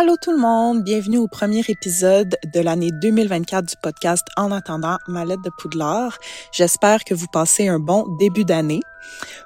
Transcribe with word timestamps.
Allô 0.00 0.16
tout 0.16 0.30
le 0.30 0.38
monde, 0.38 0.82
bienvenue 0.82 1.18
au 1.18 1.28
premier 1.28 1.60
épisode 1.68 2.34
de 2.54 2.60
l'année 2.60 2.90
2024 3.02 3.66
du 3.66 3.74
podcast 3.82 4.26
En 4.38 4.50
attendant 4.50 4.96
ma 5.08 5.26
lettre 5.26 5.42
de 5.42 5.50
Poudlard. 5.58 6.16
J'espère 6.52 7.04
que 7.04 7.12
vous 7.12 7.26
passez 7.30 7.68
un 7.68 7.78
bon 7.78 8.06
début 8.18 8.46
d'année. 8.46 8.80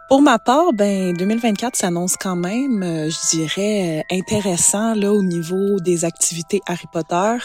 Pour 0.07 0.21
ma 0.21 0.39
part, 0.39 0.75
ben 0.75 1.15
2024 1.15 1.77
s'annonce 1.77 2.17
quand 2.19 2.37
même, 2.37 2.83
euh, 2.83 3.09
je 3.09 3.37
dirais, 3.37 4.05
euh, 4.11 4.15
intéressant 4.15 4.95
là 4.95 5.11
au 5.11 5.23
niveau 5.23 5.81
des 5.81 6.05
activités 6.05 6.61
Harry 6.67 6.87
Potter. 6.93 7.37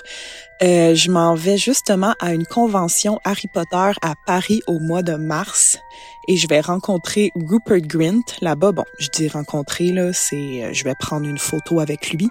Euh, 0.62 0.94
je 0.94 1.10
m'en 1.10 1.36
vais 1.36 1.58
justement 1.58 2.14
à 2.20 2.34
une 2.34 2.46
convention 2.46 3.18
Harry 3.24 3.48
Potter 3.54 3.98
à 4.02 4.14
Paris 4.28 4.62
au 4.68 4.78
mois 4.80 5.04
de 5.04 5.14
mars 5.14 5.78
et 6.28 6.36
je 6.36 6.50
vais 6.50 6.60
rencontrer 6.60 7.32
Rupert 7.34 7.80
Grint 7.80 8.26
là-bas. 8.42 8.74
Bon, 8.74 8.86
je 9.00 9.08
dis 9.08 9.30
rencontrer 9.30 9.94
là, 9.94 10.12
c'est 10.12 10.74
je 10.74 10.84
vais 10.84 10.96
prendre 11.00 11.26
une 11.26 11.40
photo 11.40 11.80
avec 11.80 12.12
lui. 12.12 12.28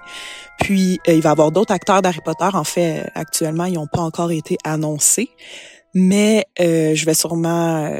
Puis 0.60 1.00
il 1.06 1.22
va 1.22 1.30
y 1.30 1.32
avoir 1.32 1.52
d'autres 1.52 1.72
acteurs 1.72 2.02
d'Harry 2.02 2.20
Potter. 2.22 2.50
En 2.52 2.64
fait, 2.64 3.10
actuellement, 3.14 3.64
ils 3.64 3.74
n'ont 3.74 3.86
pas 3.86 4.02
encore 4.02 4.30
été 4.30 4.58
annoncés, 4.62 5.30
mais 5.94 6.44
je 6.58 7.04
vais 7.06 7.14
sûrement 7.14 7.90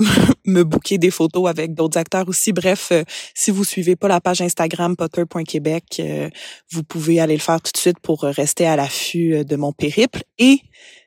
me 0.46 0.62
bouquer 0.62 0.98
des 0.98 1.10
photos 1.10 1.48
avec 1.48 1.74
d'autres 1.74 1.98
acteurs 1.98 2.28
aussi. 2.28 2.52
Bref, 2.52 2.88
euh, 2.92 3.04
si 3.34 3.50
vous 3.50 3.64
suivez 3.64 3.96
pas 3.96 4.08
la 4.08 4.20
page 4.20 4.40
Instagram 4.40 4.96
potter.québec, 4.96 5.84
euh, 6.00 6.28
vous 6.70 6.82
pouvez 6.82 7.20
aller 7.20 7.34
le 7.34 7.40
faire 7.40 7.60
tout 7.60 7.72
de 7.72 7.78
suite 7.78 7.98
pour 8.00 8.22
rester 8.22 8.66
à 8.66 8.76
l'affût 8.76 9.34
euh, 9.34 9.44
de 9.44 9.56
mon 9.56 9.72
périple. 9.72 10.22
Et 10.38 10.60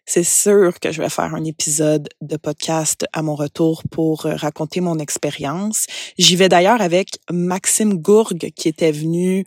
c'est 0.05 0.23
sûr 0.23 0.79
que 0.79 0.91
je 0.91 1.01
vais 1.01 1.09
faire 1.09 1.33
un 1.33 1.43
épisode 1.43 2.09
de 2.21 2.37
podcast 2.37 3.05
à 3.13 3.21
mon 3.21 3.35
retour 3.35 3.83
pour 3.89 4.23
raconter 4.23 4.81
mon 4.81 4.99
expérience. 4.99 5.85
J'y 6.17 6.35
vais 6.35 6.49
d'ailleurs 6.49 6.81
avec 6.81 7.19
Maxime 7.31 7.93
Gourgue 7.93 8.51
qui 8.53 8.67
était 8.67 8.91
venu 8.91 9.45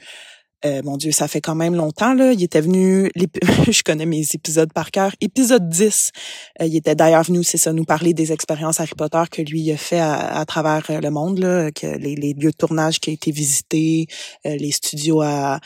euh, 0.66 0.82
mon 0.84 0.96
Dieu, 0.96 1.12
ça 1.12 1.28
fait 1.28 1.40
quand 1.40 1.54
même 1.54 1.74
longtemps, 1.74 2.14
là. 2.14 2.32
Il 2.32 2.42
était 2.42 2.60
venu, 2.60 3.10
je 3.68 3.82
connais 3.82 4.06
mes 4.06 4.24
épisodes 4.34 4.72
par 4.72 4.90
cœur. 4.90 5.12
Épisode 5.20 5.68
10, 5.68 6.10
euh, 6.60 6.66
il 6.66 6.76
était 6.76 6.94
d'ailleurs 6.94 7.22
venu, 7.22 7.44
c'est 7.44 7.58
ça, 7.58 7.72
nous 7.72 7.84
parler 7.84 8.14
des 8.14 8.32
expériences 8.32 8.80
Harry 8.80 8.94
Potter 8.96 9.22
que 9.30 9.42
lui 9.42 9.70
a 9.70 9.76
fait 9.76 10.00
à, 10.00 10.44
travers 10.46 10.84
euh, 10.90 11.00
le 11.00 11.10
monde, 11.10 11.38
là, 11.38 11.70
que 11.70 11.86
les, 11.86 12.16
lieux 12.16 12.50
de 12.50 12.56
tournage 12.56 13.00
qui 13.00 13.10
a 13.10 13.12
été 13.12 13.30
visités, 13.30 14.06
les 14.44 14.72
studios 14.72 15.20
à, 15.22 15.60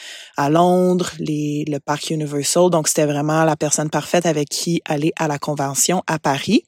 Londres, 0.50 1.12
le 1.18 1.78
parc 1.78 2.10
Universal. 2.10 2.70
Donc, 2.70 2.88
c'était 2.88 3.06
vraiment 3.06 3.44
la 3.44 3.56
personne 3.56 3.90
parfaite 3.90 4.26
avec 4.26 4.48
qui 4.48 4.82
aller 4.84 5.12
à 5.16 5.28
la 5.28 5.38
convention 5.38 6.02
à 6.06 6.18
Paris. 6.18 6.64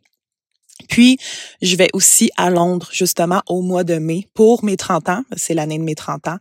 Puis, 0.88 1.18
je 1.60 1.76
vais 1.76 1.88
aussi 1.92 2.30
à 2.36 2.50
Londres, 2.50 2.88
justement, 2.92 3.42
au 3.46 3.62
mois 3.62 3.84
de 3.84 3.94
mai 3.94 4.26
pour 4.34 4.64
mes 4.64 4.76
30 4.76 5.08
ans. 5.08 5.22
C'est 5.36 5.54
l'année 5.54 5.78
de 5.78 5.84
mes 5.84 5.94
30 5.94 6.28
ans. 6.28 6.38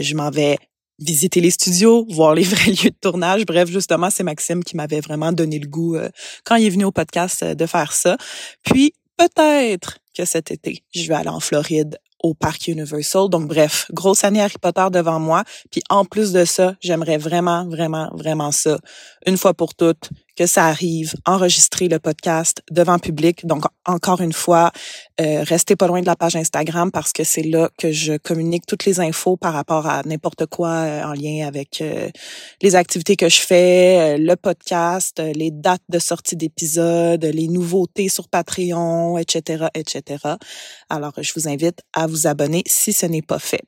je 0.00 0.14
m'en 0.14 0.30
vais 0.30 0.58
visiter 0.98 1.40
les 1.40 1.50
studios, 1.50 2.06
voir 2.10 2.34
les 2.34 2.42
vrais 2.44 2.70
lieux 2.70 2.90
de 2.90 2.96
tournage. 3.00 3.44
Bref, 3.46 3.70
justement, 3.70 4.10
c'est 4.10 4.22
Maxime 4.22 4.64
qui 4.64 4.76
m'avait 4.76 5.00
vraiment 5.00 5.32
donné 5.32 5.58
le 5.58 5.68
goût 5.68 5.96
euh, 5.96 6.08
quand 6.44 6.56
il 6.56 6.66
est 6.66 6.70
venu 6.70 6.84
au 6.84 6.92
podcast 6.92 7.42
euh, 7.42 7.54
de 7.54 7.66
faire 7.66 7.92
ça. 7.92 8.16
Puis 8.62 8.92
peut-être 9.16 9.98
que 10.16 10.24
cet 10.24 10.50
été, 10.50 10.82
je 10.94 11.06
vais 11.08 11.14
aller 11.14 11.28
en 11.28 11.40
Floride 11.40 11.98
au 12.22 12.34
parc 12.34 12.68
Universal. 12.68 13.28
Donc 13.28 13.46
bref, 13.46 13.86
grosse 13.92 14.24
année 14.24 14.40
Harry 14.40 14.58
Potter 14.60 14.86
devant 14.90 15.20
moi. 15.20 15.44
Puis 15.70 15.82
en 15.90 16.04
plus 16.04 16.32
de 16.32 16.44
ça, 16.44 16.74
j'aimerais 16.80 17.18
vraiment, 17.18 17.66
vraiment, 17.68 18.10
vraiment 18.14 18.52
ça, 18.52 18.78
une 19.26 19.36
fois 19.36 19.54
pour 19.54 19.74
toutes, 19.74 20.10
que 20.36 20.46
ça 20.46 20.66
arrive, 20.66 21.14
enregistrer 21.24 21.88
le 21.88 21.98
podcast 21.98 22.62
devant 22.70 22.98
public. 22.98 23.46
Donc, 23.46 23.64
encore 23.86 24.20
une 24.20 24.32
fois, 24.32 24.70
euh, 25.20 25.42
restez 25.42 25.76
pas 25.76 25.86
loin 25.86 26.00
de 26.00 26.06
la 26.06 26.16
page 26.16 26.36
Instagram 26.36 26.90
parce 26.92 27.12
que 27.12 27.24
c'est 27.24 27.42
là 27.42 27.70
que 27.78 27.90
je 27.90 28.16
communique 28.18 28.66
toutes 28.66 28.84
les 28.84 29.00
infos 29.00 29.36
par 29.36 29.54
rapport 29.54 29.86
à 29.86 30.02
n'importe 30.04 30.46
quoi 30.46 30.68
euh, 30.68 31.04
en 31.04 31.12
lien 31.12 31.46
avec 31.46 31.80
euh, 31.80 32.10
les 32.62 32.76
activités 32.76 33.16
que 33.16 33.28
je 33.28 33.40
fais, 33.40 34.18
le 34.18 34.36
podcast, 34.36 35.22
les 35.34 35.50
dates 35.50 35.82
de 35.88 35.98
sortie 35.98 36.36
d'épisodes, 36.36 37.24
les 37.24 37.48
nouveautés 37.48 38.08
sur 38.08 38.28
Patreon, 38.28 39.18
etc., 39.18 39.66
etc. 39.74 40.34
Alors, 40.90 41.12
je 41.20 41.32
vous 41.34 41.48
invite 41.48 41.80
à 41.94 42.06
vous 42.06 42.26
abonner 42.26 42.62
si 42.66 42.92
ce 42.92 43.06
n'est 43.06 43.22
pas 43.22 43.38
fait. 43.38 43.62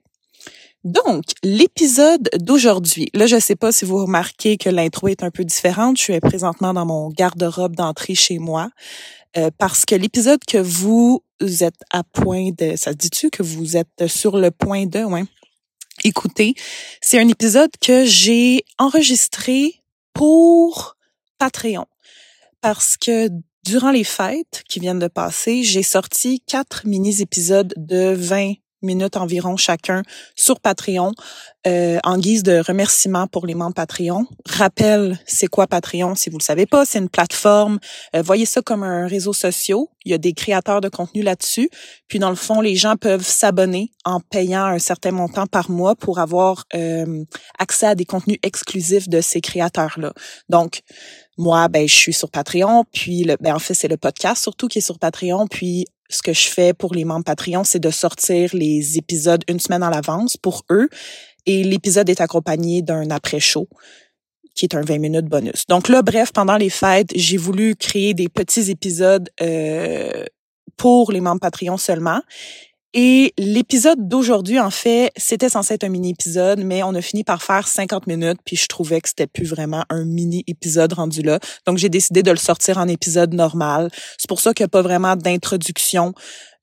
Donc, 0.85 1.25
l'épisode 1.43 2.29
d'aujourd'hui, 2.39 3.09
là, 3.13 3.27
je 3.27 3.39
sais 3.39 3.57
pas 3.57 3.73
si 3.73 3.85
vous 3.85 3.99
remarquez 3.99 4.57
que 4.57 4.71
l'intro 4.71 5.09
est 5.09 5.23
un 5.23 5.31
peu 5.31 5.45
différente. 5.45 5.97
Je 5.99 6.03
suis 6.03 6.21
présentement 6.21 6.73
dans 6.73 6.87
mon 6.87 7.09
garde-robe 7.11 7.75
d'entrée 7.75 8.15
chez 8.15 8.39
moi. 8.39 8.71
Euh, 9.37 9.51
parce 9.59 9.85
que 9.85 9.95
l'épisode 9.95 10.41
que 10.47 10.59
vous 10.59 11.23
êtes 11.61 11.83
à 11.91 12.05
point 12.05 12.51
de, 12.57 12.77
ça 12.77 12.93
se 12.93 12.97
dit-tu 12.97 13.31
que 13.31 13.43
vous 13.43 13.77
êtes 13.77 14.07
sur 14.07 14.37
le 14.39 14.51
point 14.51 14.87
de, 14.87 15.05
ouais. 15.05 15.25
Écoutez, 16.05 16.55
c'est 17.01 17.19
un 17.19 17.29
épisode 17.29 17.71
que 17.81 18.05
j'ai 18.05 18.65
enregistré 18.79 19.83
pour 20.15 20.97
Patreon. 21.39 21.87
Parce 22.61 22.97
que 22.97 23.29
durant 23.65 23.91
les 23.91 24.05
fêtes 24.05 24.63
qui 24.69 24.79
viennent 24.79 25.01
de 25.01 25.09
passer, 25.09 25.65
j'ai 25.65 25.83
sorti 25.83 26.41
quatre 26.47 26.87
mini-épisodes 26.87 27.75
de 27.77 28.15
20 28.17 28.55
minutes 28.83 29.17
environ 29.17 29.57
chacun 29.57 30.03
sur 30.35 30.61
Patreon 30.61 31.13
euh, 31.67 31.99
en 32.05 32.19
guise 32.19 32.43
de 32.43 32.61
remerciement 32.61 33.27
pour 33.27 33.47
les 33.47 33.55
membres 33.55 33.75
Patreon. 33.75 34.27
Rappel, 34.47 35.19
c'est 35.27 35.49
quoi 35.49 35.67
Patreon 35.67 36.15
si 36.15 36.31
vous 36.31 36.39
le 36.39 36.43
savez 36.43 36.67
pas, 36.67 36.85
c'est 36.85 36.99
une 36.99 37.09
plateforme. 37.09 37.79
Euh, 38.15 38.23
voyez 38.23 38.47
ça 38.47 38.63
comme 38.63 38.83
un 38.83 39.07
réseau 39.07 39.33
social. 39.33 39.81
Il 40.05 40.13
y 40.13 40.15
a 40.15 40.19
des 40.19 40.33
créateurs 40.33 40.81
de 40.81 40.89
contenu 40.89 41.23
là-dessus. 41.23 41.69
Puis 42.07 42.19
dans 42.19 42.31
le 42.31 42.37
fond, 42.37 42.61
les 42.61 42.77
gens 42.77 42.97
peuvent 42.97 43.27
s'abonner 43.27 43.93
en 44.05 44.21
payant 44.21 44.65
un 44.65 44.79
certain 44.79 45.11
montant 45.11 45.47
par 45.47 45.71
mois 45.71 45.95
pour 45.95 46.19
avoir 46.21 46.65
euh, 46.75 47.25
accès 47.59 47.87
à 47.87 47.95
des 47.95 48.05
contenus 48.05 48.39
exclusifs 48.43 49.09
de 49.09 49.21
ces 49.21 49.41
créateurs-là. 49.41 50.13
Donc 50.49 50.83
moi, 51.37 51.69
ben, 51.69 51.87
je 51.87 51.95
suis 51.95 52.13
sur 52.13 52.31
Patreon, 52.31 52.85
puis 52.93 53.23
le, 53.23 53.37
ben, 53.41 53.55
en 53.55 53.59
fait, 53.61 53.75
c'est 53.75 53.89
le 53.89 53.97
podcast 53.97 54.43
surtout 54.43 54.67
qui 54.67 54.79
est 54.79 54.83
sur 54.83 54.99
Patreon, 54.99 55.47
puis 55.47 55.87
ce 56.09 56.23
que 56.23 56.33
je 56.33 56.49
fais 56.49 56.73
pour 56.73 56.95
les 56.95 57.05
membres 57.05 57.25
Patreon, 57.25 57.65
c'est 57.65 57.79
de 57.79 57.91
sortir 57.91 58.51
les 58.55 58.99
épisodes 58.99 59.43
une 59.49 59.61
semaine 59.61 59.83
à 59.83 59.91
l'avance 59.91 60.37
pour 60.37 60.65
eux. 60.71 60.89
Et 61.47 61.63
l'épisode 61.65 62.09
est 62.09 62.21
accompagné 62.21 62.83
d'un 62.83 63.11
après-show 63.11 63.69
qui 64.55 64.65
est 64.65 64.75
un 64.75 64.83
20 64.83 64.99
minutes 64.99 65.27
bonus. 65.27 65.67
Donc 65.69 65.89
là, 65.89 66.03
bref, 66.03 66.33
pendant 66.33 66.57
les 66.57 66.71
fêtes, 66.71 67.13
j'ai 67.15 67.37
voulu 67.37 67.77
créer 67.77 68.13
des 68.13 68.29
petits 68.29 68.71
épisodes 68.71 69.31
euh, 69.41 70.25
pour 70.77 71.13
les 71.13 71.21
membres 71.21 71.41
Patreon 71.41 71.77
seulement. 71.77 72.21
Et 72.95 73.35
l'épisode 73.37 74.09
d'aujourd'hui, 74.09 74.59
en 74.59 74.71
fait, 74.71 75.13
c'était 75.17 75.51
censé 75.51 75.75
être 75.75 75.85
un 75.85 75.91
mini-épisode, 75.91 76.61
mais 76.61 76.83
on 76.83 76.95
a 76.95 77.03
fini 77.03 77.23
par 77.23 77.43
faire 77.43 77.69
50 77.69 78.07
minutes, 78.07 78.39
puis 78.47 78.57
je 78.57 78.67
trouvais 78.67 79.03
que 79.03 79.09
c'était 79.09 79.27
plus 79.27 79.45
vraiment 79.45 79.85
un 79.91 80.07
mini-épisode 80.07 80.95
rendu 80.95 81.21
là. 81.21 81.39
Donc, 81.67 81.77
j'ai 81.77 81.91
décidé 81.91 82.23
de 82.23 82.31
le 82.31 82.39
sortir 82.39 82.79
en 82.79 82.89
épisode 82.89 83.35
normal. 83.35 83.91
C'est 84.17 84.29
pour 84.29 84.41
ça 84.41 84.55
qu'il 84.55 84.65
n'y 84.65 84.69
a 84.69 84.71
pas 84.71 84.81
vraiment 84.81 85.17
d'introduction. 85.17 86.15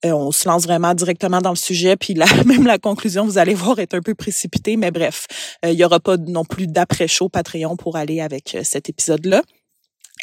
Euh, 0.04 0.10
on 0.10 0.32
se 0.32 0.48
lance 0.48 0.64
vraiment 0.64 0.94
directement 0.94 1.40
dans 1.40 1.50
le 1.50 1.56
sujet, 1.56 1.96
puis 1.96 2.14
là, 2.14 2.26
même 2.44 2.66
la 2.66 2.78
conclusion, 2.78 3.24
vous 3.24 3.38
allez 3.38 3.54
voir, 3.54 3.78
est 3.78 3.94
un 3.94 4.00
peu 4.00 4.14
précipitée, 4.16 4.76
mais 4.76 4.90
bref, 4.90 5.28
euh, 5.64 5.70
il 5.70 5.78
y 5.78 5.84
aura 5.84 6.00
pas 6.00 6.16
non 6.16 6.44
plus 6.44 6.66
d'après-show 6.66 7.28
Patreon 7.28 7.76
pour 7.76 7.96
aller 7.96 8.20
avec 8.20 8.56
euh, 8.56 8.62
cet 8.64 8.88
épisode-là. 8.88 9.42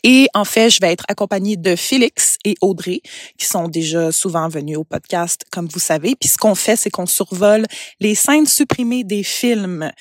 Et 0.03 0.28
en 0.34 0.44
fait, 0.44 0.69
je 0.69 0.80
vais 0.81 0.91
être 0.91 1.06
accompagnée 1.08 1.56
de 1.56 1.75
Félix 1.75 2.38
et 2.44 2.56
Audrey, 2.62 3.02
qui 3.38 3.46
sont 3.46 3.69
déjà 3.69 4.12
souvent 4.12 4.50
venus 4.50 4.78
au 4.78 4.84
podcast, 4.84 5.44
comme 5.52 5.68
vous 5.68 5.80
savez. 5.80 6.16
Puis 6.16 6.30
ce 6.30 6.38
qu'on 6.38 6.56
fait, 6.56 6.75
c'est 6.75 6.90
qu'on 6.90 7.06
survole 7.06 7.66
les 8.02 8.14
scènes 8.14 8.46
supprimées 8.46 9.06
des 9.06 9.24
films. 9.24 9.91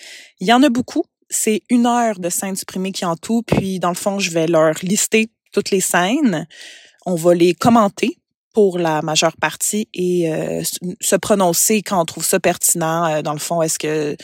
Il 0.40 0.48
y 0.48 0.52
en 0.52 0.62
a 0.62 0.68
beaucoup. 0.68 1.04
C'est 1.30 1.62
une 1.70 1.86
heure 1.86 2.18
de 2.18 2.28
scènes 2.28 2.56
supprimées 2.56 2.92
qui 2.92 3.04
en 3.04 3.16
tout. 3.16 3.42
Puis 3.42 3.78
dans 3.78 3.90
le 3.90 3.94
fond, 3.94 4.18
je 4.18 4.30
vais 4.32 4.48
leur 4.48 4.74
lister 4.82 5.30
toutes 5.52 5.70
les 5.70 5.80
scènes. 5.80 6.46
On 7.06 7.14
va 7.14 7.34
les 7.34 7.54
commenter 7.54 8.18
pour 8.52 8.78
la 8.78 9.02
majeure 9.02 9.36
partie 9.36 9.88
et 9.94 10.32
euh, 10.32 10.62
se 11.00 11.16
prononcer 11.16 11.82
quand 11.82 12.00
on 12.00 12.04
trouve 12.04 12.24
ça 12.24 12.38
pertinent. 12.38 13.04
Euh, 13.06 13.22
dans 13.22 13.32
le 13.32 13.38
fond, 13.38 13.62
est-ce 13.62 13.78
que 13.78 14.16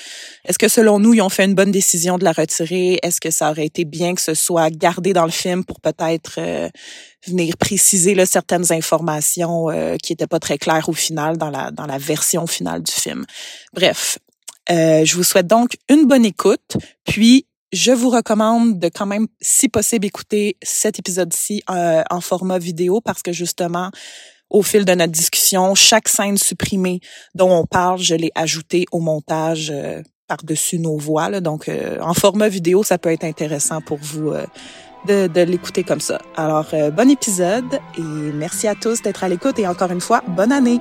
est-ce 0.45 0.59
que 0.59 0.69
selon 0.69 0.99
nous, 0.99 1.15
ils 1.15 1.23
ont 1.23 1.29
fait 1.29 1.45
une 1.45 1.55
bonne 1.55 1.71
décision 1.71 2.19
de 2.19 2.25
la 2.25 2.33
retirer? 2.33 2.99
Est-ce 3.03 3.21
que 3.21 3.31
ça 3.31 3.51
aurait 3.51 3.67
été 3.67 3.85
bien 3.85 4.15
que 4.15 4.21
ce 4.21 4.35
soit 4.35 4.71
gardé 4.71 5.13
dans 5.13 5.25
le 5.25 5.31
film 5.31 5.65
pour 5.65 5.81
peut-être 5.81 6.35
euh, 6.39 6.69
venir 7.27 7.57
préciser 7.57 8.15
là, 8.15 8.27
certaines 8.27 8.73
informations 8.73 9.67
qui 10.03 10.13
étaient 10.13 10.29
pas 10.29 10.39
très 10.39 10.57
claires 10.57 10.89
au 10.89 10.93
final 10.93 11.37
dans 11.37 11.51
la 11.51 11.71
dans 11.73 11.87
la 11.87 11.99
version 11.99 12.47
finale 12.47 12.83
du 12.83 12.93
film? 12.93 13.25
Bref, 13.73 14.19
je 14.69 15.15
vous 15.15 15.25
souhaite 15.25 15.49
donc 15.49 15.77
une 15.89 16.07
bonne 16.07 16.25
écoute, 16.25 16.77
puis 17.05 17.48
je 17.73 17.93
vous 17.93 18.11
recommande 18.11 18.79
de 18.79 18.89
quand 18.89 19.07
même, 19.07 19.27
si 19.41 19.69
possible, 19.69 20.07
écouter 20.07 20.57
cet 20.63 20.99
épisode-ci 20.99 21.63
euh, 21.71 22.03
en 22.11 22.21
format 22.21 22.59
vidéo 22.59 23.01
parce 23.01 23.23
que 23.23 23.33
justement, 23.33 23.91
au 24.51 24.63
fil 24.63 24.85
de 24.85 24.95
notre 24.95 25.13
discussion, 25.13 25.75
chaque 25.75 26.09
scène 26.09 26.39
supprimée 26.39 27.01
dont 27.35 27.51
on 27.51 27.67
parle, 27.67 27.99
je 27.99 28.15
l'ai 28.15 28.31
ajoutée 28.35 28.87
au 28.93 29.01
montage 29.01 29.71
euh, 29.71 30.03
par-dessus 30.27 30.79
nos 30.79 30.97
voix. 30.97 31.41
Donc, 31.41 31.69
euh, 31.69 31.99
en 32.01 32.15
format 32.15 32.49
vidéo, 32.49 32.83
ça 32.83 32.99
peut 32.99 33.13
être 33.13 33.25
intéressant 33.25 33.81
pour 33.81 33.99
vous 33.99 34.33
de, 35.07 35.27
de 35.27 35.41
l'écouter 35.43 35.85
comme 35.85 36.01
ça. 36.01 36.21
Alors, 36.37 36.67
bon 36.93 37.11
épisode 37.11 37.79
et 37.97 38.03
merci 38.03 38.67
à 38.67 38.75
tous 38.75 39.03
d'être 39.03 39.25
à 39.25 39.29
l'écoute 39.29 39.59
et 39.59 39.67
encore 39.67 39.91
une 39.91 40.01
fois, 40.01 40.23
bonne 40.29 40.53
année! 40.53 40.81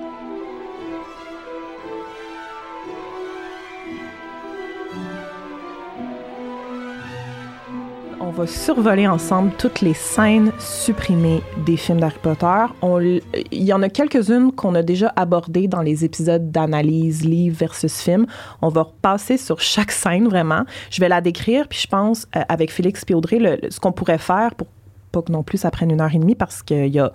Va 8.37 8.45
survoler 8.45 9.07
ensemble 9.07 9.51
toutes 9.57 9.81
les 9.81 9.95
scènes 9.95 10.51
supprimées 10.59 11.41
des 11.65 11.75
films 11.75 11.99
d'Harry 11.99 12.19
Potter. 12.21 12.65
On, 12.83 12.99
il 13.01 13.23
y 13.51 13.73
en 13.73 13.81
a 13.81 13.89
quelques-unes 13.89 14.51
qu'on 14.51 14.75
a 14.75 14.83
déjà 14.83 15.11
abordées 15.15 15.67
dans 15.67 15.81
les 15.81 16.05
épisodes 16.05 16.51
d'analyse 16.51 17.25
livre 17.25 17.57
versus 17.57 17.99
film. 17.99 18.27
On 18.61 18.69
va 18.69 18.83
repasser 18.83 19.37
sur 19.37 19.59
chaque 19.59 19.91
scène 19.91 20.27
vraiment. 20.27 20.65
Je 20.91 21.01
vais 21.01 21.09
la 21.09 21.19
décrire, 21.19 21.67
puis 21.67 21.79
je 21.79 21.87
pense 21.87 22.27
euh, 22.35 22.41
avec 22.47 22.71
Félix 22.71 23.03
et 23.07 23.15
Audrey, 23.15 23.59
ce 23.71 23.79
qu'on 23.79 23.91
pourrait 23.91 24.19
faire 24.19 24.53
pour 24.53 24.67
pas 25.11 25.23
que 25.23 25.31
non 25.31 25.41
plus 25.41 25.57
ça 25.57 25.71
prenne 25.71 25.89
une 25.89 26.01
heure 26.01 26.13
et 26.13 26.19
demie 26.19 26.35
parce 26.35 26.61
qu'il 26.61 26.93
y 26.93 26.99
a 26.99 27.11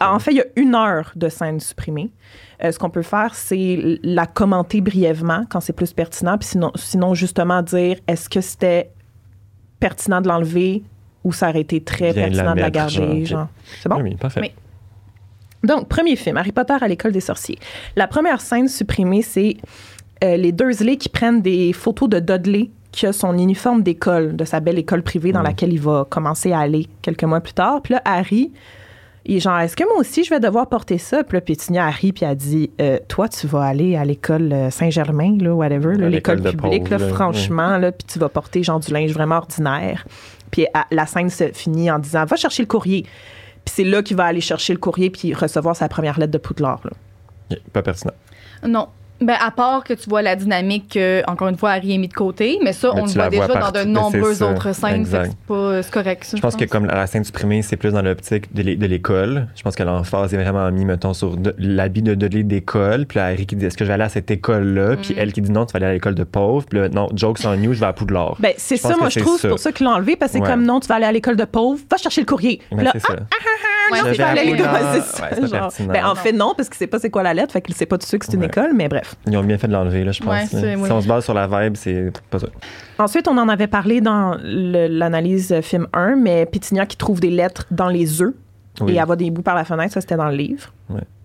en, 0.00 0.18
fait, 0.18 0.32
il 0.32 0.38
y 0.38 0.40
a 0.40 0.46
une 0.56 0.74
heure 0.74 1.12
de 1.14 1.28
scène 1.28 1.60
supprimée. 1.60 2.10
Euh, 2.64 2.72
ce 2.72 2.78
qu'on 2.80 2.90
peut 2.90 3.02
faire, 3.02 3.34
c'est 3.34 4.00
la 4.02 4.26
commenter 4.26 4.80
brièvement 4.80 5.44
quand 5.48 5.60
c'est 5.60 5.72
plus 5.72 5.92
pertinent, 5.92 6.36
puis 6.38 6.48
sinon, 6.48 6.72
sinon 6.74 7.14
justement 7.14 7.62
dire 7.62 7.98
est-ce 8.08 8.28
que 8.28 8.40
c'était 8.40 8.90
pertinent 9.82 10.20
de 10.20 10.28
l'enlever 10.28 10.84
ou 11.24 11.32
ça 11.32 11.48
aurait 11.48 11.60
été 11.60 11.82
très 11.82 12.14
pertinent 12.14 12.54
de 12.54 12.60
la 12.60 12.70
garder. 12.70 13.24
Genre. 13.24 13.48
C'est 13.80 13.88
bon? 13.88 14.00
Oui, 14.00 14.14
parfait. 14.14 14.54
Donc, 15.64 15.88
premier 15.88 16.14
film, 16.14 16.36
Harry 16.36 16.52
Potter 16.52 16.76
à 16.80 16.86
l'école 16.86 17.10
des 17.10 17.20
sorciers. 17.20 17.58
La 17.96 18.06
première 18.06 18.40
scène 18.40 18.68
supprimée, 18.68 19.22
c'est 19.22 19.56
euh, 20.22 20.36
les 20.36 20.52
Dursley 20.52 20.96
qui 20.96 21.08
prennent 21.08 21.42
des 21.42 21.72
photos 21.72 22.08
de 22.08 22.20
Dudley 22.20 22.70
qui 22.92 23.06
a 23.06 23.12
son 23.12 23.36
uniforme 23.36 23.82
d'école, 23.82 24.36
de 24.36 24.44
sa 24.44 24.60
belle 24.60 24.78
école 24.78 25.02
privée 25.02 25.32
dans 25.32 25.40
mm. 25.40 25.44
laquelle 25.44 25.72
il 25.72 25.80
va 25.80 26.06
commencer 26.08 26.52
à 26.52 26.60
aller 26.60 26.86
quelques 27.00 27.24
mois 27.24 27.40
plus 27.40 27.54
tard. 27.54 27.82
Puis 27.82 27.94
là, 27.94 28.02
Harry 28.04 28.52
et 29.24 29.38
genre, 29.38 29.60
est-ce 29.60 29.76
que 29.76 29.84
moi 29.84 29.98
aussi, 29.98 30.24
je 30.24 30.30
vais 30.30 30.40
devoir 30.40 30.68
porter 30.68 30.98
ça? 30.98 31.22
Puis 31.22 31.36
là, 31.36 31.40
Pétunia 31.40 31.86
a 31.86 31.90
ri, 31.90 32.12
puis 32.12 32.24
a 32.24 32.34
dit, 32.34 32.70
euh, 32.80 32.98
toi, 33.08 33.28
tu 33.28 33.46
vas 33.46 33.62
aller 33.62 33.96
à 33.96 34.04
l'école 34.04 34.52
euh, 34.52 34.70
Saint-Germain, 34.70 35.38
là, 35.40 35.54
whatever, 35.54 35.96
l'école 36.08 36.42
publique, 36.42 36.90
là, 36.90 36.98
franchement, 36.98 37.78
là, 37.78 37.92
puis 37.92 38.06
tu 38.06 38.18
vas 38.18 38.28
porter, 38.28 38.62
genre, 38.62 38.80
du 38.80 38.92
linge 38.92 39.12
vraiment 39.12 39.36
ordinaire. 39.36 40.06
Puis 40.50 40.66
la 40.90 41.06
scène 41.06 41.30
se 41.30 41.52
finit 41.52 41.90
en 41.90 41.98
disant, 41.98 42.24
va 42.24 42.36
chercher 42.36 42.62
le 42.62 42.68
courrier. 42.68 43.02
Puis 43.64 43.74
c'est 43.76 43.84
là 43.84 44.02
qu'il 44.02 44.16
va 44.16 44.24
aller 44.24 44.40
chercher 44.40 44.72
le 44.72 44.80
courrier, 44.80 45.10
puis 45.10 45.34
recevoir 45.34 45.76
sa 45.76 45.88
première 45.88 46.18
lettre 46.18 46.32
de 46.32 46.38
Poudlard, 46.38 46.80
là. 46.84 47.56
Pas 47.72 47.82
pertinent. 47.82 48.14
Non, 48.66 48.88
ben, 49.22 49.36
à 49.40 49.50
part 49.50 49.84
que 49.84 49.94
tu 49.94 50.08
vois 50.08 50.22
la 50.22 50.36
dynamique 50.36 50.94
que, 50.94 51.22
encore 51.28 51.48
une 51.48 51.56
fois, 51.56 51.70
Harry 51.70 51.94
est 51.94 51.98
mis 51.98 52.08
de 52.08 52.14
côté, 52.14 52.58
mais 52.62 52.72
ça, 52.72 52.92
on 52.94 53.06
le 53.06 53.12
voit 53.12 53.28
déjà 53.28 53.46
dans 53.46 53.70
de 53.70 53.84
ben, 53.84 53.92
nombreuses 53.92 54.42
autres 54.42 54.74
scènes. 54.74 55.06
C'est 55.06 55.90
correct. 55.90 56.32
je, 56.34 56.40
pense, 56.40 56.56
que 56.56 56.64
comme 56.64 56.86
la 56.86 57.06
scène 57.06 57.24
supprimée, 57.24 57.62
c'est 57.62 57.76
plus 57.76 57.92
dans 57.92 58.02
l'optique 58.02 58.54
de 58.54 58.86
l'école. 58.86 59.48
Je 59.54 59.62
pense 59.62 59.76
que 59.76 59.82
l'emphase 59.82 60.34
est 60.34 60.42
vraiment 60.42 60.70
mis, 60.70 60.84
mettons, 60.84 61.14
sur 61.14 61.36
l'habit 61.58 62.02
de 62.02 62.14
Dudley 62.14 62.42
d'école. 62.42 63.06
Puis 63.06 63.18
Harry 63.18 63.46
qui 63.46 63.56
dit 63.56 63.66
Est-ce 63.66 63.76
que 63.76 63.84
je 63.84 63.88
vais 63.88 63.94
aller 63.94 64.04
à 64.04 64.08
cette 64.08 64.30
école-là? 64.30 64.96
Puis 64.96 65.14
mm. 65.14 65.18
elle 65.18 65.32
qui 65.32 65.40
dit 65.42 65.50
Non, 65.50 65.66
tu 65.66 65.72
vas 65.72 65.78
aller 65.78 65.86
à 65.86 65.92
l'école 65.92 66.14
de 66.14 66.24
pauvre. 66.24 66.66
Puis 66.66 66.78
là, 66.78 66.88
non, 66.88 67.08
jokes 67.14 67.40
on 67.44 67.54
you, 67.54 67.72
je 67.72 67.80
vais 67.80 67.86
à 67.86 67.92
Poudlard. 67.92 68.36
Ben, 68.38 68.52
c'est 68.56 68.76
ça, 68.76 68.96
moi, 68.96 69.08
je 69.08 69.20
trouve. 69.20 69.40
C'est 69.40 69.48
pour 69.48 69.58
ça 69.58 69.72
qu'ils 69.72 69.86
l'ont 69.86 69.92
enlevé, 69.92 70.16
parce 70.16 70.32
que 70.32 70.38
c'est 70.38 70.44
comme 70.44 70.64
Non, 70.64 70.80
tu 70.80 70.88
vas 70.88 70.96
aller 70.96 71.06
à 71.06 71.12
l'école 71.12 71.36
de 71.36 71.44
pauvre, 71.44 71.80
va 71.90 71.96
chercher 71.96 72.20
le 72.20 72.26
courrier. 72.26 72.60
Ben, 72.70 72.88
c'est 72.92 73.00
ça. 73.00 73.16
Ah, 73.18 73.24
ah, 73.30 73.71
ben, 75.88 76.04
en 76.06 76.14
fait, 76.14 76.32
non, 76.32 76.54
parce 76.56 76.68
qu'il 76.68 76.78
sait 76.78 76.86
pas 76.86 76.98
c'est 76.98 77.10
quoi 77.10 77.22
la 77.22 77.34
lettre, 77.34 77.52
fait 77.52 77.60
qu'il 77.60 77.74
sait 77.74 77.86
pas 77.86 77.96
tout 77.96 78.04
de 78.04 78.08
suite 78.08 78.20
que 78.20 78.26
c'est 78.26 78.34
une 78.34 78.44
école, 78.44 78.72
mais 78.74 78.88
bref. 78.88 79.14
Ils 79.26 79.36
ont 79.36 79.44
bien 79.44 79.58
fait 79.58 79.68
de 79.68 79.72
l'enlever, 79.72 80.04
là, 80.04 80.12
je 80.12 80.22
pense. 80.22 80.48
Si 80.48 80.92
on 80.92 81.00
se 81.00 81.08
base 81.08 81.24
sur 81.24 81.34
la 81.34 81.46
vibe, 81.46 81.76
c'est 81.76 82.12
pas 82.30 82.38
ça. 82.38 82.46
Ensuite, 82.98 83.28
on 83.28 83.36
en 83.38 83.48
avait 83.48 83.66
parlé 83.66 84.00
dans 84.00 84.36
l'analyse 84.42 85.60
film 85.62 85.86
1, 85.92 86.16
mais 86.16 86.46
Pétinia 86.46 86.86
qui 86.86 86.96
trouve 86.96 87.20
des 87.20 87.30
lettres 87.30 87.66
dans 87.70 87.88
les 87.88 88.22
œufs 88.22 88.34
et 88.88 89.00
avoir 89.00 89.16
des 89.16 89.30
bouts 89.30 89.42
par 89.42 89.54
la 89.54 89.64
fenêtre, 89.64 89.92
ça 89.92 90.00
c'était 90.00 90.16
dans 90.16 90.28
le 90.28 90.36
livre. 90.36 90.72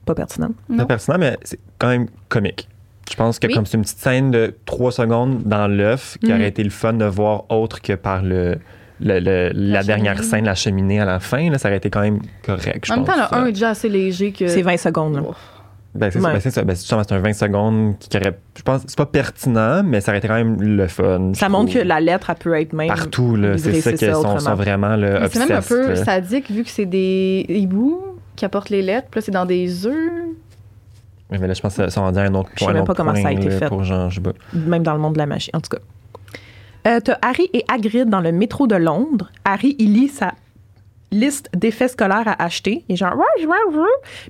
Pas 0.06 0.16
pertinent. 0.16 0.52
Pas 0.78 0.86
pertinent, 0.86 1.18
mais 1.20 1.38
c'est 1.44 1.60
quand 1.78 1.90
même 1.90 2.08
comique. 2.30 2.70
Je 3.10 3.16
pense 3.16 3.40
que 3.40 3.48
comme 3.48 3.66
c'est 3.66 3.78
une 3.78 3.84
petite 3.84 4.00
scène 4.00 4.32
de 4.32 4.54
3 4.66 4.92
secondes 4.92 5.44
dans 5.44 5.68
l'œuf 5.68 6.18
qui 6.20 6.28
mhm. 6.28 6.36
aurait 6.36 6.48
été 6.50 6.64
le 6.64 6.70
fun 6.70 6.94
de 6.94 7.06
voir 7.06 7.46
autre 7.50 7.82
que 7.82 7.94
par 7.94 8.22
le 8.22 8.58
la, 9.00 9.84
dernière 9.84 10.24
scène, 10.24 10.46
la 10.46 10.56
cheminée 10.56 11.00
à 11.00 11.06
la 11.06 11.20
fin, 11.20 11.50
là, 11.50 11.58
ça 11.58 11.70
aurait 11.70 11.78
été 11.78 11.90
quand 11.90 12.02
même 12.02 12.20
correct. 12.46 12.86
Je 12.86 12.94
en 12.94 12.98
même 12.98 13.06
temps, 13.06 13.16
le 13.16 13.38
1 13.38 13.46
est 13.48 13.52
déjà 13.52 13.70
assez 13.70 13.90
léger 13.90 14.32
que. 14.32 14.48
C'est 14.48 14.62
20 14.62 14.78
secondes. 14.78 15.24
Ben, 15.96 16.12
c'est 16.12 16.20
ben, 16.20 16.40
ça. 16.40 16.64
Ben, 16.64 16.76
c'est 16.76 17.12
un 17.12 17.20
20 17.20 17.34
secondes 17.34 17.98
qui 17.98 18.16
aurait. 18.18 18.38
Je 18.56 18.62
pense 18.62 18.82
c'est 18.86 18.98
pas 18.98 19.06
pertinent, 19.06 19.82
mais 19.84 20.02
ça 20.02 20.12
aurait 20.12 20.20
été 20.20 20.28
quand 20.28 20.36
même 20.36 20.62
le 20.62 20.88
fun. 20.88 21.32
Ça 21.34 21.50
montre 21.50 21.74
que 21.74 21.80
la 21.80 22.00
lettre, 22.00 22.30
elle 22.30 22.36
peut 22.36 22.60
être 22.60 22.74
même. 22.74 22.90
Partout, 22.90 23.36
là. 23.36 23.58
C'est 23.58 23.82
ça 23.82 23.94
qu'ils 23.94 24.14
sont, 24.14 24.40
sont, 24.40 24.56
vraiment 24.56 24.96
le 24.96 25.20
C'est 25.32 25.40
même 25.40 25.58
un 25.58 25.62
peu 25.62 25.96
sadique 25.96 26.52
vu 26.52 26.64
que 26.64 26.70
c'est 26.70 26.86
des 26.86 27.46
hiboux 27.50 28.04
qui 28.36 28.46
apportent 28.46 28.70
les 28.70 28.82
lettres. 28.82 29.08
Puis 29.10 29.20
là, 29.20 29.26
c'est 29.26 29.32
dans 29.32 29.46
des 29.46 29.88
œufs. 29.88 29.94
Oui, 31.32 31.38
mais 31.42 31.48
là, 31.48 31.54
je 31.54 31.62
pense 31.62 31.76
que 31.76 31.90
ça 31.90 32.02
en 32.02 32.12
dit 32.12 32.20
un 32.20 32.34
autre 32.36 32.50
point. 32.50 32.56
Je 32.60 32.66
sais 32.66 32.74
même 32.74 32.86
pas 32.86 32.94
comment 32.94 33.16
ça 33.16 33.30
a 33.30 33.32
été 33.32 33.50
fait. 33.50 33.68
Pour 33.68 33.84
genre, 33.84 34.10
je 34.10 34.16
sais 34.16 34.22
pas. 34.22 34.34
Même 34.54 34.84
dans 34.84 34.94
le 34.94 35.00
monde 35.00 35.14
de 35.14 35.18
la 35.18 35.26
magie, 35.26 35.52
en 35.54 35.60
tout 35.60 35.70
cas. 35.70 35.82
Euh, 36.88 37.00
t'as 37.02 37.18
Harry 37.22 37.50
et 37.54 37.66
Hagrid 37.68 38.10
dans 38.10 38.22
le 38.22 38.32
métro 38.32 38.66
de 38.66 38.76
Londres. 38.76 39.30
Harry, 39.44 39.76
il 39.78 39.94
lit 39.94 40.08
sa 40.08 40.34
liste 41.12 41.50
d'effets 41.54 41.90
scolaires 41.90 42.28
à 42.28 42.44
acheter. 42.44 42.86
Il 42.88 42.94
est 42.94 42.96
genre... 42.96 43.16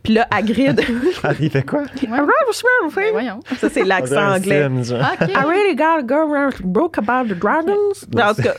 Puis 0.04 0.14
là, 0.14 0.28
Hagrid... 0.32 0.82
Harry 1.24 1.50
fait 1.50 1.64
quoi? 1.64 1.84
Voyons. 3.12 3.40
Ça, 3.58 3.70
c'est 3.70 3.84
l'accent 3.84 4.36
anglais. 4.36 4.68
I 4.68 5.44
really 5.46 5.76
gotta 5.76 6.02
go 6.02 6.16
around 6.16 6.54
broke 6.64 6.98
about 6.98 7.32
the 7.32 7.38
dragons. 7.38 8.06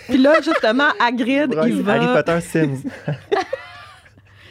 Puis 0.08 0.18
là, 0.18 0.34
justement, 0.42 0.90
Hagrid, 1.00 1.54
il 1.66 1.82
va... 1.82 1.94
Harry 1.94 2.06
Potter 2.06 2.40
Sims. 2.40 2.82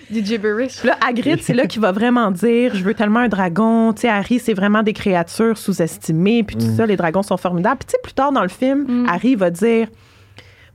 Du 0.10 0.26
gibberish. 0.26 0.84
Là, 0.84 0.98
Hagrid, 1.06 1.42
c'est 1.42 1.54
là 1.54 1.66
qu'il 1.66 1.82
va 1.82 1.92
vraiment 1.92 2.32
dire 2.32 2.76
Je 2.76 2.84
veux 2.84 2.94
tellement 2.94 3.20
un 3.20 3.28
dragon. 3.28 3.94
Tu 3.94 4.02
sais, 4.02 4.10
Harry, 4.10 4.40
c'est 4.40 4.54
vraiment 4.54 4.84
des 4.84 4.94
créatures 4.94 5.58
sous-estimées. 5.58 6.44
Puis 6.44 6.56
tout 6.56 6.66
mm. 6.66 6.78
ça, 6.78 6.86
les 6.86 6.96
dragons 6.96 7.24
sont 7.24 7.38
formidables. 7.38 7.80
Puis 7.80 7.88
tu 7.88 7.92
sais, 7.92 8.00
plus 8.02 8.14
tard 8.14 8.32
dans 8.32 8.44
le 8.44 8.48
film, 8.48 8.86
mm. 8.88 9.10
Harry 9.10 9.36
va 9.36 9.50
dire 9.50 9.88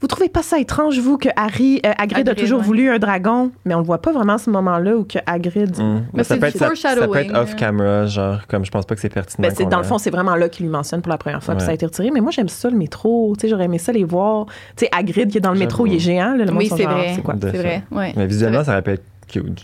vous 0.02 0.08
trouvez 0.08 0.28
pas 0.28 0.42
ça 0.42 0.58
étrange, 0.58 0.98
vous, 0.98 1.16
que 1.16 1.28
Harry, 1.36 1.80
euh, 1.86 1.92
Hagrid, 1.96 2.28
a 2.28 2.34
toujours 2.34 2.60
voulu 2.60 2.90
un 2.90 2.98
dragon, 2.98 3.52
mais 3.64 3.72
on 3.76 3.78
le 3.78 3.84
voit 3.84 4.02
pas 4.02 4.10
vraiment 4.10 4.32
à 4.32 4.38
ce 4.38 4.50
moment-là 4.50 4.96
où 4.96 5.04
que 5.04 5.20
Hagrid. 5.26 5.78
Mm. 5.78 6.06
Mais 6.12 6.24
ça, 6.24 6.36
peut 6.36 6.46
être, 6.46 6.58
ça, 6.58 6.74
ça, 6.74 7.06
peut 7.06 7.16
être 7.18 7.32
off 7.36 7.54
camera, 7.54 8.06
genre 8.06 8.40
comme 8.48 8.64
je 8.64 8.72
pense 8.72 8.84
pas 8.84 8.96
que 8.96 9.00
c'est 9.00 9.08
pertinent. 9.08 9.48
Ben, 9.56 9.68
dans 9.68 9.78
le 9.78 9.84
fond, 9.84 9.98
c'est 9.98 10.10
vraiment 10.10 10.34
là 10.34 10.48
qu'il 10.48 10.66
lui 10.66 10.72
mentionne 10.72 11.02
pour 11.02 11.10
la 11.10 11.18
première 11.18 11.40
fois, 11.40 11.54
que 11.54 11.62
ça 11.62 11.70
a 11.70 11.74
été 11.74 11.86
retiré. 11.86 12.10
Mais 12.10 12.20
moi, 12.20 12.32
j'aime 12.32 12.48
ça 12.48 12.68
le 12.68 12.76
métro. 12.76 13.32
Tu 13.36 13.42
sais, 13.42 13.48
j'aurais 13.48 13.66
aimé 13.66 13.78
ça 13.78 13.92
les 13.92 14.02
voir. 14.02 14.46
Tu 14.76 14.84
sais, 14.84 14.88
Hagrid 14.90 15.30
qui 15.30 15.38
est 15.38 15.40
dans 15.40 15.52
le 15.52 15.58
métro, 15.60 15.86
il 15.86 15.94
est 15.94 16.00
géant. 16.00 16.34
le 16.34 16.52
oui, 16.52 16.68
c'est 16.68 16.84
vrai. 16.84 17.14
C'est 17.40 17.56
vrai. 17.56 17.84
Mais 18.16 18.26
visuellement, 18.26 18.64
ça 18.64 18.72
aurait 18.72 18.82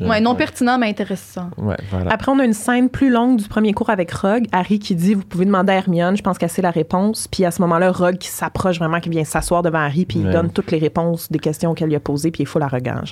Ouais, 0.09 0.21
non 0.21 0.35
pertinent, 0.35 0.79
mais 0.79 0.89
intéressant. 0.89 1.51
Après, 2.11 2.31
on 2.33 2.39
a 2.39 2.45
une 2.45 2.53
scène 2.53 2.89
plus 2.89 3.11
longue 3.11 3.39
du 3.39 3.49
premier 3.49 3.73
cours 3.73 3.91
avec 3.91 4.11
Rogue. 4.13 4.47
Harry 4.53 4.79
qui 4.79 4.95
dit 4.95 5.15
Vous 5.15 5.25
pouvez 5.25 5.45
demander 5.45 5.73
à 5.73 5.77
Hermione, 5.77 6.17
je 6.17 6.23
pense 6.23 6.39
qu'elle 6.39 6.51
sait 6.51 6.63
la 6.63 6.71
réponse. 6.71 7.29
Puis 7.29 7.45
à 7.45 7.51
ce 7.51 7.61
moment-là, 7.63 7.91
Rogue 7.93 8.19
qui 8.19 8.29
s'approche 8.29 8.79
vraiment, 8.79 9.01
qui 9.01 9.09
vient 9.09 9.25
s'asseoir 9.25 9.63
devant 9.63 9.79
Harry, 9.79 10.05
puis 10.07 10.19
il 10.21 10.31
donne 10.31 10.51
toutes 10.51 10.71
les 10.71 10.79
réponses 10.79 11.31
des 11.31 11.39
questions 11.39 11.75
qu'elle 11.75 11.89
lui 11.89 11.97
a 11.97 12.01
posées, 12.01 12.31
puis 12.31 12.43
il 12.43 12.47
faut 12.47 12.59
la 12.59 12.69
regarder. 12.69 13.11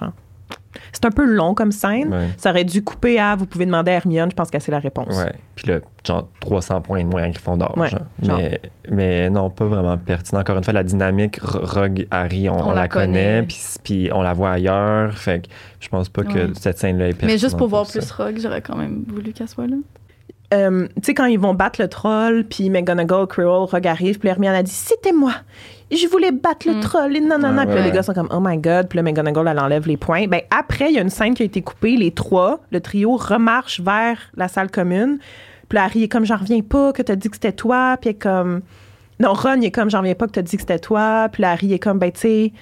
C'est 0.93 1.05
un 1.05 1.11
peu 1.11 1.25
long 1.25 1.55
comme 1.55 1.73
scène. 1.73 2.15
Ça 2.37 2.51
aurait 2.51 2.65
dû 2.65 2.83
couper 2.83 3.19
à 3.19 3.37
vous 3.37 3.47
pouvez 3.47 3.67
demander 3.67 3.91
à 3.93 3.95
Hermione, 3.95 4.31
je 4.31 4.37
pense 4.37 4.51
que 4.51 4.59
c'est 4.59 4.73
la 4.73 4.79
réponse. 4.79 5.17
Ouais. 5.17 5.33
Puis 5.55 5.69
là, 5.69 5.81
genre 6.07 6.29
300 6.41 6.83
points 6.83 7.03
de 7.03 7.09
moins 7.09 7.23
à 7.23 7.29
Gryffondor. 7.29 7.77
Ouais, 7.77 7.91
mais, 8.23 8.61
mais 8.91 9.31
non, 9.31 9.51
pas 9.51 9.67
vraiment 9.67 9.97
pertinent. 9.99 10.41
Encore 10.41 10.57
une 10.57 10.65
fois, 10.65 10.73
la 10.73 10.85
dynamique 10.85 11.39
Rogue 11.43 12.07
Harry, 12.11 12.49
on, 12.49 12.73
la, 12.73 12.89
connaît, 12.89 13.47
puis, 13.83 14.11
on 14.13 14.23
la 14.23 14.33
voit 14.33 14.53
ailleurs. 14.53 15.17
Fait 15.19 15.43
que 15.43 15.49
je 15.81 15.89
pense 15.89 16.09
pas 16.09 16.25
que 16.25 16.53
cette 16.55 16.79
scène-là 16.79 17.09
est 17.09 17.11
pertinente. 17.11 17.33
Mais 17.33 17.39
juste 17.39 17.57
pour 17.57 17.69
voir 17.69 17.87
plus 17.87 18.11
Rogue, 18.11 18.39
j'aurais 18.41 18.63
quand 18.63 18.77
même 18.77 19.05
voulu 19.07 19.33
qu'elle 19.33 19.49
soit 19.49 19.67
là. 19.67 19.77
Euh, 20.55 20.87
tu 20.97 21.03
sais, 21.03 21.15
quand 21.15 21.25
ils 21.25 21.39
vont 21.39 21.55
battre 21.55 21.81
le 21.81 21.89
troll, 21.89 22.45
puis 22.45 22.71
McGonagall, 22.71 23.27
Quirrell, 23.27 23.69
Rogue 23.69 23.87
arrive, 23.87 24.19
puis 24.19 24.29
Hermione 24.29 24.55
a 24.55 24.63
dit 24.63 24.71
C'était 24.71 25.13
moi 25.13 25.33
je 25.91 26.07
voulais 26.09 26.33
battre 26.33 26.67
le 26.69 26.75
mm. 26.75 26.81
troll 26.81 27.17
et 27.17 27.21
non, 27.21 27.39
non, 27.39 27.53
non. 27.53 27.65
puis 27.65 27.81
les 27.83 27.93
gars 27.93 28.03
sont 28.03 28.13
comme, 28.13 28.29
oh 28.33 28.41
my 28.41 28.59
god. 28.59 28.89
Puis 28.89 28.97
là, 28.97 29.03
McGonagall, 29.03 29.49
elle 29.49 29.59
enlève 29.59 29.87
les 29.87 29.97
points. 29.97 30.27
Ben, 30.27 30.41
après, 30.51 30.91
il 30.91 30.97
y 30.97 30.99
a 30.99 31.03
une 31.03 31.11
scène 31.11 31.35
qui 31.35 31.43
a 31.43 31.47
été 31.47 31.63
coupée. 31.63 31.97
Les 31.97 32.11
trois, 32.11 32.61
le 32.73 32.81
trio, 32.81 33.17
remarche 33.17 33.81
vers 33.81 34.19
la 34.37 34.49
salle 34.49 34.71
commune. 34.71 35.19
Puis 35.69 35.77
là, 35.77 35.85
Harry 35.85 36.05
est 36.05 36.09
comme, 36.09 36.25
j'en 36.25 36.37
reviens 36.37 36.61
pas 36.61 36.93
que 36.93 37.03
t'as 37.03 37.15
dit 37.15 37.29
que 37.29 37.37
c'était 37.37 37.53
toi. 37.53 37.97
Puis 38.01 38.17
comme, 38.17 38.63
non, 39.21 39.33
Ron, 39.33 39.61
il 39.61 39.67
est 39.67 39.71
comme, 39.71 39.91
j'en 39.91 39.99
reviens 39.99 40.15
pas 40.15 40.27
que 40.27 40.33
t'as 40.33 40.43
dit 40.43 40.57
que 40.57 40.63
c'était 40.63 40.79
toi. 40.79 41.29
Puis 41.31 41.43
là, 41.43 41.53
Harry 41.53 41.73
est 41.73 41.79
comme, 41.79 41.99
ben, 41.99 42.11
tu 42.11 42.21
sais, 42.21 42.53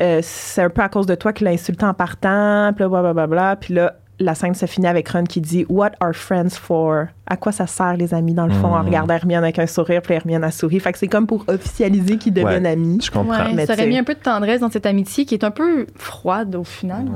euh, 0.00 0.20
c'est 0.22 0.62
un 0.62 0.70
peu 0.70 0.82
à 0.82 0.88
cause 0.88 1.06
de 1.06 1.16
toi 1.16 1.32
qu'il 1.32 1.48
a 1.48 1.50
insulté 1.50 1.84
en 1.84 1.94
partant. 1.94 2.72
Puis 2.74 2.84
là, 2.84 2.88
blablabla. 2.88 3.56
Puis 3.56 3.74
là, 3.74 3.96
la 4.20 4.34
scène 4.34 4.54
se 4.54 4.66
finit 4.66 4.86
avec 4.86 5.08
Ron 5.08 5.24
qui 5.24 5.40
dit 5.40 5.66
What 5.68 5.92
are 6.00 6.14
friends 6.14 6.50
for? 6.50 7.06
À 7.26 7.36
quoi 7.36 7.52
ça 7.52 7.66
sert, 7.66 7.96
les 7.96 8.12
amis, 8.12 8.34
dans 8.34 8.46
le 8.46 8.52
fond, 8.52 8.74
en 8.74 8.82
hmm. 8.82 8.86
regardant 8.86 9.14
Hermione 9.14 9.44
avec 9.44 9.58
un 9.58 9.66
sourire, 9.66 10.02
puis 10.02 10.14
Hermione 10.14 10.44
a 10.44 10.50
souri. 10.50 10.78
Fait 10.80 10.92
que 10.92 10.98
c'est 10.98 11.08
comme 11.08 11.26
pour 11.26 11.44
officialiser 11.48 12.18
qu'ils 12.18 12.34
deviennent 12.34 12.66
amis. 12.66 13.00
Je 13.02 13.10
comprends. 13.10 13.36
ça 13.66 13.72
aurait 13.72 13.86
mis 13.86 13.98
un 13.98 14.04
peu 14.04 14.14
de 14.14 14.20
tendresse 14.20 14.60
dans 14.60 14.70
cette 14.70 14.86
amitié 14.86 15.24
qui 15.24 15.34
est 15.34 15.44
un 15.44 15.50
peu 15.50 15.86
froide 15.96 16.54
au 16.54 16.64
final. 16.64 17.06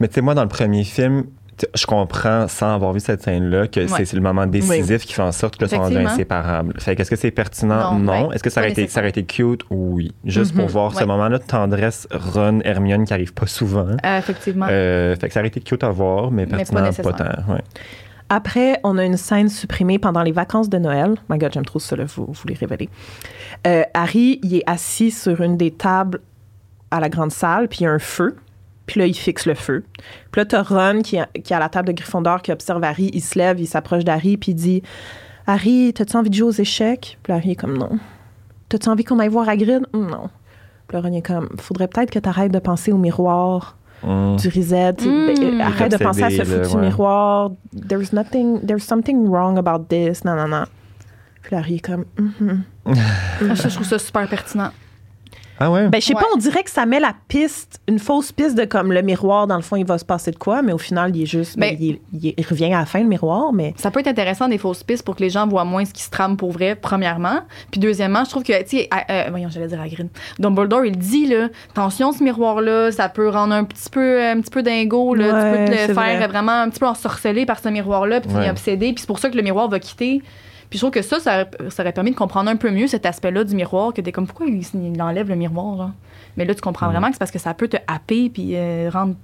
Mais 0.00 0.08
tu 0.08 0.14
sais, 0.14 0.20
moi, 0.20 0.34
dans 0.34 0.42
le 0.42 0.48
premier 0.48 0.84
film, 0.84 1.24
je 1.74 1.86
comprends, 1.86 2.48
sans 2.48 2.74
avoir 2.74 2.92
vu 2.92 3.00
cette 3.00 3.22
scène-là, 3.22 3.68
que 3.68 3.86
c'est 3.86 4.12
le 4.12 4.20
moment 4.20 4.46
décisif 4.46 5.04
qui 5.04 5.12
fait 5.12 5.22
en 5.22 5.32
sorte 5.32 5.56
que 5.56 5.64
le 5.64 5.68
sont 5.68 5.78
rendus 5.78 5.96
inséparables. 5.96 6.74
Fait 6.78 6.96
qu'est-ce 6.96 7.10
que 7.10 7.16
c'est 7.16 7.30
pertinent? 7.30 7.98
Non. 7.98 8.32
Est-ce 8.32 8.42
que 8.42 8.50
ça 8.50 8.60
aurait, 8.60 8.70
été, 8.70 8.88
ça 8.88 9.00
aurait 9.00 9.10
été 9.10 9.24
cute? 9.24 9.62
Oui. 9.70 10.12
Juste 10.24 10.54
pour 10.54 10.64
mhm. 10.64 10.70
voir 10.70 10.94
ce 10.94 11.04
moment-là 11.04 11.38
de 11.38 11.44
tendresse 11.44 12.08
Ron, 12.10 12.60
Hermione, 12.64 13.04
qui 13.04 13.12
arrive 13.12 13.32
pas 13.34 13.46
souvent. 13.46 13.88
Euh, 14.04 14.18
effectivement. 14.18 14.66
Euh, 14.68 15.16
fait 15.16 15.28
que 15.28 15.34
ça 15.34 15.40
aurait 15.40 15.48
été 15.48 15.60
cute 15.60 15.84
à 15.84 15.90
voir, 15.90 16.30
mais 16.30 16.46
pertinent, 16.46 16.90
pas, 16.92 17.12
tant. 17.12 17.24
Après, 18.30 18.80
on 18.84 18.96
a 18.96 19.04
une 19.04 19.16
scène 19.16 19.48
supprimée 19.48 19.98
pendant 19.98 20.22
les 20.22 20.32
vacances 20.32 20.68
de 20.68 20.78
Noël. 20.78 21.14
My 21.28 21.38
God, 21.38 21.52
j'aime 21.52 21.64
trop 21.64 21.78
ça, 21.78 21.94
là, 21.94 22.04
vous, 22.04 22.26
vous 22.26 22.48
les 22.48 22.54
révéler. 22.54 22.88
Euh, 23.66 23.82
Harry, 23.92 24.40
il 24.42 24.56
est 24.56 24.62
assis 24.66 25.10
sur 25.10 25.40
une 25.42 25.56
des 25.56 25.70
tables 25.70 26.20
à 26.90 27.00
la 27.00 27.08
grande 27.08 27.32
salle, 27.32 27.68
puis 27.68 27.80
il 27.80 27.82
y 27.84 27.86
a 27.86 27.92
un 27.92 27.98
feu. 27.98 28.36
Puis 28.86 29.00
là, 29.00 29.06
il 29.06 29.14
fixe 29.14 29.46
le 29.46 29.54
feu. 29.54 29.84
Puis 30.30 30.40
là, 30.40 30.44
t'as 30.44 30.62
Ron 30.62 31.00
qui, 31.02 31.18
qui 31.42 31.52
est 31.52 31.56
à 31.56 31.58
la 31.58 31.68
table 31.68 31.88
de 31.88 31.92
Gryffondor 31.92 32.42
qui 32.42 32.52
observe 32.52 32.82
Harry. 32.84 33.10
Il 33.14 33.22
se 33.22 33.38
lève, 33.38 33.60
il 33.60 33.66
s'approche 33.66 34.04
d'Harry, 34.04 34.36
puis 34.36 34.52
il 34.52 34.56
dit 34.56 34.82
Harry, 35.46 35.92
t'as-tu 35.94 36.16
envie 36.16 36.30
de 36.30 36.34
jouer 36.34 36.48
aux 36.48 36.52
échecs 36.52 37.18
Puis 37.22 37.32
Harry 37.32 37.52
est 37.52 37.56
comme 37.56 37.76
non. 37.76 37.98
T'as-tu 38.68 38.88
envie 38.88 39.04
qu'on 39.04 39.18
aille 39.18 39.28
voir 39.28 39.48
Hagrid 39.48 39.86
Non. 39.94 40.28
Puis 40.88 40.96
là, 40.96 41.00
Ron 41.00 41.12
est 41.14 41.22
comme 41.22 41.48
Faudrait 41.58 41.88
peut-être 41.88 42.10
que 42.10 42.18
t'arrêtes 42.18 42.52
de 42.52 42.58
penser 42.58 42.92
au 42.92 42.98
miroir. 42.98 43.76
Mmh. 44.02 44.36
du 44.36 44.48
reset. 44.48 44.92
Mmh. 44.92 45.60
Arrête 45.62 45.92
de 45.92 45.96
penser 45.96 46.24
à 46.24 46.30
ce 46.30 46.44
foutu 46.44 46.76
miroir. 46.76 47.52
There's 47.88 48.12
nothing, 48.12 48.60
there's 48.60 48.82
something 48.82 49.26
wrong 49.30 49.56
about 49.56 49.86
this. 49.88 50.24
Non, 50.24 50.34
non, 50.34 50.48
non. 50.48 50.64
Puis 51.40 51.56
Harry 51.56 51.76
est 51.76 51.80
comme. 51.80 52.04
Mm 52.18 52.62
je 52.86 53.68
trouve 53.74 53.86
ça 53.86 53.98
super 53.98 54.28
pertinent. 54.28 54.70
Ah 55.60 55.70
ouais? 55.70 55.88
Ben, 55.88 56.00
je 56.00 56.06
sais 56.06 56.14
pas, 56.14 56.26
on 56.34 56.38
dirait 56.38 56.64
que 56.64 56.70
ça 56.70 56.84
met 56.84 56.98
la 56.98 57.14
piste, 57.28 57.80
une 57.86 57.98
fausse 57.98 58.32
piste 58.32 58.56
de 58.56 58.64
comme 58.64 58.92
le 58.92 59.02
miroir, 59.02 59.46
dans 59.46 59.56
le 59.56 59.62
fond, 59.62 59.76
il 59.76 59.86
va 59.86 59.98
se 59.98 60.04
passer 60.04 60.32
de 60.32 60.36
quoi, 60.36 60.62
mais 60.62 60.72
au 60.72 60.78
final, 60.78 61.14
il 61.14 61.22
est 61.22 61.26
juste. 61.26 61.58
Ben, 61.58 61.76
ben, 61.78 61.96
il, 62.12 62.46
revient 62.46 62.72
à 62.72 62.80
la 62.80 62.86
fin, 62.86 63.00
le 63.00 63.06
miroir, 63.06 63.52
mais. 63.52 63.72
Ça 63.76 63.90
peut 63.90 64.00
être 64.00 64.08
intéressant, 64.08 64.48
des 64.48 64.58
fausses 64.58 64.82
pistes, 64.82 65.04
pour 65.04 65.14
que 65.16 65.22
les 65.22 65.30
gens 65.30 65.46
voient 65.46 65.64
moins 65.64 65.84
ce 65.84 65.92
qui 65.92 66.02
se 66.02 66.10
trame 66.10 66.36
pour 66.36 66.50
vrai, 66.50 66.74
premièrement. 66.74 67.40
Puis 67.70 67.80
deuxièmement, 67.80 68.24
je 68.24 68.30
trouve 68.30 68.42
que, 68.42 68.62
tu 68.62 68.78
sais, 68.78 68.88
euh, 69.10 69.24
voyons, 69.30 69.48
j'allais 69.50 69.68
dire 69.68 69.80
à 69.80 69.88
Green. 69.88 70.08
Dumbledore, 70.38 70.86
il 70.86 70.98
dit, 70.98 71.26
là, 71.26 71.48
attention, 71.70 72.12
ce 72.12 72.22
miroir-là, 72.22 72.90
ça 72.90 73.08
peut 73.08 73.28
rendre 73.28 73.54
un 73.54 73.64
petit 73.64 73.90
peu, 73.90 74.22
un 74.22 74.40
petit 74.40 74.50
peu 74.50 74.62
dingo, 74.62 75.14
là. 75.14 75.26
tu 75.26 75.58
peux 75.58 75.64
te 75.72 75.88
le 75.88 75.94
faire 75.94 76.28
vraiment 76.28 76.62
un 76.62 76.70
petit 76.70 76.80
peu 76.80 76.86
ensorceler 76.86 77.46
par 77.46 77.60
ce 77.60 77.68
miroir-là, 77.68 78.20
puis 78.20 78.34
ouais. 78.34 78.50
obsédé. 78.50 78.92
Puis 78.92 79.00
c'est 79.00 79.06
pour 79.06 79.18
ça 79.18 79.30
que 79.30 79.36
le 79.36 79.42
miroir 79.42 79.68
va 79.68 79.78
quitter 79.78 80.22
puis 80.74 80.80
je 80.80 80.84
trouve 80.84 80.90
que 80.90 81.02
ça, 81.02 81.20
ça, 81.20 81.82
aurait 81.82 81.92
permis 81.92 82.10
de 82.10 82.16
comprendre 82.16 82.50
un 82.50 82.56
peu 82.56 82.68
mieux 82.68 82.88
cet 82.88 83.06
aspect-là 83.06 83.44
du 83.44 83.54
miroir, 83.54 83.94
que 83.94 84.00
t'es 84.00 84.10
comme, 84.10 84.26
pourquoi 84.26 84.48
il, 84.48 85.00
enlève 85.00 85.28
le 85.28 85.36
miroir, 85.36 85.92
Mais 86.36 86.44
là, 86.44 86.52
tu 86.52 86.62
comprends 86.62 86.88
vraiment 86.88 87.06
que 87.06 87.12
c'est 87.12 87.20
parce 87.20 87.30
que 87.30 87.38
ça 87.38 87.54
peut 87.54 87.68
te 87.68 87.76
happer 87.86 88.28
puis 88.28 88.56
euh, 88.56 88.90
rendre 88.92 89.14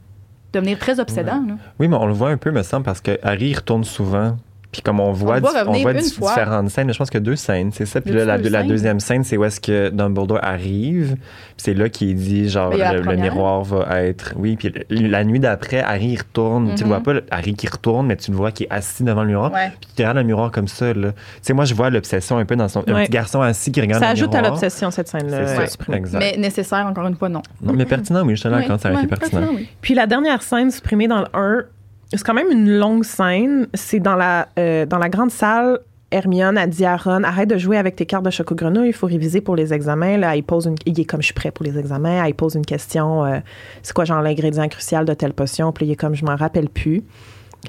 devenir 0.52 0.78
très 0.78 1.00
obsédant. 1.00 1.42
Oui, 1.80 1.88
mais 1.88 1.96
on 1.96 2.06
le 2.06 2.12
voit 2.12 2.28
un 2.28 2.36
peu, 2.36 2.52
me 2.52 2.62
semble, 2.62 2.84
parce 2.84 3.00
que 3.00 3.18
Harry 3.24 3.48
il 3.48 3.56
retourne 3.56 3.82
souvent 3.82 4.36
puis 4.72 4.82
comme 4.82 5.00
on 5.00 5.10
voit, 5.10 5.38
on 5.66 5.72
voit, 5.72 5.94
différentes 5.94 6.70
scènes, 6.70 6.92
je 6.92 6.98
pense 6.98 7.10
que 7.10 7.18
deux 7.18 7.34
scènes, 7.34 7.72
c'est 7.72 7.86
ça. 7.86 8.00
Puis 8.00 8.12
là, 8.12 8.24
la, 8.24 8.38
la, 8.38 8.62
deuxième 8.62 9.00
scène, 9.00 9.24
c'est 9.24 9.36
où 9.36 9.44
est-ce 9.44 9.60
que 9.60 9.90
Dumbledore 9.90 10.38
arrive. 10.42 11.16
c'est 11.56 11.74
là 11.74 11.88
qu'il 11.88 12.14
dit, 12.14 12.48
genre, 12.48 12.70
le, 12.70 13.16
miroir 13.16 13.64
va 13.64 14.02
être. 14.04 14.34
Oui, 14.36 14.56
puis 14.56 14.72
la 14.88 15.24
nuit 15.24 15.40
d'après, 15.40 15.80
Harry 15.80 16.10
il 16.10 16.18
retourne. 16.18 16.76
Tu 16.76 16.84
ne 16.84 16.88
vois 16.88 17.00
mm-hmm. 17.00 17.20
pas 17.20 17.36
Harry 17.36 17.54
qui 17.54 17.66
retourne, 17.66 18.06
mais 18.06 18.16
tu 18.16 18.30
le 18.30 18.36
vois 18.36 18.52
qui 18.52 18.64
est 18.64 18.70
assis 18.70 19.02
devant 19.02 19.22
le 19.22 19.28
miroir. 19.28 19.50
Puis 19.50 19.90
tu 19.96 20.02
regardes 20.02 20.18
le 20.18 20.22
miroir 20.22 20.52
comme 20.52 20.68
ça. 20.68 20.94
Tu 20.94 21.00
sais, 21.42 21.52
moi, 21.52 21.64
je 21.64 21.74
vois 21.74 21.90
l'obsession 21.90 22.38
un 22.38 22.44
peu 22.44 22.54
dans 22.54 22.68
son. 22.68 22.80
Un 22.80 23.02
petit 23.02 23.10
garçon 23.10 23.40
assis 23.40 23.72
qui 23.72 23.80
regarde 23.80 24.00
ça 24.02 24.10
le 24.10 24.14
miroir. 24.14 24.32
Ça 24.32 24.38
ajoute 24.38 24.46
à 24.46 24.50
l'obsession, 24.50 24.90
cette 24.92 25.08
scène-là. 25.08 25.66
Mais 26.12 26.36
nécessaire, 26.36 26.86
encore 26.86 27.08
une 27.08 27.16
fois, 27.16 27.28
non. 27.28 27.42
Non, 27.60 27.72
mais 27.72 27.86
pertinent, 27.86 28.24
oui, 28.24 28.36
je 28.36 28.40
suis 28.40 28.66
quand 28.68 28.78
ça 28.78 28.90
a 28.90 28.92
été 28.92 29.08
pertinent. 29.08 29.48
Puis 29.80 29.94
la 29.94 30.06
dernière 30.06 30.42
scène 30.42 30.70
supprimée 30.70 31.08
dans 31.08 31.20
le 31.20 31.26
1, 31.34 31.64
c'est 32.12 32.24
quand 32.24 32.34
même 32.34 32.50
une 32.50 32.78
longue 32.78 33.04
scène. 33.04 33.68
C'est 33.74 34.00
dans 34.00 34.16
la, 34.16 34.48
euh, 34.58 34.86
dans 34.86 34.98
la 34.98 35.08
grande 35.08 35.30
salle. 35.30 35.80
Hermione 36.12 36.58
a 36.58 36.66
dit 36.66 36.84
à 36.84 36.96
Ron 36.96 37.22
arrête 37.22 37.48
de 37.48 37.56
jouer 37.56 37.76
avec 37.76 37.94
tes 37.94 38.04
cartes 38.04 38.24
de 38.24 38.30
choco 38.30 38.56
grenouille, 38.56 38.88
il 38.88 38.92
faut 38.92 39.06
réviser 39.06 39.40
pour 39.40 39.54
les 39.54 39.72
examens. 39.72 40.16
Là, 40.16 40.34
il 40.34 40.42
pose 40.42 40.66
une, 40.66 40.74
il 40.84 40.98
est 40.98 41.04
comme 41.04 41.20
je 41.20 41.26
suis 41.26 41.34
prêt 41.34 41.52
pour 41.52 41.64
les 41.64 41.78
examens. 41.78 42.26
il 42.26 42.34
pose 42.34 42.56
une 42.56 42.66
question 42.66 43.24
euh, 43.24 43.38
c'est 43.82 43.92
quoi 43.92 44.04
genre 44.04 44.20
l'ingrédient 44.20 44.66
crucial 44.66 45.04
de 45.04 45.14
telle 45.14 45.34
potion? 45.34 45.70
Puis 45.70 45.86
il 45.86 45.92
est 45.92 45.96
comme 45.96 46.16
je 46.16 46.24
m'en 46.24 46.34
rappelle 46.34 46.68
plus. 46.68 47.04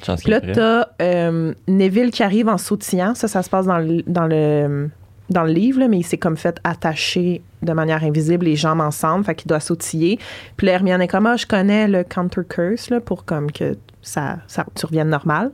Puis 0.02 0.32
là, 0.32 0.42
t'as 0.42 0.88
euh, 1.02 1.54
Neville 1.68 2.12
qui 2.12 2.24
arrive 2.24 2.48
en 2.48 2.58
sautillant. 2.58 3.14
Ça, 3.14 3.28
ça 3.28 3.44
se 3.44 3.50
passe 3.50 3.66
dans 3.66 3.78
le, 3.78 4.02
dans 4.08 4.26
le, 4.26 4.90
dans 5.32 5.44
le 5.44 5.52
livre, 5.52 5.86
mais 5.88 5.98
il 5.98 6.04
s'est 6.04 6.18
comme 6.18 6.38
fait 6.38 6.58
attacher 6.64 7.42
de 7.62 7.74
manière 7.74 8.04
invisible 8.04 8.46
les 8.46 8.56
jambes 8.56 8.82
ensemble, 8.82 9.26
fait 9.26 9.36
qu'il 9.36 9.48
doit 9.48 9.60
sautiller. 9.60 10.20
Puis 10.58 10.68
là, 10.68 10.74
Hermione 10.74 11.02
est 11.02 11.08
comme, 11.08 11.26
ah, 11.26 11.38
je 11.38 11.46
connais 11.46 11.88
le 11.88 12.04
counter 12.04 12.42
curse, 12.48 12.92
pour 13.06 13.26
comme 13.26 13.52
que 13.52 13.78
ça, 14.02 14.38
ça 14.48 14.66
tu 14.76 14.86
normal. 14.96 15.52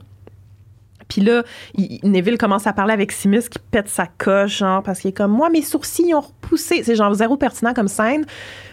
Puis 1.08 1.22
là, 1.22 1.42
Neville 2.02 2.36
commence 2.36 2.66
à 2.66 2.72
parler 2.72 2.92
avec 2.92 3.12
Simus 3.12 3.48
qui 3.48 3.58
pète 3.58 3.88
sa 3.88 4.06
coche, 4.06 4.58
genre, 4.58 4.82
parce 4.82 5.00
qu'il 5.00 5.08
est 5.08 5.16
comme, 5.16 5.32
moi, 5.32 5.48
mes 5.48 5.62
sourcils 5.62 6.14
ont 6.14 6.20
repoussé. 6.20 6.82
C'est 6.82 6.96
genre 6.96 7.14
zéro 7.14 7.36
pertinent 7.36 7.72
comme 7.72 7.88
scène. 7.88 8.26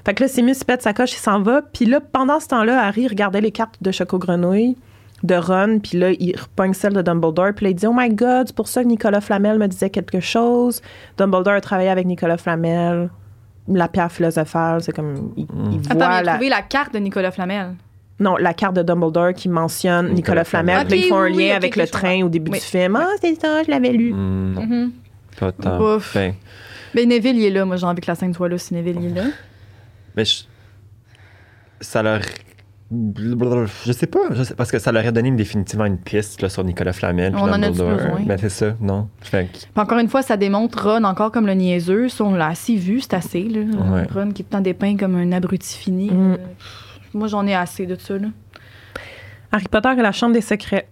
Fait 0.06 0.14
que 0.14 0.24
là, 0.24 0.28
Simus 0.28 0.56
pète 0.68 0.82
sa 0.82 0.94
coche, 0.94 1.14
il 1.14 1.20
s'en 1.20 1.42
va. 1.42 1.62
Puis 1.62 1.86
là, 1.86 2.02
pendant 2.02 2.40
ce 2.40 2.48
temps-là, 2.48 2.86
Harry 2.86 3.08
regardait 3.08 3.42
les 3.42 3.52
cartes 3.52 3.82
de 3.82 3.92
Choco 3.92 4.20
Grenouille 4.20 4.76
de 5.24 5.36
Ron, 5.36 5.80
puis 5.80 5.98
là, 5.98 6.12
il 6.12 6.36
repogne 6.38 6.74
celle 6.74 6.94
de 6.94 7.02
Dumbledore, 7.02 7.54
puis 7.56 7.66
là, 7.66 7.70
il 7.72 7.76
dit 7.76 7.88
«Oh 7.88 7.94
my 7.96 8.10
God, 8.10 8.48
c'est 8.48 8.56
pour 8.56 8.68
ça 8.68 8.84
que 8.84 8.88
Nicolas 8.88 9.22
Flamel 9.22 9.58
me 9.58 9.68
disait 9.68 9.90
quelque 9.90 10.20
chose. 10.20 10.82
Dumbledore 11.18 11.54
a 11.54 11.62
travaillé 11.62 11.90
avec 11.90 12.06
Nicolas 12.06 12.38
Flamel. 12.38 13.10
La 13.68 13.88
pierre 13.88 14.12
philosophale, 14.12 14.84
c'est 14.84 14.92
comme... 14.92 15.34
Il, 15.38 15.48
il 15.72 15.80
Attends, 15.90 15.96
voit 15.96 16.22
il 16.22 16.30
a 16.30 16.34
trouvé 16.34 16.50
la 16.50 16.62
carte 16.62 16.94
de 16.94 17.00
Nicolas 17.00 17.32
Flamel. 17.32 17.76
Non, 18.20 18.38
la 18.38 18.54
carte 18.54 18.76
de 18.76 18.84
Dumbledore 18.84 19.34
qui 19.34 19.50
mentionne 19.50 20.14
Nicolas, 20.14 20.46
Flamel. 20.46 20.88
puis 20.88 21.00
ils 21.00 21.08
font 21.10 21.18
un 21.18 21.30
lien 21.30 21.56
avec 21.56 21.76
le 21.76 21.88
train 21.88 22.24
au 22.24 22.30
début 22.30 22.52
du 22.52 22.60
film. 22.60 22.96
Ah, 22.96 23.08
c'est 23.20 23.40
ça, 23.40 23.64
je 23.64 23.72
l'avais 23.72 23.92
lu. 23.92 24.14
Mm. 24.14 24.92
Pas 25.38 25.52
tant. 25.52 26.00
Ben. 26.14 26.34
Mais 26.94 27.06
Neville, 27.06 27.38
il 27.38 27.46
est 27.46 27.50
là. 27.50 27.66
Moi, 27.66 27.76
j'ai 27.76 27.86
envie 27.86 28.00
que 28.00 28.10
la 28.10 28.16
scène 28.16 28.34
soit 28.34 28.48
là 28.48 28.58
si 28.58 28.74
Neville 28.74 28.98
il 29.02 29.06
est 29.08 29.22
là. 29.22 29.30
Mais 30.16 30.24
ça 31.82 32.02
leur. 32.02 32.22
Je 32.92 33.92
sais 33.94 34.06
pas, 34.06 34.20
je 34.32 34.44
sais, 34.44 34.54
parce 34.54 34.72
que 34.72 34.78
ça 34.78 34.92
leur 34.92 35.06
a 35.08 35.12
donné 35.12 35.32
définitivement 35.32 35.86
une 35.86 35.98
piste 35.98 36.44
là, 36.44 36.50
sur 36.50 36.64
Nicolas 36.64 36.94
Flamel. 36.94 37.36
On 37.36 37.42
en 37.42 37.64
a 37.64 37.70
besoin. 37.70 37.98
Ben, 38.26 38.38
c'est 38.38 38.50
ça, 38.50 38.76
non? 38.80 39.10
encore 39.76 39.98
une 39.98 40.08
fois, 40.08 40.22
ça 40.22 40.38
démontre 40.38 40.88
Ron 40.88 41.04
encore 41.04 41.32
comme 41.32 41.48
le 41.48 41.54
niaiseux. 41.54 42.08
on 42.20 42.36
l'a 42.36 42.48
assez 42.48 42.76
vu, 42.76 43.02
c'est 43.02 43.16
assez. 43.16 43.44
Là. 43.44 43.62
Ron 44.14 44.32
qui 44.32 44.44
est 44.44 44.46
tout 44.46 44.62
dépeint 44.62 44.98
comme 44.98 45.16
un 45.16 45.32
abruti 45.32 45.78
fini. 45.78 46.12
Mm. 46.12 46.38
Moi, 47.16 47.28
j'en 47.28 47.48
ai 47.48 47.56
assez 47.56 47.86
de 47.88 47.96
ça. 47.96 48.18
Là. 48.18 48.28
Harry 49.52 49.68
Potter 49.70 49.90
et 49.98 50.02
la 50.02 50.12
Chambre 50.12 50.34
des 50.34 50.42
secrets. 50.42 50.88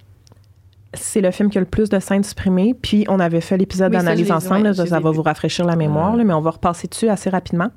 C'est 0.96 1.22
le 1.22 1.32
film 1.32 1.50
qui 1.50 1.58
a 1.58 1.62
le 1.62 1.68
plus 1.68 1.90
de 1.90 2.00
scènes 2.00 2.24
supprimées. 2.24 2.74
Puis, 2.80 3.06
on 3.08 3.20
avait 3.20 3.42
fait 3.42 3.58
l'épisode 3.58 3.92
d'analyse 3.92 4.32
ensemble. 4.32 4.74
ça, 4.74 5.00
va 5.00 5.12
vous 5.12 5.24
rafraîchir 5.24 5.66
la 5.66 5.76
mémoire, 5.76 6.16
mais 6.16 6.34
on 6.34 6.42
va 6.42 6.52
repasser 6.52 6.88
dessus 6.88 7.10
assez 7.10 7.30
rapidement. 7.30 7.70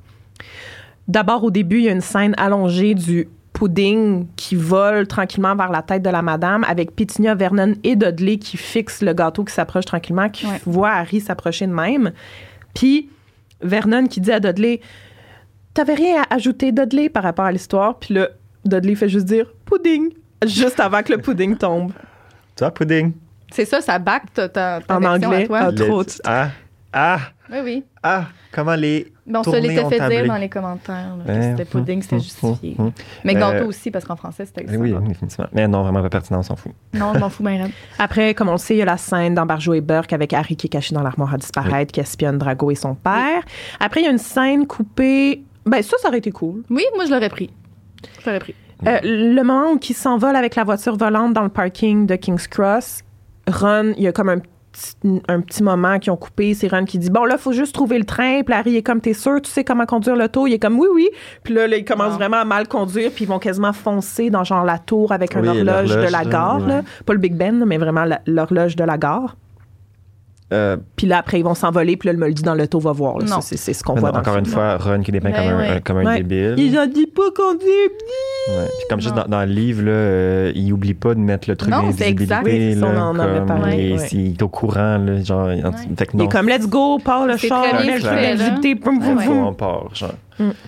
D'abord, 1.09 1.45
au 1.45 1.51
début, 1.51 1.79
il 1.79 1.85
y 1.85 1.89
a 1.89 1.93
une 1.93 2.01
scène 2.01 2.35
allongée 2.37 2.95
du 2.95 3.29
pudding 3.57 4.27
qui 4.37 4.55
vole 4.55 5.07
tranquillement 5.07 5.57
vers 5.57 5.71
la 5.71 5.81
tête 5.81 6.03
de 6.03 6.11
la 6.11 6.21
madame 6.21 6.63
avec 6.65 6.95
Pétunia, 6.95 7.35
Vernon 7.35 7.75
et 7.85 7.97
Dudley 7.97 8.37
qui 8.37 8.59
fixent 8.59 9.01
le 9.01 9.15
gâteau 9.15 9.45
qui 9.45 9.55
s'approche 9.55 9.87
tranquillement, 9.87 10.29
qui 10.29 10.47
voit 10.67 10.91
Harry 10.91 11.21
s'approcher 11.21 11.67
de 11.67 11.73
même. 11.73 12.13
Puis 12.75 13.09
Vernon 13.63 14.07
qui 14.07 14.21
dit 14.21 14.31
à 14.33 14.41
Dudley 14.41 14.81
T'avais 15.73 15.95
rien 15.95 16.23
à 16.23 16.35
ajouter, 16.35 16.73
Dudley, 16.73 17.09
par 17.09 17.23
rapport 17.23 17.45
à 17.45 17.53
l'histoire. 17.53 17.99
Puis 17.99 18.15
là, 18.15 18.29
Dudley 18.65 18.95
fait 18.95 19.09
juste 19.09 19.27
dire 19.27 19.53
pudding, 19.65 20.11
juste 20.47 20.81
avant 20.81 21.03
que 21.03 21.13
le 21.13 21.19
pudding 21.19 21.57
tombe. 21.57 21.93
Tu 22.57 22.65
vois, 22.65 22.71
pudding. 22.71 23.13
C'est 23.53 23.67
ça, 23.67 23.83
ça 23.83 23.99
back 23.99 24.33
ta, 24.33 24.81
En 24.89 25.05
anglais, 25.05 25.43
à 25.53 25.71
toi. 25.71 25.73
trop. 25.75 26.03
Ah, 26.25 26.49
ah. 26.91 27.19
Oui, 27.51 27.59
oui. 27.63 27.85
Ah, 28.03 28.25
comment 28.51 28.75
les. 28.75 29.13
Mais 29.27 29.39
on 29.39 29.43
se 29.43 29.57
l'était 29.57 29.85
fait 29.89 30.09
dire 30.09 30.27
dans 30.27 30.37
les 30.37 30.49
commentaires. 30.49 31.17
que 31.27 31.43
c'était 31.43 31.65
pudding, 31.65 32.03
c'était 32.03 32.21
justifié. 32.21 32.77
Mais 33.25 33.35
gâteau 33.35 33.65
euh, 33.65 33.69
aussi, 33.69 33.91
parce 33.91 34.05
qu'en 34.05 34.17
français, 34.17 34.47
c'était 34.47 34.65
Oui, 34.77 34.93
oui, 34.93 35.09
définitivement. 35.09 35.49
Mais 35.53 35.67
non, 35.67 35.83
vraiment 35.83 36.03
pas 36.03 36.11
pertinent, 36.11 36.41
on 36.41 36.45
s'en 36.45 36.57
fout. 36.57 36.73
Non, 36.95 37.13
on 37.15 37.19
s'en 37.19 37.31
fout 37.31 37.45
bien. 37.45 37.69
Après, 37.99 38.35
comme 38.35 38.49
on 38.49 38.53
le 38.53 38.59
sait, 38.59 38.75
il 38.75 38.79
y 38.79 38.83
a 38.83 38.87
la 38.87 38.97
scène 38.97 39.35
dans 39.35 39.47
Barjo 39.47 39.75
et 39.75 39.81
Burke 39.81 40.13
avec 40.13 40.33
Harry 40.33 40.57
qui 40.57 40.69
est 40.69 40.71
caché 40.71 40.95
dans 40.95 41.03
l'armoire 41.03 41.35
à 41.35 41.39
disparaître, 41.39 41.93
qui 41.93 42.01
espionne 42.01 42.39
Drago 42.39 42.71
et 42.71 42.75
son 42.77 42.95
père. 42.95 43.43
Après, 43.81 44.01
il 44.01 44.05
y 44.05 44.09
a 44.09 44.13
une 44.13 44.19
scène 44.19 44.67
coupée 44.67 45.43
ben, 45.67 45.83
ça, 45.83 45.97
ça 45.99 46.09
aurait 46.09 46.19
été 46.19 46.31
cool. 46.31 46.63
Oui, 46.71 46.85
moi, 46.95 47.05
je 47.07 47.11
l'aurais 47.11 47.29
pris. 47.29 47.51
Je 48.21 48.27
l'aurais 48.27 48.39
pris. 48.39 48.55
Euh, 48.87 49.01
le 49.03 49.43
moment 49.43 49.73
où 49.73 49.81
il 49.89 49.95
s'envole 49.97 50.37
avec 50.37 50.55
la 50.55 50.65
voiture 50.65 50.97
volante 50.97 51.33
dans 51.33 51.43
le 51.43 51.49
parking 51.49 52.07
de 52.07 52.15
King's 52.15 52.47
Cross, 52.47 53.03
Ron, 53.49 53.93
il 53.97 54.05
y 54.05 54.07
a 54.07 54.13
comme 54.13 54.29
un 54.29 54.41
petit, 54.77 55.23
un 55.29 55.41
petit 55.41 55.63
moment 55.63 55.99
qui 55.99 56.11
ont 56.11 56.17
coupé. 56.17 56.55
C'est 56.55 56.69
Ron 56.69 56.85
qui 56.85 56.99
dit 56.99 57.11
Bon, 57.11 57.25
là, 57.25 57.37
il 57.39 57.41
faut 57.41 57.53
juste 57.53 57.75
trouver 57.75 57.99
le 57.99 58.05
train. 58.05 58.43
Puis 58.43 58.55
Harry 58.55 58.77
est 58.77 58.83
comme 58.83 59.01
T'es 59.01 59.15
sûr, 59.15 59.41
tu 59.43 59.51
sais 59.51 59.65
comment 59.65 59.87
conduire 59.87 60.17
l'auto? 60.17 60.47
Il 60.47 60.55
est 60.55 60.59
comme 60.59 60.79
Oui, 60.79 60.89
oui. 60.93 61.09
Puis 61.43 61.55
là, 61.55 61.67
là 61.67 61.77
il 61.77 61.85
commence 61.85 62.13
ah. 62.15 62.17
vraiment 62.17 62.39
à 62.39 62.45
mal 62.45 62.69
conduire. 62.69 63.11
Puis 63.11 63.25
ils 63.25 63.29
vont 63.29 63.39
quasiment 63.39 63.73
foncer 63.73 64.31
dans 64.31 64.45
genre 64.45 64.65
la 64.65 64.79
tour 64.79 65.13
avec 65.13 65.35
une 65.35 65.49
horloge 65.49 65.97
de 65.97 66.11
la 66.11 66.25
gare. 66.25 66.61
Pas 67.05 67.13
le 67.13 67.19
Big 67.19 67.35
Ben, 67.35 67.65
mais 67.65 67.79
vraiment 67.79 68.05
l'horloge 68.27 68.77
de 68.77 68.85
la 68.85 68.99
gare. 68.99 69.37
Euh, 70.53 70.77
puis 70.95 71.09
là, 71.09 71.19
après, 71.19 71.41
ils 71.41 71.43
vont 71.43 71.55
s'envoler, 71.55 71.97
puis 71.97 72.07
là, 72.07 72.13
le 72.13 72.19
me 72.21 72.29
le 72.29 72.33
dit 72.33 72.43
dans 72.43 72.55
l'auto, 72.55 72.79
va 72.79 72.93
voir. 72.93 73.17
C'est, 73.43 73.57
ce 73.57 73.83
qu'on 73.83 73.95
voit. 73.95 74.17
encore 74.17 74.37
une 74.37 74.47
fois, 74.47 74.77
Ron 74.77 75.03
qui 75.03 75.11
dépeint 75.11 75.33
comme, 75.33 75.41
un, 75.41 75.81
comme 75.81 75.97
un 75.99 76.17
débile. 76.17 76.55
Il 76.57 76.79
en 76.79 76.87
dit 76.87 77.07
pas 77.07 77.31
qu'on 77.35 77.55
dit. 77.55 77.67
Ouais. 77.67 78.67
Puis 78.79 78.87
comme 78.89 79.01
juste 79.01 79.17
dans, 79.17 79.25
dans, 79.25 79.41
le 79.41 79.51
livre, 79.51 79.83
là, 79.83 79.91
euh, 79.91 80.53
il 80.55 80.73
oublie 80.73 80.95
pas 80.95 81.15
de 81.15 81.21
mettre 81.21 81.51
le 81.51 81.57
truc 81.57 81.71
d'invisibilité. 81.71 82.77
Non, 82.77 82.89
c'est 82.93 82.97
on 82.97 83.01
en 83.01 83.19
avait 83.19 83.45
parlé. 83.45 83.97
Il 84.13 84.33
est 84.33 84.43
au 84.43 84.49
courant. 84.49 84.99
Là, 84.99 85.21
genre, 85.23 85.49
fait 85.97 86.07
que 86.07 86.17
non. 86.17 86.25
Il 86.25 86.27
est 86.27 86.33
comme, 86.33 86.49
let's 86.49 86.69
go, 86.69 86.99
part 86.99 87.27
le 87.27 87.37
char, 87.37 87.65
l'invisibilité. 87.85 88.79
On 89.29 89.53
part, 89.53 89.95
genre. 89.95 90.15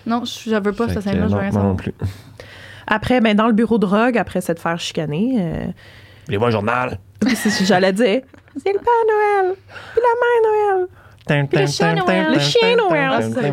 Non, 0.07 0.25
je 0.25 0.59
veux 0.59 0.73
pas 0.73 0.89
cette 0.89 1.03
scène-là, 1.03 1.29
je 1.29 1.35
veux 1.35 1.41
rien 1.41 1.51
Non 1.51 1.77
plus. 1.77 1.95
Après, 2.89 3.21
ben, 3.21 3.37
dans 3.37 3.47
le 3.47 3.53
bureau 3.53 3.77
de 3.77 3.87
drogue, 3.87 4.17
après 4.17 4.41
s'être 4.41 4.61
faire 4.61 4.81
chicaner. 4.81 5.37
Euh, 5.39 5.67
les 6.29 6.39
bons 6.39 6.51
journal. 6.51 6.99
C'est 7.35 7.51
ce 7.51 7.61
que 7.61 7.65
j'allais 7.65 7.93
dire. 7.93 8.23
C'est 8.65 8.73
le 8.73 8.79
Père 8.79 9.05
Noël. 9.09 9.57
Puis 9.93 10.03
la 10.03 10.15
Mère 10.21 10.41
Noël. 10.45 11.49
Puis 11.49 11.61
le 11.61 11.67
chien 11.67 11.95
Noël. 11.95 12.33
Le 12.33 12.39
chien 12.41 12.77
Noël. 12.77 13.53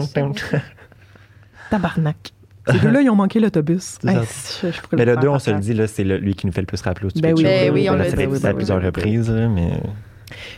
Tabarnak. 1.70 2.32
Ces 2.68 2.80
deux-là, 2.80 3.02
ils 3.02 3.10
ont 3.10 3.16
manqué 3.16 3.40
l'autobus. 3.40 4.00
mais 4.04 5.06
le 5.06 5.18
2, 5.18 5.28
on 5.28 5.40
se 5.40 5.52
le 5.52 5.60
dit, 5.60 5.74
là, 5.74 5.88
c'est 5.88 6.04
lui 6.04 6.34
qui 6.34 6.48
nous 6.48 6.54
fait 6.54 6.62
le 6.62 6.68
plus 6.68 6.82
rappeler 6.82 7.08
au 7.08 7.22
ben 7.22 7.34
oui, 7.36 7.44
ben 7.44 7.72
oui, 7.72 7.90
on 7.90 7.94
l'a 7.94 8.10
dit 8.10 8.46
à 8.46 8.54
plusieurs 8.54 8.82
reprises, 8.82 9.30
mais... 9.30 9.80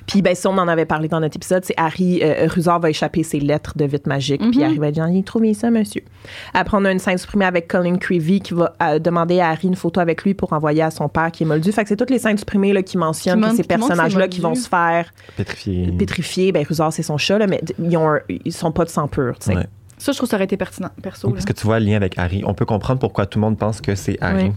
Puis, 0.05 0.21
ben, 0.21 0.35
si 0.35 0.47
on 0.47 0.51
en 0.51 0.67
avait 0.67 0.85
parlé 0.85 1.07
dans 1.07 1.19
notre 1.19 1.35
épisode, 1.35 1.63
c'est 1.65 1.73
Harry 1.77 2.21
euh, 2.23 2.47
va 2.79 2.89
échapper 2.89 3.23
ses 3.23 3.39
lettres 3.39 3.73
de 3.77 3.85
vite 3.85 4.07
magique. 4.07 4.41
Puis, 4.51 4.63
Harry 4.63 4.77
va 4.77 4.91
dire 4.91 5.07
Il 5.09 5.23
trouvé 5.23 5.53
ça, 5.53 5.69
monsieur. 5.69 6.01
Après, 6.53 6.77
on 6.77 6.85
a 6.85 6.91
une 6.91 6.99
scène 6.99 7.17
supprimée 7.17 7.45
avec 7.45 7.67
Colin 7.67 7.97
Creevy 7.97 8.41
qui 8.41 8.53
va 8.53 8.73
euh, 8.81 8.99
demander 8.99 9.39
à 9.39 9.49
Harry 9.49 9.67
une 9.67 9.75
photo 9.75 9.99
avec 9.99 10.23
lui 10.23 10.33
pour 10.33 10.53
envoyer 10.53 10.81
à 10.81 10.91
son 10.91 11.09
père 11.09 11.31
qui 11.31 11.43
est 11.43 11.45
moldu. 11.45 11.71
Fait 11.71 11.83
que 11.83 11.89
c'est 11.89 11.95
toutes 11.95 12.09
les 12.09 12.19
scènes 12.19 12.37
supprimées 12.37 12.73
là, 12.73 12.83
qui 12.83 12.97
mentionnent 12.97 13.41
que 13.41 13.55
ces 13.55 13.63
personnages-là 13.63 14.27
qui 14.27 14.41
vont 14.41 14.55
se 14.55 14.67
faire 14.67 15.11
pétrifier. 15.35 15.91
Pétrifier. 15.91 16.51
Ben, 16.51 16.65
Rusard, 16.67 16.93
c'est 16.93 17.03
son 17.03 17.17
chat, 17.17 17.37
là, 17.37 17.47
mais 17.47 17.61
ils, 17.79 17.97
ont 17.97 18.17
ils 18.27 18.53
sont 18.53 18.71
pas 18.71 18.85
de 18.85 18.89
sang 18.89 19.07
pur. 19.07 19.35
Ça, 19.97 20.11
je 20.11 20.17
trouve 20.17 20.27
que 20.27 20.29
ça 20.29 20.37
aurait 20.37 20.45
été 20.45 20.57
pertinent, 20.57 20.89
perso. 21.01 21.31
Parce 21.31 21.45
que 21.45 21.53
tu 21.53 21.65
vois 21.65 21.79
le 21.79 21.87
lien 21.87 21.95
avec 21.95 22.19
Harry. 22.19 22.43
On 22.45 22.53
peut 22.53 22.65
comprendre 22.65 22.99
pourquoi 22.99 23.25
tout 23.25 23.39
le 23.39 23.45
monde 23.45 23.57
pense 23.57 23.81
que 23.81 23.95
c'est 23.95 24.17
Harry 24.21 24.45
oui, 24.45 24.51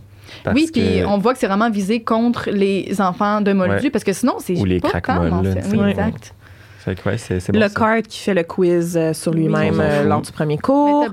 puis 0.72 1.02
on 1.06 1.18
voit 1.18 1.32
que 1.32 1.38
c'est 1.38 1.46
vraiment 1.46 1.70
visé 1.70 2.02
contre 2.02 2.50
les 2.50 3.00
enfants 3.00 3.40
de 3.40 3.52
Moldu, 3.52 3.90
parce 3.90 4.04
que 4.04 4.12
sinon, 4.12 4.36
c'est 4.38 4.56
Ou 4.56 4.64
les 4.64 4.80
pas 4.80 4.88
en 5.08 5.42
fait. 5.42 5.64
Oui, 5.72 5.90
exact. 5.90 6.34
le 6.86 7.68
card 7.68 8.02
qui 8.02 8.18
fait 8.18 8.32
le 8.32 8.42
quiz 8.42 8.96
euh, 8.96 9.12
sur 9.12 9.32
lui-même 9.32 9.78
euh, 9.80 10.04
lors 10.04 10.22
du 10.22 10.32
premier 10.32 10.56
cours. 10.56 11.06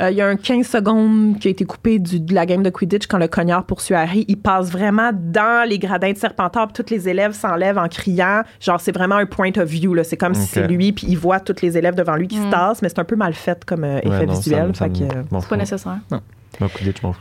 Euh, 0.00 0.10
il 0.10 0.16
y 0.16 0.20
a 0.20 0.26
un 0.26 0.36
15 0.36 0.66
secondes 0.66 1.38
qui 1.38 1.48
a 1.48 1.50
été 1.52 1.64
coupé 1.64 1.98
du, 2.00 2.18
de 2.18 2.34
la 2.34 2.46
game 2.46 2.62
de 2.62 2.70
Quidditch 2.70 3.06
quand 3.06 3.18
le 3.18 3.28
cognard 3.28 3.64
poursuit 3.64 3.94
Harry. 3.94 4.24
Il 4.26 4.38
passe 4.38 4.70
vraiment 4.70 5.12
dans 5.14 5.68
les 5.68 5.78
gradins 5.78 6.12
de 6.12 6.16
Serpentard, 6.16 6.68
puis 6.68 6.82
tous 6.82 6.92
les 6.92 7.08
élèves 7.08 7.32
s'enlèvent 7.32 7.78
en 7.78 7.88
criant. 7.88 8.42
Genre, 8.60 8.80
c'est 8.80 8.92
vraiment 8.92 9.16
un 9.16 9.26
point 9.26 9.52
of 9.56 9.68
view. 9.68 9.94
C'est 10.02 10.16
comme 10.16 10.34
si 10.34 10.46
c'est 10.46 10.66
lui, 10.66 10.92
puis 10.92 11.06
il 11.08 11.18
voit 11.18 11.38
tous 11.38 11.62
les 11.62 11.78
élèves 11.78 11.94
devant 11.94 12.16
lui 12.16 12.26
qui 12.26 12.36
se 12.36 12.46
mm. 12.46 12.50
tassent, 12.50 12.82
mais 12.82 12.88
c'est 12.88 12.98
un 12.98 13.04
peu 13.04 13.16
mal 13.16 13.34
fait 13.34 13.64
comme 13.64 13.84
effet 13.84 14.26
visuel. 14.26 14.72
c'est 14.74 15.48
pas 15.48 15.56
nécessaire. 15.56 15.98
Non. 16.10 16.20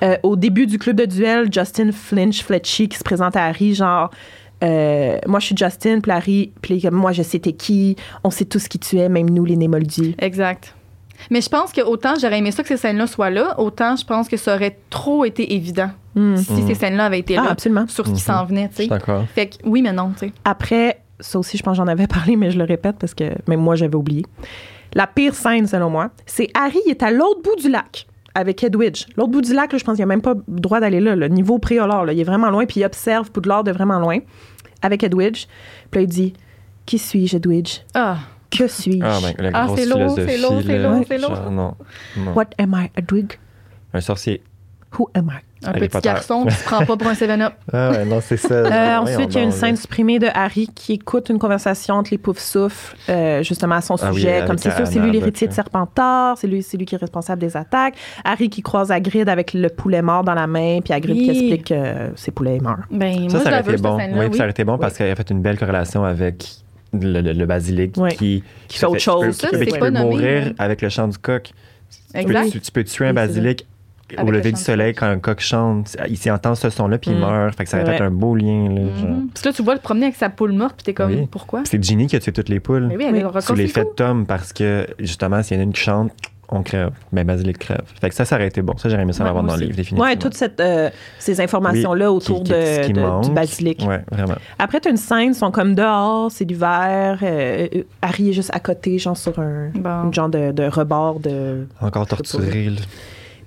Euh, 0.03 0.17
au 0.23 0.35
début 0.35 0.65
du 0.65 0.77
club 0.77 0.97
de 0.97 1.05
duel, 1.05 1.47
Justin 1.51 1.91
Flinch 1.91 2.43
Fletchy 2.43 2.89
qui 2.89 2.97
se 2.97 3.03
présente 3.03 3.35
à 3.35 3.45
Harry, 3.45 3.73
genre. 3.73 4.09
Euh, 4.63 5.17
moi, 5.27 5.39
je 5.39 5.47
suis 5.47 5.57
Justin, 5.57 5.99
puis 5.99 6.11
Harry, 6.11 6.53
puis 6.61 6.81
moi, 6.89 7.11
je 7.11 7.21
sais 7.21 7.39
t'es 7.39 7.51
qui, 7.51 7.97
on 8.23 8.29
sait 8.29 8.45
tous 8.45 8.69
qui 8.69 8.79
tu 8.79 8.97
es, 8.97 9.09
même 9.09 9.29
nous, 9.29 9.43
les 9.43 9.57
Némoldus. 9.57 10.15
Exact. 10.19 10.73
Mais 11.29 11.41
je 11.41 11.49
pense 11.49 11.71
que 11.71 11.81
autant 11.81 12.13
j'aurais 12.19 12.39
aimé 12.39 12.51
ça 12.51 12.63
que 12.63 12.69
ces 12.69 12.77
scènes-là 12.77 13.07
soient 13.07 13.29
là, 13.29 13.59
autant 13.59 13.95
je 13.95 14.05
pense 14.05 14.27
que 14.27 14.37
ça 14.37 14.55
aurait 14.55 14.77
trop 14.89 15.25
été 15.25 15.53
évident 15.53 15.89
hmm. 16.15 16.37
si 16.37 16.45
ces 16.45 16.61
hmm. 16.61 16.75
scènes-là 16.75 17.05
avaient 17.05 17.19
été 17.19 17.37
ah, 17.37 17.55
là 17.55 17.85
sur 17.87 18.07
ce 18.07 18.13
qui 18.13 18.19
s'en 18.19 18.45
venait, 18.45 18.69
tu 18.69 18.75
sais. 18.75 18.87
D'accord. 18.87 19.25
Fait 19.33 19.47
que 19.47 19.55
oui, 19.65 19.81
mais 19.81 19.93
non, 19.93 20.11
tu 20.11 20.27
sais. 20.27 20.33
Après, 20.43 21.01
ça 21.19 21.39
aussi, 21.39 21.57
je 21.57 21.63
pense 21.63 21.77
que 21.77 21.83
j'en 21.83 21.87
avais 21.87 22.07
parlé, 22.07 22.35
mais 22.35 22.51
je 22.51 22.57
le 22.57 22.63
répète 22.65 22.97
parce 22.99 23.13
que 23.13 23.31
même 23.47 23.59
moi, 23.59 23.75
j'avais 23.75 23.95
oublié. 23.95 24.25
La 24.93 25.07
pire 25.07 25.33
scène, 25.33 25.67
selon 25.67 25.89
moi, 25.89 26.11
c'est 26.25 26.49
Harry 26.53 26.81
est 26.87 27.03
à 27.03 27.11
l'autre 27.11 27.41
bout 27.41 27.55
du 27.59 27.69
lac 27.69 28.07
avec 28.35 28.63
Edwidge. 28.63 29.05
L'autre 29.15 29.31
bout 29.31 29.41
du 29.41 29.53
lac, 29.53 29.75
je 29.75 29.83
pense 29.83 29.95
qu'il 29.95 30.05
n'y 30.05 30.11
a 30.11 30.13
même 30.13 30.21
pas 30.21 30.33
le 30.33 30.59
droit 30.59 30.79
d'aller 30.79 30.99
là. 30.99 31.15
Le 31.15 31.27
niveau 31.27 31.59
préolard, 31.59 32.11
il 32.11 32.19
est 32.19 32.23
vraiment 32.23 32.49
loin, 32.49 32.65
puis 32.65 32.79
il 32.79 32.85
observe 32.85 33.31
Poudlard 33.31 33.63
de 33.63 33.71
vraiment 33.71 33.99
loin 33.99 34.19
avec 34.81 35.03
Edwidge. 35.03 35.45
Puis 35.91 35.99
là, 35.99 36.01
il 36.01 36.07
dit 36.07 36.33
Qui 36.85 36.97
suis-je, 36.97 37.37
Edwidge? 37.37 37.79
Ah. 37.93 38.17
Que 38.49 38.67
suis-je? 38.67 39.03
Ah, 39.03 39.19
ben, 39.21 39.33
la 39.39 39.49
ah, 39.53 39.67
c'est 39.75 39.85
lourd, 39.85 40.15
c'est 40.15 40.37
lourd, 40.37 40.61
c'est 40.65 40.79
lourd, 40.79 41.03
c'est 41.07 41.17
lourd. 41.17 41.51
Non, 41.51 41.75
non. 42.15 42.33
What 42.33 42.49
am 42.59 42.75
I, 42.77 42.89
Edwidge 42.95 43.37
Un 43.93 44.01
sorcier. 44.01 44.43
Who 44.97 45.09
am 45.15 45.31
I? 45.31 45.41
Un 45.65 45.73
petit 45.73 45.99
garçon 46.01 46.45
qui 46.45 46.55
se 46.55 46.63
prend 46.63 46.85
pas 46.85 46.97
pour 46.97 47.07
un 47.07 47.13
7-up. 47.13 47.53
Ah 47.73 47.91
ouais, 47.91 48.05
non, 48.05 48.19
c'est 48.21 48.37
ça. 48.37 48.53
Euh, 48.53 48.97
ensuite, 48.97 49.33
il 49.33 49.37
y 49.37 49.39
a 49.39 49.43
une 49.43 49.51
scène 49.51 49.75
supprimée 49.75 50.19
de 50.19 50.27
Harry 50.33 50.69
qui 50.73 50.93
écoute 50.93 51.29
une 51.29 51.39
conversation 51.39 51.95
entre 51.95 52.11
les 52.11 52.17
poufs 52.17 52.39
souffles, 52.39 52.95
euh, 53.09 53.41
justement 53.41 53.75
à 53.75 53.81
son 53.81 53.95
ah 53.95 54.11
sujet. 54.11 54.43
comme 54.45 54.57
c'est 54.57 54.71
sûr, 54.71 54.85
c'est 54.85 54.99
lui 54.99 55.11
l'héritier 55.11 55.47
de 55.47 55.53
Serpentard, 55.53 56.37
c'est 56.37 56.47
lui, 56.47 56.61
c'est 56.61 56.77
lui 56.77 56.85
qui 56.85 56.95
est 56.95 56.99
responsable 56.99 57.41
des 57.41 57.57
attaques. 57.57 57.95
Harry 58.23 58.49
qui 58.49 58.61
croise 58.61 58.91
Hagrid 58.91 59.27
avec 59.29 59.53
le 59.53 59.69
poulet 59.69 60.01
mort 60.01 60.23
dans 60.23 60.33
la 60.33 60.47
main, 60.47 60.79
puis 60.83 60.93
Hagrid 60.93 61.17
qui 61.17 61.29
explique 61.29 61.65
que 61.65 62.11
ses 62.15 62.31
poulets 62.31 62.59
meurent. 62.59 62.85
Ben, 62.91 63.29
ça, 63.29 63.37
moi, 63.37 63.43
ça 63.43 63.49
aurait 63.49 63.73
été 63.73 63.81
bon. 63.81 63.97
Oui, 63.97 64.33
ça 64.35 64.43
aurait 64.43 64.51
été 64.51 64.63
bon 64.63 64.77
parce 64.77 64.97
qu'il 64.97 65.05
a 65.05 65.15
fait 65.15 65.29
une 65.29 65.41
belle 65.41 65.57
corrélation 65.57 66.03
avec 66.03 66.45
le, 66.93 67.45
basilic 67.45 67.93
qui, 68.17 68.43
qui 68.67 68.77
fait 68.77 68.85
autre 68.85 68.99
chose. 68.99 69.37
Qui, 69.37 69.77
peut 69.79 69.91
mourir 69.91 70.53
avec 70.57 70.81
le 70.81 70.89
chant 70.89 71.07
du 71.07 71.17
coq. 71.17 71.51
Exact. 72.13 72.51
Tu, 72.51 72.71
peux, 72.71 72.83
tuer 72.83 73.07
un 73.07 73.13
basilic 73.13 73.65
au 74.21 74.31
lever 74.31 74.51
du 74.51 74.59
soleil, 74.59 74.93
quand 74.93 75.07
un 75.07 75.19
coq 75.19 75.39
chante, 75.39 75.95
il 76.07 76.17
s'y 76.17 76.29
entend 76.29 76.55
ce 76.55 76.69
son-là, 76.69 76.97
puis 76.97 77.11
il 77.11 77.17
mm. 77.17 77.19
meurt. 77.19 77.55
Fait 77.55 77.63
que 77.63 77.69
ça 77.69 77.81
aurait 77.81 77.97
fait 77.97 78.03
un 78.03 78.11
beau 78.11 78.35
lien. 78.35 78.69
Là, 78.69 78.81
mm-hmm. 78.81 79.27
Puis 79.33 79.43
là, 79.45 79.53
tu 79.53 79.63
vois 79.63 79.75
le 79.75 79.79
promener 79.79 80.07
avec 80.07 80.15
sa 80.15 80.29
poule 80.29 80.53
morte, 80.53 80.75
puis 80.77 80.83
t'es 80.85 80.93
comme, 80.93 81.27
pourquoi? 81.27 81.63
C'est 81.65 81.83
Ginny 81.83 82.07
qui 82.07 82.15
a 82.15 82.19
tué 82.19 82.31
toutes 82.31 82.49
les 82.49 82.59
poules. 82.59 82.87
Mais 82.87 82.97
oui, 82.97 83.05
elle 83.07 83.25
oui. 83.25 83.41
Tu 83.45 83.55
les 83.55 83.67
fait 83.67 83.87
Tom 83.95 84.25
parce 84.25 84.53
que, 84.53 84.87
justement, 84.99 85.41
s'il 85.43 85.57
y 85.57 85.59
en 85.59 85.61
a 85.61 85.63
une 85.63 85.73
qui 85.73 85.81
chante, 85.81 86.11
on 86.53 86.61
crève. 86.61 86.91
Mais 87.11 87.23
ben, 87.23 87.35
Basilic 87.35 87.57
crève. 87.57 87.83
Fait 87.99 88.09
que 88.09 88.15
ça, 88.15 88.25
ça 88.25 88.35
aurait 88.35 88.47
été 88.47 88.61
bon. 88.61 88.77
Ça, 88.77 88.89
j'aurais 88.89 89.03
aimé 89.03 89.13
ça 89.13 89.25
avoir 89.25 89.43
dans 89.43 89.55
le 89.55 89.61
livre, 89.61 89.75
définitivement. 89.75 90.03
Ouais, 90.03 90.15
toutes 90.15 90.35
cette, 90.35 90.59
euh, 90.59 90.89
ces 91.19 91.41
informations-là 91.41 92.11
autour 92.11 92.41
de, 92.41 93.23
du 93.23 93.31
basilic. 93.31 93.83
Ouais, 93.87 94.01
vraiment. 94.11 94.35
Après, 94.59 94.79
tu 94.79 94.87
as 94.87 94.91
une 94.91 94.97
scène, 94.97 95.29
ils 95.29 95.35
sont 95.35 95.51
comme 95.51 95.75
dehors, 95.75 96.31
c'est 96.31 96.45
l'hiver. 96.45 97.19
Euh, 97.23 97.67
Harry 98.01 98.29
est 98.29 98.33
juste 98.33 98.51
à 98.53 98.59
côté, 98.59 98.99
genre 98.99 99.17
sur 99.17 99.39
un, 99.39 99.71
genre 100.11 100.29
de, 100.29 100.51
de 100.51 100.63
rebord 100.63 101.19
de. 101.19 101.67
Encore 101.81 102.07
torturé, 102.07 102.65
là 102.65 102.81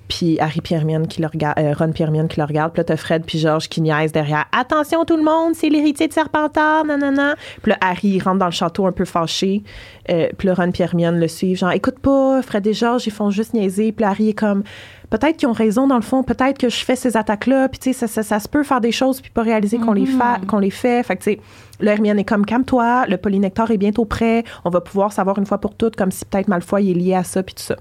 puis 0.07 0.39
Harry 0.39 0.61
Pierre 0.61 0.83
qui 1.09 1.21
le 1.21 1.27
regarde, 1.27 1.59
euh, 1.59 1.73
Ron 1.77 1.91
Pierre 1.91 2.11
qui 2.29 2.39
le 2.39 2.45
regarde, 2.45 2.73
puis 2.73 2.79
là 2.79 2.83
t'as 2.83 2.97
Fred 2.97 3.23
puis 3.25 3.39
George 3.39 3.67
qui 3.69 3.81
niaise 3.81 4.11
derrière. 4.11 4.45
Attention 4.51 5.05
tout 5.05 5.17
le 5.17 5.23
monde, 5.23 5.53
c'est 5.55 5.69
l'héritier 5.69 6.07
de 6.07 6.13
Serpentard, 6.13 6.85
nanana. 6.85 7.35
Puis 7.61 7.71
là 7.71 7.77
Harry 7.81 8.09
il 8.09 8.21
rentre 8.21 8.39
dans 8.39 8.45
le 8.45 8.51
château 8.51 8.85
un 8.85 8.91
peu 8.91 9.05
fâché, 9.05 9.63
euh, 10.09 10.27
puis 10.37 10.47
là 10.47 10.53
Ron 10.53 10.71
Pierre 10.71 10.95
le 10.95 11.27
suit, 11.27 11.55
genre 11.55 11.71
écoute 11.71 11.99
pas, 11.99 12.41
Fred 12.41 12.65
et 12.67 12.73
George 12.73 13.07
ils 13.07 13.11
font 13.11 13.29
juste 13.29 13.53
niaiser, 13.53 13.91
puis 13.91 14.05
Harry 14.05 14.29
est 14.29 14.33
comme 14.33 14.63
peut-être 15.09 15.37
qu'ils 15.37 15.47
ont 15.47 15.53
raison 15.53 15.87
dans 15.87 15.95
le 15.95 16.01
fond, 16.01 16.23
peut-être 16.23 16.57
que 16.57 16.69
je 16.69 16.83
fais 16.83 16.95
ces 16.95 17.17
attaques-là, 17.17 17.69
puis 17.69 17.79
tu 17.79 17.93
sais, 17.93 18.07
ça, 18.07 18.23
ça, 18.23 18.39
se 18.39 18.47
peut 18.47 18.63
faire 18.63 18.81
des 18.81 18.91
choses 18.91 19.21
puis 19.21 19.31
pas 19.31 19.41
réaliser 19.41 19.77
qu'on 19.77 19.93
les 19.93 20.05
fait, 20.05 20.17
mm-hmm. 20.17 20.45
qu'on 20.45 20.59
les 20.59 20.69
fait. 20.69 21.03
Fait 21.03 21.15
que 21.15 21.23
tu 21.23 21.31
sais, 21.31 21.39
le 21.79 21.89
Hermione 21.89 22.19
est 22.19 22.25
comme 22.25 22.45
calme-toi, 22.45 23.05
le 23.07 23.17
polynectar 23.17 23.71
est 23.71 23.77
bientôt 23.77 24.05
prêt, 24.05 24.43
on 24.65 24.69
va 24.69 24.81
pouvoir 24.81 25.13
savoir 25.13 25.37
une 25.37 25.45
fois 25.45 25.59
pour 25.59 25.75
toutes 25.75 25.95
comme 25.95 26.11
si 26.11 26.25
peut-être 26.25 26.47
Malfoy 26.47 26.91
est 26.91 26.93
lié 26.93 27.13
à 27.15 27.23
ça 27.23 27.43
puis 27.43 27.55
tout 27.55 27.63
ça. 27.63 27.75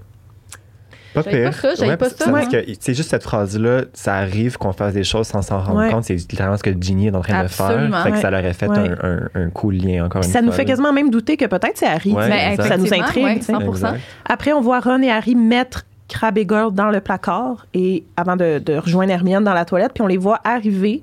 Pas 1.23 1.31
pire. 1.31 1.51
Pas 1.51 1.53
ça, 1.53 1.75
j'avais 1.75 1.97
pas 1.97 2.11
ça. 2.11 2.31
Parce 2.31 2.49
que 2.49 2.59
c'est 2.79 2.95
juste 2.95 3.11
cette 3.11 3.23
phrase-là, 3.23 3.83
ça 3.95 4.15
arrive 4.15 4.59
qu'on 4.59 4.73
fasse 4.73 4.95
des 4.95 5.05
choses 5.05 5.27
sans 5.27 5.43
s'en 5.43 5.61
rendre 5.61 5.91
compte. 5.91 6.05
C'est 6.05 6.15
littéralement 6.15 6.57
ce 6.57 6.63
que 6.63 6.71
Ginny 6.79 7.09
est 7.09 7.15
en 7.15 7.23
train 7.23 7.43
de 7.43 7.49
faire. 7.49 8.03
Fait 8.03 8.13
que 8.13 8.19
ça 8.19 8.31
leur 8.31 8.41
aurait 8.41 8.53
fait 8.53 8.69
un, 8.69 8.97
un, 9.03 9.29
un, 9.35 9.51
cool 9.51 9.77
lien 9.77 10.05
encore 10.05 10.23
une 10.23 10.25
ça 10.25 10.33
fois. 10.33 10.41
Ça 10.41 10.47
nous 10.47 10.53
fait 10.53 10.65
quasiment 10.65 10.93
même 10.93 11.11
douter 11.11 11.37
que 11.37 11.47
peut-être 11.47 11.77
c'est 11.77 11.87
Harry. 11.87 12.15
Mais 12.15 12.57
ça 12.57 12.77
nous 12.77 12.93
intrigue. 12.93 13.43
100%. 13.43 13.95
Après, 14.25 14.53
on 14.53 14.61
voit 14.61 14.81
Ron 14.81 15.03
et 15.03 15.11
Harry 15.11 15.35
mettre 15.35 15.85
Crabbe 16.09 16.39
et 16.39 16.47
Girl 16.49 16.73
dans 16.73 16.91
le 16.91 17.01
placard 17.01 17.67
et 17.75 18.05
avant 18.17 18.37
de, 18.37 18.59
de 18.59 18.75
rejoindre 18.75 19.13
Hermione 19.13 19.45
dans 19.45 19.55
la 19.55 19.65
toilette, 19.65 19.93
puis 19.93 20.03
on 20.03 20.07
les 20.07 20.17
voit 20.17 20.41
arriver 20.45 21.03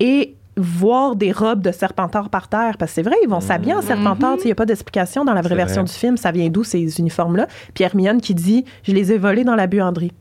et 0.00 0.34
voir 0.56 1.16
des 1.16 1.32
robes 1.32 1.62
de 1.62 1.72
Serpentard 1.72 2.30
par 2.30 2.48
terre. 2.48 2.76
Parce 2.78 2.92
que 2.92 2.94
c'est 2.96 3.02
vrai, 3.02 3.16
ils 3.22 3.28
vont 3.28 3.40
s'habiller 3.40 3.74
en 3.74 3.80
mm-hmm. 3.80 3.86
Serpentard. 3.86 4.36
Il 4.40 4.46
n'y 4.46 4.52
a 4.52 4.54
pas 4.54 4.66
d'explication 4.66 5.24
dans 5.24 5.34
la 5.34 5.42
vraie 5.42 5.56
version 5.56 5.82
du 5.82 5.92
film. 5.92 6.16
Ça 6.16 6.32
vient 6.32 6.48
d'où 6.48 6.64
ces 6.64 6.98
uniformes-là? 6.98 7.46
Puis 7.74 7.84
Hermione 7.84 8.20
qui 8.20 8.34
dit 8.34 8.64
Je 8.82 8.92
les 8.92 9.12
ai 9.12 9.18
volés 9.18 9.44
dans 9.44 9.56
la 9.56 9.66
buanderie. 9.66 10.12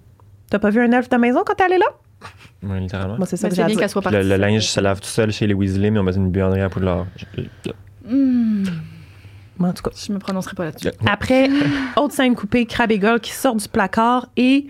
T'as 0.49 0.59
pas 0.59 0.69
vu 0.69 0.81
un 0.81 0.91
elfe 0.91 1.09
de 1.09 1.17
maison 1.17 1.41
quand 1.45 1.55
t'es 1.55 1.63
allé 1.63 1.77
là? 1.77 1.85
Oui, 2.63 2.79
littéralement. 2.79 3.17
Moi, 3.17 3.25
c'est 3.25 3.37
ça 3.37 3.49
que 3.49 3.55
bien 3.55 3.75
qu'elle 3.75 3.89
soit 3.89 4.01
partie. 4.01 4.17
Le, 4.17 4.37
linge 4.37 4.67
se 4.67 4.79
lave 4.79 4.99
tout 5.01 5.07
seul 5.07 5.31
chez 5.31 5.47
les 5.47 5.53
Weasley, 5.53 5.91
mais 5.91 5.99
on 5.99 6.03
met 6.03 6.15
une 6.15 6.29
buanderie 6.29 6.61
à 6.61 6.69
Poudlard. 6.69 7.05
Mm. 8.05 8.65
en 9.59 9.73
tout 9.73 9.83
cas. 9.83 9.91
Je 9.95 10.13
me 10.13 10.19
prononcerai 10.19 10.55
pas 10.55 10.65
là-dessus. 10.65 10.89
Après, 11.05 11.49
autre 11.97 12.13
scène 12.13 12.35
coupée, 12.35 12.65
Crabbe 12.65 12.91
et 12.91 13.19
qui 13.21 13.31
sort 13.31 13.55
du 13.55 13.67
placard 13.67 14.27
et 14.37 14.67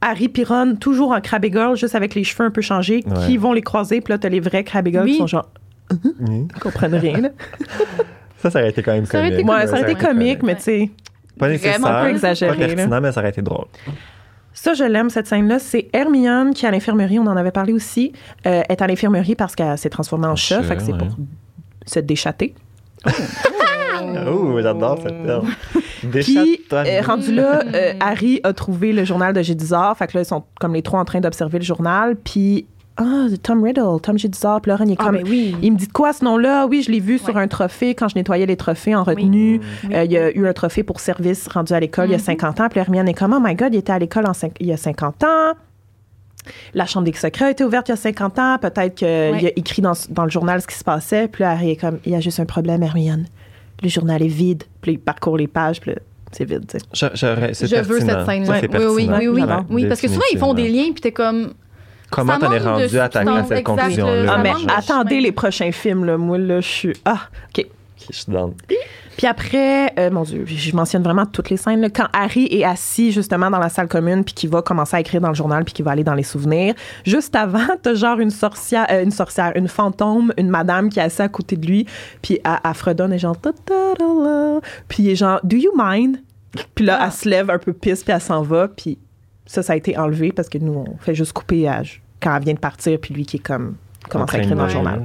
Harry 0.00 0.28
Piron, 0.28 0.76
toujours 0.76 1.12
en 1.12 1.20
Crabbe 1.20 1.46
Girl, 1.50 1.76
juste 1.76 1.94
avec 1.94 2.14
les 2.14 2.24
cheveux 2.24 2.44
un 2.44 2.50
peu 2.50 2.60
changés, 2.60 3.04
qui 3.26 3.36
vont 3.36 3.52
les 3.52 3.62
croiser. 3.62 4.00
Puis 4.00 4.12
là, 4.12 4.18
t'as 4.18 4.28
les 4.28 4.40
vrais 4.40 4.64
Crabbe 4.64 4.88
Girl 4.88 5.06
qui 5.06 5.16
sont 5.16 5.26
genre. 5.26 5.48
Ils 6.28 6.46
comprennent 6.60 6.94
rien. 6.94 7.30
ça, 8.38 8.50
ça 8.50 8.58
aurait 8.58 8.70
été 8.70 8.82
quand 8.82 8.92
même 8.92 9.06
ça 9.06 9.18
comique. 9.18 9.40
Été 9.40 9.46
ça 9.46 9.72
aurait 9.72 9.92
été 9.92 9.94
comique, 9.94 10.42
mais 10.42 10.56
tu 10.56 10.62
sais. 10.62 10.90
Pas 11.38 11.48
nécessaire. 11.48 11.80
Vraiment 11.80 11.96
un 11.98 12.04
peu 12.04 12.10
exagéré. 12.10 12.56
Pas 12.56 12.66
pertinent, 12.66 13.00
mais 13.00 13.12
ça 13.12 13.20
aurait 13.20 13.30
été 13.30 13.42
drôle. 13.42 13.66
Ça, 14.52 14.72
je 14.72 14.84
l'aime, 14.84 15.10
cette 15.10 15.26
scène-là. 15.26 15.58
C'est 15.58 15.88
Hermione 15.92 16.54
qui, 16.54 16.64
à 16.64 16.70
l'infirmerie, 16.70 17.18
on 17.18 17.26
en 17.26 17.36
avait 17.36 17.50
parlé 17.50 17.72
aussi, 17.72 18.12
euh, 18.46 18.62
est 18.68 18.80
à 18.80 18.86
l'infirmerie 18.86 19.34
parce 19.34 19.56
qu'elle 19.56 19.76
s'est 19.76 19.90
transformée 19.90 20.28
en 20.28 20.36
chat. 20.36 20.62
Fait 20.62 20.76
que 20.76 20.82
c'est 20.82 20.96
pour 20.96 21.08
se 21.86 21.98
déchatter. 21.98 22.54
Oh, 23.06 23.10
j'adore 24.62 24.98
cette 25.02 25.22
terme. 25.24 25.48
Puis, 26.10 26.60
euh, 26.72 27.00
rendu 27.02 27.34
là, 27.34 27.62
euh, 27.74 27.92
Harry 28.00 28.40
a 28.44 28.52
trouvé 28.52 28.92
le 28.92 29.04
journal 29.04 29.32
de 29.32 29.42
Gédizard. 29.42 29.96
Fait 29.96 30.06
que 30.06 30.16
là, 30.16 30.22
ils 30.22 30.26
sont 30.26 30.44
comme 30.60 30.74
les 30.74 30.82
trois 30.82 31.00
en 31.00 31.04
train 31.04 31.20
d'observer 31.20 31.58
le 31.58 31.64
journal. 31.64 32.16
Puis, 32.16 32.66
ah, 32.96 33.26
Tom 33.42 33.64
Riddle, 33.64 34.00
Tom 34.02 34.18
Gédizard. 34.18 34.60
Puis 34.60 34.70
là, 34.70 34.78
il 34.84 34.92
est 34.92 34.96
ah, 34.98 35.04
comme. 35.04 35.18
Oui. 35.24 35.56
Il 35.62 35.72
me 35.72 35.78
dit 35.78 35.88
de 35.88 35.92
quoi 35.92 36.12
ce 36.12 36.24
nom-là? 36.24 36.66
Oui, 36.66 36.82
je 36.82 36.92
l'ai 36.92 37.00
vu 37.00 37.18
sur 37.18 37.36
un 37.36 37.48
trophée 37.48 37.94
quand 37.94 38.08
je 38.08 38.14
nettoyais 38.14 38.46
les 38.46 38.56
trophées 38.56 38.94
en 38.94 39.02
retenue. 39.02 39.60
Euh, 39.92 40.04
il 40.04 40.12
y 40.12 40.16
a 40.16 40.30
eu 40.30 40.46
un 40.46 40.52
trophée 40.52 40.82
pour 40.82 41.00
service 41.00 41.48
rendu 41.48 41.72
à 41.72 41.80
l'école 41.80 42.08
il 42.08 42.12
y 42.12 42.14
a 42.14 42.18
50 42.18 42.56
mm-hmm. 42.56 42.62
ans. 42.62 42.68
Puis 42.68 42.80
Hermione 42.80 43.08
est 43.08 43.14
comme, 43.14 43.32
oh 43.32 43.40
my 43.42 43.54
God, 43.54 43.74
il 43.74 43.78
était 43.78 43.92
à 43.92 43.98
l'école 43.98 44.24
il 44.60 44.66
y 44.66 44.72
a 44.72 44.76
50 44.76 45.24
ans. 45.24 45.52
La 46.74 46.84
chambre 46.84 47.06
des 47.06 47.12
secrets 47.14 47.46
a 47.46 47.50
été 47.50 47.64
ouverte 47.64 47.88
il 47.88 47.92
y 47.92 47.94
a 47.94 47.96
50 47.96 48.38
ans. 48.38 48.58
Peut-être 48.60 48.94
qu'il 48.94 49.08
a 49.08 49.50
écrit 49.56 49.82
dans, 49.82 49.94
dans, 50.10 50.24
le 50.24 50.30
journal 50.30 50.60
ce 50.60 50.66
qui 50.66 50.76
se 50.76 50.84
passait. 50.84 51.26
Puis 51.26 51.42
là, 51.42 51.52
Harry 51.52 51.70
est 51.70 51.76
comme, 51.76 51.98
il 52.04 52.12
y 52.12 52.14
a 52.14 52.20
juste 52.20 52.38
un 52.38 52.44
problème, 52.44 52.82
Hermione 52.82 53.26
le 53.82 53.88
journal 53.88 54.22
est 54.22 54.28
vide. 54.28 54.64
Puis 54.80 54.92
il 54.92 54.98
parcourt 54.98 55.36
les 55.36 55.48
pages. 55.48 55.80
Puis 55.80 55.92
c'est 56.32 56.44
vide. 56.44 56.64
Je, 56.92 57.06
je, 57.14 57.66
je 57.66 57.82
veux 57.82 58.00
cette 58.00 58.26
scène-là. 58.26 58.60
Oui, 58.90 59.08
oui, 59.08 59.28
oui, 59.28 59.42
oui, 59.70 59.86
parce 59.86 60.00
que 60.00 60.08
souvent, 60.08 60.24
ils 60.32 60.38
font 60.38 60.54
des 60.54 60.68
liens, 60.68 60.92
puis 60.92 61.00
t'es 61.00 61.12
comme. 61.12 61.54
Comment 62.10 62.38
t'en 62.38 62.52
es 62.52 62.58
rendu 62.58 62.98
à, 62.98 63.08
ta, 63.08 63.20
à 63.20 63.44
cette 63.44 63.64
conclusion-là? 63.64 64.34
Ah, 64.34 64.38
mais 64.38 64.52
attendez 64.68 65.20
les 65.20 65.32
prochains 65.32 65.72
films, 65.72 66.04
là. 66.04 66.16
Moi, 66.16 66.38
là, 66.38 66.60
je 66.60 66.68
suis. 66.68 66.92
Ah, 67.04 67.28
OK. 67.48 67.66
Je 68.10 68.16
suis 68.16 68.32
dans. 68.32 68.52
Puis 69.16 69.26
après, 69.26 69.92
euh, 69.98 70.10
mon 70.10 70.22
Dieu, 70.22 70.44
je 70.44 70.76
mentionne 70.76 71.02
vraiment 71.02 71.26
toutes 71.26 71.50
les 71.50 71.56
scènes. 71.56 71.80
Là. 71.80 71.88
Quand 71.90 72.08
Harry 72.12 72.48
est 72.50 72.64
assis 72.64 73.12
justement 73.12 73.50
dans 73.50 73.58
la 73.58 73.68
salle 73.68 73.88
commune, 73.88 74.24
puis 74.24 74.34
qu'il 74.34 74.50
va 74.50 74.62
commencer 74.62 74.96
à 74.96 75.00
écrire 75.00 75.20
dans 75.20 75.28
le 75.28 75.34
journal, 75.34 75.64
puis 75.64 75.72
qu'il 75.72 75.84
va 75.84 75.92
aller 75.92 76.04
dans 76.04 76.14
les 76.14 76.24
souvenirs, 76.24 76.74
juste 77.06 77.34
avant, 77.36 77.66
t'as 77.82 77.94
genre 77.94 78.18
une 78.18 78.30
sorcière, 78.30 78.86
euh, 78.90 79.04
une 79.04 79.12
sorcière, 79.12 79.52
une 79.54 79.68
fantôme, 79.68 80.32
une 80.36 80.48
madame 80.48 80.88
qui 80.88 80.98
est 80.98 81.02
assise 81.02 81.20
à 81.20 81.28
côté 81.28 81.56
de 81.56 81.66
lui, 81.66 81.86
puis 82.22 82.40
elle, 82.44 82.58
elle 82.64 82.74
fredonne 82.74 83.12
et 83.12 83.18
genre, 83.18 83.36
puis 84.88 85.02
il 85.02 85.10
est 85.10 85.16
genre, 85.16 85.40
do 85.44 85.56
you 85.56 85.72
mind? 85.76 86.18
Puis 86.74 86.84
là, 86.84 87.00
elle 87.04 87.12
se 87.12 87.28
lève 87.28 87.50
un 87.50 87.58
peu 87.58 87.72
pisse, 87.72 88.02
puis 88.02 88.12
elle 88.12 88.20
s'en 88.20 88.42
va, 88.42 88.68
puis 88.68 88.98
ça, 89.46 89.62
ça 89.62 89.74
a 89.74 89.76
été 89.76 89.96
enlevé 89.96 90.32
parce 90.32 90.48
que 90.48 90.58
nous, 90.58 90.72
on 90.72 90.96
fait 90.98 91.14
juste 91.14 91.32
couper 91.32 91.70
quand 92.20 92.36
elle 92.36 92.42
vient 92.42 92.54
de 92.54 92.58
partir, 92.58 92.98
puis 93.00 93.14
lui 93.14 93.26
qui 93.26 93.36
est 93.36 93.40
comme, 93.40 93.76
commence 94.08 94.34
à 94.34 94.38
écrire 94.38 94.56
dans 94.56 94.64
le 94.64 94.70
journal. 94.70 95.02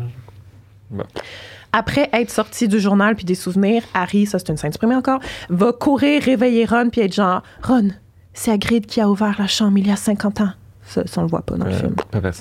Après 1.71 2.09
être 2.13 2.31
sorti 2.31 2.67
du 2.67 2.79
journal 2.79 3.15
puis 3.15 3.25
des 3.25 3.35
souvenirs, 3.35 3.83
Harry, 3.93 4.25
ça 4.25 4.39
c'est 4.39 4.49
une 4.49 4.57
scène 4.57 4.71
supprimée 4.71 4.95
encore, 4.95 5.19
va 5.49 5.71
courir 5.71 6.23
réveiller 6.23 6.65
Ron 6.65 6.89
puis 6.89 7.01
être 7.01 7.13
genre 7.13 7.43
Ron, 7.63 7.89
c'est 8.33 8.51
Hagrid 8.51 8.85
qui 8.85 9.01
a 9.01 9.09
ouvert 9.09 9.35
la 9.39 9.47
chambre 9.47 9.77
il 9.77 9.87
y 9.87 9.91
a 9.91 9.95
50 9.95 10.41
ans. 10.41 10.51
Ça, 10.83 11.05
ça 11.05 11.21
on 11.21 11.23
le 11.23 11.29
voit 11.29 11.43
pas 11.43 11.55
dans 11.55 11.65
le 11.65 11.71
euh, 11.71 11.79
film. 11.79 11.95
Pas. 11.95 12.31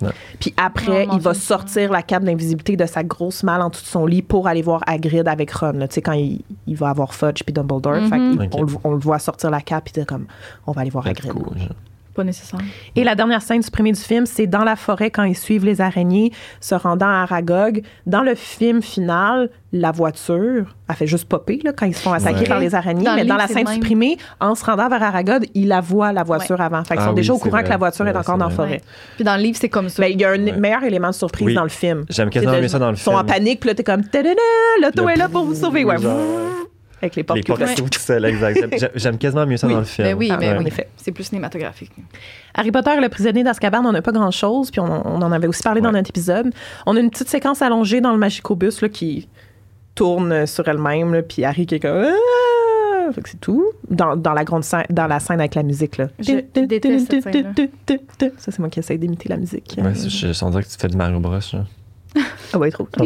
Puis 0.40 0.54
après, 0.56 1.06
il 1.12 1.20
va 1.20 1.34
sortir 1.34 1.92
la 1.92 2.02
cape 2.02 2.24
d'invisibilité 2.24 2.76
de 2.76 2.86
sa 2.86 3.04
grosse 3.04 3.42
malle 3.42 3.60
en 3.60 3.68
dessous 3.68 3.82
de 3.82 3.88
son 3.88 4.06
lit 4.06 4.22
pour 4.22 4.46
aller 4.46 4.62
voir 4.62 4.82
Hagrid 4.86 5.28
avec 5.28 5.52
Ron. 5.52 5.72
Tu 5.72 5.86
sais, 5.90 6.02
quand 6.02 6.12
il, 6.12 6.42
va 6.68 6.88
avoir 6.88 7.12
Fudge 7.12 7.42
puis 7.44 7.52
Dumbledore. 7.52 7.96
Mm-hmm. 7.96 8.78
on, 8.84 8.92
le 8.92 8.98
voit 8.98 9.18
sortir 9.18 9.50
la 9.50 9.60
cape 9.60 9.90
puis 9.92 10.04
comme, 10.06 10.26
on 10.66 10.72
va 10.72 10.80
aller 10.80 10.90
voir 10.90 11.06
Hagrid 11.06 11.32
nécessaire. 12.24 12.60
Et 12.96 13.04
la 13.04 13.14
dernière 13.14 13.42
scène 13.42 13.62
supprimée 13.62 13.92
du 13.92 14.00
film, 14.00 14.26
c'est 14.26 14.46
dans 14.46 14.64
la 14.64 14.76
forêt 14.76 15.10
quand 15.10 15.24
ils 15.24 15.36
suivent 15.36 15.64
les 15.64 15.80
araignées 15.80 16.32
se 16.60 16.74
rendant 16.74 17.06
à 17.06 17.22
Aragog. 17.22 17.82
Dans 18.06 18.22
le 18.22 18.34
film 18.34 18.82
final, 18.82 19.50
la 19.72 19.92
voiture 19.92 20.74
a 20.88 20.94
fait 20.94 21.06
juste 21.06 21.26
popper 21.26 21.60
là, 21.62 21.72
quand 21.72 21.86
ils 21.86 21.94
se 21.94 22.00
font 22.00 22.12
attaquer 22.12 22.44
par 22.44 22.58
les 22.58 22.74
araignées. 22.74 23.08
mais 23.14 23.24
dans 23.24 23.36
la 23.36 23.46
scène 23.46 23.66
supprimée, 23.66 24.16
en 24.40 24.54
se 24.54 24.64
rendant 24.64 24.88
vers 24.88 25.02
Aragog, 25.02 25.46
ils 25.54 25.68
la 25.68 25.80
voient, 25.80 26.12
la 26.12 26.22
voiture 26.22 26.60
avant. 26.60 26.84
Fait 26.84 26.94
ils 26.94 27.00
ah 27.00 27.06
sont 27.06 27.12
déjà 27.12 27.34
au 27.34 27.38
courant 27.38 27.62
que 27.62 27.68
la 27.68 27.76
voiture 27.76 28.06
est 28.06 28.16
encore 28.16 28.38
dans 28.38 28.48
la 28.48 28.54
forêt. 28.54 28.80
Puis 29.16 29.24
dans 29.24 29.36
le 29.36 29.42
livre, 29.42 29.58
c'est 29.60 29.68
comme 29.68 29.88
ça. 29.88 30.02
Ben, 30.02 30.12
il 30.12 30.20
y 30.20 30.24
a 30.24 30.30
un 30.30 30.38
meilleur 30.38 30.84
élément 30.84 31.10
de 31.10 31.14
surprise 31.14 31.54
dans 31.54 31.62
le 31.62 31.68
film. 31.68 32.04
J'aime 32.08 32.30
quasiment 32.30 32.60
mieux 32.60 32.68
ça 32.68 32.78
dans 32.78 32.90
le 32.90 32.96
film. 32.96 33.12
Ils 33.12 33.16
sont 33.16 33.18
en 33.18 33.24
panique, 33.24 33.60
puis 33.60 33.68
là, 33.68 33.74
t'es 33.74 33.84
comme, 33.84 34.02
l'auto 34.82 35.08
est 35.08 35.16
là 35.16 35.28
pour 35.28 35.44
vous 35.44 35.54
sauver. 35.54 35.84
Ouais. 35.84 35.96
Avec 37.00 37.16
les 37.16 37.22
portes, 37.22 37.40
les 38.08 38.88
J'aime 38.94 39.18
quasiment 39.18 39.46
mieux 39.46 39.56
ça 39.56 39.68
dans 39.68 39.78
le 39.78 39.84
film. 39.84 40.08
Ben 40.08 40.14
oui, 40.16 40.32
mais 40.38 40.50
en 40.50 40.64
effet. 40.64 40.88
C'est 40.96 41.12
plus 41.12 41.24
cinématographique. 41.24 41.92
Harry 42.54 42.70
Potter 42.70 42.90
et 42.96 43.00
le 43.00 43.08
prisonnier 43.08 43.44
d'Azkaban, 43.44 43.84
on 43.84 43.92
n'a 43.92 44.02
pas 44.02 44.12
grand-chose, 44.12 44.70
puis 44.70 44.80
on, 44.80 44.86
en 44.86 45.32
avait 45.32 45.46
aussi 45.46 45.62
parlé 45.62 45.80
dans 45.80 45.92
notre 45.92 46.10
épisode. 46.10 46.52
On 46.86 46.96
a 46.96 47.00
une 47.00 47.10
petite 47.10 47.28
séquence 47.28 47.62
allongée 47.62 48.00
dans 48.00 48.12
le 48.12 48.18
Magicobus 48.18 48.82
là, 48.82 48.88
qui 48.88 49.28
tourne 49.94 50.46
sur 50.46 50.66
elle-même, 50.68 51.22
puis 51.22 51.44
Harry 51.44 51.66
qui 51.66 51.76
est 51.76 51.80
comme... 51.80 52.04
Ah! 52.04 52.58
c'est 53.24 53.40
tout. 53.40 53.64
Dans, 53.88 54.16
dans, 54.16 54.32
la 54.32 54.44
grande 54.44 54.64
scène, 54.64 54.84
dans 54.90 55.06
la 55.06 55.20
scène 55.20 55.40
avec 55.40 55.54
la 55.54 55.62
musique. 55.62 55.96
Là. 55.96 56.08
Je 56.18 56.40
déteste 56.60 57.10
cette 57.10 57.32
scène 57.32 57.54
Ça, 58.36 58.52
c'est 58.52 58.58
moi 58.58 58.68
qui 58.68 58.80
essaye 58.80 58.98
d'imiter 58.98 59.28
la 59.28 59.36
musique. 59.36 59.76
Ouais, 59.78 59.94
je, 59.94 60.32
sens 60.32 60.50
dire 60.52 60.62
que 60.62 60.68
tu 60.68 60.78
fais 60.78 60.88
du 60.88 60.96
Mario 60.96 61.20
Bros. 61.20 61.38
Ah 62.52 62.58
ouais, 62.58 62.70
trop. 62.70 62.88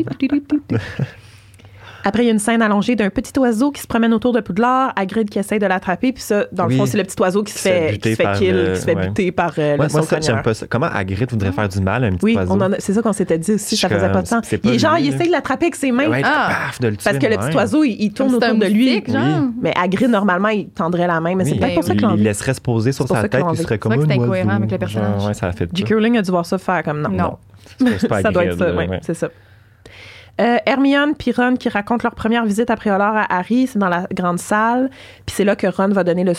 Après, 2.04 2.22
il 2.24 2.26
y 2.26 2.28
a 2.28 2.32
une 2.32 2.38
scène 2.38 2.62
allongée 2.62 2.96
d'un 2.96 3.10
petit 3.10 3.38
oiseau 3.38 3.70
qui 3.70 3.80
se 3.80 3.86
promène 3.86 4.12
autour 4.12 4.32
de 4.32 4.40
Poudlard, 4.40 4.92
Hagrid 4.96 5.30
qui 5.30 5.38
essaye 5.38 5.58
de 5.58 5.66
l'attraper, 5.66 6.12
puis 6.12 6.22
ça, 6.22 6.46
dans 6.52 6.66
le 6.66 6.76
fond, 6.76 6.86
c'est 6.86 6.98
le 6.98 7.04
petit 7.04 7.20
oiseau 7.20 7.42
qui 7.42 7.52
se 7.52 7.58
fait, 7.58 7.98
qui 7.98 8.10
se 8.10 8.16
fait 8.16 8.32
kill, 8.38 8.70
qui 8.74 8.80
se 8.80 8.84
fait 8.84 8.94
buter 8.94 9.32
par 9.32 9.52
euh, 9.58 9.72
le 9.72 9.76
Moi, 9.76 9.88
ça, 9.88 10.20
j'aime 10.20 10.42
pas 10.42 10.54
ça. 10.54 10.66
Comment 10.68 10.86
Hagrid 10.86 11.30
voudrait 11.30 11.52
faire 11.52 11.68
du 11.68 11.80
mal 11.80 12.04
à 12.04 12.06
un 12.08 12.12
petit 12.12 12.24
oui, 12.24 12.36
oiseau? 12.36 12.58
Oui, 12.58 12.76
c'est 12.78 12.92
ça 12.92 13.02
qu'on 13.02 13.12
s'était 13.12 13.38
dit 13.38 13.52
aussi, 13.52 13.76
ça 13.76 13.88
faisait 13.88 14.10
pas 14.10 14.22
de 14.22 14.28
sens. 14.28 14.44
Il, 14.64 14.78
genre, 14.78 14.98
il 14.98 15.14
essaye 15.14 15.28
de 15.28 15.32
l'attraper 15.32 15.66
avec 15.66 15.76
ses 15.76 15.92
mains. 15.92 16.10
ah, 16.24 16.70
de 16.80 16.88
le 16.88 16.96
tuer, 16.96 17.04
parce 17.04 17.18
que 17.18 17.26
le 17.26 17.36
petit 17.36 17.56
oiseau, 17.56 17.84
il, 17.84 18.12
tourne 18.12 18.34
autour 18.34 18.54
de 18.54 18.66
lui. 18.66 19.02
Mais 19.60 19.72
Hagrid, 19.76 20.10
normalement, 20.10 20.48
il 20.48 20.68
tendrait 20.68 21.06
la 21.06 21.20
main, 21.20 21.34
mais 21.34 21.44
c'est 21.44 21.56
peut-être 21.56 21.74
pour 21.74 21.84
ça 21.84 21.94
qu'il 21.94 22.08
Il 22.16 22.22
laisserait 22.22 22.54
se 22.54 22.60
poser 22.60 22.92
sur 22.92 23.08
sa 23.08 23.28
tête, 23.28 23.44
il 23.52 23.58
serait 23.58 23.78
comme 23.78 23.94
C'est 24.06 24.12
incohérent 24.12 24.56
avec 24.56 24.70
le 24.70 24.78
personnage. 24.78 25.26
Ouais, 25.26 25.66
J.K. 25.72 25.88
Rowling 25.90 26.18
a 26.18 26.22
dû 26.22 26.30
voir 26.30 26.46
ça 26.46 26.58
faire 26.58 26.82
comme 26.82 27.00
non. 27.00 27.10
Non. 27.10 27.38
Ça 27.98 28.30
doit 28.30 28.44
être 28.44 28.58
ça, 28.58 28.66
c'est 29.02 29.14
ça. 29.14 29.28
Euh, 30.40 30.57
Hermione 30.64 31.14
puis 31.14 31.33
Ron 31.33 31.57
qui 31.57 31.68
racontent 31.68 32.03
leur 32.03 32.14
première 32.14 32.45
visite 32.45 32.71
après 32.71 32.90
Poudlard 32.90 33.16
à 33.16 33.37
Harry, 33.37 33.66
c'est 33.66 33.79
dans 33.79 33.88
la 33.88 34.07
grande 34.12 34.38
salle. 34.38 34.90
Puis 35.27 35.35
c'est 35.37 35.45
là 35.45 35.57
que 35.57 35.66
Ron 35.66 35.88
va 35.88 36.05
donner 36.05 36.25
le 36.25 36.33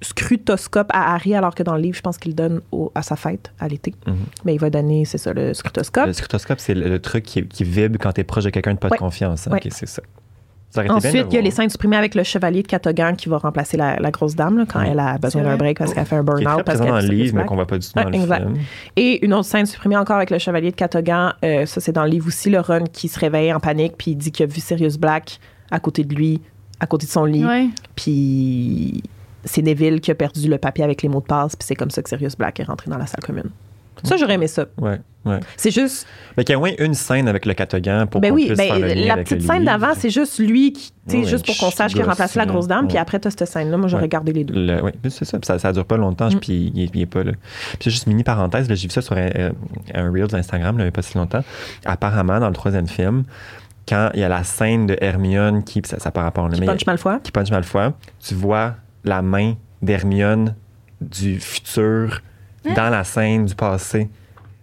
scrutoscope 0.00 0.88
à 0.90 1.14
Harry, 1.14 1.34
alors 1.34 1.54
que 1.54 1.62
dans 1.62 1.74
le 1.74 1.82
livre, 1.82 1.96
je 1.96 2.02
pense 2.02 2.18
qu'il 2.18 2.34
donne 2.34 2.60
à 2.94 3.02
sa 3.02 3.16
fête, 3.16 3.52
à 3.58 3.68
l'été. 3.68 3.94
Mhm. 4.06 4.16
Mais 4.44 4.54
il 4.54 4.60
va 4.60 4.70
donner, 4.70 5.04
c'est 5.04 5.18
ça, 5.18 5.32
le 5.32 5.54
scrutoscope. 5.54 6.06
Le 6.06 6.12
scrutoscope, 6.12 6.60
c'est 6.60 6.74
le, 6.74 6.98
truc 7.00 7.24
qui, 7.24 7.64
vibre 7.64 7.98
quand 8.00 8.12
tu 8.12 8.20
es 8.20 8.24
proche 8.24 8.44
de 8.44 8.50
quelqu'un 8.50 8.74
de 8.74 8.78
pas 8.78 8.90
de 8.90 8.96
confiance. 8.96 9.48
OK, 9.50 9.68
c'est 9.70 9.88
ça. 9.88 10.02
Ensuite, 10.76 11.26
il 11.30 11.34
y 11.34 11.38
a 11.38 11.40
les 11.40 11.50
scènes 11.50 11.70
supprimées 11.70 11.96
avec 11.96 12.14
le 12.14 12.22
chevalier 12.22 12.62
de 12.62 12.66
Catogan 12.66 13.16
qui 13.16 13.28
va 13.28 13.38
remplacer 13.38 13.76
la, 13.76 14.10
grosse 14.10 14.34
dame 14.34 14.66
quand 14.66 14.80
elle 14.80 14.98
a 14.98 15.18
besoin 15.18 15.42
d'un 15.42 15.56
break 15.56 15.78
parce 15.78 15.94
qu'elle 15.94 16.04
fait 16.04 16.16
un 16.16 16.22
burn-out. 16.22 16.62
Parce 16.64 16.80
qu'elle 16.80 16.88
dans 16.88 17.00
le 17.00 17.08
livre, 17.08 17.36
mais 17.36 17.44
qu'on 17.44 17.54
voit 17.54 17.66
pas 17.66 17.78
du 17.78 17.86
tout 17.86 17.94
dans 17.94 18.08
le 18.08 18.12
film. 18.12 18.58
Et 18.96 19.24
une 19.24 19.34
autre 19.34 19.46
scène 19.46 19.66
supprimée 19.66 19.96
encore 19.96 20.16
avec 20.16 20.30
le 20.30 20.38
chevalier 20.38 20.70
de 20.70 20.76
Catogan, 20.76 21.34
euh, 21.44 21.66
ça 21.66 21.80
c'est 21.80 21.92
dans 21.92 22.04
le 22.04 22.10
livre 22.10 22.26
aussi, 22.26 22.50
le 22.50 22.60
Ron 22.60 22.84
qui 22.92 23.08
se 23.08 23.18
réveille 23.18 23.52
en 23.52 23.60
panique 23.60 23.94
puis 23.96 24.12
il 24.12 24.16
dit 24.16 24.30
qu'il 24.30 24.44
a 24.44 24.46
vu 24.46 24.60
Sirius 24.60 24.98
Black 24.98 25.40
à 25.70 25.80
côté 25.80 26.04
de 26.04 26.14
lui, 26.14 26.40
à 26.80 26.86
côté 26.86 27.06
de 27.06 27.10
son 27.10 27.24
lit. 27.24 27.44
Puis 27.96 29.02
c'est 29.44 29.62
Neville 29.62 30.00
qui 30.00 30.10
a 30.10 30.14
perdu 30.14 30.48
le 30.48 30.58
papier 30.58 30.84
avec 30.84 31.02
les 31.02 31.08
mots 31.08 31.20
de 31.20 31.26
passe 31.26 31.56
puis 31.56 31.66
c'est 31.66 31.76
comme 31.76 31.90
ça 31.90 32.02
que 32.02 32.08
Sirius 32.08 32.36
Black 32.36 32.60
est 32.60 32.64
rentré 32.64 32.90
dans 32.90 32.98
la 32.98 33.06
salle 33.06 33.22
commune. 33.22 33.50
Ça, 34.02 34.16
j'aurais 34.16 34.34
aimé 34.34 34.46
ça. 34.46 34.66
Ouais, 34.80 35.00
ouais. 35.24 35.40
C'est 35.56 35.70
juste. 35.70 36.06
Mais 36.36 36.44
qu'il 36.44 36.52
y 36.52 36.54
a 36.54 36.58
au 36.58 36.60
moins 36.60 36.72
une 36.78 36.94
scène 36.94 37.28
avec 37.28 37.46
le 37.46 37.54
catogan 37.54 38.06
pour 38.06 38.20
ben 38.20 38.30
qu'on 38.30 38.36
oui, 38.36 38.46
puisse 38.46 38.58
ben, 38.58 38.80
faire 38.80 39.06
La 39.06 39.16
petite 39.18 39.42
scène 39.42 39.64
d'avant, 39.64 39.92
c'est 39.96 40.10
juste 40.10 40.38
lui 40.38 40.72
qui. 40.72 40.92
sais, 41.06 41.24
juste 41.24 41.46
pour 41.46 41.56
qu'on 41.56 41.70
sache 41.70 41.92
qu'il 41.92 42.02
a 42.02 42.06
remplacé 42.06 42.38
la 42.38 42.46
grosse 42.46 42.68
dame, 42.68 42.88
puis 42.88 42.98
après, 42.98 43.18
tu 43.18 43.28
as 43.28 43.30
cette 43.30 43.46
scène-là. 43.46 43.76
Moi, 43.76 43.88
j'aurais 43.88 44.08
gardé 44.08 44.32
les 44.32 44.44
deux. 44.44 44.80
oui, 44.82 44.92
c'est 45.10 45.24
ça. 45.24 45.38
ça. 45.42 45.58
Ça 45.58 45.72
dure 45.72 45.84
pas 45.84 45.96
longtemps, 45.96 46.30
mm. 46.30 46.40
puis 46.40 46.72
il, 46.74 46.90
il, 46.94 47.00
est 47.00 47.06
pas 47.06 47.24
là. 47.24 47.32
Puis 47.78 47.90
juste 47.90 48.06
mini 48.06 48.24
parenthèse, 48.24 48.68
j'ai 48.68 48.88
vu 48.88 48.92
ça 48.92 49.02
sur 49.02 49.16
un, 49.16 49.50
un 49.94 50.10
Reels 50.10 50.34
Instagram, 50.34 50.76
il 50.78 50.82
n'y 50.82 50.88
a 50.88 50.92
pas 50.92 51.02
si 51.02 51.16
longtemps. 51.16 51.42
Apparemment, 51.84 52.40
dans 52.40 52.48
le 52.48 52.54
troisième 52.54 52.86
film, 52.86 53.24
quand 53.88 54.10
il 54.14 54.20
y 54.20 54.24
a 54.24 54.28
la 54.28 54.44
scène 54.44 54.86
de 54.86 54.96
Hermione 55.00 55.64
qui. 55.64 55.82
Ça, 55.84 55.98
ça 55.98 56.10
par 56.10 56.24
rapport 56.24 56.46
à 56.46 56.50
Qui 56.50 56.60
punch 56.60 56.86
Malfoy. 56.86 57.18
Qui 57.22 57.32
punch 57.32 57.50
Malfoy, 57.50 57.90
tu 58.20 58.34
vois 58.34 58.74
la 59.04 59.22
main 59.22 59.54
d'Hermione 59.82 60.54
du 61.00 61.40
futur 61.40 62.20
hein? 62.68 62.74
dans 62.74 62.90
la 62.90 63.04
scène 63.04 63.46
du 63.46 63.54
passé. 63.54 64.08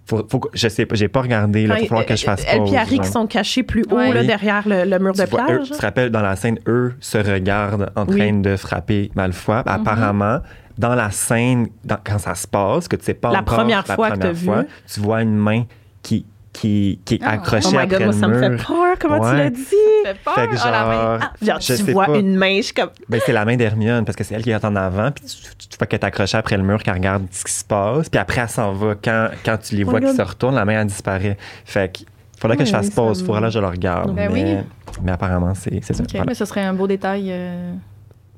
Faut, 0.08 0.24
faut, 0.30 0.40
je 0.54 0.68
sais 0.68 0.86
pas, 0.86 0.96
j'ai 0.96 1.08
pas 1.08 1.22
regardé. 1.22 1.66
Va 1.66 1.78
falloir 1.78 2.06
que 2.06 2.16
je 2.16 2.24
fasse 2.24 2.44
Elle 2.48 2.68
et 2.68 2.78
Harry 2.78 3.00
qui 3.00 3.08
sont 3.08 3.26
cachés 3.26 3.64
plus 3.64 3.84
haut 3.90 3.98
là, 3.98 4.24
derrière 4.24 4.64
le, 4.68 5.00
mur 5.00 5.14
de 5.14 5.26
plage. 5.26 5.70
tu 5.70 5.72
te 5.72 5.82
rappelles, 5.82 6.12
dans 6.12 6.22
la 6.22 6.36
scène, 6.36 6.60
eux 6.68 6.94
se 7.00 7.18
regardent 7.18 7.92
en 7.96 8.06
train 8.06 8.34
de 8.34 8.56
frapper 8.56 9.10
Malfoy. 9.16 9.62
Mm-hmm. 9.62 9.64
Apparemment, 9.66 10.40
dans 10.78 10.94
la 10.94 11.10
scène, 11.10 11.68
quand 12.04 12.20
ça 12.20 12.36
se 12.36 12.48
passe, 12.48 12.88
que 12.88 12.96
tu 12.96 13.06
sais 13.06 13.14
pas 13.14 13.32
la 13.32 13.40
encore 13.40 13.56
première 13.56 13.86
fois 13.86 14.10
la 14.10 14.16
première 14.16 14.32
que 14.32 14.38
fois, 14.38 14.64
tu 14.94 15.00
vois 15.00 15.22
une 15.22 15.36
main 15.36 15.64
qui 16.04 16.26
qui, 16.56 17.00
qui 17.04 17.16
est 17.16 17.20
ah. 17.22 17.32
accroché 17.32 17.68
oh 17.74 17.78
après 17.78 17.88
God, 17.88 18.04
moi, 18.04 18.14
ça 18.14 18.28
me 18.28 18.40
fait 18.40 18.64
peur, 18.64 18.96
comment 19.00 19.30
tu 19.30 19.36
l'as 19.36 19.50
dit? 19.50 19.66
Ça 20.04 20.14
fait 20.14 20.20
peur, 20.24 20.36
fait 20.36 20.48
que 20.48 20.56
genre, 20.56 20.66
ah, 20.74 21.34
genre 21.42 21.60
tu 21.60 21.74
vois 21.92 22.18
une 22.18 22.36
main, 22.36 22.62
je 22.62 22.74
comme... 22.74 22.90
Ben, 23.10 23.20
c'est 23.26 23.34
la 23.34 23.44
main 23.44 23.58
d'Hermione, 23.58 24.06
parce 24.06 24.16
que 24.16 24.24
c'est 24.24 24.36
elle 24.36 24.44
qui 24.44 24.52
est 24.52 24.66
en 24.66 24.76
avant, 24.76 25.12
puis 25.12 25.26
tu, 25.26 25.68
tu, 25.68 25.78
vois 25.78 25.86
qu'elle 25.86 26.00
est 26.00 26.06
accrochée 26.06 26.38
après 26.38 26.56
le 26.56 26.64
mur, 26.64 26.82
qu'elle 26.82 26.94
regarde 26.94 27.26
ce 27.32 27.44
qui 27.44 27.52
se 27.52 27.66
passe, 27.66 28.08
puis 28.08 28.20
après, 28.20 28.42
elle 28.42 28.50
s'en 28.50 28.72
va. 28.72 28.96
Quand, 28.96 29.30
quand 29.44 29.58
tu 29.58 29.76
les 29.76 29.84
oh 29.84 29.90
vois 29.90 30.00
qui 30.00 30.14
se 30.14 30.22
retournent, 30.22 30.56
la 30.56 30.64
main, 30.64 30.82
elle 30.82 30.88
disparaît. 30.88 31.38
Fait 31.66 31.94
que 31.94 32.04
faudrait 32.40 32.58
que 32.58 32.66
je 32.66 32.72
fasse 32.72 32.90
pause, 32.90 33.20
il 33.20 33.26
faudrait 33.26 33.42
que 33.42 33.50
je 33.50 33.60
le 33.60 33.68
regarde. 33.68 34.16
Ben 34.16 34.32
mais, 34.32 34.56
oui. 34.56 34.98
mais 35.04 35.12
apparemment, 35.12 35.54
c'est 35.56 35.84
ça. 35.84 36.02
OK, 36.02 36.26
mais 36.26 36.36
ce 36.36 36.46
serait 36.46 36.64
un 36.64 36.74
beau 36.74 36.88
détail... 36.88 37.28
Euh... 37.32 37.74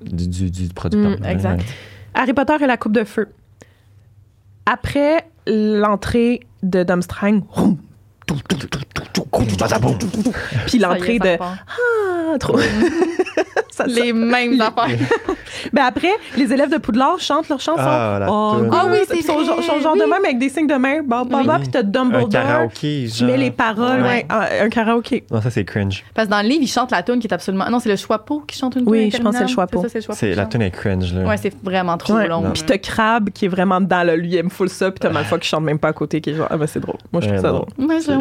Du, 0.01 0.27
du, 0.27 0.51
du, 0.51 0.67
producteur. 0.69 1.19
Mm, 1.19 1.25
exact. 1.25 1.65
Harry 2.13 2.34
Potter 2.34 2.53
et 2.62 2.67
la 2.67 2.77
coupe 2.77 2.91
de 2.91 3.03
feu. 3.03 3.30
Après 4.67 5.25
l'entrée 5.47 6.41
de 6.62 6.84
Dumstrang, 6.84 7.41
puis 10.68 10.80
l'entrée 10.80 11.20
de 11.20 11.38
ah 11.40 12.38
trop 12.40 12.58
les 13.86 14.13
mêmes 14.13 14.60
affaires. 14.60 14.98
ben 15.74 15.84
après, 15.86 16.12
les 16.36 16.52
élèves 16.52 16.72
de 16.72 16.78
Poudlard 16.78 17.20
chantent 17.20 17.50
leur 17.50 17.60
chanson. 17.60 17.82
Ah, 17.84 18.28
oh, 18.30 18.56
ah 18.72 18.86
oui, 18.90 19.00
c'est 19.08 19.22
son, 19.22 19.44
son 19.44 19.80
genre 19.82 19.96
de 19.96 20.02
même 20.02 20.26
avec 20.26 20.40
des 20.40 20.50
signes 20.50 20.68
de 20.68 20.76
main. 20.76 21.02
Bah, 21.04 21.24
bah, 21.30 21.42
bah, 21.46 21.58
puis 21.60 21.70
t'as 21.70 21.84
Dumbledore. 21.84 22.28
Un 22.28 22.30
karaoké, 22.30 23.08
genre. 23.08 23.30
mets 23.30 23.38
les 23.38 23.52
paroles, 23.52 24.02
ouais. 24.02 24.26
Ah, 24.30 24.48
un 24.62 24.70
karaoké. 24.70 25.26
Non, 25.32 25.42
ça, 25.42 25.50
c'est 25.50 25.66
cringe. 25.66 26.04
Parce 26.13 26.28
que 26.28 26.32
dans 26.32 26.42
le 26.42 26.48
livre, 26.48 26.63
ils 26.63 26.68
chantent 26.68 26.92
la 26.92 27.04
tune 27.04 27.20
qui 27.20 27.28
est 27.28 27.34
absolument. 27.34 27.70
Non, 27.70 27.80
c'est 27.80 27.90
le 27.90 27.96
Choixpeau 27.96 28.44
qui 28.48 28.58
chante 28.58 28.76
une 28.76 28.86
tune. 28.86 28.92
Oui, 28.92 29.12
je 29.12 29.18
pense 29.22 29.34
que 29.34 29.38
c'est 29.38 29.44
le 29.44 29.50
Choixpeau. 29.50 29.86
C'est 30.12 30.36
la 30.36 30.46
tune 30.46 30.62
est 30.62 30.72
cringe, 30.72 31.13
là. 31.13 31.28
Ouais, 31.28 31.38
c'est 31.38 31.54
vraiment 31.63 31.98
trop 31.98 32.18
long. 32.18 32.52
Puis 32.54 32.63
t'as 32.63 32.78
Crab 32.78 33.30
qui 33.30 33.46
est 33.46 33.50
vraiment 33.50 33.82
dedans, 33.82 34.04
là. 34.04 34.16
Lui, 34.16 34.30
il 34.30 34.36
aime 34.38 34.50
full 34.50 34.70
ça. 34.70 34.92
Puis 34.92 35.00
t'as 35.00 35.10
Malfoy 35.10 35.40
qui 35.40 35.48
chante 35.48 35.63
même 35.63 35.80
pas 35.80 35.90
à 35.90 35.94
côté, 35.94 36.22
qui 36.22 36.32
est 36.32 36.36
genre, 36.36 36.48
ah, 36.50 36.58
ben 36.58 36.68
c'est 36.68 36.80
drôle. 36.80 36.98
Moi, 37.12 37.22
je 37.22 37.28
trouve 37.28 37.42
ça 37.42 37.50
drôle. 37.50 37.68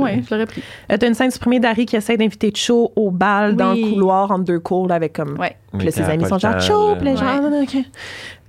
Ouais, 0.02 0.22
je 0.24 0.34
l'aurais 0.34 0.46
pris. 0.46 0.62
Euh, 0.90 0.96
t'as 0.98 1.06
une 1.06 1.14
scène 1.14 1.30
supprimée 1.30 1.60
d'Harry 1.60 1.86
qui 1.86 1.96
essaie 1.96 2.16
d'inviter 2.16 2.52
Cho 2.54 2.92
au 2.96 3.10
bal 3.10 3.56
dans 3.56 3.74
le 3.74 3.92
couloir 3.92 4.30
entre 4.30 4.44
deux 4.44 4.60
cours 4.60 4.90
avec 4.90 5.14
comme. 5.14 5.38
Ouais. 5.38 5.56
Puis 5.78 5.92
ses 5.92 6.02
amis 6.02 6.26
sont 6.26 6.38
genre 6.38 6.60
Cho, 6.60 6.94
les 7.00 7.16
gens. 7.16 7.40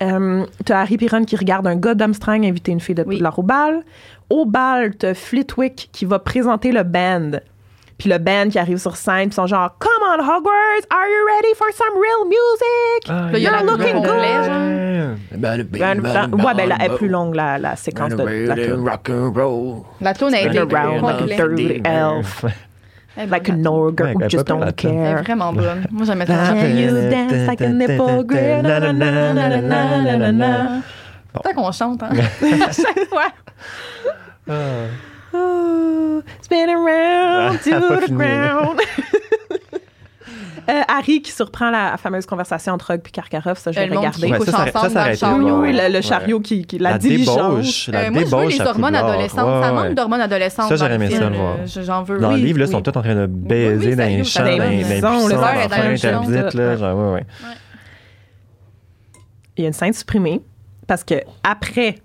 Euh, 0.04 0.46
t'as 0.64 0.82
Harry 0.82 0.98
Piron 0.98 1.24
qui 1.24 1.36
regarde 1.36 1.66
un 1.66 1.76
gars 1.76 1.96
d'Armstrong 1.96 2.46
inviter 2.46 2.72
une 2.72 2.80
fille 2.80 2.96
de 2.96 3.04
Poudlard 3.04 3.38
au 3.40 3.44
bal. 3.44 3.84
Au 4.30 4.46
bal, 4.46 4.96
t'as 4.96 5.14
Flitwick 5.14 5.90
qui 5.92 6.06
va 6.06 6.20
présenter 6.20 6.72
le 6.72 6.84
band. 6.84 7.40
Puis 7.98 8.10
le 8.10 8.20
band 8.20 8.50
qui 8.50 8.60
arrive 8.60 8.78
sur 8.78 8.96
scène, 8.96 9.30
puis 9.30 9.36
sont 9.36 9.48
genre 9.48 9.76
Come 9.80 10.04
on 10.04 10.20
Hogwarts, 10.22 10.86
are 10.92 11.08
you 11.08 11.26
ready 11.26 11.56
for 11.56 11.68
some 11.74 11.96
real 11.96 12.26
music? 12.26 13.10
Ah, 13.10 13.32
You're 13.32 13.40
yeah, 13.40 13.64
looking 13.64 14.04
good. 14.04 14.18
Ouais, 15.32 16.54
ben 16.54 16.68
là, 16.68 16.76
elle 16.80 16.92
est 16.92 16.96
plus 16.96 17.10
longue 17.10 17.34
la, 17.36 17.58
la 17.58 17.76
séquence 17.76 18.14
de 18.14 18.24
la 18.24 18.56
tune. 18.56 18.88
Rock 18.88 19.10
and 19.10 19.34
roll. 19.36 19.84
La 20.00 20.14
tune 20.14 20.34
a 20.36 20.48
dirty 20.48 21.82
elf. 21.84 22.46
Like 23.18 23.50
an 23.50 23.66
ogre 23.66 24.14
who 24.14 24.28
just 24.30 24.46
don't 24.46 24.72
care. 24.76 24.92
Elle 24.92 25.18
est 25.18 25.22
vraiment 25.24 25.52
bonne. 25.52 25.88
Moi, 25.90 26.06
j'aimais 26.06 26.28
ça. 26.28 26.50
Can 26.50 26.78
you 26.78 27.10
dance 27.10 27.48
like 27.48 27.62
an 27.62 27.80
hippogriff? 27.80 28.64
C'est 31.44 31.54
qu'on 31.54 31.72
chante, 31.72 32.04
hein? 32.04 32.10
à 32.68 32.72
chaque 32.72 33.10
fois. 33.10 33.32
Oh, 35.38 36.24
spin 36.42 36.70
around 36.70 37.60
to 37.64 37.72
the 37.72 38.12
ground. 38.12 38.82
Euh, 40.70 40.82
Harry 40.90 41.22
qui 41.22 41.32
surprend 41.32 41.70
la 41.70 41.96
fameuse 41.96 42.26
conversation 42.26 42.74
entre 42.74 42.96
Hug 42.96 43.02
et 43.08 43.10
Karkaroff, 43.10 43.58
ça 43.58 43.72
je 43.72 43.80
l'ai 43.80 43.96
regardé. 43.96 44.30
Ouais, 44.30 44.40
ça, 44.42 44.66
ça, 44.70 44.90
ça, 44.90 45.16
ça 45.16 45.34
oui, 45.34 45.50
oui, 45.50 45.72
le, 45.72 45.94
le 45.94 46.02
chariot 46.02 46.42
qui, 46.42 46.66
qui 46.66 46.78
la, 46.78 46.92
la 46.92 46.98
diligence. 46.98 47.38
Débauche, 47.38 47.88
la 47.88 48.00
euh, 48.00 48.12
moi, 48.12 48.24
débauche 48.24 48.52
je 48.52 48.58
veux 48.58 48.64
les 48.64 48.70
hormones 48.70 48.96
adolescentes. 48.96 49.48
Ouais, 49.48 49.62
ça 49.62 49.74
ouais. 49.74 49.84
manque 49.84 49.94
d'hormones 49.96 50.22
adolescentes. 50.22 50.68
Ça, 50.68 50.76
j'aurais 50.76 50.96
aimé 50.96 51.10
ça 51.10 51.30
le 51.30 51.38
voir. 51.38 51.56
J'en 51.66 52.04
veux. 52.04 52.20
Dans 52.20 52.34
oui, 52.34 52.42
le 52.42 52.48
livre, 52.48 52.60
là, 52.60 52.66
ils 52.66 52.68
oui. 52.68 52.74
sont 52.74 52.82
tous 52.82 52.98
en 52.98 53.02
train 53.02 53.16
de 53.16 53.28
baiser 53.28 53.92
Oui, 53.92 53.96
dans 53.96 54.04
les 54.04 54.24
champs, 54.26 54.44
dans 54.44 54.70
les 54.70 54.84
buissons, 54.84 55.00
dans 55.02 55.28
ouais, 57.06 57.14
ouais. 57.14 57.26
Il 59.56 59.62
y 59.62 59.66
a 59.66 59.68
une 59.68 59.74
scène 59.74 59.94
supprimée 59.94 60.42
parce 60.86 61.06
que 61.06 61.16
après 61.44 61.96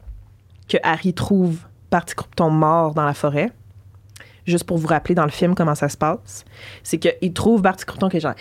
que 0.68 0.76
Harry 0.84 1.14
trouve 1.14 1.58
Barty 1.92 2.14
Croupton 2.16 2.50
mort 2.50 2.94
dans 2.94 3.04
la 3.04 3.14
forêt, 3.14 3.52
juste 4.46 4.64
pour 4.64 4.78
vous 4.78 4.88
rappeler 4.88 5.14
dans 5.14 5.24
le 5.24 5.30
film 5.30 5.54
comment 5.54 5.76
ça 5.76 5.88
se 5.88 5.96
passe, 5.96 6.44
c'est 6.82 6.98
qu'il 6.98 7.32
trouve 7.32 7.62
Barty 7.62 7.84
Croupton 7.84 8.08
qui 8.08 8.16
est 8.16 8.20
genre 8.20 8.34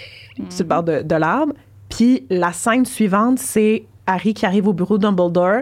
sur 0.49 0.63
le 0.63 0.69
bord 0.69 0.81
de, 0.83 1.03
de 1.03 1.15
l'arbre, 1.15 1.53
puis 1.89 2.25
la 2.31 2.51
scène 2.53 2.85
suivante, 2.85 3.37
c'est 3.37 3.83
Harry 4.07 4.33
qui 4.33 4.45
arrive 4.47 4.67
au 4.67 4.73
bureau 4.73 4.97
de 4.97 5.03
Dumbledore, 5.03 5.61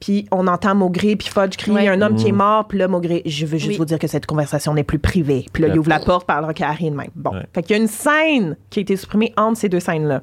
puis 0.00 0.26
on 0.30 0.46
entend 0.46 0.74
Maugré 0.74 1.16
puis 1.16 1.28
Fudge 1.28 1.56
crier 1.56 1.76
Ouais. 1.76 1.88
un 1.88 2.00
homme 2.02 2.14
qui 2.16 2.28
est 2.28 2.32
Mm. 2.32 2.36
mort, 2.36 2.68
puis 2.68 2.78
là 2.78 2.88
Maugré, 2.88 3.22
je 3.26 3.44
veux 3.46 3.58
juste 3.58 3.72
Oui. 3.72 3.76
vous 3.78 3.84
dire 3.84 3.98
que 3.98 4.06
cette 4.06 4.26
conversation 4.26 4.72
n'est 4.74 4.84
plus 4.84 4.98
privée. 4.98 5.46
Puis 5.52 5.62
là, 5.62 5.68
il 5.68 5.78
ouvre 5.78 5.88
la 5.88 5.98
porte, 6.00 6.26
parlera 6.26 6.52
qu'à 6.54 6.68
Harry 6.68 6.90
de 6.90 6.96
même. 6.96 7.10
Bon, 7.14 7.30
Ouais. 7.32 7.46
fait 7.54 7.62
qu'il 7.62 7.76
y 7.76 7.78
a 7.78 7.82
une 7.82 7.88
scène 7.88 8.56
qui 8.70 8.80
a 8.80 8.82
été 8.82 8.96
supprimée 8.96 9.32
entre 9.36 9.58
ces 9.58 9.68
deux 9.68 9.80
scènes-là. 9.80 10.22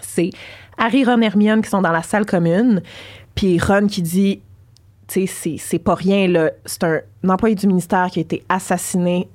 C'est 0.00 0.30
Harry, 0.78 1.04
Ron, 1.04 1.20
Hermione 1.20 1.60
qui 1.62 1.68
sont 1.70 1.82
dans 1.82 1.90
la 1.92 2.02
salle 2.02 2.24
commune, 2.24 2.82
puis 3.34 3.58
Ron 3.58 3.86
qui 3.88 4.00
dit, 4.02 4.40
c'est- 5.26 5.56
c'est 5.58 5.78
pas 5.78 5.94
rien, 5.94 6.28
là, 6.28 6.50
c'est 6.64 6.84
un, 6.84 7.00
un 7.24 7.28
employé 7.30 7.54
du 7.54 7.66
ministère 7.66 8.08
qui 8.10 8.18
a 8.18 8.22
été 8.22 8.44
assassiné 8.48 9.28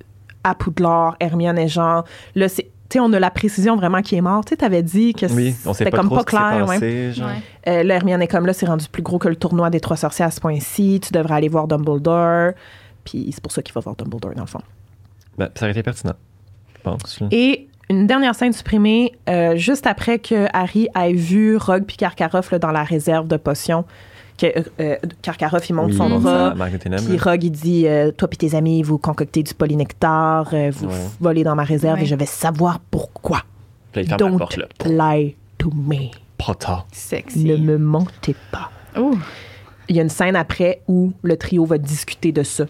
à 0.44 0.54
Poudlard, 0.54 1.16
Hermione 1.20 1.58
est 1.58 1.68
genre, 1.68 2.04
là, 2.34 2.48
c'est, 2.48 2.64
tu 2.64 2.98
sais, 2.98 3.00
on 3.00 3.12
a 3.14 3.18
la 3.18 3.30
précision 3.30 3.76
vraiment 3.76 4.02
qui 4.02 4.14
est 4.14 4.20
mort. 4.20 4.44
Tu 4.44 4.50
sais, 4.50 4.56
t'avais 4.58 4.82
dit 4.82 5.14
que 5.14 5.24
Oui, 5.32 5.54
c'était 5.72 5.90
comme 5.90 6.06
trop 6.06 6.16
pas 6.16 6.24
clair. 6.24 6.66
ouais. 6.68 6.74
passé, 6.74 7.12
genre. 7.12 7.28
Ouais. 7.28 7.72
Euh, 7.80 7.82
là, 7.82 7.94
Hermione 7.94 8.20
est 8.22 8.28
comme 8.28 8.44
là, 8.46 8.52
c'est 8.52 8.66
rendu 8.66 8.86
plus 8.88 9.02
gros 9.02 9.18
que 9.18 9.28
le 9.28 9.36
tournoi 9.36 9.70
des 9.70 9.80
trois 9.80 9.96
sorciers 9.96 10.24
à 10.26 10.30
ce 10.30 10.38
point-ci. 10.40 11.00
Tu 11.02 11.12
devrais 11.12 11.34
aller 11.34 11.48
voir 11.48 11.66
Dumbledore. 11.66 12.52
Puis 13.04 13.30
c'est 13.32 13.42
pour 13.42 13.52
ça 13.52 13.62
qu'il 13.62 13.72
va 13.74 13.80
voir 13.80 13.96
Dumbledore, 13.96 14.34
dans 14.34 14.42
le 14.42 14.46
fond. 14.46 14.60
Ben, 15.38 15.48
ça 15.54 15.64
aurait 15.64 15.72
été 15.72 15.82
pertinent, 15.82 16.14
je 16.76 16.82
pense. 16.82 17.18
Et 17.30 17.68
une 17.90 18.06
dernière 18.06 18.34
scène 18.34 18.52
supprimée, 18.52 19.12
euh, 19.28 19.56
juste 19.56 19.86
après 19.86 20.18
que 20.18 20.46
Harry 20.52 20.88
ait 20.94 21.12
vu 21.14 21.56
Rogue 21.56 21.84
puis 21.86 21.96
Karkaroff 21.96 22.50
là, 22.50 22.58
dans 22.58 22.70
la 22.70 22.84
réserve 22.84 23.28
de 23.28 23.36
potions. 23.38 23.84
Que, 24.36 24.46
euh, 24.46 24.62
euh, 24.80 24.96
Karkaroff, 25.22 25.68
il 25.70 25.74
monte 25.74 25.90
Oui, 25.92 25.96
son 25.96 26.18
bras. 26.18 26.54
Puis. 27.06 27.18
Rogue, 27.18 27.44
il 27.44 27.50
dit 27.52 27.86
euh, 27.86 28.10
Toi 28.10 28.26
puis 28.28 28.36
tes 28.38 28.56
amis, 28.56 28.82
vous 28.82 28.98
concoctez 28.98 29.42
du 29.44 29.54
polynectar, 29.54 30.48
euh, 30.52 30.70
vous 30.74 30.86
Ouais. 30.88 30.92
volez 31.20 31.44
dans 31.44 31.54
ma 31.54 31.62
réserve 31.64 31.98
Ouais. 31.98 32.02
et 32.04 32.06
je 32.06 32.14
vais 32.16 32.26
savoir 32.26 32.80
pourquoi. 32.90 33.42
Là, 33.94 34.02
il 34.02 34.08
Don't 34.08 34.36
porte, 34.38 34.56
là. 34.56 34.66
lie 34.84 35.36
to 35.56 35.70
me. 35.72 36.10
Potter. 36.36 36.72
Sexy. 36.92 37.44
Ne 37.44 37.56
me 37.56 37.78
mentez 37.78 38.34
pas. 38.50 38.70
Oh. 38.98 39.14
il 39.88 39.96
y 39.96 39.98
a 39.98 40.02
une 40.02 40.08
scène 40.08 40.34
après 40.36 40.80
où 40.88 41.12
le 41.22 41.36
trio 41.36 41.64
va 41.64 41.78
discuter 41.78 42.32
de 42.32 42.42
ça. 42.42 42.64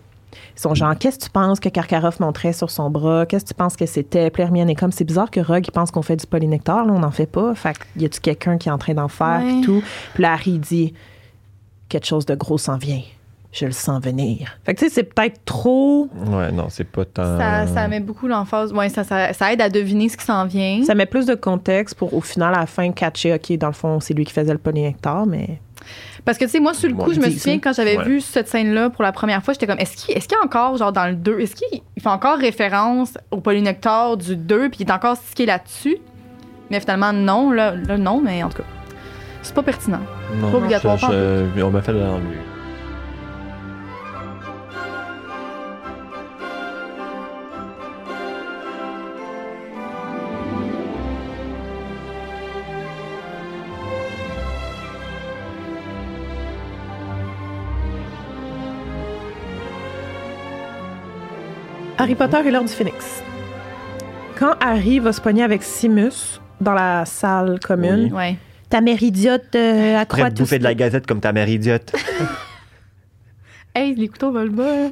Ils 0.57 0.61
sont 0.61 0.75
genre, 0.75 0.97
qu'est-ce 0.99 1.19
que 1.19 1.25
tu 1.25 1.31
penses 1.31 1.61
que 1.61 1.69
Karkaroff 1.69 2.19
montrait 2.21 2.53
sur 2.53 2.71
son 2.71 2.91
bras? 2.91 3.25
Qu'est-ce 3.25 3.45
que 3.45 3.49
tu 3.51 3.55
penses 3.55 3.77
que 3.77 3.87
c'était? 3.87 4.31
Puis 4.31 4.43
Hermione 4.43 4.69
est 4.69 4.75
comme, 4.75 4.91
c'est 4.93 5.05
bizarre 5.05 5.31
que 5.31 5.41
Rogue 5.41 5.65
il 5.67 5.71
pense 5.71 5.91
qu'on 5.93 6.03
fait 6.03 6.17
du 6.17 6.27
polynectar, 6.27 6.85
là, 6.85 6.93
on 6.93 6.99
n'en 6.99 7.11
fait 7.13 7.27
pas. 7.27 7.55
Fait 7.55 7.73
qu'il 7.93 8.03
y 8.03 8.05
a-tu 8.05 8.21
quelqu'un 8.21 8.59
qui 8.59 8.69
est 8.69 8.73
en 8.73 8.79
train 8.79 8.95
d'en 8.95 9.09
faire? 9.09 9.41
Ouais. 9.45 9.53
Puis 9.53 9.61
tout? 9.63 9.83
Puis 10.15 10.23
là, 10.23 10.33
Harry 10.33 10.59
dit, 10.59 10.93
quelque 11.95 12.07
chose 12.07 12.27
de 12.27 12.35
gros 12.35 12.59
s'en 12.59 12.77
vient. 12.77 13.01
Je 13.53 13.67
le 13.67 13.71
sens 13.73 14.03
venir. 14.03 14.59
Fait 14.65 14.75
que 14.75 14.81
tu 14.81 14.87
sais, 14.89 14.93
c'est 14.93 15.05
peut-être 15.05 15.45
trop. 15.45 16.09
Ouais, 16.27 16.51
non, 16.51 16.67
c'est 16.71 16.83
pas 16.83 17.05
tant. 17.05 17.39
Ça, 17.39 17.69
ça 17.69 17.87
met 17.87 18.01
beaucoup 18.01 18.27
l'emphase. 18.27 18.73
Ouais, 18.73 18.89
ça, 18.89 19.05
ça, 19.05 19.33
ça 19.33 19.53
aide 19.53 19.61
à 19.61 19.69
deviner 19.69 20.09
ce 20.09 20.17
qui 20.17 20.25
s'en 20.25 20.45
vient. 20.45 20.83
Ça 20.85 20.97
met 20.97 21.07
plus 21.07 21.25
de 21.25 21.37
contexte 21.37 21.95
pour, 21.95 22.13
au 22.15 22.21
final, 22.21 22.53
à 22.53 22.61
la 22.61 22.67
fin, 22.67 22.91
catcher, 22.91 23.33
OK, 23.33 23.57
dans 23.57 23.69
le 23.69 23.73
fond, 23.73 24.01
c'est 24.01 24.13
lui 24.13 24.25
qui 24.25 24.33
faisait 24.33 24.53
le 24.53 24.59
polynectar, 24.59 25.25
mais. 25.25 25.61
Parce 26.25 26.37
que, 26.37 26.47
tu 26.47 26.51
sais, 26.51 26.59
moi, 26.59 26.75
sur 26.75 26.89
le 26.89 26.97
coup, 26.97 27.05
Bon, 27.07 27.13
je 27.13 27.21
me 27.21 27.31
souviens, 27.31 27.61
quand 27.61 27.73
j'avais 27.73 27.97
Ouais. 27.99 28.05
vu 28.05 28.21
cette 28.21 28.49
scène-là 28.49 28.91
pour 28.91 29.05
la 29.05 29.13
première 29.13 29.41
fois, 29.45 29.55
j'étais 29.55 29.69
comme, 29.69 29.79
est-ce 29.79 29.97
qu'il 30.05 30.17
est 30.17 30.33
y 30.33 30.35
a 30.35 30.39
encore, 30.45 30.77
genre, 30.77 30.93
dans 30.93 31.07
le 31.07 31.15
2, 31.15 31.39
est-ce 31.39 31.55
qu'il 31.55 31.81
il 31.97 32.03
fait 32.03 32.09
encore 32.09 32.39
référence 32.39 33.17
au 33.31 33.37
polynectar 33.37 34.17
du 34.17 34.35
2, 34.35 34.69
puis 34.71 34.81
il 34.81 34.89
est 34.89 34.93
encore 34.93 35.17
stické 35.17 35.47
là-dessus? 35.47 35.99
Mais 36.71 36.81
finalement, 36.81 37.13
non. 37.13 37.53
Là, 37.53 37.77
là, 37.77 37.99
non, 37.99 38.21
mais 38.21 38.43
en 38.43 38.49
tout 38.49 38.57
cas, 38.59 38.65
c'est 39.45 39.55
pas 39.55 39.63
pertinent. 39.63 40.01
Non, 40.41 40.51
pas 40.51 40.57
obligatoire, 40.59 40.99
je- 40.99 41.63
on 41.63 41.71
m'a 41.71 41.83
fait 41.83 41.93
l'enlever. 41.93 42.39
Harry 61.99 62.15
Potter 62.15 62.39
et 62.47 62.51
l'Ordre 62.51 62.69
du 62.69 62.75
Phénix. 62.75 63.23
Quand 64.39 64.55
Harry 64.61 64.99
va 64.99 65.13
se 65.13 65.21
pogner 65.21 65.43
avec 65.45 65.63
Simus 65.63 66.41
dans 66.61 66.75
la 66.75 67.05
salle 67.05 67.61
commune, 67.61 68.11
Oui. 68.11 68.13
Ouais. 68.13 68.37
Ta 68.75 68.81
mère 68.81 69.05
idiote 69.05 69.55
euh, 69.55 69.97
Après, 69.97 70.29
tout 70.31 70.43
bouffer 70.43 70.59
de 70.59 70.65
la 70.65 70.75
gazette 70.75 71.07
comme 71.07 71.21
ta 71.21 71.33
mère 71.33 71.49
idiote. 71.49 71.93
Hey, 73.77 73.97
les 73.97 74.07
couteaux 74.07 74.31
volent 74.31 74.53
bas. 74.53 74.91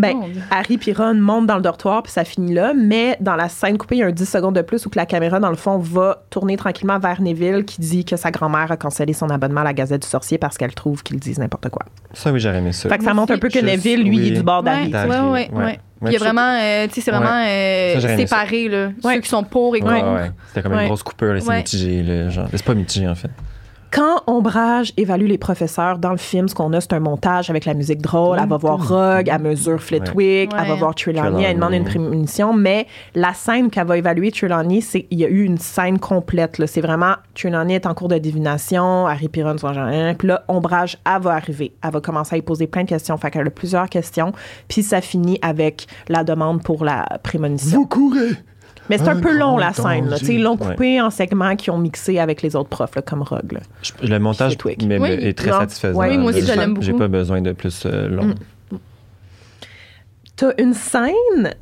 Ben. 0.00 0.16
Harry 0.50 0.78
puis 0.78 0.92
Ron 0.92 1.14
montent 1.14 1.46
dans 1.46 1.56
le 1.56 1.62
dortoir 1.62 2.02
puis 2.02 2.12
ça 2.12 2.24
finit 2.24 2.54
là, 2.54 2.72
mais 2.74 3.16
dans 3.20 3.36
la 3.36 3.48
scène 3.48 3.76
coupée, 3.78 3.96
il 3.96 3.98
y 3.98 4.02
a 4.02 4.06
un 4.06 4.12
10 4.12 4.24
secondes 4.28 4.54
de 4.54 4.62
plus 4.62 4.84
où 4.86 4.90
que 4.90 4.98
la 4.98 5.06
caméra, 5.06 5.40
dans 5.40 5.50
le 5.50 5.56
fond, 5.56 5.78
va 5.78 6.22
tourner 6.30 6.56
tranquillement 6.56 6.98
vers 6.98 7.20
Neville 7.20 7.64
qui 7.64 7.80
dit 7.80 8.04
que 8.04 8.16
sa 8.16 8.30
grand-mère 8.30 8.70
a 8.72 8.76
cancellé 8.76 9.12
son 9.12 9.28
abonnement 9.30 9.60
à 9.62 9.64
la 9.64 9.72
Gazette 9.74 10.02
du 10.02 10.08
Sorcier 10.08 10.38
parce 10.38 10.56
qu'elle 10.56 10.74
trouve 10.74 11.02
qu'ils 11.02 11.18
disent 11.18 11.38
n'importe 11.38 11.68
quoi. 11.68 11.82
Ça, 12.14 12.32
oui, 12.32 12.40
j'aurais 12.40 12.58
aimé 12.58 12.72
ça. 12.72 12.88
Fait 12.88 12.98
que 12.98 13.04
ça 13.04 13.14
montre 13.14 13.32
un 13.32 13.38
peu 13.38 13.48
que 13.48 13.54
Juste- 13.54 13.64
Neville, 13.66 14.04
lui, 14.04 14.16
il 14.16 14.26
est 14.26 14.30
oui. 14.30 14.36
du 14.36 14.42
bord 14.42 14.62
d'Harry. 14.62 14.84
Ouais, 14.84 14.90
d'Harry, 14.90 15.48
ouais, 15.52 15.78
Il 16.02 16.12
y 16.12 16.16
a 16.16 16.18
vraiment, 16.20 16.56
euh, 16.62 16.86
tu 16.86 16.94
sais, 16.94 17.00
c'est 17.00 17.10
vraiment 17.10 17.42
euh, 17.44 18.00
Ça, 18.00 18.16
séparé, 18.16 18.68
là. 18.68 18.86
Ouais. 19.02 19.14
Ceux 19.16 19.20
qui 19.20 19.28
sont 19.28 19.42
pour 19.42 19.74
et 19.74 19.80
contre. 19.80 19.92
ouais. 20.14 20.30
C'était 20.48 20.62
comme 20.62 20.72
Ouais. 20.72 20.82
une 20.82 20.88
grosse 20.88 21.02
coupure, 21.02 21.34
c'est 21.40 21.48
Ouais. 21.48 21.56
mitigé, 21.58 22.02
là, 22.04 22.28
genre. 22.28 22.46
C'est 22.52 22.62
pas 22.64 22.74
mitigé, 22.74 23.08
en 23.08 23.14
fait. 23.16 23.30
Quand 23.90 24.22
Ombrage 24.26 24.92
évalue 24.98 25.26
les 25.26 25.38
professeurs 25.38 25.98
dans 25.98 26.10
le 26.10 26.18
film, 26.18 26.46
ce 26.48 26.54
qu'on 26.54 26.72
a, 26.74 26.80
c'est 26.80 26.92
un 26.92 27.00
montage 27.00 27.48
avec 27.48 27.64
la 27.64 27.72
musique 27.72 28.02
drôle. 28.02 28.38
Elle 28.40 28.48
va 28.48 28.56
voir 28.58 28.86
Rogue, 28.86 29.28
elle 29.32 29.40
mesure 29.40 29.80
Flitwick, 29.80 30.52
Ouais. 30.52 30.58
elle 30.60 30.68
va 30.68 30.74
voir 30.74 30.94
Trelawney, 30.94 31.44
elle 31.44 31.54
demande 31.56 31.72
une 31.72 31.84
prémunition. 31.84 32.52
Mais 32.52 32.86
la 33.14 33.32
scène 33.32 33.70
qu'elle 33.70 33.86
va 33.86 33.96
évaluer 33.96 34.30
Trelawney, 34.30 34.82
c'est 34.82 35.06
il 35.10 35.18
y 35.18 35.24
a 35.24 35.28
eu 35.28 35.42
une 35.44 35.58
scène 35.58 35.98
complète. 35.98 36.62
C'est 36.66 36.80
vraiment 36.82 37.14
Trelawney 37.34 37.74
est 37.74 37.86
en 37.86 37.94
cours 37.94 38.08
de 38.08 38.18
divination, 38.18 39.06
Harry 39.06 39.28
Piron 39.28 39.56
sont 39.56 39.72
genre 39.72 39.84
hein, 39.84 40.14
Puis 40.18 40.28
là, 40.28 40.44
Ombrage, 40.48 40.98
elle 41.06 41.22
va 41.22 41.32
arriver. 41.32 41.72
Elle 41.82 41.90
va 41.90 42.00
commencer 42.00 42.34
à 42.34 42.38
y 42.38 42.42
poser 42.42 42.66
plein 42.66 42.84
de 42.84 42.88
questions. 42.88 43.16
Fait 43.16 43.30
qu'elle 43.30 43.46
a 43.46 43.50
plusieurs 43.50 43.88
questions. 43.88 44.32
Puis 44.68 44.82
ça 44.82 45.00
finit 45.00 45.38
avec 45.40 45.86
la 46.08 46.24
demande 46.24 46.62
pour 46.62 46.84
la 46.84 47.06
prémonition. 47.22 47.84
courez! 47.86 48.32
Mais 48.90 48.98
c'est 48.98 49.08
un, 49.08 49.16
Un 49.16 49.20
peu 49.20 49.36
long, 49.36 49.56
la 49.56 49.72
scène. 49.72 50.08
là. 50.08 50.16
Ils 50.22 50.42
l'ont 50.42 50.56
coupé 50.56 51.00
en 51.00 51.10
segments 51.10 51.56
qui 51.56 51.70
ont 51.70 51.78
mixé 51.78 52.18
avec 52.18 52.42
les 52.42 52.56
autres 52.56 52.68
profs, 52.68 52.94
là, 52.96 53.02
comme 53.02 53.22
Rogue. 53.22 53.52
là. 53.52 53.60
Je- 53.82 54.06
Le 54.06 54.18
montage 54.18 54.56
mais- 54.84 54.98
Oui. 54.98 55.08
est 55.10 55.36
très 55.36 55.50
Non. 55.50 55.60
satisfaisant. 55.60 55.98
Ouais, 55.98 56.10
Oui, 56.10 56.18
moi 56.18 56.30
aussi, 56.30 56.40
J'ai- 56.40 56.52
je 56.52 56.58
l'aime 56.58 56.76
J'ai 56.80 56.92
beaucoup. 56.92 57.04
pas 57.04 57.08
besoin 57.08 57.40
de 57.42 57.52
plus 57.52 57.84
euh, 57.86 58.08
long. 58.08 58.24
Mm. 58.26 58.76
T'as 60.36 60.52
une 60.58 60.74
scène 60.74 61.54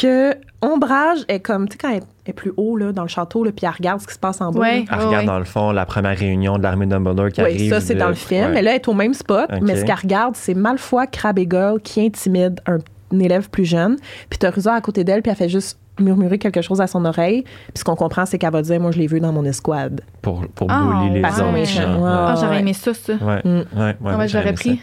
que 0.00 0.34
Ombrage 0.62 1.18
est 1.28 1.40
comme, 1.40 1.68
tu 1.68 1.72
sais, 1.74 1.78
quand 1.78 1.90
elle 1.92 2.02
est 2.26 2.32
plus 2.32 2.52
haut 2.56 2.76
là, 2.76 2.92
dans 2.92 3.02
le 3.02 3.08
château, 3.08 3.44
là, 3.44 3.52
puis 3.52 3.66
elle 3.66 3.72
regarde 3.72 4.00
ce 4.00 4.06
qui 4.06 4.14
se 4.14 4.18
passe 4.18 4.40
en 4.40 4.50
bas. 4.50 4.68
elle 4.68 4.84
regarde 4.90 5.26
dans 5.26 5.38
le 5.38 5.44
fond 5.44 5.70
la 5.70 5.86
première 5.86 6.16
réunion 6.18 6.58
de 6.58 6.62
l'armée 6.62 6.86
Dumbledore 6.86 7.28
qui 7.30 7.40
arrive. 7.40 7.60
Oui, 7.60 7.68
ça, 7.68 7.80
c'est 7.80 7.94
dans 7.94 8.08
le 8.08 8.14
film. 8.14 8.52
Mais 8.52 8.62
là, 8.62 8.70
elle 8.72 8.76
est 8.76 8.88
au 8.88 8.94
même 8.94 9.14
spot. 9.14 9.48
Mais 9.62 9.76
ce 9.76 9.84
qu'elle 9.84 9.94
regarde, 9.96 10.34
c'est 10.36 10.54
Malfoy, 10.54 11.06
Crabbe 11.10 11.38
et 11.38 11.48
Girl 11.50 11.80
qui 11.80 12.00
intimide 12.04 12.60
un, 12.66 12.78
élève 13.20 13.48
plus 13.50 13.64
jeune. 13.64 13.96
Puis 14.28 14.38
t'as 14.38 14.50
Rusard 14.50 14.74
à 14.74 14.80
côté 14.80 15.04
d'elle, 15.04 15.22
puis 15.22 15.30
elle 15.30 15.36
fait 15.36 15.48
juste 15.48 15.78
murmurer 16.00 16.38
quelque 16.38 16.62
chose 16.62 16.80
à 16.80 16.86
son 16.86 17.04
oreille. 17.04 17.42
Puis 17.42 17.78
ce 17.78 17.84
qu'on 17.84 17.96
comprend, 17.96 18.26
c'est 18.26 18.38
qu'elle 18.38 18.52
va 18.52 18.62
dire 18.62 18.80
Moi, 18.80 18.90
je 18.90 18.98
l'ai 18.98 19.06
vu 19.06 19.20
dans 19.20 19.32
mon 19.32 19.44
escouade. 19.44 20.00
Pour, 20.22 20.46
pour 20.54 20.70
ah, 20.70 21.08
les 21.12 21.20
autres. 21.20 22.04
Ah, 22.04 22.34
j'aurais 22.40 22.60
aimé 22.60 22.72
ça, 22.72 22.94
ça. 22.94 23.14
Ouais, 23.14 23.40
mm. 23.44 23.64
ouais, 23.76 24.14
ouais, 24.16 24.28
j'aurais 24.28 24.52
pris. 24.52 24.80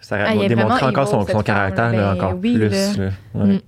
Ça, 0.00 0.16
aurait 0.16 0.44
ah, 0.44 0.48
démontré 0.48 0.86
encore 0.86 1.08
son, 1.08 1.26
son 1.26 1.42
caractère, 1.42 1.92
là, 1.92 2.14
ben 2.14 2.16
encore 2.16 2.38
plus. 2.38 2.58
Là. 2.96 3.10
Mm. 3.34 3.58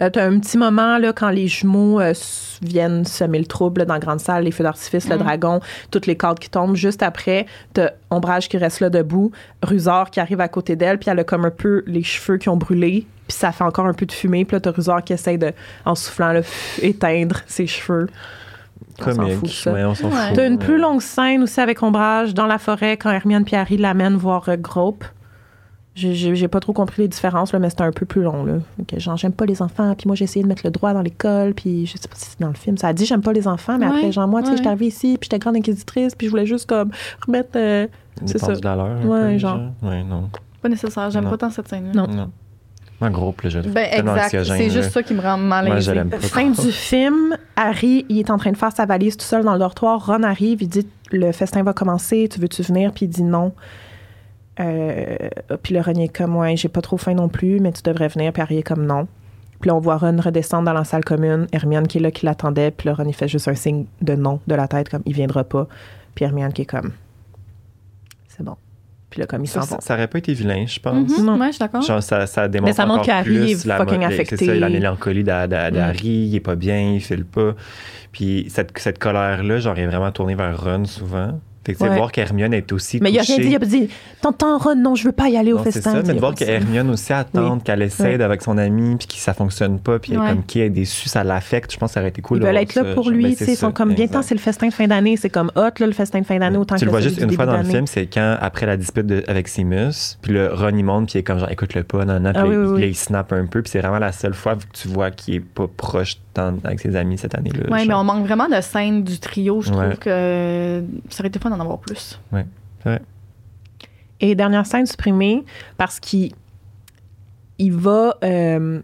Euh, 0.00 0.10
tu 0.10 0.18
as 0.18 0.24
un 0.24 0.38
petit 0.38 0.58
moment 0.58 0.98
là, 0.98 1.12
quand 1.12 1.30
les 1.30 1.48
jumeaux 1.48 2.00
euh, 2.00 2.14
viennent 2.62 3.04
semer 3.04 3.38
le 3.38 3.44
trouble 3.44 3.84
dans 3.84 3.94
la 3.94 4.00
grande 4.00 4.20
salle, 4.20 4.44
les 4.44 4.50
feux 4.50 4.64
d'artifice, 4.64 5.08
le 5.08 5.16
mm. 5.16 5.18
dragon, 5.18 5.60
toutes 5.90 6.06
les 6.06 6.16
cordes 6.16 6.38
qui 6.38 6.50
tombent. 6.50 6.76
Juste 6.76 7.02
après, 7.02 7.46
tu 7.74 7.82
Ombrage 8.10 8.48
qui 8.48 8.58
reste 8.58 8.80
là 8.80 8.90
debout, 8.90 9.32
Rusard 9.62 10.10
qui 10.10 10.20
arrive 10.20 10.40
à 10.40 10.48
côté 10.48 10.76
d'elle, 10.76 10.98
puis 10.98 11.10
elle 11.10 11.18
a 11.18 11.24
comme 11.24 11.44
un 11.44 11.50
peu 11.50 11.82
les 11.86 12.02
cheveux 12.02 12.38
qui 12.38 12.48
ont 12.48 12.56
brûlé, 12.56 13.06
puis 13.32 13.38
ça 13.40 13.50
fait 13.50 13.64
encore 13.64 13.86
un 13.86 13.94
peu 13.94 14.04
de 14.04 14.12
fumée. 14.12 14.44
Puis 14.44 14.58
Rusard 14.64 15.02
qui 15.02 15.14
essaie 15.14 15.38
de, 15.38 15.52
en 15.86 15.94
soufflant, 15.94 16.38
éteindre 16.82 17.40
ses 17.46 17.66
cheveux. 17.66 18.08
Ouais, 19.00 19.84
on 19.84 19.94
s'en 19.94 20.10
fout. 20.10 20.34
T'as 20.34 20.46
une 20.46 20.58
plus 20.58 20.78
longue 20.78 21.00
scène 21.00 21.42
aussi 21.42 21.60
avec 21.60 21.82
Ombrage 21.82 22.34
dans 22.34 22.46
la 22.46 22.58
forêt 22.58 22.96
quand 22.98 23.10
Hermione 23.10 23.44
et 23.50 23.56
Harry 23.56 23.78
l'amènent 23.78 24.16
voir 24.16 24.48
euh, 24.48 24.56
Grope. 24.56 25.04
J'ai 25.94 26.48
pas 26.48 26.60
trop 26.60 26.72
compris 26.72 27.02
les 27.02 27.08
différences, 27.08 27.52
là, 27.52 27.58
mais 27.58 27.68
c'était 27.68 27.82
un 27.82 27.90
peu 27.90 28.06
plus 28.06 28.22
long. 28.22 28.44
Là. 28.44 28.54
genre, 28.96 29.16
j'aime 29.18 29.32
pas 29.32 29.44
les 29.44 29.60
enfants, 29.60 29.94
puis 29.94 30.06
moi, 30.08 30.16
j'ai 30.16 30.24
essayé 30.24 30.42
de 30.42 30.48
mettre 30.48 30.62
le 30.64 30.70
droit 30.70 30.94
dans 30.94 31.02
l'école, 31.02 31.52
puis 31.52 31.84
je 31.84 31.98
sais 31.98 32.08
pas 32.08 32.14
si 32.16 32.30
c'est 32.30 32.40
dans 32.40 32.48
le 32.48 32.54
film. 32.54 32.78
Ça 32.78 32.88
a 32.88 32.92
dit, 32.94 33.04
j'aime 33.04 33.20
pas 33.20 33.34
les 33.34 33.46
enfants, 33.46 33.76
mais 33.78 33.86
après, 33.86 34.10
genre, 34.10 34.26
moi, 34.26 34.40
tu 34.42 34.48
sais, 34.48 34.56
j'étais 34.56 34.68
arrivée 34.68 34.86
ici, 34.86 35.18
puis 35.20 35.28
j'étais 35.30 35.38
grande 35.38 35.56
inquisitrice, 35.56 36.14
puis 36.14 36.28
je 36.28 36.30
voulais 36.30 36.46
juste, 36.46 36.66
comme, 36.66 36.90
remettre. 37.26 37.50
Euh, 37.56 37.86
c'est 38.24 38.38
ça. 38.38 38.54
de 38.54 38.62
l'heure. 38.62 39.04
Ouais, 39.04 39.38
genre. 39.38 39.60
Ouais, 39.82 40.02
non. 40.02 40.30
Pas 40.62 40.70
nécessaire, 40.70 41.10
j'aime 41.10 41.28
pas 41.28 41.36
tant 41.36 41.50
cette 41.50 41.68
scène-là. 41.68 41.92
Non. 41.92 42.06
non. 42.06 42.30
Un 43.02 43.10
gros 43.10 43.32
plaisir. 43.32 43.62
Ben, 43.66 43.88
exact. 43.92 44.44
C'est 44.44 44.70
juste 44.70 44.90
ça 44.90 45.02
qui 45.02 45.14
me 45.14 45.20
rend 45.20 45.36
mal 45.36 45.66
Moi, 45.66 45.80
je 45.80 45.92
Fin 46.20 46.50
du 46.50 46.72
film, 46.72 47.36
Harry, 47.56 48.06
il 48.08 48.20
est 48.20 48.30
en 48.30 48.38
train 48.38 48.52
de 48.52 48.56
faire 48.56 48.72
sa 48.72 48.86
valise 48.86 49.16
tout 49.16 49.26
seul 49.26 49.44
dans 49.44 49.52
le 49.52 49.58
dortoir. 49.58 50.06
Ron 50.06 50.22
arrive, 50.22 50.62
il 50.62 50.68
dit 50.68 50.86
Le 51.10 51.32
festin 51.32 51.62
va 51.62 51.72
commencer, 51.72 52.28
tu 52.30 52.40
veux-tu 52.40 52.62
venir? 52.62 52.92
Puis 52.92 53.06
il 53.06 53.08
dit 53.08 53.24
non. 53.24 53.52
Euh, 54.60 55.16
puis 55.62 55.74
le 55.74 55.80
Ron 55.80 55.94
est 55.94 56.14
comme, 56.14 56.36
ouais, 56.36 56.56
j'ai 56.56 56.68
pas 56.68 56.82
trop 56.82 56.96
faim 56.96 57.14
non 57.14 57.28
plus, 57.28 57.58
mais 57.58 57.72
tu 57.72 57.82
devrais 57.82 58.08
venir. 58.08 58.32
Puis 58.32 58.42
Harry 58.42 58.58
est 58.58 58.62
comme, 58.62 58.86
non. 58.86 59.08
Puis 59.60 59.68
là, 59.68 59.74
on 59.74 59.80
voit 59.80 59.96
Ron 59.96 60.16
redescendre 60.20 60.64
dans 60.64 60.72
la 60.72 60.84
salle 60.84 61.04
commune. 61.04 61.46
Hermione 61.52 61.86
qui 61.86 61.98
est 61.98 62.00
là, 62.00 62.10
qui 62.10 62.26
l'attendait. 62.26 62.70
Puis 62.70 62.88
le 62.88 62.94
Ron, 62.94 63.04
il 63.06 63.14
fait 63.14 63.28
juste 63.28 63.48
un 63.48 63.54
signe 63.54 63.86
de 64.00 64.14
non 64.14 64.40
de 64.46 64.54
la 64.54 64.68
tête, 64.68 64.88
comme, 64.88 65.02
il 65.06 65.14
viendra 65.14 65.44
pas. 65.44 65.66
Puis 66.14 66.24
Hermione 66.24 66.52
qui 66.52 66.62
est 66.62 66.66
comme. 66.66 66.92
Puis 69.12 69.20
là, 69.20 69.26
comme 69.26 69.44
il 69.44 69.46
s'en 69.46 69.60
ça, 69.60 69.76
ça 69.78 69.92
aurait 69.92 70.08
pas 70.08 70.16
été 70.16 70.32
vilain, 70.32 70.64
je 70.66 70.80
pense. 70.80 71.12
Mm-hmm. 71.12 71.22
non. 71.22 71.38
Ouais, 71.38 71.48
je 71.48 71.52
suis 71.52 71.58
d'accord. 71.58 71.82
Genre, 71.82 72.02
ça, 72.02 72.26
ça 72.26 72.48
démontre 72.48 72.70
Mais 72.70 72.72
ça 72.72 72.86
montre 72.86 73.04
qu'Harry 73.04 73.52
est 73.52 73.56
fucking 73.56 74.04
affecté. 74.06 74.36
C'est 74.38 74.46
ça, 74.46 74.54
la 74.54 74.70
mélancolie 74.70 75.22
d'Harry, 75.22 76.08
il 76.08 76.34
est 76.34 76.40
pas 76.40 76.56
bien, 76.56 76.94
il 76.94 77.00
file 77.02 77.26
pas. 77.26 77.54
Puis 78.10 78.46
cette, 78.48 78.70
cette 78.78 78.98
colère-là, 78.98 79.58
genre, 79.58 79.78
est 79.78 79.86
vraiment 79.86 80.10
tourné 80.12 80.34
vers 80.34 80.58
Ron 80.58 80.86
souvent. 80.86 81.38
Fait 81.64 81.74
que, 81.74 81.84
ouais. 81.84 81.96
voir 81.96 82.10
qu'Hermione 82.10 82.54
est 82.54 82.72
aussi 82.72 82.98
Mais 83.00 83.12
il 83.12 83.18
a 83.20 83.22
rien 83.22 83.38
dit, 83.38 83.46
il 83.46 83.54
a 83.54 83.58
dit 83.60 83.88
T'entends, 84.20 84.58
Ron, 84.58 84.74
non, 84.74 84.96
je 84.96 85.04
veux 85.04 85.12
pas 85.12 85.28
y 85.28 85.36
aller 85.36 85.52
au 85.52 85.58
festin. 85.58 85.80
C'est 85.80 85.90
ça, 85.90 86.02
mais 86.04 86.14
de 86.14 86.18
voir 86.18 86.34
qu'Hermione 86.34 86.90
aussi 86.90 87.12
attend, 87.12 87.58
qu'elle 87.60 87.82
essaie 87.82 88.20
avec 88.20 88.42
son 88.42 88.58
ami, 88.58 88.96
puis 88.96 89.06
que 89.06 89.14
ça 89.14 89.32
fonctionne 89.32 89.78
pas, 89.78 89.98
puis 89.98 90.12
comme 90.12 90.44
qui 90.44 90.60
est 90.60 90.70
déçu, 90.70 91.08
ça 91.08 91.24
l'affecte. 91.24 91.72
Je 91.72 91.78
pense 91.78 91.90
que 91.90 91.94
ça 91.94 92.00
aurait 92.00 92.08
été 92.08 92.22
cool. 92.22 92.38
Ils 92.38 92.44
veulent 92.44 92.56
être 92.56 92.74
là 92.74 92.94
pour 92.94 93.10
lui, 93.10 93.24
ben, 93.24 93.36
tu 93.36 93.44
sais. 93.44 93.52
Ils 93.52 93.56
sont 93.56 93.72
comme 93.72 93.94
bien 93.94 94.08
temps, 94.08 94.22
c'est 94.22 94.34
le 94.34 94.40
festin 94.40 94.68
de 94.68 94.72
fin 94.72 94.86
d'année. 94.86 95.16
C'est 95.16 95.30
comme 95.30 95.52
hot, 95.54 95.70
là, 95.78 95.86
le 95.86 95.92
festin 95.92 96.20
de 96.20 96.26
fin 96.26 96.38
d'année, 96.38 96.56
autant 96.56 96.76
tu 96.76 96.80
que 96.80 96.84
le 96.86 96.90
vois 96.90 97.00
juste 97.00 97.20
une 97.20 97.32
fois 97.32 97.46
dans 97.46 97.58
le 97.58 97.64
film, 97.64 97.86
c'est 97.86 98.06
quand, 98.06 98.36
après 98.40 98.66
la 98.66 98.76
dispute 98.76 99.10
avec 99.28 99.48
Simus, 99.48 100.18
puis 100.20 100.32
le 100.32 100.52
Ron, 100.52 100.76
il 100.76 100.84
monte, 100.84 101.06
puis 101.06 101.18
il 101.18 101.20
est 101.20 101.22
comme 101.22 101.38
genre, 101.38 101.50
écoute-le 101.50 101.84
pas, 101.84 102.04
non, 102.04 102.20
non, 102.20 102.32
puis 102.74 102.88
il 102.88 102.96
snap 102.96 103.32
un 103.32 103.46
peu, 103.46 103.62
puis 103.62 103.70
c'est 103.70 103.80
vraiment 103.80 103.98
la 103.98 104.12
seule 104.12 104.34
fois 104.34 104.56
que 104.56 104.62
tu 104.72 104.88
vois 104.88 105.10
qu'il 105.10 105.34
est 105.34 105.40
pas 105.40 105.66
proche 105.68 106.16
avec 106.38 106.80
ses 106.80 106.96
amis 106.96 107.18
cette 107.18 107.34
année-là. 107.34 107.66
Oui, 107.70 107.86
mais 107.86 107.94
on 107.94 108.04
manque 108.04 108.26
vraiment 108.26 108.48
de 108.48 108.60
scène 108.60 109.04
du 109.04 109.18
trio. 109.18 109.60
Je 109.60 109.70
trouve 109.70 109.96
que 109.96 110.84
ça 111.08 111.20
aurait 111.20 111.28
été 111.28 111.38
fun 111.38 111.50
d'en 111.50 111.60
avoir 111.60 111.78
plus. 111.78 112.20
Oui, 112.32 112.40
c'est 112.82 113.02
Et 114.20 114.34
dernière 114.34 114.66
scène 114.66 114.86
supprimée 114.86 115.44
parce 115.76 116.00
qu'il 116.00 116.32
il 117.58 117.72
va 117.72 118.16
euh, 118.24 118.80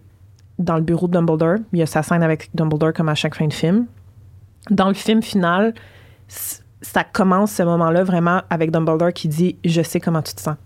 dans 0.58 0.76
le 0.76 0.82
bureau 0.82 1.06
de 1.06 1.12
Dumbledore. 1.12 1.56
Il 1.72 1.78
y 1.78 1.82
a 1.82 1.86
sa 1.86 2.02
scène 2.02 2.22
avec 2.22 2.50
Dumbledore 2.54 2.92
comme 2.92 3.08
à 3.08 3.14
chaque 3.14 3.34
fin 3.34 3.46
de 3.46 3.52
film. 3.52 3.86
Dans 4.70 4.88
le 4.88 4.94
film 4.94 5.22
final, 5.22 5.74
ça 6.28 7.04
commence 7.04 7.52
ce 7.52 7.62
moment-là 7.62 8.04
vraiment 8.04 8.42
avec 8.50 8.70
Dumbledore 8.70 9.12
qui 9.12 9.28
dit 9.28 9.56
Je 9.64 9.82
sais 9.82 10.00
comment 10.00 10.22
tu 10.22 10.34
te 10.34 10.40
sens. 10.40 10.56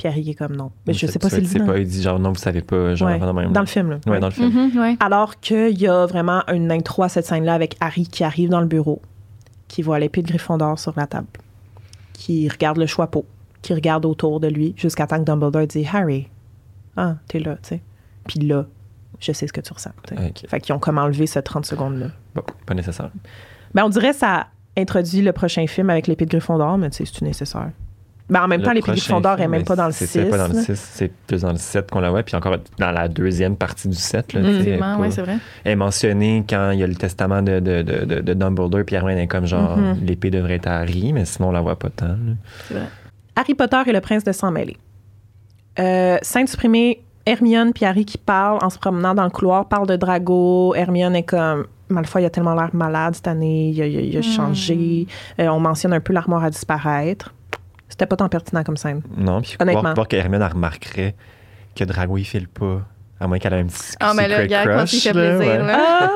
Pierre, 0.00 0.16
il 0.16 0.30
est 0.30 0.34
comme 0.34 0.56
non. 0.56 0.70
Mais 0.86 0.94
je 0.94 1.06
sais 1.06 1.18
pas 1.18 1.28
s'il 1.28 1.42
dit. 1.42 1.58
Pas, 1.58 1.76
il 1.78 1.86
dit 1.86 2.00
genre 2.00 2.18
non, 2.18 2.30
vous 2.30 2.38
savez 2.38 2.62
pas. 2.62 2.94
Genre, 2.94 3.10
ouais. 3.10 3.18
dans, 3.18 3.34
même, 3.34 3.52
dans, 3.52 3.60
le 3.60 3.66
film. 3.66 3.90
Là. 3.90 4.18
Dans 4.18 4.28
le 4.28 4.30
film. 4.30 4.48
Mhm, 4.48 4.70
mhm. 4.72 4.96
Alors 4.98 5.38
qu'il 5.40 5.78
y 5.78 5.86
a 5.86 6.06
vraiment 6.06 6.42
une 6.50 6.72
intro 6.72 7.02
à 7.02 7.10
cette 7.10 7.26
scène-là 7.26 7.52
avec 7.52 7.76
Harry 7.80 8.06
qui 8.06 8.24
arrive 8.24 8.48
dans 8.48 8.62
le 8.62 8.66
bureau, 8.66 9.02
qui 9.68 9.82
voit 9.82 9.98
l'épée 9.98 10.22
de 10.22 10.28
Gryffondor 10.28 10.78
sur 10.78 10.94
la 10.96 11.06
table, 11.06 11.26
qui 12.14 12.48
regarde 12.48 12.78
le 12.78 12.86
choix 12.86 13.08
pot, 13.08 13.26
qui 13.60 13.74
regarde 13.74 14.06
autour 14.06 14.40
de 14.40 14.48
lui 14.48 14.72
jusqu'à 14.78 15.06
temps 15.06 15.18
que 15.18 15.24
Dumbledore 15.24 15.66
dit 15.66 15.86
Harry, 15.92 16.28
ah, 16.96 17.16
t'es 17.28 17.38
là, 17.38 17.56
tu 17.56 17.68
sais. 17.68 17.82
Puis 18.26 18.40
là, 18.40 18.64
je 19.20 19.32
sais 19.32 19.46
ce 19.46 19.52
que 19.52 19.60
tu 19.60 19.74
ressens. 19.74 19.92
Ah, 20.16 20.28
okay. 20.30 20.48
Fait 20.48 20.60
qu'ils 20.60 20.74
ont 20.74 20.78
comme 20.78 20.96
enlevé 20.96 21.26
ce 21.26 21.40
30 21.40 21.66
secondes-là. 21.66 22.06
Bon, 22.34 22.42
pas 22.64 22.72
nécessaire. 22.72 23.10
Ben, 23.74 23.84
on 23.84 23.90
dirait 23.90 24.12
que 24.12 24.16
ça 24.16 24.46
introduit 24.78 25.20
le 25.20 25.32
prochain 25.32 25.66
film 25.66 25.90
avec 25.90 26.06
l'épée 26.06 26.24
de 26.24 26.30
Gryffondor, 26.30 26.78
mais 26.78 26.88
tu 26.88 27.04
sais, 27.04 27.12
c'est 27.12 27.22
nécessaire? 27.22 27.72
Ben, 28.30 28.44
en 28.44 28.48
même 28.48 28.62
temps, 28.62 28.72
les 28.72 28.80
prix 28.80 29.00
Fondor 29.00 29.36
n'est 29.36 29.48
même 29.48 29.64
pas 29.64 29.76
dans 29.76 29.86
le 29.86 29.92
6. 29.92 30.06
C'est 30.06 30.24
pas 30.26 30.38
dans 30.38 30.48
le 30.48 30.54
6, 30.54 30.74
c'est 30.76 31.12
plus 31.26 31.42
dans 31.42 31.52
le 31.52 31.58
7 31.58 31.90
qu'on 31.90 32.00
la 32.00 32.10
voit, 32.10 32.22
puis 32.22 32.36
encore 32.36 32.56
dans 32.78 32.90
la 32.92 33.08
deuxième 33.08 33.56
partie 33.56 33.88
du 33.88 33.96
7. 33.96 34.34
Là, 34.34 34.40
oui, 34.42 35.10
c'est 35.10 35.22
vrai. 35.22 35.38
Elle 35.64 35.72
est 35.72 35.76
mentionnée 35.76 36.44
quand 36.48 36.70
il 36.70 36.78
y 36.78 36.82
a 36.82 36.86
le 36.86 36.94
testament 36.94 37.42
de, 37.42 37.60
de, 37.60 37.82
de, 37.82 38.20
de 38.20 38.34
Dumbledore, 38.34 38.84
puis 38.86 38.96
Hermione 38.96 39.18
est 39.18 39.26
comme 39.26 39.46
genre, 39.46 39.78
mm-hmm. 39.78 40.04
l'épée 40.04 40.30
devrait 40.30 40.54
être 40.54 40.68
à 40.68 40.78
Harry, 40.78 41.12
mais 41.12 41.24
sinon 41.24 41.48
on 41.48 41.52
la 41.52 41.60
voit 41.60 41.78
pas 41.78 41.90
tant. 41.90 42.16
C'est 42.68 42.74
vrai. 42.74 42.86
Harry 43.36 43.54
Potter 43.54 43.82
et 43.86 43.92
le 43.92 44.00
prince 44.00 44.24
de 44.24 44.32
sang 44.32 44.50
mêlé. 44.50 44.76
Euh, 45.78 46.18
scène 46.22 46.46
supprimée, 46.46 47.02
Hermione 47.26 47.72
puis 47.72 47.84
Harry 47.84 48.04
qui 48.04 48.18
parlent 48.18 48.58
en 48.62 48.70
se 48.70 48.78
promenant 48.78 49.14
dans 49.14 49.24
le 49.24 49.30
couloir, 49.30 49.66
parlent 49.66 49.86
de 49.86 49.96
Drago. 49.96 50.74
Hermione 50.74 51.16
est 51.16 51.22
comme 51.22 51.66
Malfoy 51.90 52.24
a 52.24 52.30
tellement 52.30 52.54
l'air 52.54 52.70
malade 52.72 53.14
cette 53.14 53.28
année, 53.28 53.70
il 53.70 54.16
a, 54.16 54.22
changé. 54.22 55.06
Mm. 55.38 55.42
Euh, 55.42 55.48
on 55.48 55.60
mentionne 55.60 55.92
un 55.92 56.00
peu 56.00 56.12
l'armoire 56.12 56.44
à 56.44 56.50
disparaître. 56.50 57.34
C'était 57.90 58.06
pas 58.06 58.16
tant 58.16 58.28
pertinent 58.28 58.62
comme 58.64 58.76
scène. 58.76 59.02
Non, 59.16 59.42
puis 59.42 59.56
honnêtement. 59.60 59.82
Voir, 59.82 59.94
voir 59.94 60.08
qu'Hermione 60.08 60.42
remarquerait 60.42 61.14
que 61.76 61.84
Drago, 61.84 62.16
il 62.16 62.24
file 62.24 62.48
pas. 62.48 62.80
À 63.20 63.26
moins 63.26 63.38
qu'elle 63.38 63.52
ait 63.52 63.60
un 63.60 63.66
petit 63.66 63.94
Ah, 64.00 64.14
mais 64.16 64.28
le 64.28 64.46
gars, 64.46 64.64
quand 64.64 64.90
il 64.90 65.00
fait 65.00 65.12
plaisir, 65.12 65.64
là. 65.64 65.78
Ah! 65.78 66.10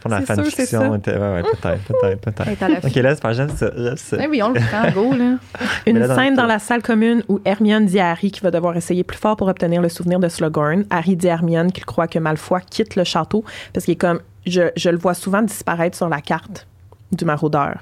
Pour 0.00 0.10
la 0.10 0.20
fanfiction, 0.20 0.92
ouais, 0.92 0.98
ouais, 0.98 1.42
peut-être, 1.42 1.82
peut-être, 1.82 2.20
peut-être. 2.20 2.86
ok, 2.86 2.94
laisse 2.94 3.18
pas 3.18 3.34
ça. 3.34 3.48
ça. 3.96 4.16
Eh 4.20 4.28
oui, 4.28 4.40
on 4.40 4.50
le 4.50 4.60
prend, 4.60 4.88
go, 4.92 5.12
là. 5.16 5.38
Une 5.86 6.06
scène 6.06 6.36
dans 6.36 6.46
la 6.46 6.60
salle 6.60 6.82
commune 6.82 7.24
où 7.28 7.40
Hermione 7.44 7.86
dit 7.86 7.98
à 7.98 8.10
Harry 8.10 8.30
qu'il 8.30 8.44
va 8.44 8.52
devoir 8.52 8.76
essayer 8.76 9.02
plus 9.02 9.18
fort 9.18 9.36
pour 9.36 9.48
obtenir 9.48 9.82
le 9.82 9.88
souvenir 9.88 10.20
de 10.20 10.28
Slughorn. 10.28 10.84
Harry 10.90 11.16
dit 11.16 11.28
à 11.28 11.32
Hermione 11.32 11.72
qu'il 11.72 11.84
croit 11.84 12.06
que 12.06 12.20
Malfoy 12.20 12.60
quitte 12.70 12.94
le 12.94 13.02
château 13.02 13.44
parce 13.72 13.86
qu'il 13.86 13.94
est 13.94 13.96
comme, 13.96 14.20
je, 14.46 14.70
je 14.76 14.88
le 14.90 14.98
vois 14.98 15.14
souvent 15.14 15.42
disparaître 15.42 15.96
sur 15.96 16.08
la 16.08 16.20
carte 16.20 16.68
du 17.10 17.24
maraudeur. 17.24 17.78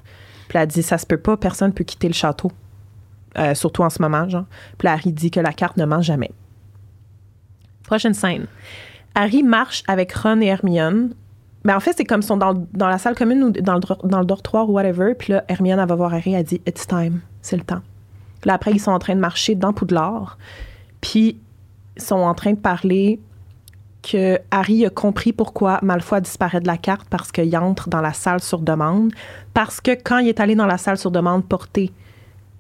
Puis 0.51 0.59
elle 0.59 0.67
dit, 0.67 0.83
ça 0.83 0.99
se 0.99 1.07
peut 1.07 1.17
pas, 1.17 1.37
personne 1.37 1.73
peut 1.73 1.85
quitter 1.85 2.09
le 2.09 2.13
château. 2.13 2.51
Euh, 3.39 3.55
surtout 3.55 3.85
en 3.85 3.89
ce 3.89 4.03
moment, 4.03 4.29
genre. 4.29 4.47
Puis 4.79 4.89
Harry 4.89 5.13
dit 5.13 5.31
que 5.31 5.39
la 5.39 5.53
carte 5.53 5.77
ne 5.77 5.85
ment 5.85 6.03
jamais. 6.03 6.33
Prochaine 7.85 8.15
scène. 8.15 8.47
Harry 9.15 9.45
marche 9.45 9.85
avec 9.87 10.13
Ron 10.13 10.41
et 10.41 10.47
Hermione. 10.47 11.15
Mais 11.63 11.73
en 11.73 11.79
fait, 11.79 11.93
c'est 11.97 12.05
comme 12.05 12.23
ils 12.23 12.27
sont 12.27 12.37
dans, 12.37 12.67
la 12.75 12.99
salle 12.99 13.15
commune 13.15 13.45
ou 13.45 13.51
dans 13.53 13.75
le, 13.75 14.25
dortoir 14.25 14.69
ou 14.69 14.73
whatever. 14.73 15.15
Puis 15.15 15.35
là, 15.35 15.45
Hermione, 15.47 15.79
elle 15.79 15.89
va 15.89 15.95
voir 15.95 16.13
Harry, 16.13 16.33
elle 16.33 16.43
dit 16.43 16.61
It's 16.67 16.85
time, 16.85 17.21
c'est 17.43 17.57
le 17.57 17.63
temps. 17.63 17.83
Là, 18.45 18.55
après, 18.55 18.73
ils 18.73 18.81
sont 18.81 18.91
en 18.91 18.99
train 18.99 19.15
de 19.15 19.21
marcher 19.21 19.55
dans 19.55 19.73
Poudlard. 19.73 20.37
Puis 21.01 21.39
ils 21.97 22.03
sont 22.03 22.17
en 22.17 22.35
train 22.35 22.55
de 22.55 22.59
parler 22.59 23.21
que 24.03 24.39
Harry 24.51 24.87
a 24.87 24.91
compris 24.91 25.33
pourquoi 25.33 25.79
Malfoy 25.83 26.21
disparaît 26.21 26.61
de 26.61 26.67
la 26.67 26.77
carte 26.77 27.07
parce 27.09 27.33
qu'il 27.33 27.55
entre 27.57 27.89
dans 27.89 28.01
la 28.01 28.13
salle 28.13 28.41
sur 28.41 28.61
demande. 28.61 29.13
Parce 29.55 29.81
que 29.81 29.93
quand 29.93 30.19
il 30.19 30.29
est 30.29 30.41
allé 30.41 30.55
dans 30.55 30.67
la 30.67 30.79
salle 30.79 30.97
sur 30.97 31.11
demande 31.11 31.47
porter 31.47 31.93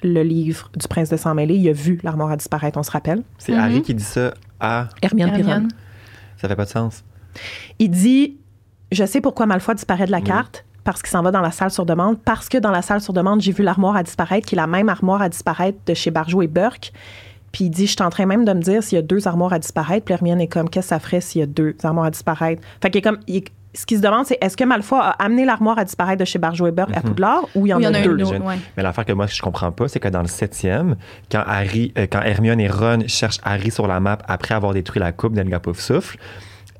le 0.03 0.22
livre 0.22 0.70
du 0.76 0.86
Prince 0.88 1.11
de 1.11 1.16
Sang-Mêlé, 1.16 1.55
il 1.55 1.68
a 1.68 1.72
vu 1.72 2.01
l'armoire 2.03 2.30
à 2.30 2.36
disparaître, 2.36 2.78
on 2.78 2.82
se 2.82 2.91
rappelle. 2.91 3.22
C'est 3.38 3.55
Harry 3.55 3.76
mhm. 3.76 3.82
qui 3.82 3.95
dit 3.95 4.05
ça 4.05 4.34
à 4.59 4.88
Hermione, 5.03 5.30
Hermione. 5.30 5.68
Ça 6.36 6.49
fait 6.49 6.57
pas 6.57 6.64
de 6.64 6.70
sens. 6.70 7.05
Il 7.78 7.91
dit 7.91 8.38
Je 8.93 9.05
sais 9.05 9.20
pourquoi 9.20 9.47
Malfoy 9.47 9.74
disparaît 9.74 10.07
de 10.07 10.11
la 10.11 10.20
carte, 10.20 10.64
parce 10.84 11.03
qu'il 11.03 11.11
s'en 11.11 11.22
va 11.22 11.30
dans 11.30 11.41
la 11.41 11.51
salle 11.51 11.70
sur 11.70 11.86
demande, 11.86 12.18
parce 12.20 12.49
que 12.49 12.59
dans 12.59 12.70
la 12.70 12.82
salle 12.82 13.01
sur 13.01 13.12
demande, 13.12 13.41
j'ai 13.41 13.53
vu 13.53 13.62
l'armoire 13.62 13.97
à 13.97 14.03
disparaître, 14.03 14.47
qui 14.47 14.55
est 14.55 14.57
la 14.57 14.66
même 14.66 14.88
armoire 14.88 15.22
à 15.22 15.28
disparaître 15.28 15.78
de 15.86 15.95
chez 15.95 16.11
Barjot 16.11 16.43
et 16.43 16.49
Burke. 16.49 16.93
Puis 17.53 17.65
il 17.65 17.71
dit, 17.71 17.87
je 17.87 17.93
suis 17.93 18.03
en 18.03 18.11
train 18.11 18.27
même 18.27 18.45
de 18.45 18.53
me 18.53 18.61
dire 18.61 18.83
s'il 18.83 18.97
y 18.97 18.99
a 18.99 19.03
deux 19.03 19.27
armoires 19.27 19.53
à 19.53 19.59
disparaître. 19.59 20.05
Puis 20.05 20.15
Hermione 20.15 20.41
est 20.41 20.49
comme, 20.49 20.69
qu'est-ce 20.69 20.87
que 20.87 20.95
ça 20.95 21.01
ferait 21.01 21.21
s'il 21.21 21.41
y 21.41 21.45
a 21.45 21.47
deux 21.47 21.75
armoires 21.83 22.07
à 22.07 22.11
disparaître? 22.11 22.63
Fait 22.81 22.91
qu'il 22.91 22.99
est 22.99 23.03
comme, 23.03 23.19
ce 23.75 23.87
qui 23.87 23.97
se 23.97 24.03
demande, 24.03 24.27
c'est 24.27 24.39
est-ce 24.41 24.57
que 24.57 24.65
Malfoy 24.65 24.99
a 24.99 25.11
amené 25.11 25.45
l'armoire 25.45 25.79
à 25.79 25.85
disparaître 25.85 26.19
de 26.19 26.25
chez 26.25 26.39
Barjo-Weber 26.39 26.89
à 26.93 27.01
mhm. 27.01 27.03
Poudlard 27.03 27.45
ou 27.55 27.67
il 27.67 27.71
y 27.71 27.75
en, 27.75 27.83
a, 27.83 28.03
deux? 28.03 28.17
Mais 28.77 28.83
l'affaire 28.83 29.05
que 29.05 29.13
moi, 29.13 29.27
je 29.27 29.41
comprends 29.41 29.71
pas, 29.73 29.89
c'est 29.89 30.01
que 30.01 30.09
dans 30.09 30.23
le 30.23 30.29
septième, 30.29 30.97
quand, 31.31 31.43
Harry, 31.47 31.93
euh, 31.97 32.07
quand 32.11 32.21
Hermione 32.23 32.61
et 32.61 32.69
Ron 32.69 33.01
cherchent 33.07 33.41
Harry 33.45 33.71
sur 33.71 33.87
la 33.87 34.01
map 34.01 34.19
après 34.27 34.55
avoir 34.55 34.75
détruit 34.75 35.01
la 35.01 35.13
coupe 35.13 35.35
d'Elga 35.35 35.61
Souffle, 35.75 36.19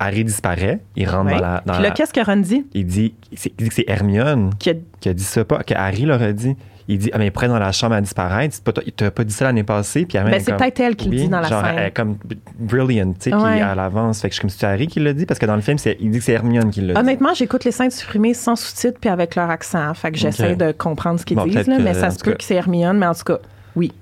Harry 0.01 0.25
disparaît, 0.25 0.81
il 0.97 1.09
rentre 1.09 1.31
dans 1.31 1.39
la. 1.39 1.63
Dans 1.65 1.75
Puis 1.75 1.83
là, 1.83 1.91
qu'est-ce 1.91 2.13
que 2.13 2.25
Ron 2.25 2.39
dit? 2.39 2.67
Il 2.73 2.87
dit, 2.87 3.15
il 3.31 3.39
dit 3.39 3.69
que 3.69 3.75
c'est 3.75 3.85
Hermione 3.87 4.51
qui 4.59 4.71
a... 4.71 4.75
qui 4.99 5.09
a 5.11 5.15
dit 5.15 5.23
ça, 5.23 5.45
pas 5.45 5.63
que 5.63 5.75
Harry 5.75 6.03
l'aurait 6.03 6.33
dit 6.33 6.57
il 6.91 6.99
dit, 6.99 7.11
ah, 7.13 7.19
mais 7.19 7.31
près 7.31 7.47
dans 7.47 7.59
la 7.59 7.71
chambre 7.73 7.95
à 7.95 8.01
disparaître. 8.01 8.57
Tu 8.65 8.93
t'as 8.93 9.11
pas 9.11 9.25
dit 9.25 9.33
ça 9.33 9.45
l'année 9.45 9.63
passée. 9.63 10.07
Puis 10.07 10.19
ben, 10.19 10.41
c'est 10.41 10.57
peut-être 10.57 10.81
elle 10.81 10.97
qui 10.97 11.09
le 11.09 11.17
dit 11.17 11.29
dans 11.29 11.41
la 11.41 11.49
genre, 11.49 11.65
scène. 11.65 11.75
Elle 11.79 11.87
est 11.87 11.91
comme 11.93 12.17
brilliant, 12.59 13.13
tu 13.13 13.31
sais, 13.31 13.33
à 13.33 13.75
l'avance. 13.75 14.21
Fait 14.21 14.29
que 14.29 14.35
je 14.35 14.39
suis 14.39 14.41
comme, 14.41 14.51
c'est 14.51 14.67
Harry 14.67 14.89
qui 14.89 14.99
l'a 14.99 15.13
dit, 15.13 15.25
parce 15.25 15.39
que 15.39 15.47
dans 15.47 15.55
le 15.55 15.63
film, 15.63 15.79
il 16.01 16.11
dit 16.11 16.19
que 16.19 16.25
c'est 16.25 16.33
Hermione 16.33 16.71
qui 16.71 16.81
l'a 16.81 16.95
dit. 16.95 17.01
Honnêtement, 17.01 17.33
j'écoute 17.35 17.65
les 17.65 17.71
scènes 17.71 17.91
supprimées 17.91 18.35
sans 18.35 18.57
sous-titres 18.57 18.99
puis 19.01 19.09
avec 19.09 19.37
leur 19.37 19.51
accent. 19.51 19.95
Fait 19.95 20.11
que 20.11 20.19
j'essaie 20.19 20.57
de 20.57 20.73
comprendre 20.73 21.21
ce 21.21 21.25
qu'ils 21.25 21.39
disent, 21.39 21.67
là, 21.67 21.79
mais 21.79 21.95
ça 21.95 22.11
se 22.11 22.19
peut 22.19 22.35
que 22.35 22.45
c'est 22.45 22.57
Hermione, 22.57 22.99
mais 22.99 23.07
en 23.07 23.15
tout 23.15 23.25
cas, 23.25 23.39
oui. 23.77 23.93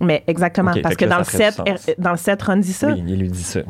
Mais 0.00 0.22
exactement, 0.28 0.72
parce 0.80 0.94
que, 0.94 1.04
dans, 1.04 1.18
le 1.18 1.24
set, 1.24 1.60
dans 1.98 2.12
le 2.12 2.16
set, 2.16 2.40
Ron 2.40 2.56
dit 2.58 2.72
ça. 2.72 2.86
Oui, 2.86 3.02
il 3.04 3.18
lui 3.18 3.28
dit 3.28 3.42
ça. 3.42 3.60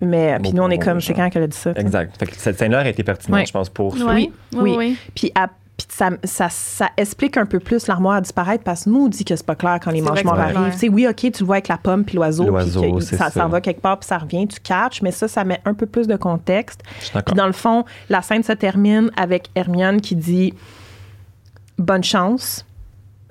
Mais 0.00 0.38
puis 0.42 0.52
nous, 0.52 0.62
on 0.62 0.70
est 0.70 0.78
comme, 0.78 1.00
c'est 1.00 1.14
quand 1.14 1.28
qu'elle 1.30 1.44
a 1.44 1.46
dit 1.46 1.56
ça. 1.56 1.72
Exact. 1.76 2.16
Fait 2.18 2.26
que 2.26 2.36
cette 2.36 2.58
scène-là 2.58 2.80
a 2.80 2.88
été 2.88 3.04
pertinente, 3.04 3.46
je 3.46 3.52
pense, 3.52 3.68
pour 3.68 3.94
oui. 3.94 4.32
Oui, 4.54 4.74
oui. 4.76 4.96
Puis 5.14 5.30
à 5.34 5.48
puis 5.76 5.86
ça, 5.88 6.10
ça, 6.24 6.48
ça, 6.50 6.90
explique 6.96 7.36
un 7.36 7.46
peu 7.46 7.58
plus 7.58 7.86
l'armoire 7.86 8.16
à 8.16 8.20
disparaître 8.20 8.62
parce 8.62 8.84
que 8.84 8.90
nous, 8.90 9.06
on 9.06 9.08
dit 9.08 9.24
que 9.24 9.34
c'est 9.34 9.46
pas 9.46 9.54
clair 9.54 9.78
quand 9.82 9.90
les 9.90 10.02
mangements 10.02 10.32
arrivent. 10.32 10.76
sais 10.76 10.88
oui, 10.88 11.06
OK, 11.08 11.16
tu 11.16 11.30
le 11.40 11.46
vois 11.46 11.56
avec 11.56 11.68
la 11.68 11.78
pomme 11.78 12.04
puis 12.04 12.16
l'oiseau. 12.16 12.44
L'oiseau, 12.44 13.00
ça 13.00 13.30
s'en 13.30 13.48
va 13.48 13.60
quelque 13.60 13.80
part 13.80 13.98
puis 13.98 14.06
ça 14.06 14.18
revient, 14.18 14.46
tu 14.46 14.60
catches, 14.60 15.02
mais 15.02 15.10
ça, 15.10 15.28
ça 15.28 15.44
met 15.44 15.60
un 15.64 15.74
peu 15.74 15.86
plus 15.86 16.06
de 16.06 16.16
contexte. 16.16 16.82
Puis 17.00 17.34
dans 17.34 17.46
le 17.46 17.52
fond, 17.52 17.84
la 18.10 18.22
scène 18.22 18.42
se 18.42 18.52
termine 18.52 19.10
avec 19.16 19.48
Hermione 19.54 20.00
qui 20.00 20.14
dit 20.14 20.54
Bonne 21.78 22.04
chance 22.04 22.66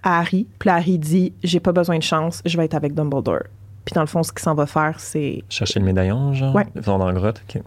à 0.01 0.19
Harry. 0.19 0.47
Puis 0.57 0.69
Harry 0.69 0.97
dit 0.97 1.33
J'ai 1.43 1.59
pas 1.59 1.71
besoin 1.71 1.97
de 1.97 2.03
chance, 2.03 2.41
je 2.43 2.57
vais 2.57 2.65
être 2.65 2.75
avec 2.75 2.95
Dumbledore. 2.95 3.43
Puis 3.85 3.93
dans 3.93 4.01
le 4.01 4.07
fond, 4.07 4.23
ce 4.23 4.31
qu'il 4.31 4.41
s'en 4.41 4.55
va 4.55 4.65
faire, 4.65 4.99
c'est. 4.99 5.43
Chercher 5.49 5.79
le 5.79 5.85
médaillon, 5.85 6.33
genre? 6.33 6.53
Ouais. 6.55 6.65
Dans 6.75 6.97
la 6.97 7.13
grotte, 7.13 7.41
OK. 7.49 7.61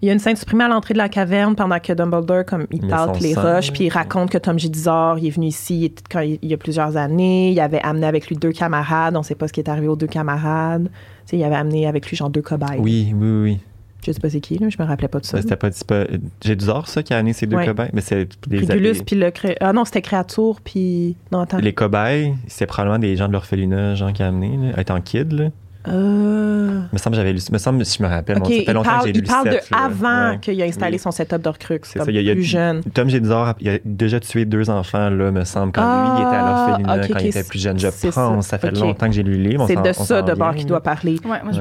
Il 0.00 0.06
y 0.06 0.10
a 0.10 0.12
une 0.12 0.20
scène 0.20 0.36
supprimée 0.36 0.64
à 0.64 0.68
l'entrée 0.68 0.94
de 0.94 0.98
la 0.98 1.08
caverne 1.08 1.56
pendant 1.56 1.80
que 1.80 1.92
Dumbledore, 1.92 2.44
comme 2.44 2.66
il 2.70 2.86
parle 2.86 3.18
les 3.20 3.34
roches, 3.34 3.72
puis 3.72 3.84
il 3.84 3.88
raconte 3.88 4.30
que 4.30 4.38
Tom 4.38 4.58
Jedizor, 4.58 5.18
il 5.18 5.26
est 5.26 5.30
venu 5.30 5.46
ici 5.46 5.92
quand 6.08 6.20
il, 6.20 6.38
y 6.42 6.54
a 6.54 6.56
plusieurs 6.56 6.96
années. 6.96 7.50
Il 7.50 7.60
avait 7.60 7.80
amené 7.80 8.06
avec 8.06 8.28
lui 8.28 8.36
deux 8.36 8.52
camarades. 8.52 9.16
On 9.16 9.20
ne 9.20 9.24
sait 9.24 9.34
pas 9.34 9.48
ce 9.48 9.52
qui 9.52 9.60
est 9.60 9.68
arrivé 9.68 9.88
aux 9.88 9.96
deux 9.96 10.06
camarades. 10.06 10.88
Tu 11.26 11.36
il 11.36 11.44
avait 11.44 11.56
amené 11.56 11.86
avec 11.86 12.08
lui 12.08 12.16
genre 12.16 12.30
deux 12.30 12.42
cobayes. 12.42 12.78
Oui, 12.78 13.12
oui, 13.14 13.42
oui. 13.42 13.58
Je 14.06 14.12
sais 14.12 14.20
pas 14.20 14.30
c'est 14.30 14.40
qui, 14.40 14.56
là, 14.58 14.68
je 14.68 14.76
me 14.80 14.86
rappelais 14.86 15.08
pas 15.08 15.18
de 15.18 15.26
ça. 15.26 15.42
C'était 15.42 15.56
pas, 15.56 15.70
pas 15.86 16.04
Jedizor, 16.42 16.86
ça, 16.86 17.02
qui 17.02 17.12
a 17.12 17.18
amené 17.18 17.32
ces 17.32 17.46
deux 17.46 17.58
cobayes? 17.58 17.90
Mais 17.92 18.00
c'est 18.00 18.28
des 18.46 18.58
Régulus, 18.58 19.02
puis 19.04 19.16
le 19.16 19.32
Ah 19.60 19.72
non, 19.72 19.84
c'était 19.84 20.02
Créature, 20.02 20.60
puis. 20.62 21.16
Non, 21.32 21.40
attends. 21.40 21.58
Les 21.58 21.72
cobayes, 21.72 22.34
c'est 22.46 22.66
probablement 22.66 23.00
des 23.00 23.16
gens 23.16 23.26
de 23.26 23.32
l'orphelinat, 23.32 23.96
gens 23.96 24.12
qui 24.12 24.22
a 24.22 24.28
amené, 24.28 24.72
étant 24.78 25.00
kid, 25.00 25.32
là. 25.32 25.50
Euh... 25.88 26.80
Me 26.92 26.98
semble 26.98 27.16
j'avais 27.16 27.32
lu. 27.32 27.40
Me 27.52 27.58
semble 27.58 27.84
si 27.84 27.98
je 27.98 28.02
me 28.02 28.08
rappelle. 28.08 28.38
Okay, 28.38 28.60
ça 28.60 28.64
fait 28.64 28.72
longtemps 28.72 28.90
parle, 28.90 29.00
que 29.00 29.06
j'ai 29.06 29.12
lu 29.12 29.20
Il 29.20 29.28
parle 29.28 29.50
de 29.50 29.58
avant 29.74 30.38
qu'il 30.38 30.62
a 30.62 30.64
installé 30.64 30.98
son 30.98 31.10
setup 31.10 31.40
d'Orcrux. 31.40 31.80
C'est 31.82 31.98
ça. 31.98 32.04
Il 32.08 32.20
y 32.20 32.30
a, 32.30 32.34
plus 32.34 32.42
jeune. 32.42 32.82
Tom 32.94 33.08
Jedizor, 33.08 33.54
il 33.60 33.68
a 33.68 33.78
déjà 33.84 34.20
tué 34.20 34.44
deux 34.44 34.70
enfants 34.70 35.10
là, 35.10 35.30
me 35.30 35.44
semble, 35.44 35.72
quand 35.72 35.82
lui 35.82 36.20
il 36.20 36.26
était 36.26 36.36
à 36.36 36.44
ah, 36.44 36.66
l'orphelinat 36.68 37.08
quand 37.08 37.18
il 37.20 37.26
était 37.28 37.44
plus 37.44 37.62
jeune. 37.62 37.78
Je 37.78 37.88
pense. 37.88 38.46
Ça, 38.46 38.58
ça 38.58 38.58
fait 38.58 38.70
longtemps 38.72 39.06
que 39.06 39.12
j'ai 39.12 39.22
lu 39.22 39.36
le 39.36 39.50
livre. 39.50 39.66
C'est 39.66 39.82
de 39.82 39.92
ça 39.92 40.22
d'abord 40.22 40.54
qu'il 40.54 40.66
doit 40.66 40.82
parler. 40.82 41.16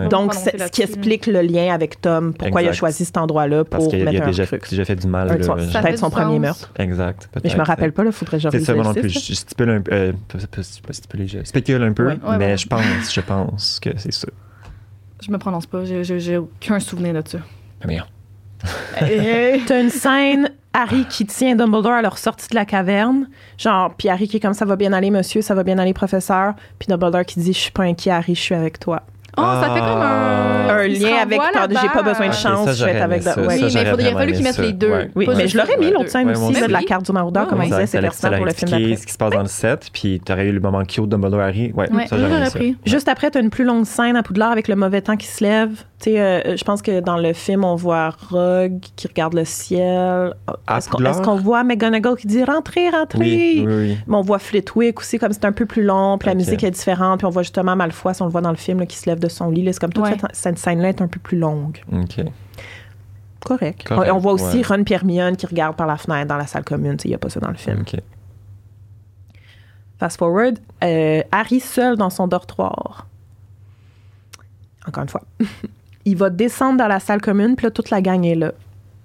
Donc 0.09 0.33
ce 0.33 0.69
qui 0.69 0.81
explique 0.81 1.27
le 1.27 1.41
lien 1.41 1.73
avec 1.73 2.01
Tom. 2.01 2.33
Pourquoi 2.33 2.61
il 2.61 2.69
a 2.69 2.73
choisi 2.73 3.05
cet 3.05 3.17
endroit-là 3.17 3.63
pour 3.63 3.83
mettre 3.91 3.95
un 3.95 4.19
Parce 4.19 4.35
qu'il 4.35 4.41
a 4.41 4.59
déjà 4.69 4.85
fait 4.85 4.95
du 4.95 5.07
mal. 5.07 5.37
Peut-être 5.37 5.97
son 5.97 6.09
premier 6.09 6.39
meurtre. 6.39 6.71
Exact. 6.77 7.29
Mais 7.43 7.49
je 7.49 7.57
me 7.57 7.63
rappelle 7.63 7.91
pas. 7.91 8.03
Il 8.05 8.11
faudrait 8.11 8.37
que 8.37 8.43
je 8.43 8.49
C'est 8.49 8.59
ça 8.63 8.73
moi 8.73 8.83
non 8.83 8.93
plus. 8.93 9.09
Je 9.09 9.33
stipule 9.33 9.69
un 9.69 9.81
peu. 9.81 10.09
Je 11.17 11.43
spécule 11.43 11.83
un 11.83 11.93
peu, 11.93 12.11
mais 12.37 12.57
je 12.57 12.67
pense, 12.67 13.13
je 13.13 13.21
pense 13.21 13.79
que 13.79 13.89
c'est 13.97 14.11
ça. 14.17 14.27
Je 15.21 15.31
me 15.31 15.37
prononce 15.37 15.65
pas. 15.65 15.83
J'ai 15.85 16.37
aucun 16.37 16.79
souvenir 16.79 17.13
de 17.13 17.27
ça. 17.27 17.39
Ah, 17.81 17.87
merde. 17.87 18.07
T'as 19.67 19.81
une 19.81 19.89
scène, 19.89 20.49
Harry 20.73 21.05
qui 21.05 21.25
tient 21.25 21.55
Dumbledore 21.55 21.93
à 21.93 22.01
leur 22.01 22.17
sortie 22.17 22.49
de 22.49 22.55
la 22.55 22.65
caverne. 22.65 23.29
Genre, 23.57 23.93
puis 23.95 24.09
Harry 24.09 24.27
qui 24.27 24.37
est 24.37 24.39
comme 24.39 24.53
ça 24.53 24.65
va 24.65 24.75
bien 24.75 24.93
aller, 24.93 25.11
monsieur, 25.11 25.41
ça 25.41 25.53
va 25.53 25.63
bien 25.63 25.77
aller, 25.77 25.93
professeur. 25.93 26.53
Puis 26.79 26.87
Dumbledore 26.87 27.25
qui 27.25 27.39
dit 27.39 27.53
Je 27.53 27.59
suis 27.59 27.71
pas 27.71 27.83
inquiet, 27.83 28.11
Harry, 28.11 28.35
je 28.35 28.41
suis 28.41 28.55
avec 28.55 28.79
toi. 28.79 29.03
Oh, 29.37 29.41
ça 29.41 29.69
fait 29.73 29.79
comme 29.79 30.01
un, 30.01 30.67
un 30.67 30.87
lien 30.87 31.17
avec 31.21 31.39
j'ai 31.69 31.89
pas 31.89 32.01
besoin 32.03 32.29
de 32.29 32.33
chance, 32.33 32.75
je 32.75 32.85
vais 32.85 32.91
être 32.91 33.03
avec 33.03 33.23
ça, 33.23 33.35
Oui, 33.37 33.61
mais 33.61 33.81
il 33.81 33.87
faudrait 33.87 34.11
fallu 34.13 34.33
qu'ils 34.33 34.43
mettent 34.43 34.57
les 34.57 34.73
deux. 34.73 35.09
Oui, 35.15 35.27
mais 35.35 35.47
je 35.47 35.57
l'aurais 35.57 35.77
mis 35.77 35.91
l'autre 35.91 36.09
scène 36.09 36.29
aussi, 36.31 36.61
de 36.61 36.71
la 36.71 36.81
carte 36.81 37.05
du 37.05 37.11
maraudeur, 37.11 37.47
comme 37.47 37.61
il 37.61 37.69
disait, 37.69 37.85
c'est 37.85 38.01
pertinent 38.01 38.37
pour 38.37 38.45
le 38.45 38.53
film 38.53 38.71
d'après. 38.71 38.95
ce 38.95 39.05
qui 39.05 39.13
se 39.13 39.17
passe 39.17 39.31
dans 39.31 39.41
le 39.41 39.47
set, 39.47 39.89
puis 39.93 40.21
tu 40.25 40.31
aurais 40.31 40.47
eu 40.47 40.51
le 40.51 40.59
moment 40.59 40.83
cute 40.83 41.03
de 41.05 41.09
Dumbledore 41.09 41.41
Harry. 41.41 41.71
Ouais, 41.73 41.87
ça 42.07 42.17
j'aurais 42.17 42.49
pris. 42.49 42.75
Juste 42.85 43.07
après, 43.07 43.31
tu 43.31 43.37
as 43.37 43.41
une 43.41 43.49
plus 43.49 43.63
longue 43.63 43.85
scène 43.85 44.15
à 44.15 44.23
Poudlard 44.23 44.51
avec 44.51 44.67
le 44.67 44.75
mauvais 44.75 45.01
temps 45.01 45.17
qui 45.17 45.27
se 45.27 45.43
lève. 45.43 45.69
Tu 45.99 46.11
sais, 46.11 46.19
euh, 46.21 46.55
je 46.55 46.63
pense 46.63 46.83
que 46.83 46.99
dans 46.99 47.17
le 47.17 47.33
film, 47.33 47.63
on 47.63 47.75
voit 47.75 48.09
Rogue 48.29 48.79
qui 48.95 49.07
regarde 49.07 49.33
le 49.33 49.45
ciel. 49.45 50.33
Est-ce 50.69 51.21
qu'on 51.21 51.35
voit 51.37 51.63
McGonagall 51.63 52.15
qui 52.15 52.27
dit 52.27 52.43
rentrez, 52.43 52.89
rentrez? 52.89 53.19
Oui, 53.19 53.65
oui, 53.67 53.97
Mais 54.05 54.15
on 54.15 54.21
voit 54.21 54.37
Flitwick 54.39 54.99
aussi, 54.99 55.17
comme 55.17 55.33
c'est 55.33 55.45
un 55.45 55.51
peu 55.51 55.65
plus 55.65 55.83
long, 55.83 56.17
puis 56.17 56.27
la 56.27 56.35
musique 56.35 56.63
est 56.63 56.71
différente, 56.71 57.19
puis 57.19 57.25
on 57.25 57.31
voit 57.31 57.41
justement 57.43 57.75
Malfoy, 57.75 58.13
si 58.13 58.21
on 58.21 58.25
le 58.25 58.31
voit 58.31 58.41
dans 58.41 58.51
le 58.51 58.57
film, 58.57 58.85
qui 58.85 58.97
se 58.97 59.09
lève 59.09 59.19
de 59.19 59.26
son 59.29 59.49
lit. 59.49 59.67
C'est 59.71 59.79
comme 59.79 59.93
toute 59.93 60.05
cette, 60.33 60.57
scène-là 60.57 60.89
est 60.89 61.01
un 61.01 61.07
peu 61.07 61.19
plus 61.19 61.37
longue. 61.37 61.83
OK. 61.91 62.25
Correct. 63.39 63.87
On, 63.91 64.17
voit 64.17 64.33
aussi 64.33 64.63
Ron 64.63 64.83
Piermion 64.83 65.35
qui 65.35 65.45
regarde 65.45 65.75
par 65.75 65.87
la 65.87 65.97
fenêtre 65.97 66.27
dans 66.27 66.37
la 66.37 66.47
salle 66.47 66.63
commune. 66.63 66.97
Il 67.05 67.09
n'y 67.09 67.15
a 67.15 67.17
pas 67.17 67.29
ça 67.29 67.39
dans 67.39 67.49
le 67.49 67.55
film. 67.55 67.81
OK. 67.81 67.99
Fast 69.99 70.19
forward, 70.19 70.59
euh, 70.83 71.23
Harry 71.31 71.59
seul 71.59 71.97
dans 71.97 72.09
son 72.09 72.27
dortoir. 72.27 73.07
Encore 74.87 75.03
une 75.03 75.09
fois. 75.09 75.23
il 76.05 76.15
va 76.15 76.29
descendre 76.29 76.77
dans 76.77 76.87
la 76.87 76.99
salle 76.99 77.21
commune, 77.21 77.55
puis 77.55 77.65
là, 77.65 77.71
toute 77.71 77.89
la 77.89 78.01
gang 78.01 78.23
est 78.23 78.35
là. 78.35 78.51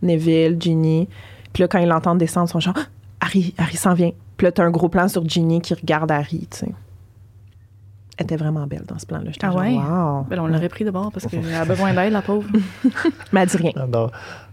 Neville, 0.03 0.57
Ginny. 0.61 1.09
Puis 1.53 1.63
là, 1.63 1.69
quand 1.69 1.79
il 1.79 1.89
l'entend 1.89 2.15
descendre, 2.15 2.49
ils 2.49 2.53
sont 2.53 2.61
genre, 2.61 2.75
ah, 2.77 2.87
Harry, 3.21 3.55
Harry 3.59 3.77
s'en 3.77 3.95
vient. 3.95 4.13
Puis 4.37 4.45
là, 4.45 4.53
t'as 4.53 4.65
un 4.65 4.71
gros 4.71 4.89
plan 4.89 5.09
sur 5.09 5.27
Ginny 5.29 5.61
qui 5.61 5.75
regarde 5.75 6.11
Harry, 6.11 6.47
tu 6.51 6.59
sais. 6.59 6.73
Elle 8.19 8.25
était 8.25 8.37
vraiment 8.37 8.67
belle 8.67 8.85
dans 8.87 8.99
ce 8.99 9.07
plan-là. 9.07 9.31
Ah 9.43 9.55
ouais? 9.55 9.73
Wow. 9.73 10.27
Ben, 10.29 10.39
on 10.39 10.47
l'aurait 10.47 10.69
pris 10.69 10.85
de 10.85 10.91
bord 10.91 11.11
parce 11.13 11.27
qu'elle 11.27 11.55
a 11.55 11.65
besoin 11.65 11.95
d'aide, 11.95 12.13
la 12.13 12.21
pauvre. 12.21 12.47
Mais 13.33 13.43
elle 13.43 13.49
dit 13.49 13.57
rien. 13.57 13.73
Ah 13.77 13.87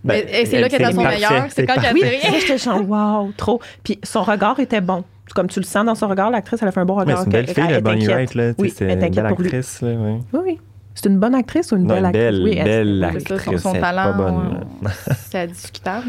ben, 0.04 0.24
et, 0.30 0.46
c'est 0.46 0.62
là 0.62 0.70
qu'elle 0.70 0.82
est 0.82 0.86
à 0.86 0.92
son 0.94 1.04
meilleur. 1.04 1.46
C'est 1.50 1.66
quand 1.66 1.80
qu'elle 1.80 1.94
dit 1.94 2.04
rien. 2.04 2.40
J'étais 2.40 2.58
genre, 2.58 2.82
wow, 2.88 3.32
trop. 3.36 3.60
Puis 3.84 4.00
son 4.04 4.24
regard 4.24 4.60
était 4.60 4.82
bon. 4.82 5.04
Comme 5.36 5.48
tu 5.48 5.60
le 5.60 5.66
sens 5.66 5.86
dans 5.86 5.94
son 5.94 6.08
regard, 6.08 6.32
l'actrice, 6.32 6.62
elle 6.62 6.70
a 6.70 6.72
fait 6.72 6.80
un 6.80 6.86
bon 6.86 6.96
regard. 6.96 7.20
c'est 7.20 7.26
une 7.26 7.32
belle 7.32 7.48
fille, 7.48 7.68
la 7.68 7.82
Bonnie 7.82 8.08
Wright. 8.08 8.34
Là, 8.34 8.54
oui, 8.58 8.74
c'est 8.76 8.92
une 8.92 9.00
belle 9.10 9.26
actrice. 9.26 9.82
Là, 9.82 9.90
oui. 9.90 10.14
oui, 10.34 10.40
oui. 10.44 10.60
C'est 10.96 11.08
une 11.08 11.20
bonne 11.20 11.36
actrice 11.36 11.72
ou 11.72 11.76
une 11.76 11.88
belle 11.88 12.06
actrice? 12.06 12.24
Belle, 12.24 12.42
oui, 12.44 12.56
belle 12.64 13.04
actrice. 13.04 13.62
Son, 13.62 13.74
talent, 13.74 14.04
pas 14.04 14.14
bonne. 14.14 14.66
c'est 15.30 15.48
discutable. 15.48 16.08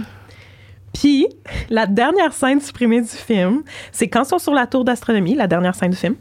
Puis, 0.92 1.26
la 1.68 1.86
dernière 1.86 2.32
scène 2.32 2.61
supprimée 2.61 3.01
du 3.01 3.09
film, 3.09 3.62
c'est 3.92 4.09
quand 4.09 4.22
ils 4.22 4.28
sont 4.28 4.38
sur 4.38 4.55
la 4.55 4.66
tour 4.66 4.84
d'astronomie, 4.84 5.34
la 5.34 5.46
dernière 5.46 5.74
scène 5.74 5.90
du 5.90 5.96
film. 5.96 6.14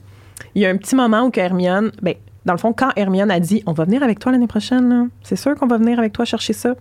Il 0.56 0.62
y 0.62 0.66
a 0.66 0.70
un 0.70 0.78
petit 0.78 0.96
moment 0.96 1.26
où 1.26 1.32
Hermione, 1.36 1.92
ben, 2.02 2.16
dans 2.46 2.54
le 2.54 2.60
fond, 2.60 2.74
quand 2.74 2.92
Hermione 2.96 3.32
a 3.32 3.40
dit 3.40 3.64
On 3.66 3.74
va 3.74 3.86
venir 3.86 4.04
avec 4.04 4.20
toi 4.20 4.32
l'année 4.32 4.48
prochaine, 4.48 5.10
c'est 5.24 5.36
sûr 5.36 5.56
qu'on 5.56 5.68
va 5.68 5.78
venir 5.78 6.00
avec 6.00 6.14
toi 6.14 6.26
chercher 6.26 6.54
ça. 6.54 6.76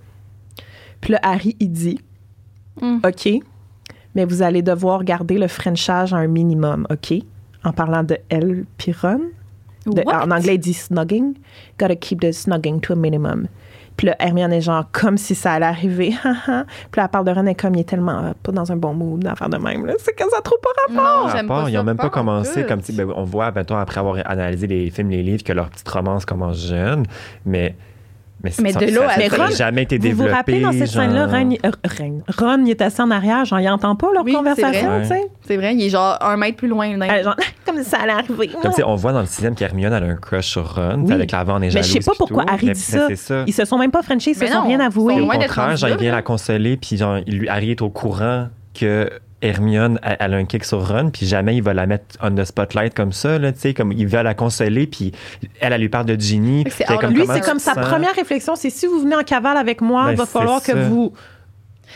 Puis 1.01 1.13
là, 1.13 1.21
Harry, 1.23 1.57
il 1.61 1.71
dit 1.71 2.01
mm. 2.81 2.99
OK, 3.05 3.29
mais 4.15 4.25
vous 4.25 4.43
allez 4.43 4.63
devoir 4.63 5.05
garder 5.05 5.39
le 5.39 5.49
Frenchage 5.49 6.13
à 6.13 6.17
un 6.17 6.27
minimum, 6.27 6.87
OK? 6.91 7.15
En 7.65 7.73
parlant 7.73 8.05
de 8.05 8.19
elle, 8.29 8.65
Piron 8.77 9.21
en 10.07 10.31
anglais, 10.31 10.55
il 10.55 10.61
dit 10.61 10.75
snugging. 10.75 11.35
Gotta 11.79 11.97
keep 11.97 12.21
the 12.21 12.33
snugging 12.33 12.81
to 12.81 12.93
a 12.93 12.97
minimum. 12.97 13.49
Puis 13.99 14.07
là, 14.07 14.17
Hermione 14.21 14.53
est 14.53 14.61
genre 14.61 14.85
comme 14.93 15.19
si 15.19 15.35
ça 15.35 15.55
allait 15.55 15.67
arriver. 15.67 16.15
puis 16.23 16.23
là, 16.97 17.03
elle 17.03 17.09
parle 17.09 17.27
de 17.27 17.33
René 17.33 17.55
comme 17.57 17.75
il 17.75 17.81
est 17.81 17.89
tellement 17.89 18.25
euh, 18.25 18.33
pas 18.41 18.53
dans 18.53 18.71
un 18.71 18.77
bon 18.77 18.95
mood 18.95 19.21
d'affaire 19.21 19.49
de 19.49 19.59
même. 19.59 19.93
C'est 19.99 20.15
que 20.15 20.23
ça 20.31 20.41
trop 20.41 20.57
pas 20.63 20.71
rapport. 20.95 21.43
Non, 21.43 21.49
pas, 21.49 21.69
ils 21.69 21.75
n'ont 21.75 21.83
même 21.83 21.97
pas, 21.97 22.09
commencé 22.09 22.65
comme 22.65 22.81
si 22.81 22.93
ben, 22.93 23.13
on 23.15 23.25
voit 23.25 23.51
20 23.51 23.73
ans 23.73 23.79
après 23.79 23.99
avoir 23.99 24.17
analysé 24.25 24.69
les 24.69 24.91
films, 24.91 25.11
les 25.11 25.25
livres, 25.25 25.43
que 25.43 25.53
leur 25.53 25.69
petite 25.69 25.89
romance 25.89 26.25
commence 26.25 26.65
jeune. 26.65 27.07
Mais 27.45 27.75
mais, 28.43 28.53
mais 28.61 28.73
de 28.73 28.95
l'eau, 28.95 29.03
ça 29.09 29.39
n'a 29.39 29.51
jamais 29.51 29.83
été 29.83 29.99
développé. 29.99 30.23
Vous 30.23 30.29
vous 30.29 30.37
rappelez 30.37 30.61
dans 30.61 30.73
cette 30.73 30.89
scène-là, 30.89 31.27
Ron, 31.27 31.57
euh, 31.65 32.21
Ron, 32.39 32.65
il 32.65 32.71
est 32.71 32.81
assis 32.81 33.03
en 33.03 33.11
arrière, 33.11 33.45
genre, 33.45 33.59
il 33.59 33.67
n'entend 33.67 33.97
pas 33.97 34.09
leur 34.15 34.25
conversation, 34.25 35.01
tu 35.03 35.09
sais? 35.09 35.23
C'est 35.45 35.57
vrai, 35.57 35.75
il 35.75 35.85
est 35.85 35.89
genre 35.89 36.17
un 36.21 36.37
mètre 36.37 36.57
plus 36.57 36.69
loin. 36.69 37.01
Euh, 37.01 37.23
genre, 37.25 37.37
comme 37.67 37.83
si 37.83 37.91
ça 37.91 37.99
allait 37.99 38.13
arriver. 38.13 38.51
Comme 38.63 38.73
si 38.73 38.83
on 38.85 38.95
voit 38.95 39.13
dans 39.13 39.21
le 39.21 39.27
sixième 39.27 39.57
qu'Hermione 39.57 39.93
a 39.93 39.97
un 39.97 40.15
crush 40.15 40.47
sur 40.47 40.77
Ron, 40.77 41.05
oui. 41.07 41.13
avec 41.13 41.33
l'avant, 41.33 41.57
on 41.59 41.63
est 41.63 41.75
Mais 41.75 41.83
je 41.83 41.93
sais 41.93 42.01
pas 42.01 42.13
pourquoi 42.17 42.45
Harry 42.49 42.71
dit 42.71 42.81
ça. 42.81 43.09
Ils 43.47 43.53
se 43.53 43.65
sont 43.65 43.79
même 43.79 43.91
pas 43.91 44.03
frenchés, 44.03 44.31
ils 44.31 44.37
se 44.37 44.47
sont 44.47 44.63
rien 44.63 44.81
avoués. 44.81 45.21
Au 45.21 45.27
contraire, 45.27 45.77
genre, 45.77 45.91
il 45.91 45.97
vient 45.97 46.13
la 46.13 46.23
consoler, 46.23 46.77
puis 46.77 46.97
genre, 46.97 47.19
Harry 47.49 47.73
est 47.73 47.83
au 47.83 47.91
courant 47.91 48.49
que 48.75 49.11
Hermione, 49.41 50.01
elle, 50.03 50.35
a 50.35 50.37
un 50.37 50.45
kick 50.45 50.65
sur 50.65 50.87
Ron, 50.89 51.11
puis 51.11 51.27
jamais 51.27 51.57
il 51.57 51.63
va 51.63 51.73
la 51.73 51.87
mettre 51.87 52.17
on 52.21 52.35
the 52.35 52.45
spotlight 52.45 52.95
comme 52.95 53.13
ça, 53.13 53.39
là, 53.39 53.53
tu 53.53 53.61
sais, 53.61 53.75
comme 53.75 53.93
il 53.93 54.07
va 54.09 54.23
la 54.23 54.35
consoler, 54.35 54.87
puis 54.87 55.13
elle, 55.61 55.73
elle 55.73 55.81
lui 55.81 55.89
parle 55.89 56.07
de 56.07 56.21
Ginny. 56.21 56.65
Comme, 57.01 57.15
lui, 57.15 57.25
c'est 57.27 57.45
comme 57.45 57.61
sa 57.61 57.75
première 57.75 58.15
réflexion, 58.15 58.57
c'est 58.57 58.71
si 58.71 58.87
vous 58.87 59.01
venez 59.01 59.15
en 59.15 59.23
cavale 59.23 59.57
avec 59.57 59.81
moi, 59.81 60.07
il 60.09 60.17
ben, 60.17 60.25
va 60.25 60.27
falloir 60.27 60.63
que 60.63 60.73
vous 60.73 61.13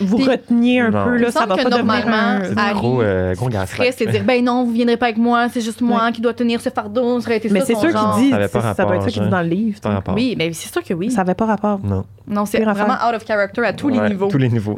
vous 0.01 0.17
reteniez 0.19 0.81
un 0.81 0.91
peu, 0.91 1.17
là, 1.17 1.31
ça 1.31 1.47
va 1.47 1.57
pas 1.57 1.65
normalement, 1.65 2.39
devenir 2.41 2.59
un... 2.59 2.73
gros, 2.73 3.03
euh, 3.03 3.35
gros 3.35 3.49
c'est 3.93 4.07
dire, 4.07 4.25
ben 4.25 4.45
non, 4.45 4.65
vous 4.65 4.73
viendrez 4.73 4.97
pas 4.97 5.07
avec 5.07 5.19
moi, 5.19 5.49
c'est 5.53 5.61
juste 5.61 5.81
moi 5.81 6.11
qui 6.13 6.21
dois 6.21 6.35
tenir 6.35 6.61
ce 6.61 6.71
fardeau, 6.71 7.21
ça 7.21 7.29
aurait 7.29 7.37
été 7.39 7.49
Mais 7.51 7.61
c'est 7.61 7.77
sûr 7.77 7.91
qu'il 7.91 8.25
dit, 8.25 8.31
ça, 8.31 8.39
rapport, 8.39 8.63
ça 8.77 8.85
doit 8.85 8.97
être 8.97 9.03
ça 9.03 9.11
qu'il 9.11 9.23
dit 9.23 9.29
dans 9.29 9.43
le 9.43 9.49
livre. 9.49 9.79
Oui, 10.15 10.35
mais 10.37 10.53
c'est 10.53 10.73
sûr 10.73 10.83
que 10.83 10.95
oui. 10.95 11.11
Ça 11.11 11.19
n'avait 11.19 11.35
pas 11.35 11.47
rapport. 11.47 11.81
Non. 11.83 12.05
Non, 12.27 12.47
c'est 12.47 12.63
vraiment 12.63 12.95
out 12.95 13.15
of 13.15 13.27
character 13.27 13.65
à 13.65 13.73
tous 13.73 13.89
les 13.89 14.01
niveaux. 14.01 14.29
Tous 14.29 14.39
les 14.39 14.49
niveaux. 14.49 14.77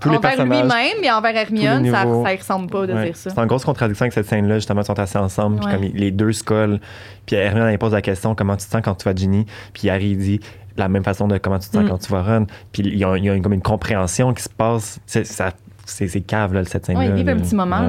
tous 0.00 0.08
envers 0.08 0.44
lui-même 0.44 1.02
et 1.02 1.10
envers 1.10 1.36
Hermione, 1.36 1.90
ça 1.90 2.04
ne 2.04 2.36
ressemble 2.36 2.70
pas 2.70 2.86
de 2.86 2.92
dire 3.04 3.16
ça. 3.16 3.30
C'est 3.30 3.38
en 3.38 3.46
grosse 3.46 3.64
contradiction 3.64 4.04
avec 4.04 4.12
cette 4.12 4.26
scène-là, 4.26 4.56
justement, 4.56 4.82
ils 4.82 4.86
sont 4.86 4.98
assis 4.98 5.18
ensemble, 5.18 5.60
puis 5.60 5.72
comme 5.72 5.82
les 5.82 6.10
deux 6.10 6.32
se 6.32 6.44
collent, 6.44 6.80
puis 7.26 7.36
Hermione, 7.36 7.68
elle 7.68 7.78
pose 7.78 7.92
la 7.92 8.02
question, 8.02 8.34
comment 8.34 8.56
tu 8.56 8.66
te 8.66 8.70
sens 8.70 8.82
quand 8.82 8.94
tu 8.94 9.04
vas 9.04 9.14
Ginny, 9.14 9.46
puis 9.72 9.90
Harry 9.90 10.16
dit, 10.16 10.40
la 10.76 10.88
même 10.88 11.04
façon 11.04 11.28
de 11.28 11.38
comment 11.38 11.58
tu 11.58 11.68
te 11.68 11.74
sens 11.74 11.84
mm. 11.84 11.88
quand 11.88 11.98
tu 11.98 12.12
vas 12.12 12.22
run. 12.22 12.46
Puis 12.72 12.82
il 12.82 12.98
y 12.98 13.04
a, 13.04 13.16
y 13.16 13.28
a 13.28 13.34
une, 13.34 13.42
comme 13.42 13.52
une 13.52 13.62
compréhension 13.62 14.32
qui 14.34 14.42
se 14.42 14.48
passe. 14.48 15.00
C'est, 15.06 15.24
ça, 15.24 15.52
c'est, 15.84 16.20
cave, 16.20 16.54
là, 16.54 16.64
cette 16.64 16.86
scène-là. 16.86 17.02
Oui, 17.02 17.10
il 17.10 17.14
vivent 17.14 17.28
un 17.28 17.36
petit 17.36 17.54
moment. 17.54 17.82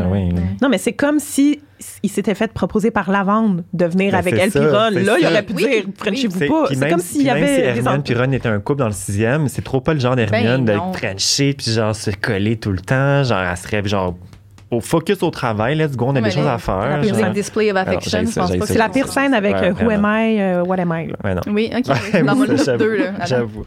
Non, 0.62 0.70
mais 0.70 0.78
c'est 0.78 0.94
comme 0.94 1.20
si 1.20 1.60
il 2.02 2.10
s'était 2.10 2.36
fait 2.36 2.52
proposer 2.52 2.92
par 2.92 3.12
Lavande 3.12 3.64
de 3.74 3.86
venir 3.86 4.12
ben, 4.12 4.20
avec 4.20 4.34
elle 4.36 4.52
puis 4.52 4.60
Ron. 4.60 4.90
Là, 4.92 5.18
il 5.20 5.26
aurait 5.26 5.44
pu 5.44 5.54
dire 5.54 5.84
Frenchez-vous 5.98 6.40
pas. 6.40 6.66
C'est 6.70 6.90
comme 6.90 7.00
s'il 7.00 7.24
y 7.24 7.30
avait. 7.30 7.56
Si 7.56 7.80
Hermione 7.80 8.04
puis 8.04 8.16
Ron 8.16 8.32
étaient 8.32 8.50
un 8.50 8.60
couple 8.60 8.80
dans 8.80 8.88
le 8.88 8.94
sixième, 8.94 9.48
c'est 9.48 9.64
trop 9.64 9.82
pas 9.82 9.94
le 9.94 10.00
genre 10.00 10.16
d'Hermione 10.16 10.66
ben, 10.66 10.78
d'être 10.78 10.98
Frenché 10.98 11.54
puis 11.54 11.72
genre 11.72 11.96
se 11.96 12.12
coller 12.12 12.58
tout 12.58 12.72
le 12.72 12.80
temps. 12.80 13.24
Genre, 13.24 13.40
elle 13.40 13.58
serait 13.58 13.84
genre 13.86 14.16
au 14.74 14.82
focus 14.82 15.24
au 15.24 15.30
travail, 15.30 15.76
let's 15.76 15.96
go, 15.96 16.08
on 16.08 16.16
a 16.16 16.22
des 16.22 16.32
choses 16.32 16.48
à 16.48 16.58
faire. 16.58 17.02
La 17.02 17.30
display 17.30 17.72
of 17.72 17.78
affection, 17.78 18.20
je 18.26 18.40
pense 18.40 18.58
pas. 18.58 18.66
C'est 18.66 18.78
la 18.78 18.90
pire 18.90 19.08
scène 19.08 19.34
avec 19.34 19.56
euh, 19.56 19.74
Who 19.74 19.90
Am 19.90 20.06
I, 20.06 20.38
uh, 20.38 20.68
What 20.68 20.80
Am 20.80 20.94
I. 20.94 21.08
Non. 21.08 21.42
Oui, 21.54 21.72
ok. 21.76 22.24
Dans 22.26 22.36
mon 22.36 22.44
liste 22.44 22.70
2, 22.70 22.98
là. 22.98 23.26
J'avoue. 23.26 23.66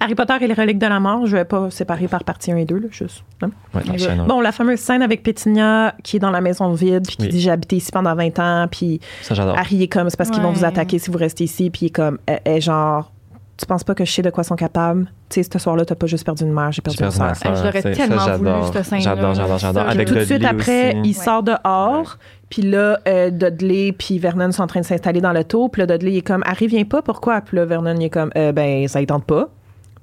Harry 0.00 0.14
Potter 0.14 0.34
et 0.42 0.46
les 0.46 0.54
reliques 0.54 0.78
de 0.78 0.86
la 0.86 1.00
mort, 1.00 1.26
je 1.26 1.36
vais 1.36 1.44
pas 1.44 1.70
séparer 1.70 2.08
par 2.08 2.24
partie 2.24 2.52
1 2.52 2.56
et 2.56 2.64
2, 2.64 2.76
là, 2.76 2.88
juste. 2.90 3.22
Ouais, 3.40 3.82
bon, 4.26 4.40
la 4.40 4.52
fameuse 4.52 4.80
scène 4.80 5.02
avec 5.02 5.22
Pétinia 5.22 5.94
qui 6.02 6.16
est 6.16 6.20
dans 6.20 6.30
la 6.30 6.40
maison 6.40 6.72
vide, 6.72 7.06
puis 7.06 7.16
qui 7.16 7.28
dit 7.28 7.40
J'ai 7.40 7.50
habité 7.50 7.76
ici 7.76 7.90
pendant 7.90 8.14
20 8.14 8.38
ans, 8.38 8.66
puis 8.70 9.00
Harry 9.30 9.82
est 9.82 9.88
comme 9.88 10.10
C'est 10.10 10.16
parce 10.16 10.30
qu'ils 10.30 10.42
vont 10.42 10.52
vous 10.52 10.64
attaquer 10.64 10.98
si 10.98 11.10
vous 11.10 11.18
restez 11.18 11.44
ici, 11.44 11.70
puis 11.70 11.82
il 11.82 11.86
est 11.86 11.90
comme, 11.90 12.18
est 12.26 12.60
genre 12.60 13.13
tu 13.56 13.66
penses 13.66 13.84
pas 13.84 13.94
que 13.94 14.04
je 14.04 14.10
sais 14.10 14.22
de 14.22 14.30
quoi 14.30 14.44
sont 14.44 14.56
capables? 14.56 15.06
Tu 15.28 15.42
sais, 15.42 15.48
ce 15.52 15.58
soir-là, 15.58 15.84
t'as 15.84 15.94
pas 15.94 16.06
juste 16.06 16.24
perdu 16.24 16.44
une 16.44 16.52
mère, 16.52 16.72
j'ai 16.72 16.82
perdu, 16.82 17.02
une 17.02 17.10
soeur. 17.10 17.34
Je 17.34 17.48
l'aurais 17.48 17.82
tellement 17.82 18.36
voulu, 18.36 18.50
cette 18.72 18.84
scène 18.84 19.00
J'adore, 19.00 19.34
j'adore, 19.34 19.58
j'adore. 19.58 19.88
Avec 19.88 20.08
tout 20.08 20.14
de 20.14 20.24
suite 20.24 20.44
après, 20.44 20.96
il 21.04 21.14
sort 21.14 21.42
dehors, 21.42 22.18
puis 22.50 22.62
là, 22.62 22.98
euh, 23.08 23.30
Dudley 23.30 23.92
puis 23.92 24.18
Vernon 24.18 24.52
sont 24.52 24.62
en 24.62 24.66
train 24.66 24.80
de 24.80 24.84
s'installer 24.84 25.20
dans 25.20 25.32
l'auto, 25.32 25.68
puis 25.68 25.80
là, 25.80 25.86
Dudley 25.86 26.18
est 26.18 26.22
comme, 26.22 26.42
Harry 26.46 26.66
vient 26.66 26.84
pas, 26.84 27.02
pourquoi? 27.02 27.40
Puis 27.40 27.56
là, 27.56 27.64
Vernon, 27.64 27.94
il 27.96 28.04
est 28.04 28.10
comme, 28.10 28.30
euh, 28.36 28.52
ben, 28.52 28.88
ça 28.88 29.00
ne 29.00 29.06
tente 29.06 29.24
pas. 29.24 29.48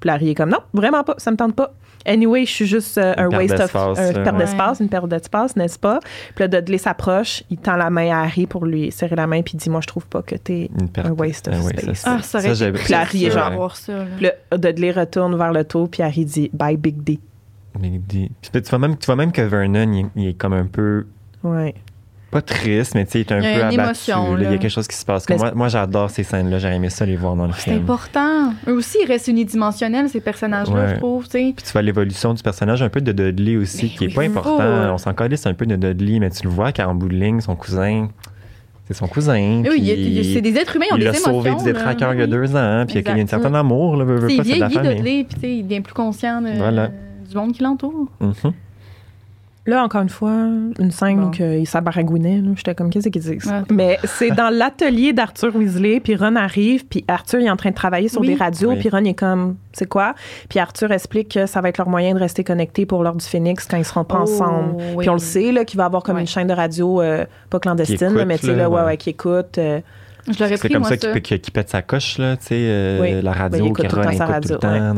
Puis 0.00 0.10
Harry 0.10 0.30
est 0.30 0.34
comme, 0.34 0.50
non, 0.50 0.58
vraiment 0.72 1.04
pas, 1.04 1.14
ça 1.18 1.30
me 1.30 1.36
tente 1.36 1.54
pas. 1.54 1.72
Anyway, 2.06 2.44
je 2.46 2.50
suis 2.50 2.66
juste 2.66 2.98
euh, 2.98 3.14
un 3.16 3.28
waste 3.28 3.60
of. 3.60 3.74
une 3.74 4.22
perte 4.22 4.36
d'espace, 4.36 4.80
une 4.80 4.88
perte 4.88 5.08
d'espace, 5.08 5.56
n'est-ce 5.56 5.78
pas? 5.78 6.00
Puis 6.34 6.44
là, 6.44 6.48
Dudley 6.48 6.78
s'approche, 6.78 7.42
il 7.50 7.58
tend 7.58 7.76
la 7.76 7.90
main 7.90 8.10
à 8.10 8.22
Harry 8.22 8.46
pour 8.46 8.66
lui 8.66 8.90
serrer 8.90 9.16
la 9.16 9.26
main, 9.26 9.42
puis 9.42 9.54
il 9.54 9.58
dit 9.58 9.70
Moi, 9.70 9.80
je 9.80 9.86
trouve 9.86 10.06
pas 10.06 10.22
que 10.22 10.34
t'es 10.36 10.70
un 10.96 11.12
waste 11.12 11.48
of 11.48 11.54
space. 11.62 12.04
ah, 12.06 12.20
ça 12.22 12.38
aurait 12.38 12.52
été. 12.52 12.72
Puis 12.72 12.94
Harry 12.94 13.26
est 13.26 13.30
genre. 13.30 13.74
Puis 14.16 14.26
là, 14.26 14.58
Dudley 14.58 14.90
retourne 14.90 15.36
vers 15.36 15.52
le 15.52 15.64
tour, 15.64 15.88
puis 15.88 16.02
Harry 16.02 16.24
dit 16.24 16.50
Bye, 16.52 16.76
Big 16.76 17.02
D. 17.02 17.18
Big 17.78 18.06
D. 18.06 18.30
Puis 18.40 18.62
tu 18.62 18.68
vois 18.70 18.78
même, 18.78 18.96
tu 18.98 19.06
vois 19.06 19.16
même 19.16 19.32
que 19.32 19.42
Vernon, 19.42 19.92
il, 19.92 20.06
il 20.16 20.28
est 20.28 20.34
comme 20.34 20.52
un 20.52 20.66
peu. 20.66 21.06
Ouais 21.42 21.74
pas 22.32 22.40
triste, 22.40 22.94
mais 22.94 23.04
tu 23.04 23.12
sais, 23.12 23.20
il 23.20 23.20
est 23.20 23.32
un 23.32 23.40
il 23.40 23.42
peu 23.42 23.80
abattu. 23.80 24.10
il 24.38 24.42
y 24.42 24.46
a 24.46 24.56
quelque 24.56 24.70
chose 24.70 24.88
qui 24.88 24.96
se 24.96 25.04
passe. 25.04 25.28
moi, 25.28 25.52
moi 25.54 25.68
j'adore 25.68 26.10
ces 26.10 26.22
scènes-là. 26.22 26.58
J'aurais 26.58 26.76
aimé 26.76 26.88
ça 26.88 27.04
les 27.04 27.14
voir 27.14 27.36
dans 27.36 27.46
le 27.46 27.52
film. 27.52 27.76
C'est 27.76 27.82
important. 27.82 28.54
Eux 28.66 28.72
aussi, 28.72 28.96
ils 29.02 29.06
restent 29.06 29.28
unidimensionnels, 29.28 30.08
ces 30.08 30.20
personnages-là, 30.20 30.94
je 30.94 30.96
trouve. 30.96 31.28
Puis 31.28 31.54
tu 31.54 31.72
vois 31.72 31.82
l'évolution 31.82 32.32
du 32.32 32.42
personnage 32.42 32.82
un 32.82 32.88
peu 32.88 33.02
de 33.02 33.12
Dudley 33.12 33.56
aussi, 33.56 33.90
qui 33.90 34.06
est 34.06 34.14
pas 34.14 34.22
important. 34.22 34.92
On 34.92 34.98
s'en 34.98 35.12
calisse 35.12 35.46
un 35.46 35.54
peu 35.54 35.66
de 35.66 35.76
Dudley, 35.76 36.18
mais 36.18 36.30
tu 36.30 36.44
le 36.44 36.50
vois 36.50 36.72
qu'en 36.72 36.94
bout 36.94 37.08
de 37.08 37.14
ligne, 37.14 37.40
son 37.40 37.54
cousin. 37.54 38.08
C'est 38.88 38.94
son 38.94 39.06
cousin. 39.06 39.62
Oui, 39.70 40.32
c'est 40.32 40.40
des 40.40 40.56
êtres 40.56 40.76
humains, 40.76 40.86
ils 40.90 40.94
ont 40.94 40.98
des 40.98 41.04
émotions. 41.04 41.30
Il 41.30 41.44
l'a 41.44 41.50
sauvé 41.52 41.54
du 41.54 41.72
détraqueur 41.72 42.14
il 42.14 42.20
y 42.20 42.22
a 42.22 42.26
deux 42.26 42.56
ans, 42.56 42.84
puis 42.86 42.98
il 42.98 43.06
y 43.06 43.08
a 43.08 43.12
un 43.12 43.26
certain 43.26 43.54
amour, 43.54 43.96
là, 43.96 44.04
veut, 44.04 44.16
veut 44.16 44.36
pas, 44.36 44.42
c'est 44.42 44.54
de 44.54 44.60
la 44.60 44.70
famille. 44.70 44.96
Dudley, 44.96 45.24
puis 45.24 45.58
il 45.58 45.62
devient 45.62 45.80
plus 45.82 45.94
conscient 45.94 46.40
du 46.42 47.36
monde 47.36 47.52
qui 47.52 47.62
l'entoure. 47.62 48.08
Mm-hmm. 48.20 48.52
Là, 49.64 49.84
encore 49.84 50.02
une 50.02 50.08
fois, 50.08 50.32
une 50.80 50.90
scène 50.90 51.20
bon. 51.20 51.30
qu'il 51.30 51.66
s'abaragouinait. 51.68 52.42
J'étais 52.56 52.74
comme, 52.74 52.90
qu'est-ce 52.90 53.08
qu'ils 53.08 53.22
disent? 53.22 53.52
Mais 53.70 53.98
c'est 54.04 54.32
dans 54.32 54.52
l'atelier 54.52 55.12
d'Arthur 55.12 55.54
Weasley, 55.54 56.00
puis 56.00 56.16
Ron 56.16 56.34
arrive, 56.34 56.84
puis 56.86 57.04
Arthur 57.06 57.40
est 57.40 57.50
en 57.50 57.56
train 57.56 57.70
de 57.70 57.74
travailler 57.74 58.08
sur 58.08 58.22
des 58.22 58.34
radios, 58.34 58.74
puis 58.74 58.88
Ron 58.88 59.04
est 59.04 59.14
comme, 59.14 59.56
c'est 59.72 59.88
quoi? 59.88 60.14
Puis 60.48 60.58
Arthur 60.58 60.90
explique 60.90 61.28
que 61.28 61.46
ça 61.46 61.60
va 61.60 61.68
être 61.68 61.78
leur 61.78 61.88
moyen 61.88 62.14
de 62.14 62.18
rester 62.18 62.42
connectés 62.42 62.86
pour 62.86 63.04
l'heure 63.04 63.14
du 63.14 63.24
Phoenix 63.24 63.66
quand 63.66 63.76
ils 63.76 63.84
seront 63.84 64.04
pas 64.04 64.18
oh, 64.18 64.22
ensemble. 64.22 64.76
Puis 64.98 65.08
on 65.08 65.14
le 65.14 65.18
sait, 65.20 65.52
là, 65.52 65.64
qu'il 65.64 65.78
va 65.78 65.84
avoir 65.84 66.02
comme 66.02 66.18
une 66.18 66.26
chaîne 66.26 66.48
de 66.48 66.54
radio, 66.54 67.00
euh, 67.00 67.24
pas 67.48 67.60
clandestine, 67.60 68.24
mais 68.24 68.38
tu 68.38 68.46
sais, 68.46 68.56
là, 68.56 68.68
ouais, 68.68 68.82
ouais, 68.82 68.96
qui 68.96 69.10
écoute. 69.10 69.58
Euh, 69.58 69.80
c'est 70.30 70.72
comme 70.72 70.84
ça 70.84 70.96
qu'il 70.96 71.40
pète 71.52 71.70
sa 71.70 71.82
coche, 71.82 72.18
là, 72.18 72.36
tu 72.36 72.46
sais, 72.46 72.54
euh, 72.54 73.22
la 73.22 73.32
radio, 73.32 73.64
ben, 73.64 73.74
qui 73.74 73.94
Ron 73.94 74.02
écoute 74.02 74.20
radio, 74.20 74.40
tout 74.40 74.54
le 74.54 74.58
temps. 74.58 74.94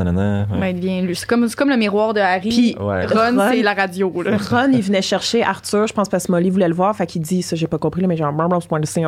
Ben, 0.60 1.14
c'est 1.14 1.26
comme, 1.26 1.48
comme 1.50 1.70
le 1.70 1.76
miroir 1.76 2.12
de 2.12 2.20
Harry. 2.20 2.48
Puis, 2.48 2.76
Ron, 2.78 3.48
c'est 3.50 3.62
la 3.62 3.74
radio. 3.74 4.22
Là. 4.22 4.36
Ron, 4.50 4.70
il 4.72 4.82
venait 4.82 5.02
chercher 5.02 5.42
Arthur, 5.42 5.86
je 5.86 5.94
pense 5.94 6.08
parce 6.08 6.26
que 6.26 6.32
Molly 6.32 6.50
voulait 6.50 6.68
le 6.68 6.74
voir, 6.74 6.94
fait 6.94 7.06
qu'il 7.06 7.22
dit, 7.22 7.42
ça, 7.42 7.56
j'ai 7.56 7.66
pas 7.66 7.78
compris, 7.78 8.06
mais 8.06 8.16
genre, 8.16 8.34
point 8.68 8.80
de 8.80 8.86
signe 8.86 9.06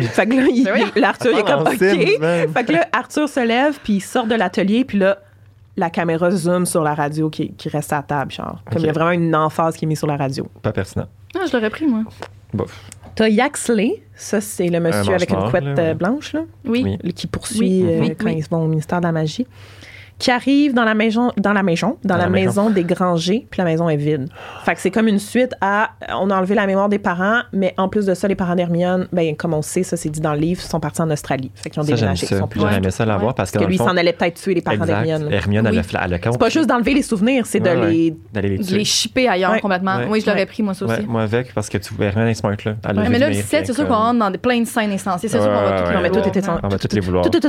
Fait 0.00 0.26
que 0.26 0.34
là, 0.34 0.46
il, 0.52 0.64
ben 0.64 1.04
Arthur, 1.04 1.32
il 1.32 1.38
est 1.38 1.42
comme, 1.42 1.60
OK. 1.62 1.78
Fait 1.78 2.64
que 2.64 2.72
là, 2.72 2.86
Arthur 2.92 3.28
se 3.28 3.40
lève, 3.40 3.78
puis 3.82 3.94
il 3.94 4.00
sort 4.00 4.26
de 4.26 4.34
l'atelier, 4.34 4.84
puis 4.84 4.98
là, 4.98 5.18
la 5.78 5.90
caméra 5.90 6.30
zoom 6.30 6.66
sur 6.66 6.82
la 6.82 6.94
radio 6.94 7.30
qui, 7.30 7.52
qui 7.52 7.68
reste 7.68 7.92
à 7.92 8.02
table, 8.02 8.32
genre. 8.32 8.62
Comme 8.70 8.82
il 8.82 8.86
y 8.86 8.90
a 8.90 8.92
vraiment 8.92 9.12
une 9.12 9.34
emphase 9.34 9.76
qui 9.76 9.84
est 9.84 9.88
mise 9.88 9.98
sur 9.98 10.08
la 10.08 10.16
radio. 10.16 10.46
Pas 10.60 10.72
pertinent. 10.72 11.06
Ah, 11.36 11.44
je 11.46 11.52
l'aurais 11.56 11.70
pris, 11.70 11.86
moi. 11.86 12.02
Bof. 12.52 12.90
T'as 13.14 13.28
Yaxley, 13.28 14.02
ça 14.14 14.40
c'est 14.40 14.68
le 14.68 14.80
monsieur 14.80 15.14
avec 15.14 15.30
une 15.30 15.50
couette 15.50 15.78
euh, 15.78 15.94
blanche, 15.94 16.32
là, 16.32 16.42
oui. 16.66 16.98
qui 17.14 17.26
poursuit 17.26 17.84
euh, 17.84 18.14
quand 18.18 18.28
ils 18.28 18.44
vont 18.50 18.64
au 18.64 18.68
ministère 18.68 19.00
de 19.00 19.06
la 19.06 19.12
Magie 19.12 19.46
qui 20.18 20.30
arrive 20.30 20.74
dans 20.74 20.84
la 20.84 20.94
maison, 20.94 21.30
dans 21.36 21.52
la 21.52 21.62
maison, 21.62 21.96
dans, 22.04 22.16
la, 22.16 22.28
maison. 22.28 22.70
des 22.70 22.82
Grangers, 22.82 23.46
puis 23.48 23.58
la 23.58 23.64
maison 23.64 23.88
est 23.88 23.96
vide. 23.96 24.28
Fait 24.64 24.74
que 24.74 24.80
c'est 24.80 24.90
comme 24.90 25.06
une 25.06 25.20
suite 25.20 25.54
à, 25.60 25.90
on 26.08 26.30
a 26.30 26.36
enlevé 26.36 26.56
la 26.56 26.66
mémoire 26.66 26.88
des 26.88 26.98
parents, 26.98 27.42
mais 27.52 27.72
en 27.76 27.88
plus 27.88 28.06
de 28.06 28.14
ça, 28.14 28.26
les 28.26 28.34
parents 28.34 28.56
d'Hermione, 28.56 29.06
ben 29.12 29.36
comme 29.36 29.54
on 29.54 29.62
sait, 29.62 29.84
ça 29.84 29.96
c'est 29.96 30.08
dit 30.08 30.20
dans 30.20 30.34
le 30.34 30.40
livre, 30.40 30.60
sont 30.60 30.80
partis 30.80 31.02
en 31.02 31.10
Australie. 31.10 31.52
Fait 31.54 31.70
qu'ils 31.70 31.80
ont 31.80 31.84
déménagé. 31.84 32.26
Ils 32.28 32.36
sont 32.36 32.48
plus 32.48 32.60
J'aurais 32.60 32.76
aimé 32.76 32.90
ça 32.90 33.06
l'avoir 33.06 33.34
parce 33.34 33.52
que, 33.52 33.64
lui, 33.64 33.76
s'en 33.76 33.96
allait 33.96 34.12
peut-être 34.12 34.40
tuer 34.40 34.54
les 34.54 34.62
parents 34.62 34.84
d'Hermione. 34.84 35.32
Hermione, 35.32 35.66
elle, 35.66 35.78
a, 35.78 35.82
C'est 35.84 36.38
pas 36.38 36.48
juste 36.48 36.68
d'enlever 36.68 36.94
les 36.94 37.02
souvenirs, 37.02 37.46
c'est 37.46 37.60
de 37.60 37.70
les, 37.70 38.16
d'aller 38.32 38.56
les, 38.56 38.58
les 38.58 38.84
chipper 38.84 39.28
ailleurs 39.28 39.60
complètement. 39.60 39.98
Oui, 40.08 40.20
je 40.20 40.26
l'aurais 40.26 40.46
pris 40.46 40.62
moi 40.62 40.74
ça 40.74 40.86
aussi. 40.86 41.02
moi 41.06 41.22
avec 41.22 41.54
parce 41.54 41.68
que 41.68 41.78
tu 41.78 41.92
Hermione 42.00 42.28
est 42.28 42.34
smart 42.34 42.56
là. 42.64 42.74
mais 43.08 43.18
là, 43.18 43.28
le 43.28 43.34
17, 43.34 43.66
c'est 43.66 43.72
sûr 43.72 43.86
qu'on 43.86 43.94
rentre 43.94 44.18
dans 44.18 44.32
plein 44.38 44.60
de 44.60 44.66
scènes 44.66 44.92
instanciées. 44.92 45.28
C'est 45.28 45.40
sûr 45.40 45.46
qu'on 45.46 46.70
va 46.70 46.78
tout 46.78 46.88
les 46.92 47.00
vouloir. 47.00 47.24
Tout 47.24 47.36
est 47.36 47.40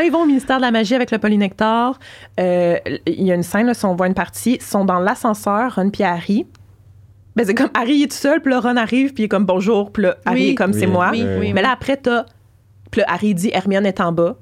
Quand 0.00 0.06
ils 0.06 0.12
vont 0.12 0.22
au 0.22 0.26
ministère 0.26 0.56
de 0.56 0.62
la 0.62 0.96
avec 0.96 1.10
le 1.10 1.18
polynectar. 1.18 1.98
Euh, 2.38 2.78
il 3.04 3.22
y 3.22 3.30
a 3.32 3.34
une 3.34 3.42
scène, 3.42 3.66
là, 3.66 3.74
si 3.74 3.84
on 3.84 3.94
voit 3.94 4.06
une 4.06 4.14
partie, 4.14 4.54
ils 4.54 4.62
sont 4.62 4.86
dans 4.86 4.98
l'ascenseur, 4.98 5.74
Ron 5.74 5.90
et 5.98 6.04
Harry. 6.04 6.46
Ben, 7.36 7.44
c'est 7.44 7.54
comme 7.54 7.68
Harry 7.74 8.04
est 8.04 8.10
tout 8.10 8.16
seul, 8.16 8.40
puis 8.40 8.50
là, 8.50 8.60
Ron 8.60 8.78
arrive, 8.78 9.12
puis 9.12 9.24
il 9.24 9.26
est 9.26 9.28
comme 9.28 9.44
bonjour, 9.44 9.92
puis 9.92 10.04
là, 10.04 10.16
Harry 10.24 10.48
est 10.48 10.54
comme 10.54 10.72
c'est 10.72 10.86
moi. 10.86 11.12
Mais 11.12 11.60
là, 11.60 11.72
après, 11.72 11.98
t'as. 11.98 12.24
Puis 12.90 13.02
là, 13.02 13.08
Harry 13.10 13.34
dit 13.34 13.50
Hermione 13.52 13.84
est 13.84 14.00
en 14.00 14.10
bas. 14.10 14.36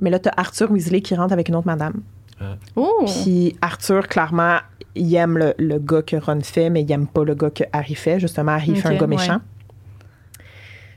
Mais 0.00 0.10
là, 0.10 0.18
t'as 0.18 0.32
Arthur 0.36 0.72
Weasley 0.72 1.02
qui 1.02 1.14
rentre 1.14 1.32
avec 1.32 1.48
une 1.48 1.54
autre 1.54 1.68
madame. 1.68 2.02
Ah. 2.40 2.56
Oh. 2.74 3.04
Puis 3.06 3.54
Arthur, 3.62 4.08
clairement, 4.08 4.58
il 4.96 5.14
aime 5.14 5.38
le, 5.56 5.78
gars 5.78 6.02
que 6.02 6.16
Ron 6.16 6.40
fait, 6.40 6.68
mais 6.68 6.82
il 6.82 6.90
aime 6.90 7.06
pas 7.06 7.22
le 7.22 7.36
gars 7.36 7.50
que 7.50 7.62
Harry 7.72 7.94
fait. 7.94 8.18
Justement, 8.18 8.52
Harry 8.52 8.74
fait 8.74 8.88
un 8.88 8.96
gars 8.96 9.06
méchant. 9.06 9.40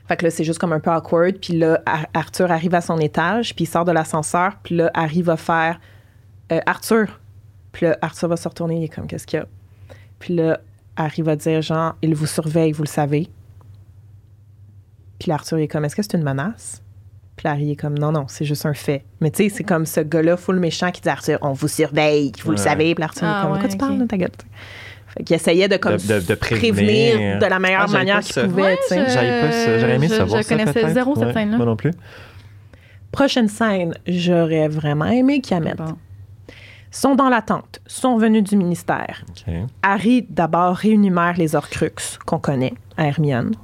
Fait 0.06 0.16
que 0.16 0.24
là, 0.24 0.30
c'est 0.30 0.44
juste 0.44 0.58
comme 0.58 0.72
un 0.72 0.80
peu 0.80 0.90
awkward. 0.90 1.38
Puis 1.38 1.56
là, 1.58 1.82
Arthur 2.12 2.50
arrive 2.50 2.74
à 2.74 2.80
son 2.80 2.98
étage, 2.98 3.54
puis 3.54 3.64
il 3.64 3.68
sort 3.68 3.84
de 3.84 3.92
l'ascenseur. 3.92 4.56
Puis 4.62 4.76
là, 4.76 4.90
Harry 4.94 5.22
va 5.22 5.36
faire 5.36 5.80
euh, 6.52 6.60
Arthur. 6.66 7.20
Puis 7.72 7.86
là, 7.86 7.98
Arthur 8.02 8.28
va 8.28 8.36
se 8.36 8.46
retourner, 8.46 8.78
il 8.78 8.84
est 8.84 8.88
comme, 8.88 9.06
qu'est-ce 9.06 9.26
qu'il 9.26 9.38
y 9.38 9.42
a? 9.42 9.46
Puis 10.18 10.34
là, 10.34 10.60
Harry 10.96 11.22
va 11.22 11.36
dire, 11.36 11.60
genre, 11.62 11.96
il 12.02 12.14
vous 12.14 12.26
surveille, 12.26 12.72
vous 12.72 12.82
le 12.82 12.88
savez. 12.88 13.28
Puis 15.18 15.30
là, 15.30 15.34
Arthur 15.34 15.58
est 15.58 15.68
comme, 15.68 15.84
est-ce 15.84 15.96
que 15.96 16.02
c'est 16.02 16.14
une 16.14 16.22
menace? 16.22 16.82
Puis 17.36 17.44
là, 17.46 17.52
Harry 17.52 17.72
est 17.72 17.76
comme, 17.76 17.98
non, 17.98 18.12
non, 18.12 18.26
c'est 18.28 18.44
juste 18.44 18.66
un 18.66 18.74
fait. 18.74 19.04
Mais 19.20 19.30
tu 19.30 19.44
sais, 19.44 19.48
c'est 19.48 19.64
comme 19.64 19.86
ce 19.86 20.00
gars-là, 20.00 20.36
full 20.36 20.60
méchant, 20.60 20.90
qui 20.90 21.00
dit, 21.00 21.08
Arthur, 21.08 21.38
on 21.40 21.52
vous 21.52 21.66
surveille, 21.66 22.30
vous 22.44 22.52
le 22.52 22.56
savez. 22.58 22.94
Puis 22.94 23.02
Arthur 23.02 23.24
est 23.24 23.30
ah 23.30 23.48
comme, 23.48 23.58
quoi 23.58 23.68
tu 23.68 23.76
parles, 23.76 24.06
ta 24.06 24.16
gueule? 24.16 24.30
Qui 25.24 25.34
essayait 25.34 25.68
de, 25.68 25.76
comme, 25.76 25.96
de, 25.96 26.34
prévenir. 26.34 27.38
de 27.38 27.46
la 27.46 27.58
meilleure 27.58 27.88
manière 27.90 28.20
qu'il 28.20 28.42
pouvait. 28.42 28.78
J'aurais 28.90 29.94
aimé 29.94 30.08
ça. 30.08 30.26
Je 30.26 30.48
connaissais 30.48 30.90
zéro 30.90 31.14
cette 31.16 31.32
scène-là. 31.32 31.56
Moi 31.56 31.66
non 31.66 31.76
plus. 31.76 31.92
Prochaine 33.12 33.46
scène, 33.48 33.94
j'aurais 34.08 34.66
vraiment 34.66 35.04
aimé 35.04 35.40
qu'il 35.40 35.56
y 35.56 35.60
mette. 35.60 35.78
sont 36.90 37.14
dans 37.14 37.28
l'attente, 37.28 37.80
sont 37.86 38.16
venus 38.16 38.42
du 38.42 38.56
ministère. 38.56 39.24
Harry, 39.82 40.26
d'abord, 40.28 40.74
réunumère 40.74 41.34
les 41.36 41.54
Horcruxes 41.54 42.18
qu'on 42.26 42.40
connaît 42.40 42.74
à 42.96 43.06
Hermione. 43.06 43.54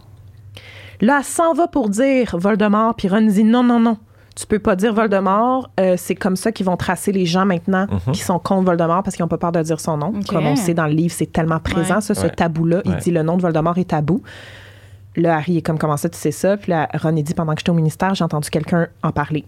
Là, 1.00 1.16
elle 1.18 1.24
s'en 1.24 1.54
va 1.54 1.66
pour 1.66 1.88
dire 1.88 2.36
Voldemort, 2.38 2.94
puis 2.94 3.08
Ron 3.08 3.22
dit 3.22 3.42
non, 3.42 3.64
non, 3.64 3.80
non. 3.80 3.98
Tu 4.40 4.46
peux 4.46 4.58
pas 4.58 4.74
dire 4.74 4.94
Voldemort. 4.94 5.68
Euh, 5.78 5.96
c'est 5.98 6.14
comme 6.14 6.34
ça 6.34 6.50
qu'ils 6.50 6.64
vont 6.64 6.78
tracer 6.78 7.12
les 7.12 7.26
gens 7.26 7.44
maintenant 7.44 7.86
mhm. 7.90 8.12
qui 8.12 8.20
sont 8.20 8.38
contre 8.38 8.64
Voldemort 8.64 9.02
parce 9.02 9.14
qu'ils 9.14 9.22
n'ont 9.22 9.28
pas 9.28 9.36
peur 9.36 9.52
de 9.52 9.60
dire 9.60 9.78
son 9.78 9.98
nom. 9.98 10.14
Comme 10.26 10.46
on 10.46 10.56
sait 10.56 10.72
dans 10.72 10.86
le 10.86 10.94
livre, 10.94 11.14
c'est 11.14 11.30
tellement 11.30 11.60
présent, 11.60 12.00
ce 12.00 12.12
tabou-là. 12.26 12.80
Il 12.86 12.96
dit 12.96 13.10
le 13.10 13.22
nom 13.22 13.36
de 13.36 13.42
Voldemort 13.42 13.76
est 13.76 13.90
tabou. 13.90 14.22
Là, 15.16 15.36
Harry 15.36 15.58
est 15.58 15.62
comme 15.62 15.78
comment 15.78 15.96
ça, 15.96 16.08
tu 16.08 16.16
sais 16.16 16.30
ça? 16.30 16.56
Puis 16.56 16.70
là, 16.70 16.88
Ron, 16.94 17.16
il 17.16 17.24
dit 17.24 17.34
pendant 17.34 17.52
que 17.54 17.60
j'étais 17.60 17.70
au 17.70 17.74
ministère, 17.74 18.14
j'ai 18.14 18.22
entendu 18.22 18.48
quelqu'un 18.48 18.86
en 19.02 19.10
parler. 19.10 19.44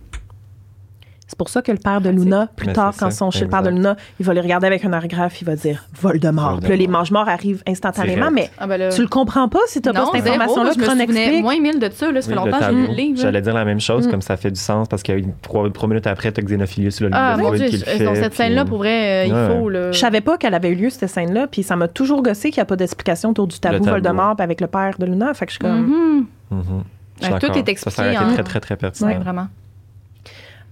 C'est 1.32 1.38
pour 1.38 1.48
ça 1.48 1.62
que 1.62 1.72
le 1.72 1.78
père 1.78 2.02
de 2.02 2.10
Luna, 2.10 2.46
plus 2.56 2.74
tard, 2.74 2.92
quand 2.98 3.10
son 3.10 3.30
chez 3.30 3.44
le 3.44 3.48
père 3.48 3.62
de 3.62 3.70
Luna, 3.70 3.96
il 4.20 4.26
va 4.26 4.34
les 4.34 4.42
regarder 4.42 4.66
avec 4.66 4.84
un 4.84 4.92
orographe, 4.92 5.40
il 5.40 5.46
va 5.46 5.56
dire 5.56 5.86
Voldemort. 5.98 6.58
Puis 6.60 6.68
là, 6.68 6.76
les 6.76 6.86
mange-morts 6.88 7.26
arrivent 7.26 7.62
instantanément, 7.66 8.30
mais 8.30 8.50
ah, 8.58 8.66
ben 8.66 8.92
tu 8.92 9.00
le 9.00 9.08
comprends 9.08 9.48
pas 9.48 9.60
si 9.66 9.80
tu 9.80 9.88
n'as 9.88 9.94
pas 9.94 10.10
cette 10.12 10.26
information-là. 10.26 10.72
Je 10.74 10.80
me 10.80 10.84
souvenais 10.84 11.40
moins 11.40 11.58
mille 11.58 11.80
de 11.80 11.88
ça, 11.90 12.12
là, 12.12 12.20
ça 12.20 12.28
fait 12.28 12.34
longtemps 12.34 12.58
que 12.58 12.64
j'ai 12.66 12.72
lu 12.72 12.86
le 12.86 12.92
livre. 12.92 13.18
J'allais 13.18 13.40
dire 13.40 13.54
la 13.54 13.64
même 13.64 13.80
chose, 13.80 14.06
mm. 14.06 14.10
comme 14.10 14.20
ça 14.20 14.36
fait 14.36 14.50
du 14.50 14.60
sens, 14.60 14.88
parce 14.88 15.02
que 15.02 15.22
trois, 15.40 15.88
minutes 15.88 16.06
après, 16.06 16.30
tu 16.32 16.40
as 16.40 16.44
Xenophilius, 16.44 17.00
le 17.00 17.08
ah, 17.12 17.38
mon 17.38 17.52
Dieu, 17.52 17.70
cette 17.70 18.34
scène-là, 18.34 18.66
pour 18.66 18.76
vrai, 18.76 19.26
il 19.26 19.32
faut. 19.32 19.70
Je 19.70 19.98
savais 19.98 20.20
pas 20.20 20.36
qu'elle 20.36 20.54
avait 20.54 20.68
eu 20.68 20.74
lieu, 20.74 20.90
cette 20.90 21.08
scène-là, 21.08 21.46
puis 21.46 21.62
ça 21.62 21.76
m'a 21.76 21.88
toujours 21.88 22.22
gossé 22.22 22.50
qu'il 22.50 22.60
n'y 22.60 22.64
a 22.64 22.66
pas 22.66 22.76
d'explication 22.76 23.30
autour 23.30 23.46
du 23.46 23.58
tabou 23.58 23.84
Voldemort 23.84 24.36
avec 24.38 24.60
le 24.60 24.66
père 24.66 24.96
de 24.98 25.06
Luna. 25.06 25.32
Fait 25.32 25.46
que 25.46 25.52
je 25.52 25.56
suis 25.56 25.64
comme. 25.64 26.26
Mm-hmm. 26.50 26.58
Mm-hmm. 26.58 27.38
Tout 27.38 27.58
est 27.58 27.68
expliqué. 27.68 27.96
Ça 27.96 28.02
a 28.02 28.12
été 28.12 28.34
très, 28.34 28.42
très, 28.42 28.60
très 28.60 28.76
pertinent. 28.76 29.18
vraiment. 29.20 29.46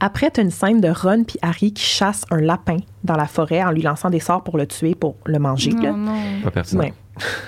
Après, 0.00 0.30
tu 0.30 0.40
as 0.40 0.42
une 0.42 0.50
scène 0.50 0.80
de 0.80 0.88
Ron 0.88 1.24
puis 1.24 1.38
Harry 1.42 1.72
qui 1.72 1.84
chassent 1.84 2.24
un 2.30 2.40
lapin 2.40 2.78
dans 3.04 3.16
la 3.16 3.26
forêt 3.26 3.62
en 3.62 3.70
lui 3.70 3.82
lançant 3.82 4.08
des 4.08 4.20
sorts 4.20 4.42
pour 4.42 4.56
le 4.56 4.66
tuer, 4.66 4.94
pour 4.94 5.16
le 5.26 5.38
manger. 5.38 5.72
Non, 5.72 5.96
non. 5.96 6.40
Pas 6.42 6.50
pertinent. 6.50 6.84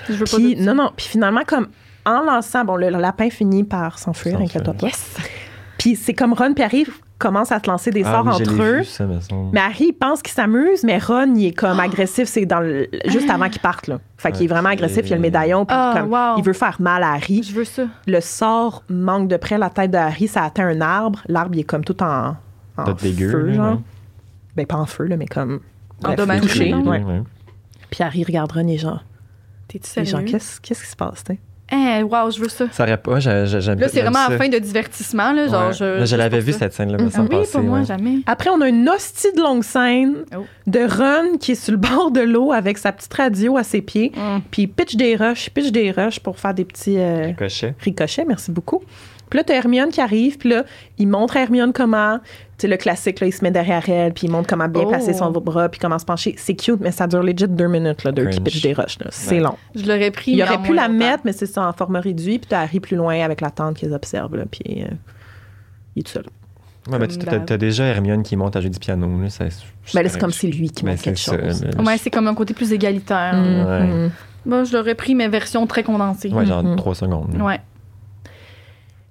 Je 0.07 0.13
veux 0.13 0.25
puis, 0.25 0.55
non, 0.55 0.75
non. 0.75 0.91
Puis 0.95 1.07
finalement, 1.07 1.41
comme 1.45 1.69
en 2.05 2.21
lançant, 2.21 2.63
bon, 2.63 2.75
le, 2.75 2.89
lapin 2.89 3.29
finit 3.29 3.63
par 3.63 3.97
s'enfuir, 3.97 4.39
inquiète-toi 4.39 4.73
pas. 4.73 4.87
Puis 5.79 5.95
c'est 5.95 6.13
comme 6.13 6.33
Ron 6.33 6.53
puis 6.53 6.63
Harry 6.63 6.85
commencent 7.23 7.51
à 7.53 7.59
se 7.59 7.69
lancer 7.69 7.91
des 7.91 8.03
ah 8.03 8.11
sorts 8.11 8.27
entre 8.27 8.61
eux. 8.61 8.81
mais 9.53 9.61
Harry 9.61 9.85
il 9.87 9.93
pense 9.93 10.21
qu'il 10.21 10.33
s'amuse, 10.33 10.83
mais 10.83 10.97
Ron 10.97 11.33
il 11.35 11.47
est 11.47 11.51
comme 11.53 11.79
ah! 11.79 11.83
agressif, 11.83 12.27
c'est 12.27 12.45
dans 12.45 12.61
juste 13.05 13.29
avant 13.29 13.49
qu'il 13.49 13.61
parte 13.61 13.87
là. 13.87 13.99
Fait 14.17 14.31
qu'il 14.31 14.43
est 14.43 14.47
vraiment 14.47 14.69
agressif, 14.69 15.07
il 15.07 15.13
a 15.13 15.15
le 15.15 15.21
médaillon 15.21 15.65
puis 15.65 15.75
ah, 15.77 15.95
comme, 15.97 16.13
il 16.37 16.43
veut 16.43 16.53
faire 16.53 16.81
mal 16.81 17.01
à 17.03 17.13
Harry. 17.13 17.43
Je 17.43 17.53
veux 17.53 17.63
ça. 17.63 17.83
Le 18.07 18.19
sort 18.19 18.83
manque 18.89 19.29
de 19.29 19.37
près 19.37 19.57
la 19.57 19.69
tête 19.69 19.91
de 19.91 19.97
Harry, 19.97 20.27
ça 20.27 20.43
atteint 20.43 20.67
un 20.67 20.81
arbre, 20.81 21.19
l'arbre 21.27 21.55
il 21.55 21.61
est 21.61 21.63
comme 21.63 21.85
tout 21.85 22.01
en, 22.03 22.35
en 22.77 22.95
feu 22.95 23.53
genre. 23.53 23.81
Ben 24.55 24.65
pas 24.65 24.77
en 24.77 24.85
feu 24.85 25.05
là, 25.05 25.15
mais 25.15 25.25
comme 25.25 25.61
touché. 26.41 26.75
Puis 27.89 28.03
Harry 28.03 28.23
regarde 28.23 28.51
Ron 28.51 28.67
et 28.67 28.77
genre 28.77 29.03
T'es-tu 29.69 29.89
sérieux? 29.89 30.25
Qu'est-ce 30.25 30.59
qui 30.59 30.75
se 30.75 30.95
passe, 30.95 31.23
eh, 31.71 32.03
wow, 32.03 32.29
je 32.29 32.39
veux 32.39 32.49
ça. 32.49 32.65
Ça 32.71 32.83
aurait 32.83 32.97
pas, 32.97 33.19
j'aime 33.19 33.79
Là, 33.79 33.87
c'est 33.87 34.01
vraiment 34.01 34.27
la 34.29 34.37
fin 34.37 34.49
de 34.49 34.57
divertissement, 34.59 35.31
là. 35.31 35.47
Genre, 35.47 35.71
je, 35.71 36.15
l'avais 36.15 36.39
vu, 36.39 36.53
cette 36.53 36.73
scène-là, 36.73 36.97
me 36.97 37.09
ah, 37.13 37.21
Oui, 37.29 37.37
pour 37.51 37.61
moi, 37.61 37.83
jamais. 37.83 38.17
Après, 38.25 38.49
on 38.49 38.61
a 38.61 38.67
une 38.67 38.87
hostie 38.89 39.31
de 39.35 39.41
longue 39.41 39.63
scène 39.63 40.17
oh. 40.35 40.45
de 40.67 40.79
Ron 40.79 41.37
qui 41.37 41.53
est 41.53 41.55
sur 41.55 41.71
le 41.71 41.77
bord 41.77 42.11
de 42.11 42.21
l'eau 42.21 42.51
avec 42.51 42.77
sa 42.77 42.91
petite 42.91 43.13
radio 43.13 43.57
à 43.57 43.63
ses 43.63 43.81
pieds. 43.81 44.11
Mm. 44.15 44.39
Puis 44.51 44.67
pitch 44.67 44.95
des 44.95 45.15
rushs, 45.15 45.49
pitch 45.49 45.71
des 45.71 45.91
rushs 45.91 46.19
pour 46.19 46.37
faire 46.37 46.53
des 46.53 46.65
petits. 46.65 46.97
Euh, 46.97 47.27
ricochets. 47.27 47.73
Ricochets, 47.79 48.25
merci 48.25 48.51
beaucoup. 48.51 48.81
Puis 49.29 49.37
là, 49.37 49.43
t'as 49.43 49.55
Hermione 49.55 49.89
qui 49.89 50.01
arrive, 50.01 50.37
puis 50.37 50.49
là, 50.49 50.63
il 50.97 51.07
montre 51.07 51.37
à 51.37 51.41
Hermione 51.41 51.73
comment, 51.73 52.19
tu 52.19 52.25
sais, 52.57 52.67
le 52.67 52.77
classique, 52.77 53.19
là, 53.19 53.27
il 53.27 53.31
se 53.31 53.43
met 53.43 53.51
derrière 53.51 53.87
elle, 53.89 54.13
puis 54.13 54.27
il 54.27 54.31
montre 54.31 54.47
comment 54.47 54.67
bien 54.67 54.85
placer 54.85 55.13
son 55.13 55.33
oh. 55.33 55.39
bras, 55.39 55.69
puis 55.69 55.79
comment 55.79 55.97
se 55.97 56.05
pencher. 56.05 56.35
C'est 56.37 56.55
cute, 56.55 56.79
mais 56.79 56.91
ça 56.91 57.07
dure 57.07 57.23
legit 57.23 57.47
deux 57.47 57.67
minutes, 57.67 58.03
là, 58.03 58.11
de 58.11 58.25
qui 58.25 58.39
pitch 58.39 58.61
des 58.61 58.73
roches, 58.73 58.97
C'est 59.09 59.39
long. 59.39 59.55
Je 59.75 59.85
l'aurais 59.85 60.11
pris. 60.11 60.31
Il 60.31 60.43
aurait 60.43 60.61
pu 60.61 60.73
la 60.73 60.87
mettre, 60.87 61.23
mais 61.25 61.33
c'est 61.33 61.45
ça, 61.45 61.67
en 61.67 61.73
format 61.73 61.99
réduit, 61.99 62.39
puis 62.39 62.47
t'as 62.49 62.61
Harry 62.61 62.79
plus 62.79 62.95
loin 62.95 63.19
avec 63.21 63.41
la 63.41 63.49
tante 63.49 63.77
qu'ils 63.77 63.93
observent, 63.93 64.35
là, 64.35 64.45
puis 64.49 64.83
euh, 64.83 64.87
il 65.95 66.01
est 66.01 66.03
tout 66.03 66.11
seul. 66.11 66.25
Ouais, 66.89 66.99
mais 66.99 67.07
tu 67.07 67.53
as, 67.53 67.57
déjà 67.57 67.85
Hermione 67.85 68.23
qui 68.23 68.35
monte 68.35 68.55
à 68.57 68.61
jouer 68.61 68.69
du 68.69 68.79
piano. 68.79 69.07
Là, 69.07 69.27
ben 69.93 70.03
là, 70.03 70.09
c'est 70.09 70.19
comme 70.19 70.31
c'est 70.31 70.47
lui 70.47 70.69
qui 70.69 70.85
monte 70.85 71.01
quelque 71.01 71.19
chose. 71.19 71.65
ouais, 71.79 71.97
c'est 71.97 72.09
comme 72.09 72.27
un 72.27 72.35
côté 72.35 72.53
plus 72.53 72.73
égalitaire. 72.73 73.35
Mm, 73.35 74.11
mm. 74.45 74.65
je 74.65 74.75
l'aurais 74.75 74.95
pris, 74.95 75.15
mais 75.15 75.29
version 75.29 75.65
très 75.65 75.83
condensée. 75.83 76.29
Ouais, 76.29 76.45
genre 76.45 76.63
mm, 76.63 76.75
trois 76.75 76.95
secondes. 76.95 77.41
Ouais. 77.41 77.61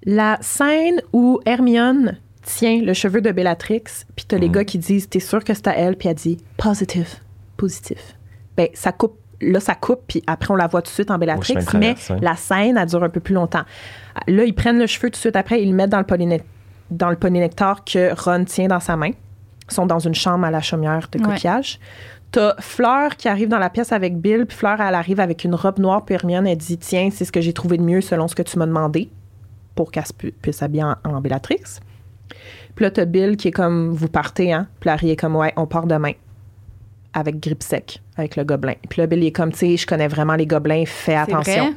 La 0.04 0.38
scène 0.40 1.00
où 1.12 1.40
Hermione 1.46 2.18
tient 2.42 2.82
le 2.82 2.92
cheveu 2.92 3.20
de 3.20 3.30
Bellatrix, 3.30 3.84
puis 4.16 4.24
t'as 4.26 4.38
les 4.38 4.48
mhm. 4.48 4.54
gars 4.54 4.64
qui 4.64 4.78
disent 4.78 5.08
T'es 5.08 5.20
sûr 5.20 5.44
que 5.44 5.54
c'est 5.54 5.68
à 5.68 5.76
elle? 5.76 5.96
Puis 5.96 6.08
elle 6.08 6.14
dit 6.14 6.38
Positif, 6.56 7.22
positif. 7.56 8.16
Ben, 8.56 8.68
ça 8.74 8.92
coupe. 8.92 9.18
Là, 9.44 9.58
ça 9.58 9.74
coupe, 9.74 10.02
puis 10.06 10.22
après, 10.28 10.52
on 10.52 10.56
la 10.56 10.68
voit 10.68 10.82
tout 10.82 10.90
de 10.90 10.94
suite 10.94 11.10
en 11.10 11.18
Bellatrix, 11.18 11.56
mais 11.74 11.96
la 12.20 12.36
scène, 12.36 12.76
elle 12.76 12.86
dure 12.86 13.02
un 13.02 13.08
peu 13.08 13.18
plus 13.18 13.34
longtemps. 13.34 13.64
Là, 14.28 14.44
ils 14.44 14.54
prennent 14.54 14.78
le 14.78 14.86
cheveu 14.86 15.08
tout 15.08 15.14
de 15.14 15.16
suite 15.16 15.34
après, 15.34 15.60
ils 15.60 15.68
le 15.68 15.74
mettent 15.74 15.90
dans 15.90 15.98
le, 15.98 16.38
dans 16.92 17.10
le 17.10 17.16
polynectar 17.16 17.82
que 17.84 18.14
Ron 18.16 18.44
tient 18.44 18.68
dans 18.68 18.78
sa 18.78 18.94
main. 18.94 19.10
Ils 19.68 19.74
sont 19.74 19.84
dans 19.84 19.98
une 19.98 20.14
chambre 20.14 20.44
à 20.44 20.52
la 20.52 20.60
chaumière 20.60 21.08
de 21.10 21.18
coquillage. 21.18 21.80
T'as 22.30 22.54
Fleur 22.60 23.16
qui 23.16 23.28
arrive 23.28 23.48
dans 23.48 23.58
la 23.58 23.68
pièce 23.68 23.90
avec 23.90 24.16
Bill, 24.16 24.46
puis 24.46 24.56
Fleur, 24.56 24.80
elle 24.80 24.94
arrive 24.94 25.18
avec 25.18 25.42
une 25.42 25.56
robe 25.56 25.80
noire, 25.80 26.04
puis 26.04 26.14
Hermione, 26.14 26.46
elle 26.46 26.56
dit 26.56 26.78
Tiens, 26.78 27.08
c'est 27.10 27.24
ce 27.24 27.32
que 27.32 27.40
j'ai 27.40 27.52
trouvé 27.52 27.78
de 27.78 27.82
mieux 27.82 28.00
selon 28.00 28.28
ce 28.28 28.36
que 28.36 28.42
tu 28.42 28.60
m'as 28.60 28.66
demandé 28.66 29.10
pour 29.74 29.90
qu'elle 29.90 30.04
puisse 30.40 30.56
s'habiller 30.56 30.84
en, 31.04 31.20
Bellatrix. 31.20 31.80
Puis 32.74 32.84
là, 32.84 32.90
t'as 32.90 33.04
Bill 33.04 33.36
qui 33.36 33.48
est 33.48 33.52
comme, 33.52 33.90
vous 33.90 34.08
partez, 34.08 34.52
hein? 34.52 34.68
Puis 34.80 34.90
Harry 34.90 35.10
est 35.10 35.16
comme, 35.16 35.36
ouais, 35.36 35.52
on 35.56 35.66
part 35.66 35.86
demain. 35.86 36.12
Avec 37.12 37.40
grippe 37.40 37.62
sec, 37.62 38.00
avec 38.16 38.36
le 38.36 38.44
gobelin. 38.44 38.74
Puis 38.88 39.00
là, 39.00 39.06
Bill 39.06 39.22
est 39.24 39.32
comme, 39.32 39.52
tu 39.52 39.58
sais, 39.58 39.76
je 39.76 39.86
connais 39.86 40.08
vraiment 40.08 40.34
les 40.34 40.46
gobelins, 40.46 40.84
fais 40.86 41.14
attention 41.16 41.74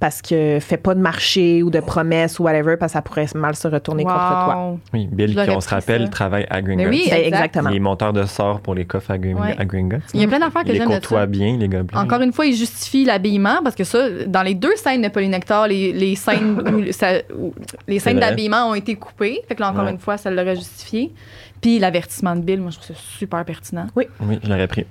parce 0.00 0.22
que 0.22 0.58
fais 0.60 0.78
pas 0.78 0.94
de 0.94 1.00
marché 1.00 1.62
ou 1.62 1.68
de 1.68 1.78
promesses 1.78 2.38
ou 2.38 2.44
whatever 2.44 2.78
parce 2.78 2.92
que 2.92 2.94
ça 2.94 3.02
pourrait 3.02 3.26
mal 3.34 3.54
se 3.54 3.68
retourner 3.68 4.02
contre 4.02 4.16
toi. 4.16 4.78
Oui, 4.94 5.06
Bill, 5.12 5.36
qui, 5.36 5.50
on 5.50 5.60
se 5.60 5.68
rappelle, 5.68 6.08
travaille 6.08 6.46
à 6.48 6.62
Gringotts. 6.62 6.88
Oui, 6.88 7.08
exactement. 7.12 7.68
Il 7.68 7.76
est 7.76 7.80
monteur 7.80 8.14
de 8.14 8.24
sorts 8.24 8.60
pour 8.60 8.74
les 8.74 8.86
coffres 8.86 9.10
à, 9.10 9.18
Gringotts. 9.18 10.00
Il 10.14 10.22
y 10.22 10.24
a 10.24 10.26
plein 10.26 10.38
d'affaires 10.38 10.64
que 10.64 10.72
j'aime 10.72 10.88
de 10.88 10.94
ça. 10.94 11.00
côtoie 11.00 11.26
bien, 11.26 11.58
les 11.58 11.68
gobelins. 11.68 12.00
Encore 12.00 12.22
une 12.22 12.32
fois, 12.32 12.46
il 12.46 12.56
justifie 12.56 13.04
l'habillement 13.04 13.60
parce 13.62 13.76
que 13.76 13.84
ça, 13.84 14.08
dans 14.26 14.42
les 14.42 14.54
deux 14.54 14.74
scènes 14.76 15.02
de 15.02 15.08
Polynectar, 15.08 15.68
les, 15.68 15.92
les 15.92 16.16
scènes, 16.16 16.62
où 17.38 17.52
les 17.86 17.98
scènes 17.98 18.18
d'habillement 18.18 18.70
ont 18.70 18.74
été 18.74 18.94
coupées. 18.94 19.42
Fait 19.48 19.54
que 19.54 19.60
là, 19.60 19.70
encore 19.70 19.86
une 19.86 19.98
fois, 19.98 20.16
ça 20.16 20.30
l'aurait 20.30 20.56
justifié. 20.56 21.12
Puis 21.60 21.78
l'avertissement 21.78 22.36
de 22.36 22.40
Bill, 22.40 22.62
moi, 22.62 22.70
je 22.70 22.78
trouve 22.78 22.96
ça 22.96 23.02
super 23.18 23.44
pertinent. 23.44 23.86
Oui. 23.94 24.06
Oui, 24.20 24.38
je 24.42 24.48
l'aurais 24.48 24.66
pris. 24.66 24.86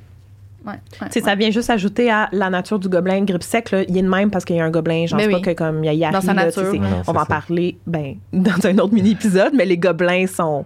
Ouais, 0.66 1.22
Ça 1.22 1.36
vient 1.36 1.52
juste 1.52 1.70
ajouter 1.70 2.12
à 2.12 2.30
la 2.32 2.50
nature 2.50 2.80
du 2.80 2.90
gobelin 2.90 3.24
grippe 3.24 3.44
sec. 3.44 3.72
Là, 3.72 3.84
il 3.88 3.98
est 3.98 4.02
de 4.02 4.10
même 4.10 4.30
parce 4.30 4.46
qu'il 4.46 4.58
y 4.58 4.60
a 4.60 4.66
un 4.66 4.70
gobelin. 4.70 5.06
Genre, 5.06 5.20
ben 5.20 5.32
pas 5.32 5.40
que 5.40 5.52
comme 5.52 5.84
il 5.84 5.94
y 5.94 6.06
a 6.06 6.12
Dans 6.12 6.22
sa 6.22 6.34
nature. 6.34 6.74
on 7.08 7.12
va 7.12 7.22
en 7.22 7.26
parler 7.26 7.78
ben, 7.88 8.16
dans 8.34 8.66
un 8.66 8.78
autre 8.80 8.94
mini-épisode, 8.94 9.54
mais 9.56 9.66
les 9.66 9.78
gobelins 9.78 10.28
sont 10.28 10.66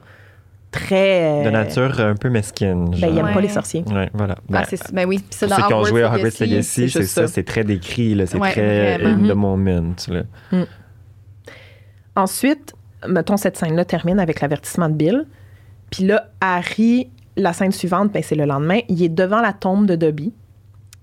très. 0.72 1.46
De 1.46 1.50
nature 1.50 2.00
un 2.00 2.16
peu 2.16 2.30
mesquine. 2.30 2.90
Ben, 2.90 3.08
ils 3.08 3.14
n'aiment 3.14 3.34
pas 3.34 3.42
les 3.42 3.50
sorciers. 3.50 3.84
Ouais, 3.88 4.10
voilà. 4.14 4.36
Ben, 4.50 4.64
ah, 4.64 4.76
ben 4.92 5.08
oui. 5.08 5.24
Ceux 5.30 5.48
qui 5.48 5.74
ont 5.74 5.84
joué 5.84 6.04
à 6.04 6.14
Hogwarts 6.14 6.32
Legacy, 6.40 6.90
c'est 6.90 7.04
ça. 7.04 7.28
C'est 7.28 7.44
très 7.44 7.64
décrit. 7.64 8.20
C'est 8.26 8.40
très 8.40 9.04
in 9.04 9.18
the 9.18 9.36
moment. 9.36 9.96
Là. 10.08 10.24
Mm. 10.52 10.64
Ensuite, 12.16 12.74
mettons, 13.08 13.38
cette 13.38 13.58
scène-là 13.58 13.86
termine 13.86 14.20
avec 14.20 14.42
l'avertissement 14.42 14.90
de 14.90 14.94
Bill. 14.94 15.26
Puis 15.90 16.06
là, 16.06 16.30
Harry 16.42 17.10
la 17.38 17.54
scène 17.54 17.72
suivante, 17.72 18.12
ben, 18.12 18.24
c'est 18.24 18.36
le 18.36 18.46
lendemain. 18.46 18.80
Il 18.90 19.02
est 19.04 19.10
devant 19.10 19.42
la 19.42 19.54
tombe 19.54 19.86
de 19.86 19.96
Dobby. 19.96 20.34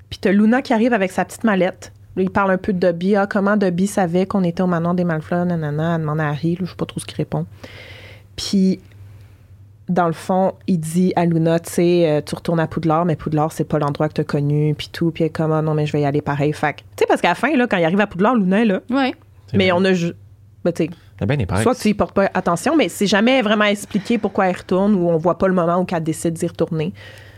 Puis 0.09 0.18
t'as 0.20 0.33
Luna 0.33 0.62
qui 0.62 0.72
arrive 0.72 0.93
avec 0.93 1.12
sa 1.12 1.24
petite 1.24 1.45
mallette. 1.45 1.93
il 2.16 2.31
parle 2.31 2.51
un 2.51 2.59
peu 2.59 2.72
de 2.72 2.78
Dobby. 2.78 3.16
Ah, 3.16 3.26
comment 3.26 3.57
Dobby 3.57 3.87
savait 3.87 4.26
qu'on 4.26 4.45
était 4.45 4.62
au 4.62 4.66
manoir 4.66 4.95
des 4.95 5.05
Malfoy, 5.05 5.45
nanana. 5.47 5.95
Elle 5.95 6.01
demande 6.03 6.20
à 6.20 6.28
Harry. 6.28 6.57
je 6.61 6.66
sais 6.66 6.76
pas 6.76 6.87
trop 6.87 7.01
ce 7.01 7.07
qu'il 7.07 7.16
répond. 7.16 7.47
Puis, 8.37 8.81
dans 9.89 10.07
le 10.07 10.12
fond, 10.12 10.55
il 10.66 10.78
dit 10.78 11.12
à 11.16 11.26
Luna, 11.26 11.59
tu 11.59 11.70
sais, 11.70 12.11
euh, 12.11 12.20
tu 12.24 12.35
retournes 12.35 12.61
à 12.61 12.66
Poudlard, 12.66 13.05
mais 13.05 13.16
Poudlard, 13.16 13.53
c'est 13.53 13.64
pas 13.64 13.78
l'endroit 13.78 14.09
que 14.09 14.14
t'as 14.14 14.24
connu, 14.24 14.74
puis 14.76 14.89
tout. 14.93 15.11
Puis 15.11 15.24
elle 15.24 15.28
est 15.28 15.31
comme, 15.31 15.53
ah, 15.53 15.62
non, 15.62 15.74
mais 15.74 15.87
je 15.87 15.93
vais 15.93 16.03
y 16.03 16.05
aller 16.05 16.22
pareil. 16.22 16.53
Fait 16.53 16.74
tu 16.74 16.83
sais, 16.99 17.07
parce 17.07 17.20
qu'à 17.20 17.28
la 17.28 17.35
fin, 17.35 17.55
là, 17.57 17.66
quand 17.66 17.76
il 17.76 17.85
arrive 17.85 18.01
à 18.01 18.07
Poudlard, 18.07 18.35
Luna 18.35 18.62
est 18.62 18.66
là. 18.66 18.81
Ouais. 18.91 19.14
Mais 19.55 19.72
on 19.72 19.85
a... 19.85 19.93
Ben, 20.62 20.72
tu 20.72 20.91
Soit 21.62 21.75
tu 21.75 21.89
y 21.89 21.95
portes 21.95 22.14
pas 22.14 22.31
attention, 22.35 22.77
mais 22.77 22.89
c'est 22.89 23.07
jamais 23.07 23.43
vraiment 23.43 23.64
expliqué 23.64 24.18
pourquoi 24.18 24.49
elle 24.49 24.57
retourne 24.57 24.95
ou 24.95 25.09
on 25.09 25.16
voit 25.16 25.39
pas 25.39 25.49
le 25.49 25.55
moment 25.55 25.81
où 25.81 25.87
elle 25.91 26.03
décide 26.03 26.35
d'y 26.35 26.47
retourner. 26.47 26.93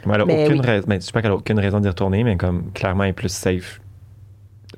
elle 0.06 0.20
a 0.20 0.24
aucune 0.24 0.60
raison. 0.60 0.84
Ben, 0.86 1.00
je 1.00 1.06
sais 1.06 1.12
pas 1.12 1.22
qu'elle 1.22 1.32
a 1.32 1.36
aucune 1.36 1.58
raison 1.58 1.80
d'y 1.80 1.88
retourner, 1.88 2.24
mais 2.24 2.36
comme 2.36 2.70
clairement 2.72 3.04
elle 3.04 3.10
est 3.10 3.14
plus 3.14 3.28
safe. 3.28 3.80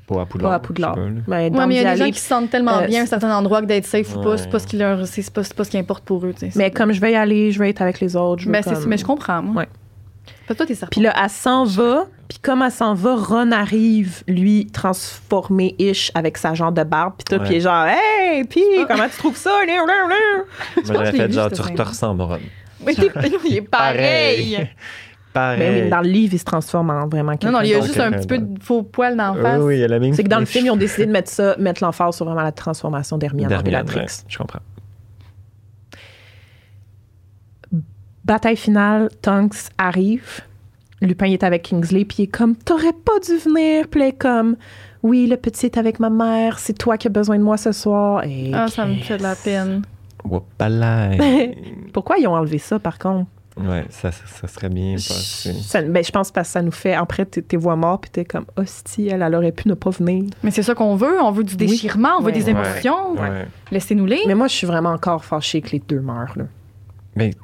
Pas 0.07 0.23
à 0.23 0.27
Poudlard. 0.27 0.51
Pas 0.51 0.57
à 0.57 0.61
Poudlard. 0.61 0.99
mais 1.27 1.49
il 1.49 1.73
y 1.73 1.79
a 1.79 1.93
des 1.93 1.99
gens 1.99 2.11
qui 2.11 2.21
se 2.21 2.29
sentent 2.29 2.51
tellement 2.51 2.79
euh, 2.79 2.87
bien 2.87 3.01
à 3.01 3.03
un 3.05 3.07
certain 3.07 3.35
endroit 3.35 3.63
que 3.63 3.67
d'être 3.67 3.87
safe 3.87 4.17
ou 4.17 4.21
pas, 4.21 4.37
c'est 4.37 4.51
pas 4.51 4.59
ce 4.59 4.67
qui 4.67 4.77
leur, 4.77 5.07
c'est 5.07 5.31
pas, 5.31 5.43
ce 5.45 5.71
qui 5.71 5.79
importe 5.79 6.05
pour 6.05 6.25
eux. 6.25 6.35
Mais 6.57 6.71
comme 6.71 6.93
je 6.93 7.01
vais 7.01 7.13
y 7.13 7.17
aller, 7.17 7.53
je 7.53 7.59
vais 7.59 7.71
être 7.71 7.83
avec 7.83 8.01
les 8.01 8.17
autres. 8.17 8.43
Je 8.43 8.51
mais, 8.51 8.63
comme... 8.63 8.87
mais 8.87 8.99
je 8.99 9.05
comprends, 9.05 9.43
moi. 9.43 9.63
Ouais. 9.63 9.69
Toi, 10.47 10.67
t'es 10.67 10.75
Puis 10.91 11.01
là, 11.01 11.15
elle 11.23 11.31
s'en 11.31 11.65
va, 11.65 12.07
puis 12.29 12.39
comme 12.39 12.63
elle 12.63 12.71
s'en 12.71 12.95
va, 12.95 13.17
Ron 13.17 13.51
arrive, 13.53 14.23
lui, 14.29 14.67
transformé-ish 14.67 16.11
avec 16.15 16.37
sa 16.37 16.55
genre 16.55 16.73
de 16.73 16.83
barbe, 16.83 17.15
puis 17.19 17.37
tout, 17.37 17.43
puis 17.43 17.61
genre, 17.61 17.87
hey, 17.87 18.45
puis 18.45 18.63
comment 18.89 19.09
tu 19.09 19.17
trouves 19.17 19.37
ça? 19.37 19.51
Moi, 19.67 20.85
j'aurais 20.85 21.13
fait 21.13 21.33
genre, 21.33 21.51
tu 21.51 21.63
te 21.63 21.83
ressembles, 21.83 22.23
Ron. 22.23 22.39
Oui, 22.85 22.95
il 22.99 23.57
est 23.57 23.63
pareil. 23.71 24.69
pareil. 25.33 25.89
dans 25.89 26.01
le 26.01 26.09
livre, 26.09 26.35
il 26.35 26.39
se 26.39 26.45
transforme 26.45 26.91
en 26.91 27.09
vraiment 27.09 27.33
quelqu'un 27.33 27.51
Non, 27.51 27.59
non, 27.59 27.65
il 27.65 27.71
y 27.71 27.75
a 27.75 27.81
juste 27.81 28.01
un 28.01 28.13
petit 28.13 28.27
peu 28.27 28.39
de 28.39 28.63
faux 28.63 28.83
poils 28.83 29.17
dans 29.17 29.35
la 29.35 29.43
face. 29.43 29.63
Oui, 29.63 29.77
il 29.77 29.81
y 29.81 29.85
a 29.85 29.89
la 29.89 29.99
même 29.99 30.13
C'est 30.13 30.25
que 30.25 30.29
dans 30.29 30.41
le 30.41 30.45
film, 30.45 30.67
ils 30.67 30.71
ont 30.71 30.77
décidé 30.77 31.07
de 31.07 31.13
mettre 31.13 31.31
ça, 31.31 31.57
mettre 31.59 31.83
l'emphase 31.83 32.17
sur 32.17 32.27
vraiment 32.27 32.43
la 32.43 32.53
transformation 32.53 33.17
d'Hermione 33.17 33.53
en 33.55 33.63
Bellatrix. 33.63 34.25
je 34.29 34.37
comprends. 34.37 34.61
Bataille 38.25 38.57
finale, 38.57 39.11
Tonks 39.23 39.71
arrive. 39.79 40.41
Lupin 41.01 41.27
est 41.27 41.43
avec 41.43 41.63
Kingsley, 41.63 42.05
puis 42.05 42.17
il 42.21 42.23
est 42.25 42.29
comme 42.29 42.57
T'aurais 42.57 42.93
pas 42.93 43.19
dû 43.25 43.37
venir. 43.37 43.89
Puis 43.89 44.01
il 44.01 44.07
est 44.07 44.13
comme 44.13 44.57
Oui, 45.03 45.27
le 45.27 45.37
petit 45.37 45.67
est 45.67 45.77
avec 45.77 46.01
ma 46.01 46.11
mère, 46.11 46.59
c'est 46.59 46.77
toi 46.77 46.97
qui 46.97 47.09
as 47.09 47.11
besoin 47.11 47.39
de 47.39 47.43
moi 47.43 47.57
ce 47.57 47.73
soir. 47.73 48.25
Et 48.25 48.51
ah, 48.55 48.69
ça 48.69 48.87
me 48.87 48.97
fait 48.97 49.19
de 49.19 49.23
la 49.23 49.37
peine. 49.37 49.83
Pourquoi 51.93 52.17
ils 52.19 52.27
ont 52.27 52.35
enlevé 52.35 52.59
ça, 52.59 52.79
par 52.79 52.99
contre? 52.99 53.27
Ouais, 53.57 53.85
ça, 53.91 54.11
ça, 54.11 54.49
serait 54.49 54.69
bien 54.69 54.95
passé. 54.95 55.53
Ben, 55.87 56.03
je 56.03 56.11
pense 56.11 56.33
que 56.33 56.43
ça 56.43 56.61
nous 56.61 56.73
fait. 56.73 56.95
Après, 56.95 57.25
tes 57.25 57.57
voix 57.57 57.77
mortes, 57.77 58.03
puis 58.03 58.11
t'es 58.11 58.25
comme, 58.25 58.47
hostie, 58.57 59.07
elle, 59.07 59.23
elle 59.23 59.35
aurait 59.35 59.53
pu 59.53 59.69
ne 59.69 59.75
pas 59.75 59.91
venir. 59.91 60.25
Mais 60.43 60.51
c'est 60.51 60.65
ça 60.65 60.75
qu'on 60.75 60.97
veut. 60.97 61.23
On 61.23 61.31
veut 61.31 61.45
du 61.45 61.57
déchirement, 61.57 62.15
on 62.19 62.23
veut 62.23 62.33
des 62.33 62.51
émotions. 62.51 63.15
Laissez-nous 63.71 64.07
les. 64.07 64.23
Mais 64.27 64.35
moi, 64.35 64.49
je 64.49 64.55
suis 64.55 64.67
vraiment 64.67 64.91
encore 64.91 65.25
fâchée 65.25 65.61
que 65.61 65.71
les 65.71 65.79
deux 65.79 66.01
meurent, 66.01 66.33
là. 66.37 66.45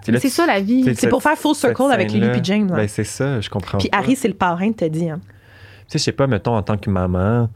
C'est 0.04 0.28
ça 0.28 0.46
la 0.46 0.60
vie. 0.60 0.94
C'est 0.94 1.08
pour 1.08 1.22
faire 1.22 1.36
full 1.36 1.54
circle 1.54 1.92
avec 1.92 2.10
Lily 2.10 2.26
et 2.26 2.44
James. 2.44 2.66
Ben, 2.66 2.88
c'est 2.88 3.04
ça, 3.04 3.40
je 3.40 3.48
comprends. 3.48 3.78
Puis 3.78 3.88
Harry, 3.92 4.16
c'est 4.16 4.28
le 4.28 4.34
parrain, 4.34 4.72
t'as 4.72 4.88
dit. 4.88 5.08
Hein. 5.08 5.20
Tu 5.22 5.92
sais, 5.92 5.98
je 5.98 6.04
sais 6.04 6.12
pas, 6.12 6.26
mettons, 6.26 6.56
en 6.56 6.62
tant 6.62 6.76
que 6.76 6.90
maman, 6.90 7.48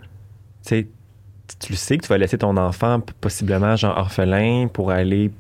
tu 0.64 0.68
sais, 0.68 0.88
tu 1.60 1.72
le 1.72 1.76
sais 1.76 1.98
que 1.98 2.02
tu 2.02 2.08
vas 2.08 2.18
laisser 2.18 2.38
ton 2.38 2.56
enfant 2.56 3.00
possiblement 3.20 3.76
genre 3.76 3.96
orphelin 3.98 4.68
pour 4.72 4.90
aller 4.90 5.30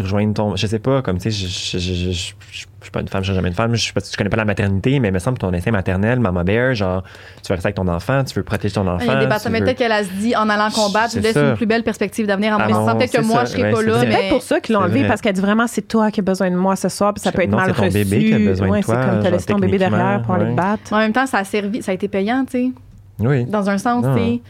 rejoindre 0.00 0.34
ton. 0.34 0.56
Je 0.56 0.66
sais 0.66 0.78
pas, 0.78 1.02
comme 1.02 1.18
tu 1.18 1.30
sais, 1.30 1.46
je, 1.46 1.78
je, 1.78 1.92
je, 1.92 2.10
je, 2.10 2.12
suis 2.12 2.90
pas 2.92 3.00
une 3.00 3.08
femme, 3.08 3.22
je 3.22 3.26
suis 3.26 3.34
jamais 3.34 3.48
une 3.48 3.54
femme, 3.54 3.74
je, 3.74 3.92
je 3.94 4.16
connais 4.16 4.30
pas 4.30 4.36
la 4.36 4.44
maternité, 4.44 4.98
mais 5.00 5.08
il 5.08 5.14
me 5.14 5.18
semble 5.18 5.36
que 5.38 5.42
ton 5.42 5.52
instinct 5.52 5.70
maternel, 5.70 6.20
maman 6.20 6.44
bear, 6.44 6.74
genre, 6.74 7.02
tu 7.42 7.48
veux 7.48 7.54
rester 7.54 7.68
avec 7.68 7.76
ton 7.76 7.88
enfant, 7.88 8.24
tu 8.24 8.34
veux 8.34 8.42
protéger 8.42 8.74
ton 8.74 8.86
enfant. 8.86 9.04
Il 9.04 9.06
y 9.06 9.10
a 9.10 9.20
des 9.20 9.26
batailles, 9.26 9.52
peut-être 9.60 9.76
qu'elle 9.76 9.92
a 9.92 10.04
se 10.04 10.10
dit 10.10 10.34
en 10.34 10.48
allant 10.48 10.70
combattre, 10.70 11.12
tu 11.12 11.20
laisses 11.20 11.36
une 11.36 11.54
plus 11.54 11.66
belle 11.66 11.82
perspective 11.82 12.26
d'avenir 12.26 12.58
à 12.58 12.68
mon 12.68 12.94
Peut-être 12.94 13.12
que 13.12 13.22
moi, 13.22 13.44
je 13.44 13.50
serais 13.52 13.70
pas 13.70 13.82
là. 13.82 14.00
C'est 14.00 14.06
peut-être 14.06 14.28
pour 14.30 14.42
ça 14.42 14.60
qu'ils 14.60 14.74
l'ont 14.74 14.82
enlevé, 14.82 15.06
parce 15.06 15.20
qu'elle 15.20 15.34
dit 15.34 15.40
vraiment, 15.40 15.66
c'est 15.66 15.86
toi 15.86 16.10
qui 16.10 16.20
as 16.20 16.24
besoin 16.24 16.50
de 16.50 16.56
moi 16.56 16.76
ce 16.76 16.88
soir, 16.88 17.12
puis 17.14 17.22
ça 17.22 17.32
peut 17.32 17.42
être 17.42 17.50
mal 17.50 17.70
reçu. 17.70 17.90
C'est 17.90 18.04
ton 18.04 18.10
bébé 18.10 18.24
qui 18.24 18.34
a 18.34 18.38
besoin 18.38 18.78
de 18.78 18.84
toi. 18.84 18.94
C'est 19.02 19.10
comme 19.10 19.22
t'as 19.22 19.30
laissé 19.30 19.46
ton 19.46 19.58
bébé 19.58 19.78
derrière 19.78 20.22
pour 20.22 20.34
aller 20.34 20.50
te 20.50 20.56
battre. 20.56 20.92
En 20.92 20.98
même 20.98 21.12
temps, 21.12 21.26
ça 21.26 21.38
a 21.38 21.44
servi, 21.44 21.82
ça 21.82 21.92
a 21.92 21.94
été 21.94 22.08
payant, 22.08 22.44
tu 22.44 22.52
sais. 22.52 22.70
Oui. 23.18 23.44
Dans 23.44 23.68
un 23.68 23.78
sens, 23.78 24.04
tu 24.16 24.22
sais 24.22 24.40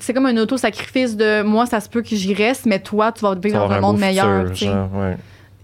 c'est 0.00 0.12
comme 0.12 0.26
un 0.26 0.36
auto-sacrifice 0.36 1.16
de 1.16 1.42
moi, 1.42 1.66
ça 1.66 1.80
se 1.80 1.88
peut 1.88 2.02
que 2.02 2.14
j'y 2.14 2.34
reste, 2.34 2.66
mais 2.66 2.78
toi, 2.80 3.12
tu 3.12 3.22
vas 3.22 3.34
vivre 3.34 3.58
dans 3.66 3.70
un, 3.70 3.80
monde 3.80 3.98
meilleur. 3.98 4.52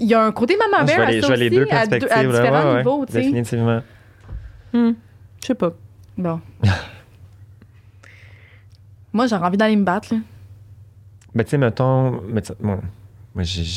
Il 0.00 0.08
y 0.08 0.14
a 0.14 0.24
un 0.24 0.32
côté 0.32 0.56
maman 0.56 0.84
bear 0.84 1.00
à 1.00 1.12
ça 1.12 1.32
aussi, 1.32 1.40
les 1.40 1.50
deux 1.50 1.66
à, 1.70 1.80
à, 1.80 1.86
différents 1.86 2.76
niveaux. 2.76 3.06
Définitivement. 3.06 3.82
Hmm. 4.72 4.92
Je 5.40 5.46
sais 5.46 5.54
pas. 5.54 5.72
Bon. 6.18 6.40
moi, 9.12 9.26
j'aurais 9.26 9.46
envie 9.46 9.56
d'aller 9.56 9.76
me 9.76 9.84
battre. 9.84 10.12
Là. 10.12 10.20
Ben, 11.34 11.44
tu 11.44 11.50
sais, 11.50 11.58
mettons. 11.58 12.20
moi, 12.60 13.42
j'ai 13.42 13.68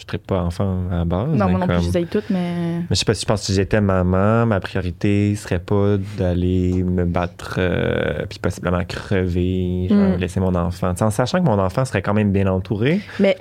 je 0.00 0.16
ne 0.16 0.18
pas 0.18 0.40
enfant 0.42 0.88
à 0.90 0.96
la 0.96 1.04
base. 1.04 1.28
Non, 1.28 1.48
moi 1.48 1.60
non 1.60 1.66
plus, 1.66 1.92
je 1.92 1.98
les 1.98 2.06
toutes, 2.06 2.30
mais. 2.30 2.78
Mais 2.78 2.86
je 2.90 2.94
sais 2.96 3.04
pas 3.04 3.14
si 3.14 3.22
je 3.22 3.26
pense 3.26 3.40
que 3.40 3.46
si 3.46 3.54
j'étais 3.54 3.80
maman, 3.80 4.46
ma 4.46 4.60
priorité 4.60 5.34
serait 5.36 5.58
pas 5.58 5.96
d'aller 6.16 6.82
me 6.82 7.04
battre 7.04 7.56
euh, 7.58 8.24
puis 8.28 8.38
possiblement 8.38 8.84
crever, 8.84 9.88
genre, 9.88 10.16
hmm. 10.16 10.20
laisser 10.20 10.40
mon 10.40 10.54
enfant. 10.54 10.94
en 10.98 11.10
sachant 11.10 11.40
que 11.40 11.44
mon 11.44 11.58
enfant 11.58 11.84
serait 11.84 12.02
quand 12.02 12.14
même 12.14 12.32
bien 12.32 12.46
entouré. 12.46 13.00
Mais 13.18 13.36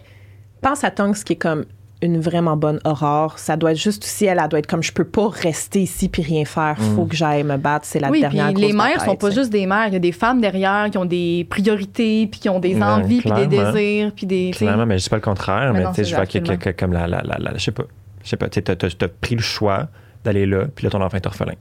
pense 0.61 0.83
à 0.83 0.91
Tonks 0.91 1.23
qui 1.23 1.33
est 1.33 1.37
comme 1.37 1.65
une 2.01 2.19
vraiment 2.19 2.55
bonne 2.55 2.79
aurore. 2.85 3.39
Ça 3.39 3.57
doit 3.57 3.71
être 3.71 3.77
juste 3.77 4.03
aussi, 4.03 4.25
elle, 4.25 4.39
elle 4.41 4.49
doit 4.49 4.59
être 4.59 4.67
comme 4.67 4.83
je 4.83 4.91
peux 4.91 5.03
pas 5.03 5.27
rester 5.29 5.81
ici 5.81 6.07
puis 6.07 6.21
rien 6.21 6.45
faire. 6.45 6.77
Faut 6.77 7.03
mm. 7.03 7.07
que 7.09 7.15
j'aille 7.15 7.43
me 7.43 7.57
battre. 7.57 7.85
C'est 7.85 7.99
la 7.99 8.09
oui, 8.09 8.21
dernière 8.21 8.53
puis 8.53 8.67
Les 8.67 8.73
mères 8.73 9.01
sont 9.03 9.15
pas 9.15 9.31
juste 9.31 9.49
des 9.49 9.65
mères. 9.65 9.87
Il 9.87 9.93
y 9.93 9.97
a 9.97 9.99
des 9.99 10.11
femmes 10.11 10.39
derrière 10.39 10.89
qui 10.89 10.97
ont 10.97 11.05
des 11.05 11.45
priorités 11.49 12.27
puis 12.27 12.39
qui 12.39 12.49
ont 12.49 12.59
des 12.59 12.81
envies 12.81 13.19
puis 13.19 13.31
des 13.31 13.47
désirs 13.47 14.11
puis 14.15 14.25
des. 14.25 14.51
Clairement, 14.51 14.85
mais 14.85 14.97
je 14.97 15.03
dis 15.03 15.09
pas 15.09 15.17
le 15.17 15.21
contraire. 15.21 15.73
Mais, 15.73 15.85
tu 15.87 15.95
sais, 15.95 16.03
je 16.05 16.15
vois 16.15 16.25
que, 16.25 16.71
comme 16.71 16.93
la, 16.93 17.07
la, 17.07 17.21
la, 17.21 17.53
je 17.55 17.63
sais 17.63 17.71
pas, 17.71 17.83
je 18.23 18.29
sais 18.29 18.37
pas. 18.37 18.47
Tu 18.49 18.59
as, 18.59 19.07
pris 19.07 19.35
le 19.35 19.41
choix 19.41 19.87
d'aller 20.23 20.45
là 20.45 20.65
puis 20.73 20.85
là 20.85 20.89
ton 20.89 21.01
enfant 21.01 21.17
est 21.17 21.25
orphelin. 21.25 21.55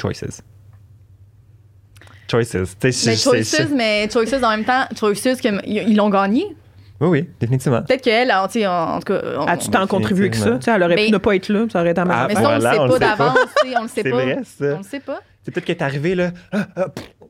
Choices. 0.00 0.42
Choices. 2.30 2.76
Mais 2.82 3.16
choices, 3.16 3.70
mais 3.74 4.08
choices 4.10 4.42
en 4.42 4.50
même 4.50 4.64
temps, 4.64 4.84
choices 4.96 5.40
qu'ils 5.40 5.96
l'ont 5.96 6.10
gagné. 6.10 6.56
Oui, 7.00 7.08
oui, 7.08 7.28
définitivement. 7.40 7.82
Peut-être 7.82 8.02
qu'elle, 8.02 8.32
en, 8.32 8.44
en, 8.44 8.98
tout 9.00 9.12
cas. 9.12 9.20
As-tu 9.46 9.70
tant 9.70 9.86
contribué 9.86 10.30
que 10.30 10.36
ça? 10.36 10.58
elle 10.66 10.82
aurait 10.82 10.96
pu 10.96 11.10
ne 11.10 11.18
pas 11.18 11.34
être 11.34 11.48
là, 11.48 11.66
ça 11.70 11.80
aurait 11.80 11.90
été 11.90 12.00
ah, 12.00 12.26
Mais 12.28 12.34
ça, 12.34 12.50
on 12.50 12.54
le 12.54 12.60
sait 12.60 12.76
pas 12.76 12.98
d'avance, 12.98 13.38
on 13.78 13.82
le 13.82 13.88
sait 13.88 14.02
pas. 14.02 14.08
C'est 14.08 14.10
vrai, 14.10 14.38
ça. 14.44 14.64
On 14.74 14.78
le 14.78 14.82
sait 14.82 15.00
pas. 15.00 15.20
C'est 15.42 15.52
peut-être 15.52 15.64
qu'elle 15.64 15.76
est 15.76 15.82
arrivée, 15.82 16.14
là. 16.14 16.30
Ah, 16.50 16.66
ah, 16.76 16.86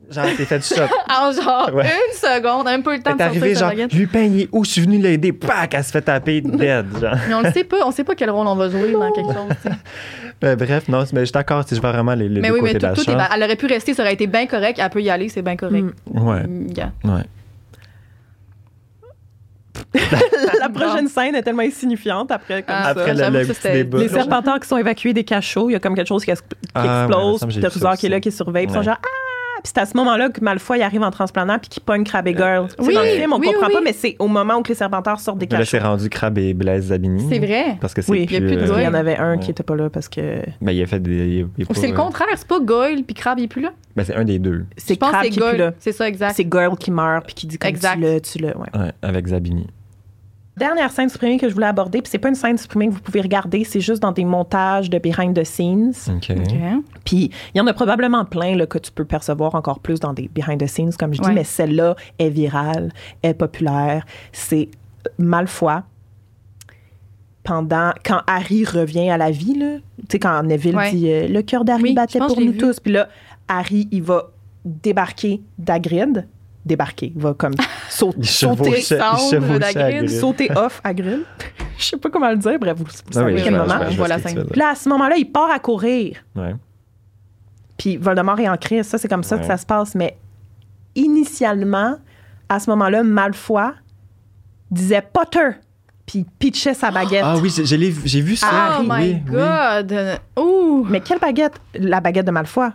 genre, 0.09 0.25
t'es 0.35 0.45
fait 0.45 0.57
du 0.57 0.65
choc. 0.65 0.89
en 1.09 1.31
genre, 1.31 1.69
une 1.69 2.13
seconde, 2.13 2.67
un 2.67 2.81
peu 2.81 2.95
le 2.95 3.03
temps 3.03 3.13
de 3.13 3.19
sortir 3.19 3.41
arrivé, 3.43 3.55
genre, 3.55 3.71
lui 3.91 4.07
peigner 4.07 4.49
où? 4.51 4.63
Je 4.63 4.71
suis 4.71 4.81
venu 4.81 4.97
l'aider, 4.97 5.33
pac, 5.33 5.73
elle 5.73 5.83
se 5.83 5.91
fait 5.91 6.01
taper 6.01 6.41
dead, 6.41 6.85
genre. 6.99 7.15
Mais 7.27 7.33
on 7.33 7.41
le 7.41 7.51
sait 7.51 7.63
pas, 7.63 7.85
on 7.85 7.91
sait 7.91 8.03
pas 8.03 8.15
quel 8.15 8.31
rôle 8.31 8.47
on 8.47 8.55
va 8.55 8.69
jouer 8.69 8.93
dans 8.93 9.11
quelque 9.11 9.33
chose, 9.33 9.73
ben, 10.41 10.55
bref, 10.55 10.87
non, 10.87 11.03
mais 11.13 11.21
je 11.21 11.25
suis 11.25 11.33
d'accord, 11.33 11.63
si 11.67 11.75
je 11.75 11.81
vois 11.81 11.91
vraiment 11.91 12.15
les, 12.15 12.29
les 12.29 12.41
mais 12.41 12.49
oui, 12.49 12.61
mais 12.63 12.73
tout, 12.73 12.87
tout 12.95 13.11
est, 13.11 13.17
Elle 13.35 13.43
aurait 13.43 13.55
pu 13.55 13.67
rester, 13.67 13.93
ça 13.93 14.03
aurait 14.03 14.13
été 14.13 14.27
bien 14.27 14.47
correct, 14.47 14.79
elle 14.81 14.89
peut 14.89 15.01
y 15.01 15.09
aller, 15.09 15.29
c'est 15.29 15.41
bien 15.41 15.57
correct. 15.57 15.85
Mm. 16.11 16.27
Ouais. 16.27 16.43
Yeah. 16.75 16.91
Ouais. 17.03 17.23
La 20.59 20.69
prochaine 20.69 21.07
scène 21.07 21.35
est 21.35 21.43
tellement 21.43 21.63
insignifiante 21.63 22.31
après 22.31 22.63
comme 22.63 22.75
ah, 22.77 22.89
après 22.89 23.15
ça. 23.15 23.29
Le, 23.29 23.43
le 23.43 23.99
Les 23.99 24.09
serpentards 24.09 24.59
qui 24.59 24.67
sont 24.67 24.77
évacués 24.77 25.13
des 25.13 25.23
cachots, 25.23 25.69
il 25.69 25.73
y 25.73 25.75
a 25.75 25.79
comme 25.79 25.95
quelque 25.95 26.07
chose 26.07 26.25
qui, 26.25 26.31
ah, 26.73 27.05
explose, 27.05 27.45
puis 27.47 27.59
Terzor 27.59 27.97
qui 27.97 28.05
est 28.07 28.09
là, 28.09 28.19
qui 28.19 28.31
surveille, 28.31 28.67
puis 28.67 28.73
ils 28.73 28.77
sont 28.77 28.83
genre 28.83 28.99
ah! 29.01 29.26
Puis 29.67 29.73
c'est 29.75 29.81
à 29.81 29.85
ce 29.85 29.97
moment-là 29.97 30.29
que 30.29 30.39
Malfoy 30.41 30.81
arrive 30.81 31.01
en 31.01 31.11
transplanant 31.11 31.59
puis 31.59 31.67
qui 31.67 31.81
pogne 31.81 32.05
Crabbe 32.05 32.27
et 32.27 32.33
Girl. 32.33 32.67
Oui, 32.79 32.93
dans 32.93 33.01
le 33.01 33.07
film, 33.07 33.33
on 33.33 33.39
comprend 33.41 33.67
pas, 33.67 33.81
mais 33.83 33.91
c'est 33.91 34.15
au 34.17 34.29
moment 34.29 34.55
où 34.55 34.63
les 34.65 34.75
serpentards 34.75 35.19
sortent 35.19 35.39
des 35.39 35.47
cachots. 35.47 35.59
Là, 35.59 35.65
c'est 35.65 35.79
rendu 35.79 36.09
Crabbe 36.09 36.37
et 36.37 36.53
Blaise 36.53 36.85
Zabini. 36.85 37.27
C'est 37.29 37.39
vrai. 37.39 37.77
Parce 37.81 37.93
que 37.93 38.01
c'est 38.01 38.09
oui, 38.09 38.25
il, 38.29 38.81
y 38.81 38.87
en 38.87 38.93
avait 38.93 39.17
un 39.17 39.37
qui 39.37 39.51
était 39.51 39.63
pas 39.63 39.75
là 39.75 39.89
parce 39.89 40.07
que. 40.07 40.39
Ben, 40.61 40.71
il 40.71 40.81
a 40.81 40.85
fait 40.85 41.01
des. 41.01 41.45
c'est 41.73 41.87
le 41.87 41.95
contraire, 41.95 42.29
c'est 42.37 42.47
pas 42.47 42.61
Goyle 42.61 43.03
puis 43.03 43.13
Crabbe 43.13 43.39
il 43.39 43.43
est 43.43 43.47
plus 43.49 43.61
là? 43.61 43.73
Ben, 43.97 44.05
c'est 44.05 44.15
un 44.15 44.23
des 44.23 44.39
deux. 44.39 44.65
C'est 44.77 44.95
Crabbe 44.95 45.25
qui 45.25 45.37
est 45.37 45.49
plus 45.49 45.57
là. 45.57 45.73
C'est 45.79 45.91
ça, 45.91 46.07
exact. 46.07 46.35
C'est 46.37 46.47
Girl 46.49 46.77
qui 46.77 46.91
meurt 46.91 47.25
puis 47.25 47.35
qui 47.35 47.47
dit 47.47 47.57
comme 47.57 47.67
exact. 47.67 47.95
tu 47.95 48.01
l'as, 48.01 48.19
tu 48.21 48.37
l'as. 48.39 48.57
Ouais. 48.57 48.93
avec 49.01 49.27
Zabini. 49.27 49.67
Dernière 50.57 50.91
scène 50.91 51.07
supprimée 51.07 51.37
que 51.37 51.47
je 51.47 51.53
voulais 51.53 51.67
aborder, 51.67 52.01
puis 52.01 52.09
c'est 52.09 52.17
pas 52.17 52.29
une 52.29 52.35
scène 52.35 52.57
supprimée 52.57 52.87
que 52.87 52.93
vous 52.93 52.99
pouvez 52.99 53.21
regarder, 53.21 53.63
c'est 53.63 53.79
juste 53.79 54.01
dans 54.01 54.11
des 54.11 54.25
montages 54.25 54.89
de 54.89 54.97
behind 54.97 55.39
the 55.39 55.43
scenes. 55.43 55.93
OK. 56.09 56.35
Puis 57.05 57.29
il 57.53 57.57
y 57.57 57.61
en 57.61 57.67
a 57.67 57.73
probablement 57.73 58.25
plein 58.25 58.55
là, 58.55 58.65
que 58.65 58.79
tu 58.79 58.91
peux 58.91 59.05
percevoir 59.05 59.53
encore 59.53 59.79
plus 59.79 59.99
dans 59.99 60.13
des 60.13 60.29
behind 60.33 60.59
the 60.59 60.67
scenes, 60.67 60.93
comme 60.97 61.13
je 61.13 61.21
dis, 61.21 61.31
mais 61.31 61.43
celle-là 61.43 61.95
est 62.17 62.29
virale, 62.29 62.91
est 63.21 63.35
populaire. 63.35 64.03
C'est 64.31 64.69
Malfoy. 65.19 65.83
Pendant, 67.43 67.93
quand 68.03 68.21
Harry 68.27 68.65
revient 68.65 69.09
à 69.09 69.17
la 69.17 69.31
vie, 69.31 69.53
tu 69.53 69.81
sais, 70.11 70.19
quand 70.19 70.43
Neville 70.43 70.77
dit 70.91 71.09
euh, 71.09 71.27
Le 71.29 71.41
cœur 71.43 71.63
d'Harry 71.63 71.93
battait 71.93 72.19
pour 72.19 72.41
nous 72.41 72.51
tous. 72.51 72.81
Puis 72.81 72.91
là, 72.91 73.07
Harry, 73.47 73.87
il 73.91 74.03
va 74.03 74.31
débarquer 74.65 75.41
d'Agrid 75.57 76.27
débarquer, 76.67 77.13
va 77.15 77.33
comme 77.33 77.53
sauter, 77.89 78.23
sauter, 78.23 78.81
sauter 78.81 80.51
off 80.55 80.81
à 80.83 80.93
Grill. 80.93 81.23
Je 81.77 81.83
sais 81.83 81.97
pas 81.97 82.09
comment 82.09 82.29
le 82.29 82.37
dire, 82.37 82.57
bref, 82.59 82.77
vous, 82.77 82.85
savez 83.11 83.41
quel 83.41 83.55
moment. 83.55 83.79
là, 84.55 84.69
à 84.69 84.75
ce 84.75 84.89
moment-là, 84.89 85.15
il 85.17 85.31
part 85.31 85.51
à 85.51 85.59
courir. 85.59 86.17
Ouais. 86.35 86.55
Puis 87.77 87.97
Voldemort 87.97 88.39
est 88.39 88.49
en 88.49 88.57
crise. 88.57 88.87
Ça, 88.87 88.97
c'est 88.97 89.07
comme 89.07 89.23
ça 89.23 89.37
que 89.37 89.45
ça 89.45 89.57
se 89.57 89.65
passe. 89.65 89.93
Mais 89.93 90.17
initialement, 90.95 91.97
à 92.49 92.59
ce 92.59 92.69
moment-là, 92.71 93.03
Malfoy 93.03 93.71
disait 94.71 95.01
Potter 95.13 95.49
puis 96.05 96.25
pitchait 96.39 96.73
sa 96.73 96.89
baguette. 96.89 97.23
Ah 97.23 97.35
oui, 97.37 97.53
j'ai 97.53 98.21
vu 98.21 98.35
ça. 98.35 98.79
Oh 98.79 98.83
my 98.87 99.15
God! 99.15 99.93
Ouh! 100.39 100.85
Mais 100.89 101.01
quelle 101.01 101.19
baguette? 101.19 101.59
La 101.75 101.99
baguette 101.99 102.25
de 102.25 102.31
Malfoy. 102.31 102.69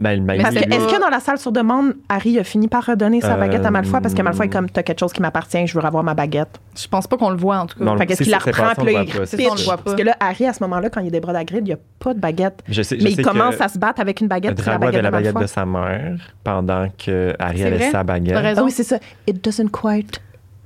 Ben, 0.00 0.24
que, 0.24 0.32
est-ce 0.32 0.94
que 0.94 1.00
dans 1.00 1.08
la 1.08 1.18
salle 1.18 1.38
sur 1.38 1.50
demande, 1.50 1.94
Harry 2.08 2.38
a 2.38 2.44
fini 2.44 2.68
par 2.68 2.86
redonner 2.86 3.20
sa 3.20 3.36
baguette 3.36 3.66
à 3.66 3.70
Malfoy 3.70 4.00
parce 4.00 4.14
que 4.14 4.22
Malfoy 4.22 4.46
est 4.46 4.50
comme 4.50 4.70
t'as 4.70 4.82
quelque 4.82 5.00
chose 5.00 5.12
qui 5.12 5.20
m'appartient, 5.20 5.66
je 5.66 5.78
veux 5.78 5.84
avoir 5.84 6.04
ma 6.04 6.14
baguette. 6.14 6.60
Je 6.76 6.86
pense 6.86 7.08
pas 7.08 7.16
qu'on 7.16 7.30
le 7.30 7.36
voit 7.36 7.58
en 7.58 7.66
tout 7.66 7.78
cas. 7.78 7.96
fait 7.96 8.14
ce 8.14 8.22
qu'il 8.22 8.30
la 8.30 8.38
reprend 8.38 8.74
puis 8.76 8.94
là, 8.94 9.02
il 9.02 9.66
Parce 9.84 9.96
que 9.96 10.02
là, 10.02 10.16
Harry 10.20 10.46
à 10.46 10.52
ce 10.52 10.62
moment-là, 10.62 10.90
quand 10.90 11.00
il 11.00 11.08
est 11.08 11.12
des 11.12 11.20
bras 11.20 11.32
d'Agrid, 11.32 11.66
il 11.66 11.70
y 11.70 11.72
a 11.72 11.78
pas 11.98 12.14
de 12.14 12.20
baguette. 12.20 12.62
Je 12.68 12.82
sais, 12.82 12.96
mais 13.02 13.12
il 13.12 13.22
commence 13.22 13.60
à 13.60 13.68
se 13.68 13.78
battre 13.78 14.00
avec 14.00 14.20
une 14.20 14.28
baguette. 14.28 14.56
Drago 14.56 14.86
avait 14.86 15.02
la 15.02 15.10
baguette 15.10 15.38
de 15.38 15.46
sa 15.46 15.66
mère 15.66 16.18
pendant 16.44 16.88
que 16.96 17.34
Harry 17.38 17.64
avait 17.64 17.90
sa 17.90 18.04
baguette. 18.04 18.36
Ah 18.56 18.62
oui, 18.62 18.70
c'est 18.70 18.84
ça. 18.84 18.98
It 19.26 19.44
doesn't 19.44 19.70
quite 19.70 20.20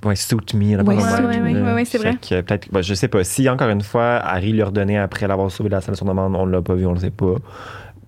ouais, 0.05 0.17
suit 0.17 0.37
me. 0.55 0.83
Oui, 0.83 0.97
oui, 1.43 1.73
oui, 1.75 1.87
c'est 1.87 1.99
vrai. 1.99 2.15
peut-être, 2.15 2.69
ben, 2.71 2.83
je 2.83 2.95
sais 2.95 3.09
pas. 3.09 3.25
Si 3.25 3.49
encore 3.49 3.69
une 3.69 3.83
fois, 3.83 4.17
Harry 4.17 4.53
lui 4.53 4.63
redonnait 4.63 4.99
après 4.99 5.27
l'avoir 5.27 5.51
sauvé 5.51 5.69
de 5.69 5.75
la 5.75 5.81
salle 5.81 5.97
sur 5.97 6.07
demande, 6.07 6.35
on 6.37 6.47
l'a 6.47 6.63
pas 6.63 6.75
vu, 6.75 6.87
on 6.87 6.93
le 6.93 7.01
sait 7.01 7.11
pas 7.11 7.37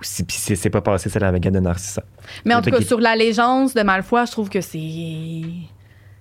si, 0.00 0.24
c'est 0.56 0.70
pas 0.70 0.80
passé, 0.80 1.08
c'est 1.08 1.20
la 1.20 1.32
baguette 1.32 1.54
de 1.54 1.60
Narcissa. 1.60 2.02
Mais 2.44 2.54
en 2.54 2.62
tout 2.62 2.70
cas, 2.70 2.80
sur 2.80 3.00
l'allégeance 3.00 3.74
de 3.74 3.82
Malfoy, 3.82 4.26
je 4.26 4.32
trouve 4.32 4.48
que 4.48 4.60
c'est. 4.60 5.42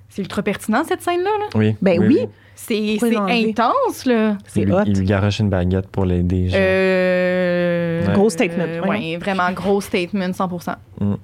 C'est 0.09 0.21
ultra 0.21 0.43
pertinent, 0.43 0.83
cette 0.87 1.01
scène-là. 1.01 1.31
Là. 1.39 1.45
Oui. 1.55 1.75
Ben 1.81 1.99
oui. 1.99 2.27
C'est 2.55 2.99
intense, 3.03 4.05
là. 4.05 4.37
C'est 4.45 4.71
hot. 4.71 4.83
Il 4.85 4.99
lui 4.99 5.05
garoche 5.05 5.39
une 5.39 5.49
baguette 5.49 5.87
pour 5.87 6.05
l'aider. 6.05 6.49
Euh, 6.53 8.13
Gros 8.13 8.29
statement. 8.29 8.87
oui, 8.87 9.17
vraiment 9.17 9.51
gros 9.51 9.81
statement, 9.81 10.33
100 10.33 10.49
mm. 11.01 11.15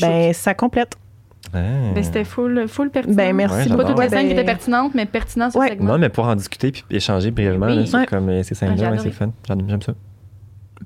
Ben, 0.00 0.32
ça 0.34 0.54
complète. 0.54 0.96
Ben, 1.52 2.02
c'était 2.02 2.24
full, 2.24 2.66
full 2.68 2.90
pertinent. 2.90 3.14
Ben, 3.14 3.34
merci. 3.34 3.68
pas 3.68 3.84
toutes 3.84 3.98
les 3.98 4.08
scènes 4.08 4.26
qui 4.26 4.32
étaient 4.32 4.44
pertinentes, 4.44 4.94
mais 4.94 5.06
pertinent 5.06 5.50
ce 5.50 5.58
segment. 5.58 5.92
Non, 5.92 5.98
mais 5.98 6.08
pour 6.08 6.26
en 6.26 6.36
discuter 6.36 6.72
puis 6.72 6.84
échanger 6.90 7.30
brièvement 7.30 7.66
oui. 7.66 7.86
sur 7.86 8.04
comme 8.06 8.28
euh, 8.28 8.42
ces 8.42 8.54
scènes-là, 8.54 8.98
c'est 8.98 9.10
fun. 9.10 9.32
J'aime 9.46 9.82
ça. 9.82 9.94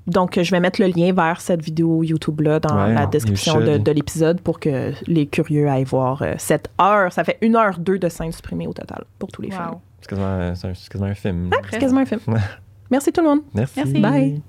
Donc, 0.05 0.39
je 0.41 0.51
vais 0.51 0.59
mettre 0.59 0.81
le 0.81 0.87
lien 0.87 1.13
vers 1.13 1.41
cette 1.41 1.61
vidéo 1.61 2.03
YouTube-là 2.03 2.59
dans 2.59 2.87
la 2.87 3.05
description 3.05 3.59
de, 3.59 3.91
l'épisode 3.91 4.41
pour 4.41 4.59
que 4.59 4.91
les 5.07 5.25
curieux 5.25 5.67
aillent 5.67 5.83
voir 5.83 6.21
euh, 6.21 6.35
cette 6.37 6.69
heure. 6.79 7.11
Ça 7.11 7.23
fait 7.23 7.37
une 7.41 7.55
heure 7.55 7.79
deux 7.79 7.97
de 7.97 8.09
scènes 8.09 8.31
supprimées 8.31 8.67
au 8.67 8.73
total 8.73 9.05
pour 9.17 9.29
tous 9.29 9.41
les 9.41 9.49
films. 9.49 9.79
C'est 10.01 10.09
quasiment, 10.09 11.07
un 11.07 11.15
film. 11.15 11.49
c'est 11.71 11.79
quasiment 11.79 12.01
un 12.01 12.05
film. 12.05 12.21
Merci 12.91 13.11
tout 13.11 13.21
le 13.21 13.27
monde. 13.27 13.41
Merci. 13.53 13.99
Bye. 13.99 14.41